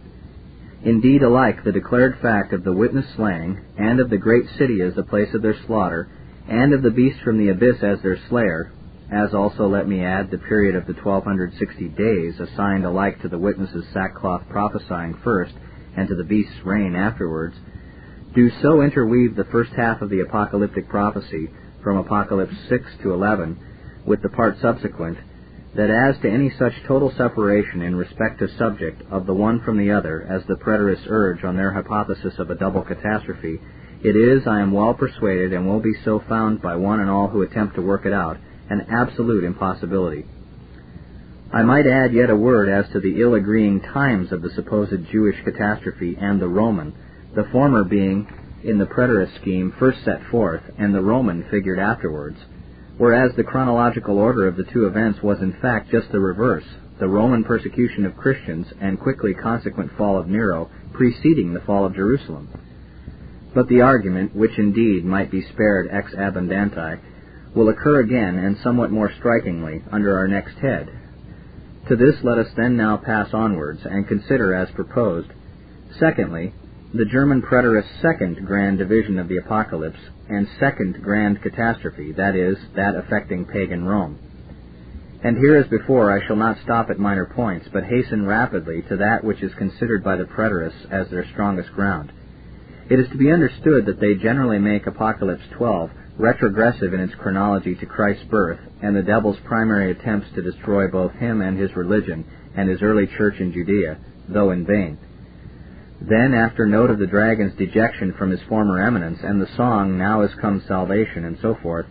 Indeed, 0.83 1.23
alike 1.23 1.63
the 1.63 1.73
declared 1.73 2.19
fact 2.23 2.53
of 2.53 2.65
the 2.65 2.73
witness 2.73 3.07
slaying, 3.15 3.59
and 3.77 4.01
of 4.01 4.09
the 4.09 4.17
great 4.17 4.49
city 4.59 4.81
as 4.81 4.95
the 4.95 5.03
place 5.03 5.35
of 5.35 5.43
their 5.43 5.57
slaughter, 5.67 6.09
and 6.49 6.73
of 6.73 6.83
the 6.83 6.91
beast 6.91 7.21
from 7.23 7.37
the 7.37 7.51
abyss 7.51 7.83
as 7.83 8.01
their 8.03 8.19
slayer, 8.29 8.73
as 9.11 9.35
also, 9.35 9.67
let 9.67 9.89
me 9.89 10.05
add, 10.05 10.31
the 10.31 10.39
period 10.39 10.77
of 10.77 10.87
the 10.87 10.95
1260 10.95 11.89
days 11.89 12.39
assigned 12.39 12.85
alike 12.85 13.21
to 13.21 13.29
the 13.29 13.39
witness's 13.39 13.85
sackcloth 13.93 14.49
prophesying 14.49 15.15
first, 15.25 15.53
and 15.97 16.09
to 16.09 16.15
the 16.15 16.25
beast's 16.25 16.65
reign 16.65 16.95
afterwards, 16.95 17.57
do 18.35 18.49
so 18.63 18.81
interweave 18.81 19.35
the 19.35 19.45
first 19.45 19.73
half 19.73 20.01
of 20.01 20.11
the 20.11 20.21
apocalyptic 20.21 20.89
prophecy, 20.89 21.51
from 21.83 21.97
Apocalypse 21.97 22.55
6 22.69 22.85
to 23.03 23.13
11, 23.13 23.59
with 24.07 24.23
the 24.23 24.29
part 24.29 24.57
subsequent, 24.61 25.19
that 25.75 25.91
as 25.91 26.21
to 26.21 26.31
any 26.31 26.51
such 26.59 26.73
total 26.87 27.13
separation 27.17 27.83
in 27.83 27.95
respect 27.95 28.41
to 28.41 28.49
subject 28.59 29.03
of 29.11 29.27
the 29.27 29.35
one 29.35 29.61
from 29.61 29.79
the 29.79 29.93
other 29.93 30.27
as 30.29 30.43
the 30.47 30.57
preterists 30.57 31.07
urge 31.09 31.45
on 31.45 31.57
their 31.57 31.73
hypothesis 31.73 32.35
of 32.39 32.51
a 32.51 32.57
double 32.57 32.83
catastrophe, 32.83 33.61
it 34.03 34.17
is, 34.17 34.47
I 34.47 34.61
am 34.61 34.73
well 34.73 34.95
persuaded, 34.95 35.53
and 35.53 35.69
will 35.69 35.81
be 35.81 35.95
so 36.05 36.21
found 36.29 36.61
by 36.61 36.75
one 36.75 37.01
and 37.01 37.11
all 37.11 37.29
who 37.29 37.43
attempt 37.43 37.77
to 37.77 37.83
work 37.83 38.05
it 38.05 38.13
out, 38.13 38.39
an 38.69 38.87
absolute 38.91 39.45
impossibility. 39.45 40.27
I 41.53 41.63
might 41.63 41.87
add 41.87 42.13
yet 42.13 42.31
a 42.31 42.37
word 42.37 42.69
as 42.69 42.91
to 42.93 43.01
the 43.01 43.21
ill-agreeing 43.21 43.81
times 43.81 44.33
of 44.33 44.43
the 44.43 44.51
supposed 44.51 45.11
Jewish 45.11 45.37
catastrophe 45.45 46.17
and 46.21 46.41
the 46.41 46.49
Roman, 46.49 46.95
the 47.35 47.49
former 47.53 47.85
being, 47.85 48.27
in 48.65 48.79
the 48.79 48.87
preterist 48.87 49.37
scheme, 49.41 49.73
first 49.79 50.05
set 50.05 50.23
forth, 50.31 50.63
and 50.79 50.95
the 50.95 51.01
Roman 51.01 51.45
figured 51.51 51.79
afterwards 51.79 52.39
whereas 53.01 53.35
the 53.35 53.43
chronological 53.43 54.19
order 54.19 54.47
of 54.47 54.57
the 54.57 54.73
two 54.75 54.85
events 54.85 55.23
was 55.23 55.41
in 55.41 55.55
fact 55.63 55.91
just 55.91 56.13
the 56.13 56.21
reverse, 56.21 56.67
the 56.99 57.09
Roman 57.09 57.43
persecution 57.43 58.05
of 58.05 58.15
Christians 58.15 58.67
and 58.79 59.01
quickly 59.01 59.33
consequent 59.33 59.91
fall 59.97 60.19
of 60.19 60.29
Nero 60.29 60.71
preceding 60.93 61.55
the 61.55 61.63
fall 61.63 61.87
of 61.87 61.95
Jerusalem. 61.95 62.51
But 63.55 63.69
the 63.69 63.81
argument, 63.81 64.37
which 64.37 64.59
indeed 64.59 65.03
might 65.07 65.31
be 65.31 65.41
spared 65.41 65.89
ex 65.91 66.13
abundanti, 66.13 67.01
will 67.55 67.71
occur 67.71 68.01
again 68.01 68.37
and 68.37 68.59
somewhat 68.59 68.91
more 68.91 69.11
strikingly 69.19 69.83
under 69.91 70.19
our 70.19 70.29
next 70.29 70.59
head. 70.59 70.91
To 71.89 71.97
this 71.97 72.17
let 72.23 72.37
us 72.37 72.53
then 72.55 72.77
now 72.77 72.99
pass 72.99 73.33
onwards 73.33 73.81
and 73.87 74.07
consider 74.07 74.55
as 74.55 74.71
proposed, 74.73 75.31
secondly, 75.99 76.53
the 76.93 77.05
German 77.05 77.41
preterist's 77.41 77.93
second 78.03 78.45
grand 78.45 78.79
division 78.79 79.21
of 79.21 79.29
the 79.29 79.37
Apocalypse 79.37 80.01
and 80.29 80.49
second 80.59 81.01
grand 81.01 81.41
catastrophe, 81.41 82.11
that 82.13 82.35
is, 82.35 82.57
that 82.75 82.97
affecting 82.97 83.45
pagan 83.45 83.85
Rome. 83.85 84.19
And 85.23 85.37
here 85.37 85.57
as 85.57 85.69
before 85.69 86.11
I 86.11 86.27
shall 86.27 86.35
not 86.35 86.59
stop 86.65 86.91
at 86.91 86.99
minor 86.99 87.27
points, 87.27 87.69
but 87.73 87.85
hasten 87.85 88.27
rapidly 88.27 88.83
to 88.89 88.97
that 88.97 89.23
which 89.23 89.41
is 89.41 89.55
considered 89.55 90.03
by 90.03 90.17
the 90.17 90.25
preterists 90.25 90.91
as 90.91 91.09
their 91.11 91.29
strongest 91.33 91.71
ground. 91.73 92.11
It 92.89 92.99
is 92.99 93.09
to 93.11 93.19
be 93.19 93.31
understood 93.31 93.87
that 93.87 94.01
they 94.01 94.15
generally 94.15 94.59
make 94.59 94.89
Apocalypse 94.89 95.45
12 95.53 95.91
retrogressive 96.19 96.93
in 96.93 97.01
its 97.01 97.15
chronology 97.15 97.77
to 97.77 97.87
Christ's 97.87 98.25
birth 98.25 98.59
and 98.83 98.97
the 98.97 99.03
devil's 99.03 99.39
primary 99.45 99.93
attempts 99.93 100.27
to 100.35 100.43
destroy 100.43 100.89
both 100.89 101.13
him 101.13 101.41
and 101.41 101.57
his 101.57 101.77
religion 101.77 102.25
and 102.57 102.69
his 102.69 102.83
early 102.83 103.07
church 103.07 103.39
in 103.39 103.53
Judea, 103.53 103.99
though 104.29 104.51
in 104.51 104.67
vain. 104.67 104.99
Then, 106.01 106.33
after 106.33 106.67
note 106.67 106.91
of 106.91 106.99
the 106.99 107.07
dragon's 107.07 107.55
dejection 107.55 108.15
from 108.15 108.31
his 108.31 108.41
former 108.49 108.81
eminence, 108.81 109.19
and 109.23 109.41
the 109.41 109.55
song, 109.57 109.99
Now 109.99 110.23
is 110.23 110.35
come 110.41 110.63
salvation, 110.67 111.27
and 111.27 111.39
so 111.43 111.55
forth, 111.63 111.87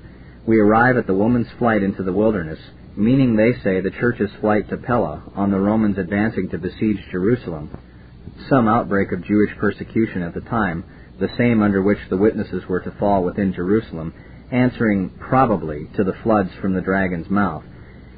we 0.47 0.59
arrive 0.59 0.97
at 0.97 1.05
the 1.05 1.13
woman's 1.13 1.51
flight 1.59 1.83
into 1.83 2.01
the 2.01 2.13
wilderness, 2.13 2.59
meaning, 2.95 3.35
they 3.35 3.53
say, 3.63 3.81
the 3.81 3.91
church's 3.91 4.31
flight 4.41 4.67
to 4.69 4.77
Pella, 4.77 5.21
on 5.35 5.51
the 5.51 5.59
Romans 5.59 5.99
advancing 5.99 6.49
to 6.49 6.57
besiege 6.57 6.97
Jerusalem, 7.11 7.69
some 8.49 8.67
outbreak 8.67 9.11
of 9.11 9.23
Jewish 9.23 9.55
persecution 9.57 10.23
at 10.23 10.33
the 10.33 10.41
time, 10.41 10.83
the 11.19 11.29
same 11.37 11.61
under 11.61 11.83
which 11.83 11.99
the 12.09 12.17
witnesses 12.17 12.63
were 12.67 12.79
to 12.79 12.91
fall 12.99 13.23
within 13.23 13.53
Jerusalem, 13.53 14.13
answering 14.51 15.11
probably 15.19 15.87
to 15.95 16.03
the 16.03 16.15
floods 16.23 16.49
from 16.59 16.73
the 16.73 16.81
dragon's 16.81 17.29
mouth, 17.29 17.63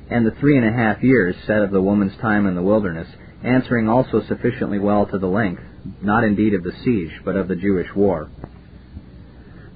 and 0.09 0.26
the 0.26 0.35
three 0.39 0.57
and 0.57 0.65
a 0.65 0.72
half 0.72 1.03
years 1.03 1.35
said 1.45 1.61
of 1.61 1.72
the 1.72 1.81
woman's 1.81 2.15
time 2.22 2.47
in 2.47 2.55
the 2.55 2.61
wilderness, 2.61 3.07
answering 3.43 3.89
also 3.89 4.22
sufficiently 4.27 4.80
well 4.80 5.05
to 5.05 5.18
the 5.18 5.27
length, 5.27 5.63
not 6.01 6.23
indeed 6.23 6.53
of 6.53 6.63
the 6.63 6.73
siege, 6.83 7.11
but 7.23 7.35
of 7.35 7.47
the 7.47 7.55
Jewish 7.55 7.93
war. 7.95 8.29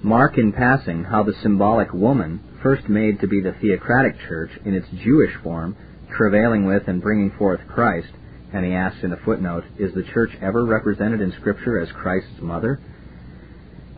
Mark 0.02 0.38
in 0.38 0.52
passing 0.52 1.04
how 1.04 1.24
the 1.24 1.34
symbolic 1.42 1.92
woman, 1.94 2.40
first 2.62 2.88
made 2.88 3.20
to 3.20 3.28
be 3.28 3.42
the 3.42 3.56
theocratic 3.62 4.16
church 4.28 4.52
in 4.64 4.74
its 4.74 4.88
Jewish 5.04 5.34
form, 5.44 5.76
travailing 6.16 6.66
with 6.66 6.88
and 6.88 7.02
bringing 7.02 7.32
forth 7.32 7.60
Christ, 7.68 8.10
and 8.54 8.66
he 8.66 8.74
asks 8.74 9.04
in 9.04 9.12
a 9.12 9.18
footnote, 9.18 9.64
is 9.78 9.94
the 9.94 10.04
church 10.14 10.32
ever 10.42 10.66
represented 10.66 11.22
in 11.22 11.32
Scripture 11.34 11.80
as 11.80 11.92
Christ's 11.92 12.42
mother? 12.42 12.80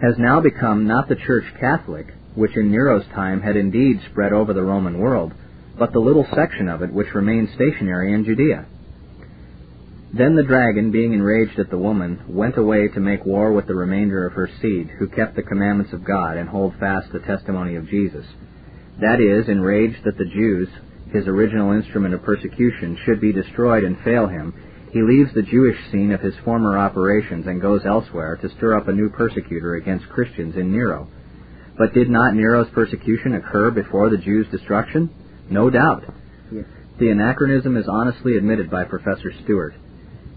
Has 0.01 0.17
now 0.17 0.39
become 0.39 0.87
not 0.87 1.09
the 1.09 1.15
church 1.15 1.45
Catholic, 1.59 2.07
which 2.35 2.55
in 2.55 2.71
Nero's 2.71 3.05
time 3.07 3.41
had 3.41 3.55
indeed 3.55 3.99
spread 4.09 4.31
over 4.31 4.53
the 4.53 4.63
Roman 4.63 4.99
world, 4.99 5.33
but 5.77 5.91
the 5.91 5.99
little 5.99 6.25
section 6.35 6.69
of 6.69 6.81
it 6.81 6.93
which 6.93 7.13
remained 7.13 7.49
stationary 7.55 8.13
in 8.13 8.23
Judea. 8.23 8.65
Then 10.13 10.35
the 10.35 10.43
dragon, 10.43 10.91
being 10.91 11.13
enraged 11.13 11.59
at 11.59 11.69
the 11.69 11.77
woman, 11.77 12.21
went 12.29 12.57
away 12.57 12.87
to 12.87 12.99
make 12.99 13.25
war 13.25 13.51
with 13.51 13.67
the 13.67 13.75
remainder 13.75 14.25
of 14.25 14.33
her 14.33 14.49
seed, 14.61 14.89
who 14.97 15.07
kept 15.07 15.35
the 15.35 15.43
commandments 15.43 15.91
of 15.91 16.05
God 16.05 16.37
and 16.37 16.47
hold 16.47 16.75
fast 16.79 17.11
the 17.11 17.19
testimony 17.19 17.75
of 17.75 17.89
Jesus. 17.89 18.25
That 19.01 19.19
is, 19.19 19.49
enraged 19.49 20.05
that 20.05 20.17
the 20.17 20.25
Jews, 20.25 20.69
his 21.11 21.27
original 21.27 21.73
instrument 21.73 22.13
of 22.13 22.23
persecution, 22.23 22.97
should 23.05 23.19
be 23.19 23.33
destroyed 23.33 23.83
and 23.83 23.99
fail 23.99 24.27
him, 24.27 24.53
he 24.93 25.01
leaves 25.01 25.33
the 25.33 25.41
Jewish 25.41 25.77
scene 25.91 26.13
of 26.13 26.21
his 26.21 26.33
former 26.45 26.77
operations 26.77 27.45
and 27.45 27.61
goes 27.61 27.81
elsewhere 27.85 28.37
to 28.37 28.49
stir 28.55 28.77
up 28.77 28.87
a 28.87 28.93
new 28.93 29.09
persecutor 29.09 29.75
against 29.75 30.07
Christians 30.07 30.55
in 30.55 30.71
Nero. 30.71 31.09
But 31.77 31.93
did 31.93 32.09
not 32.09 32.33
Nero's 32.33 32.69
persecution 32.73 33.35
occur 33.35 33.71
before 33.71 34.09
the 34.09 34.17
Jews' 34.17 34.47
destruction? 34.51 35.09
No 35.49 35.69
doubt. 35.69 36.05
Yes. 36.49 36.65
The 36.97 37.09
anachronism 37.09 37.75
is 37.75 37.87
honestly 37.89 38.37
admitted 38.37 38.71
by 38.71 38.85
Professor 38.85 39.33
Stuart 39.43 39.75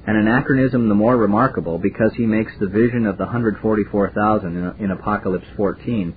an 0.06 0.16
anachronism 0.16 0.88
the 0.88 0.94
more 0.94 1.16
remarkable 1.16 1.78
because 1.78 2.12
he 2.16 2.26
makes 2.26 2.52
the 2.58 2.66
vision 2.66 3.06
of 3.06 3.18
the 3.18 3.24
144,000 3.24 4.56
in, 4.56 4.84
in 4.84 4.90
Apocalypse 4.90 5.46
14 5.56 6.14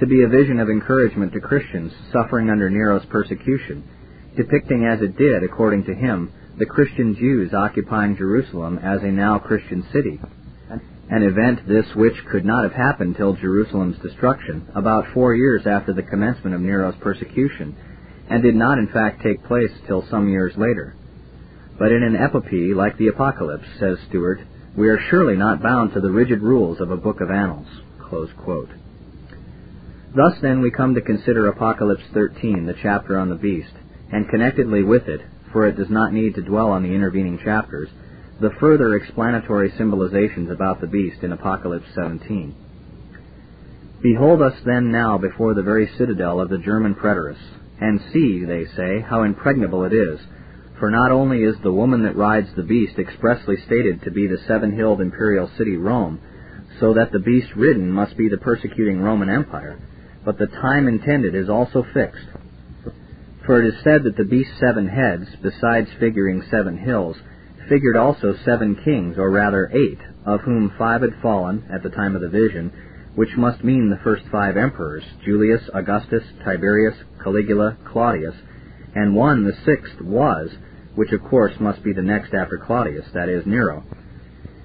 to 0.00 0.06
be 0.06 0.22
a 0.22 0.28
vision 0.28 0.60
of 0.60 0.68
encouragement 0.68 1.32
to 1.32 1.40
Christians 1.40 1.92
suffering 2.12 2.50
under 2.50 2.70
Nero's 2.70 3.04
persecution, 3.06 3.84
depicting 4.36 4.86
as 4.86 5.02
it 5.02 5.16
did, 5.18 5.42
according 5.42 5.84
to 5.84 5.94
him, 5.94 6.32
the 6.58 6.66
Christian 6.66 7.14
Jews 7.16 7.52
occupying 7.52 8.16
Jerusalem 8.16 8.78
as 8.78 9.02
a 9.02 9.08
now 9.08 9.38
Christian 9.38 9.86
city. 9.92 10.20
An 11.10 11.22
event 11.22 11.66
this 11.66 11.86
which 11.94 12.14
could 12.30 12.44
not 12.44 12.64
have 12.64 12.72
happened 12.72 13.16
till 13.16 13.34
Jerusalem's 13.34 13.98
destruction, 13.98 14.68
about 14.74 15.06
four 15.14 15.34
years 15.34 15.66
after 15.66 15.92
the 15.92 16.02
commencement 16.02 16.54
of 16.54 16.60
Nero's 16.60 16.96
persecution, 17.00 17.76
and 18.28 18.42
did 18.42 18.54
not 18.54 18.78
in 18.78 18.88
fact 18.88 19.22
take 19.22 19.44
place 19.44 19.70
till 19.86 20.06
some 20.10 20.28
years 20.28 20.52
later. 20.56 20.94
But 21.78 21.92
in 21.92 22.02
an 22.02 22.16
epopee 22.16 22.74
like 22.74 22.98
the 22.98 23.08
Apocalypse, 23.08 23.68
says 23.78 23.98
Stuart, 24.08 24.40
we 24.76 24.88
are 24.88 24.98
surely 25.10 25.36
not 25.36 25.62
bound 25.62 25.92
to 25.92 26.00
the 26.00 26.10
rigid 26.10 26.42
rules 26.42 26.80
of 26.80 26.90
a 26.90 26.96
book 26.96 27.20
of 27.20 27.30
annals. 27.30 27.68
Thus 30.14 30.34
then 30.40 30.60
we 30.60 30.70
come 30.70 30.94
to 30.94 31.00
consider 31.00 31.48
Apocalypse 31.48 32.02
13, 32.14 32.66
the 32.66 32.74
chapter 32.82 33.18
on 33.18 33.28
the 33.28 33.34
beast, 33.34 33.72
and 34.10 34.28
connectedly 34.28 34.82
with 34.82 35.06
it, 35.08 35.20
for 35.52 35.66
it 35.66 35.76
does 35.76 35.90
not 35.90 36.12
need 36.12 36.34
to 36.34 36.42
dwell 36.42 36.70
on 36.70 36.82
the 36.82 36.94
intervening 36.94 37.38
chapters, 37.44 37.88
the 38.40 38.50
further 38.60 38.94
explanatory 38.94 39.70
symbolizations 39.72 40.50
about 40.50 40.80
the 40.80 40.86
beast 40.86 41.22
in 41.22 41.32
Apocalypse 41.32 41.88
17. 41.94 42.54
Behold 44.02 44.42
us 44.42 44.54
then 44.64 44.90
now 44.90 45.18
before 45.18 45.54
the 45.54 45.62
very 45.62 45.90
citadel 45.98 46.40
of 46.40 46.48
the 46.48 46.58
German 46.58 46.94
preterists, 46.94 47.36
and 47.80 48.00
see, 48.12 48.44
they 48.44 48.64
say, 48.76 49.00
how 49.00 49.22
impregnable 49.22 49.84
it 49.84 49.92
is, 49.92 50.20
for 50.78 50.90
not 50.90 51.10
only 51.10 51.42
is 51.42 51.56
the 51.62 51.72
woman 51.72 52.02
that 52.04 52.16
rides 52.16 52.48
the 52.56 52.62
beast 52.62 52.98
expressly 52.98 53.56
stated 53.66 54.02
to 54.02 54.10
be 54.10 54.26
the 54.26 54.38
seven-hilled 54.46 55.00
imperial 55.00 55.50
city 55.58 55.76
Rome, 55.76 56.20
so 56.80 56.94
that 56.94 57.12
the 57.12 57.18
beast 57.18 57.48
ridden 57.56 57.90
must 57.90 58.16
be 58.16 58.28
the 58.28 58.36
persecuting 58.36 59.00
Roman 59.00 59.28
Empire, 59.28 59.78
but 60.24 60.38
the 60.38 60.46
time 60.46 60.86
intended 60.86 61.34
is 61.34 61.48
also 61.48 61.84
fixed. 61.94 62.26
For 63.46 63.62
it 63.62 63.74
is 63.74 63.82
said 63.82 64.04
that 64.04 64.16
the 64.16 64.24
beast's 64.24 64.60
seven 64.60 64.86
heads, 64.86 65.26
besides 65.42 65.88
figuring 65.98 66.42
seven 66.50 66.76
hills, 66.76 67.16
figured 67.68 67.96
also 67.96 68.34
seven 68.44 68.76
kings, 68.84 69.16
or 69.18 69.30
rather 69.30 69.70
eight, 69.72 69.98
of 70.26 70.40
whom 70.40 70.72
five 70.78 71.02
had 71.02 71.14
fallen 71.22 71.64
at 71.72 71.82
the 71.82 71.90
time 71.90 72.14
of 72.14 72.22
the 72.22 72.28
vision, 72.28 72.72
which 73.14 73.36
must 73.36 73.64
mean 73.64 73.90
the 73.90 74.04
first 74.04 74.22
five 74.30 74.56
emperors, 74.56 75.02
Julius, 75.24 75.62
Augustus, 75.74 76.22
Tiberius, 76.44 76.94
Caligula, 77.22 77.76
Claudius, 77.90 78.34
and 78.94 79.14
one, 79.14 79.44
the 79.44 79.56
sixth, 79.64 80.00
was, 80.00 80.50
which 80.98 81.12
of 81.12 81.22
course 81.22 81.52
must 81.60 81.80
be 81.84 81.92
the 81.92 82.02
next 82.02 82.34
after 82.34 82.58
Claudius, 82.58 83.06
that 83.14 83.28
is, 83.28 83.46
Nero. 83.46 83.84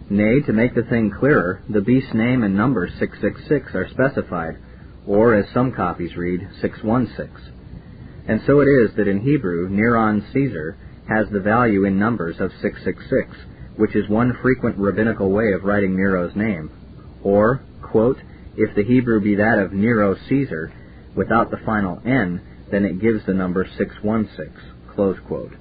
Nay, 0.10 0.40
to 0.48 0.52
make 0.52 0.74
the 0.74 0.82
thing 0.82 1.12
clearer, 1.12 1.62
the 1.70 1.80
beast's 1.80 2.16
name 2.16 2.42
and 2.42 2.58
number 2.58 2.88
666 2.88 3.76
are 3.76 3.88
specified, 3.92 4.58
or 5.06 5.36
as 5.36 5.46
some 5.54 5.72
copies 5.72 6.18
read, 6.18 6.42
616. 6.60 7.54
And 8.28 8.42
so 8.48 8.62
it 8.62 8.66
is 8.66 8.96
that 8.96 9.08
in 9.08 9.22
Hebrew, 9.22 9.70
Neron 9.70 10.24
Caesar 10.34 10.76
has 11.08 11.28
the 11.30 11.40
value 11.40 11.86
in 11.86 12.00
numbers 12.00 12.38
of 12.40 12.52
666, 12.64 13.38
which 13.78 13.96
is 13.96 14.10
one 14.10 14.36
frequent 14.42 14.80
rabbinical 14.80 15.30
way 15.30 15.54
of 15.54 15.64
writing 15.64 15.96
Nero's 15.96 16.36
name. 16.36 16.72
Or, 17.22 17.62
quote, 17.84 18.18
if 18.58 18.76
the 18.76 18.84
Hebrew 18.84 19.22
be 19.22 19.36
that 19.36 19.60
of 19.60 19.72
Nero 19.72 20.16
Caesar, 20.30 20.74
without 21.16 21.52
the 21.52 21.62
final 21.64 22.02
N, 22.04 22.42
then 22.72 22.86
it 22.86 23.00
gives 23.00 23.24
the 23.28 23.36
number 23.36 23.68
616, 23.78 24.52
close 24.96 25.20
quote. 25.28 25.54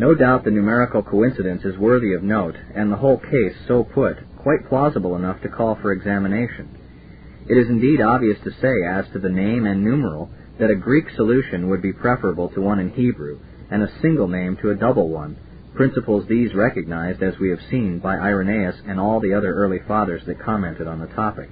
No 0.00 0.14
doubt 0.14 0.44
the 0.44 0.50
numerical 0.50 1.02
coincidence 1.02 1.62
is 1.62 1.76
worthy 1.76 2.14
of 2.14 2.22
note, 2.22 2.56
and 2.74 2.90
the 2.90 2.96
whole 2.96 3.18
case, 3.18 3.54
so 3.68 3.84
put, 3.84 4.16
quite 4.38 4.66
plausible 4.66 5.14
enough 5.14 5.42
to 5.42 5.50
call 5.50 5.74
for 5.74 5.92
examination. 5.92 6.70
It 7.46 7.58
is 7.58 7.68
indeed 7.68 8.00
obvious 8.00 8.38
to 8.44 8.50
say, 8.62 8.82
as 8.88 9.04
to 9.12 9.18
the 9.18 9.28
name 9.28 9.66
and 9.66 9.84
numeral, 9.84 10.30
that 10.58 10.70
a 10.70 10.74
Greek 10.74 11.04
solution 11.16 11.68
would 11.68 11.82
be 11.82 11.92
preferable 11.92 12.48
to 12.48 12.62
one 12.62 12.78
in 12.78 12.88
Hebrew, 12.88 13.40
and 13.70 13.82
a 13.82 13.92
single 14.00 14.26
name 14.26 14.56
to 14.62 14.70
a 14.70 14.74
double 14.74 15.10
one, 15.10 15.36
principles 15.74 16.26
these 16.26 16.54
recognized, 16.54 17.22
as 17.22 17.38
we 17.38 17.50
have 17.50 17.60
seen, 17.70 17.98
by 17.98 18.16
Irenaeus 18.16 18.76
and 18.86 18.98
all 18.98 19.20
the 19.20 19.34
other 19.34 19.52
early 19.52 19.80
fathers 19.86 20.22
that 20.24 20.40
commented 20.40 20.86
on 20.86 21.00
the 21.00 21.08
topic. 21.08 21.50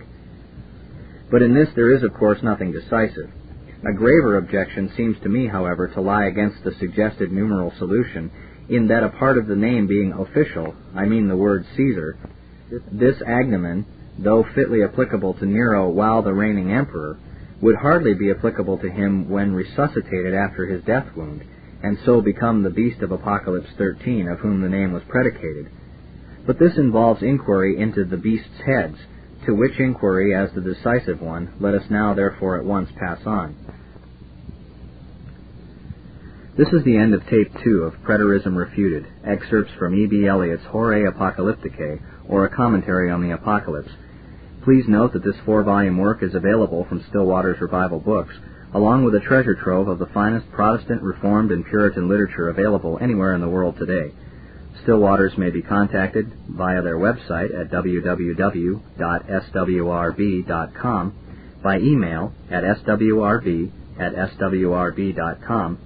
But 1.31 1.43
in 1.43 1.53
this 1.53 1.69
there 1.75 1.95
is, 1.95 2.03
of 2.03 2.15
course, 2.15 2.43
nothing 2.43 2.73
decisive. 2.73 3.31
A 3.85 3.93
graver 3.93 4.37
objection 4.37 4.91
seems 4.97 5.19
to 5.21 5.29
me, 5.29 5.47
however, 5.47 5.87
to 5.89 6.01
lie 6.01 6.27
against 6.27 6.65
the 6.65 6.73
suggested 6.73 7.31
numeral 7.31 7.73
solution, 7.79 8.31
in 8.69 8.89
that 8.89 9.05
a 9.05 9.09
part 9.09 9.39
of 9.39 9.47
the 9.47 9.57
name 9.57 9.87
being 9.87 10.13
official, 10.13 10.75
I 10.95 11.07
mean 11.07 11.29
the 11.29 11.37
word 11.37 11.65
Caesar, 11.77 12.17
this 12.91 13.17
agnomen, 13.23 13.85
though 14.19 14.43
fitly 14.55 14.83
applicable 14.83 15.35
to 15.35 15.47
Nero 15.47 15.89
while 15.89 16.23
the 16.23 16.35
reigning 16.35 16.73
emperor, 16.73 17.19
would 17.61 17.77
hardly 17.77 18.15
be 18.15 18.31
applicable 18.31 18.79
to 18.79 18.91
him 18.91 19.29
when 19.29 19.55
resuscitated 19.55 20.35
after 20.35 20.67
his 20.67 20.83
death 20.83 21.15
wound, 21.17 21.45
and 21.83 21.99
so 22.05 22.21
become 22.21 22.63
the 22.63 22.71
beast 22.71 23.01
of 23.03 23.13
Apocalypse 23.13 23.71
13, 23.79 24.29
of 24.29 24.41
whom 24.41 24.61
the 24.61 24.69
name 24.69 24.93
was 24.93 25.05
predicated. 25.09 25.71
But 26.47 26.59
this 26.59 26.77
involves 26.77 27.23
inquiry 27.23 27.79
into 27.79 28.05
the 28.05 28.17
beast's 28.17 28.61
heads, 28.67 28.99
to 29.49 29.55
which 29.55 29.81
inquiry, 29.81 30.35
as 30.35 30.51
the 30.53 30.61
decisive 30.61 31.23
one, 31.23 31.51
let 31.59 31.75
us 31.75 31.85
now 31.89 32.13
therefore 32.13 32.59
at 32.59 32.67
once 32.67 32.91
pass 33.01 33.19
on. 33.25 33.57
This 36.59 36.69
is 36.69 36.85
the 36.85 36.99
end 36.99 37.15
of 37.15 37.27
Tape 37.29 37.51
2 37.65 37.85
of 37.85 37.95
Preterism 38.03 38.59
Refuted, 38.59 39.07
excerpts 39.25 39.73
from 39.79 39.95
E.B. 39.95 40.27
Elliott's 40.27 40.65
Horae 40.65 41.11
Apocalypticae, 41.11 41.99
or 42.29 42.45
a 42.45 42.55
commentary 42.55 43.11
on 43.11 43.23
the 43.23 43.31
Apocalypse. 43.31 43.89
Please 44.65 44.85
note 44.87 45.15
that 45.15 45.25
this 45.25 45.41
four-volume 45.47 45.97
work 45.97 46.23
is 46.23 46.35
available 46.35 46.85
from 46.85 47.03
Stillwater's 47.09 47.63
Revival 47.63 48.01
Books, 48.01 48.35
along 48.75 49.05
with 49.05 49.15
a 49.15 49.21
treasure 49.21 49.55
trove 49.55 49.89
of 49.89 49.99
the 49.99 50.13
finest 50.13 50.51
Protestant, 50.53 51.01
Reformed, 51.01 51.53
and 51.53 51.65
Puritan 51.65 52.07
literature 52.07 52.51
available 52.51 52.99
anywhere 53.01 53.35
in 53.35 53.41
the 53.41 53.49
world 53.49 53.79
today. 53.79 54.13
Stillwaters 54.85 55.37
may 55.37 55.51
be 55.51 55.63
contacted 55.63 56.33
via 56.49 56.81
their 56.83 56.99
website 56.99 57.53
at 57.59 57.71
www.swrb.com, 57.71 58.83
by 61.63 61.79
email 61.79 62.33
at 62.51 62.63
swrb 62.63 63.71
at 63.99 64.15
swrb.com, 64.15 65.79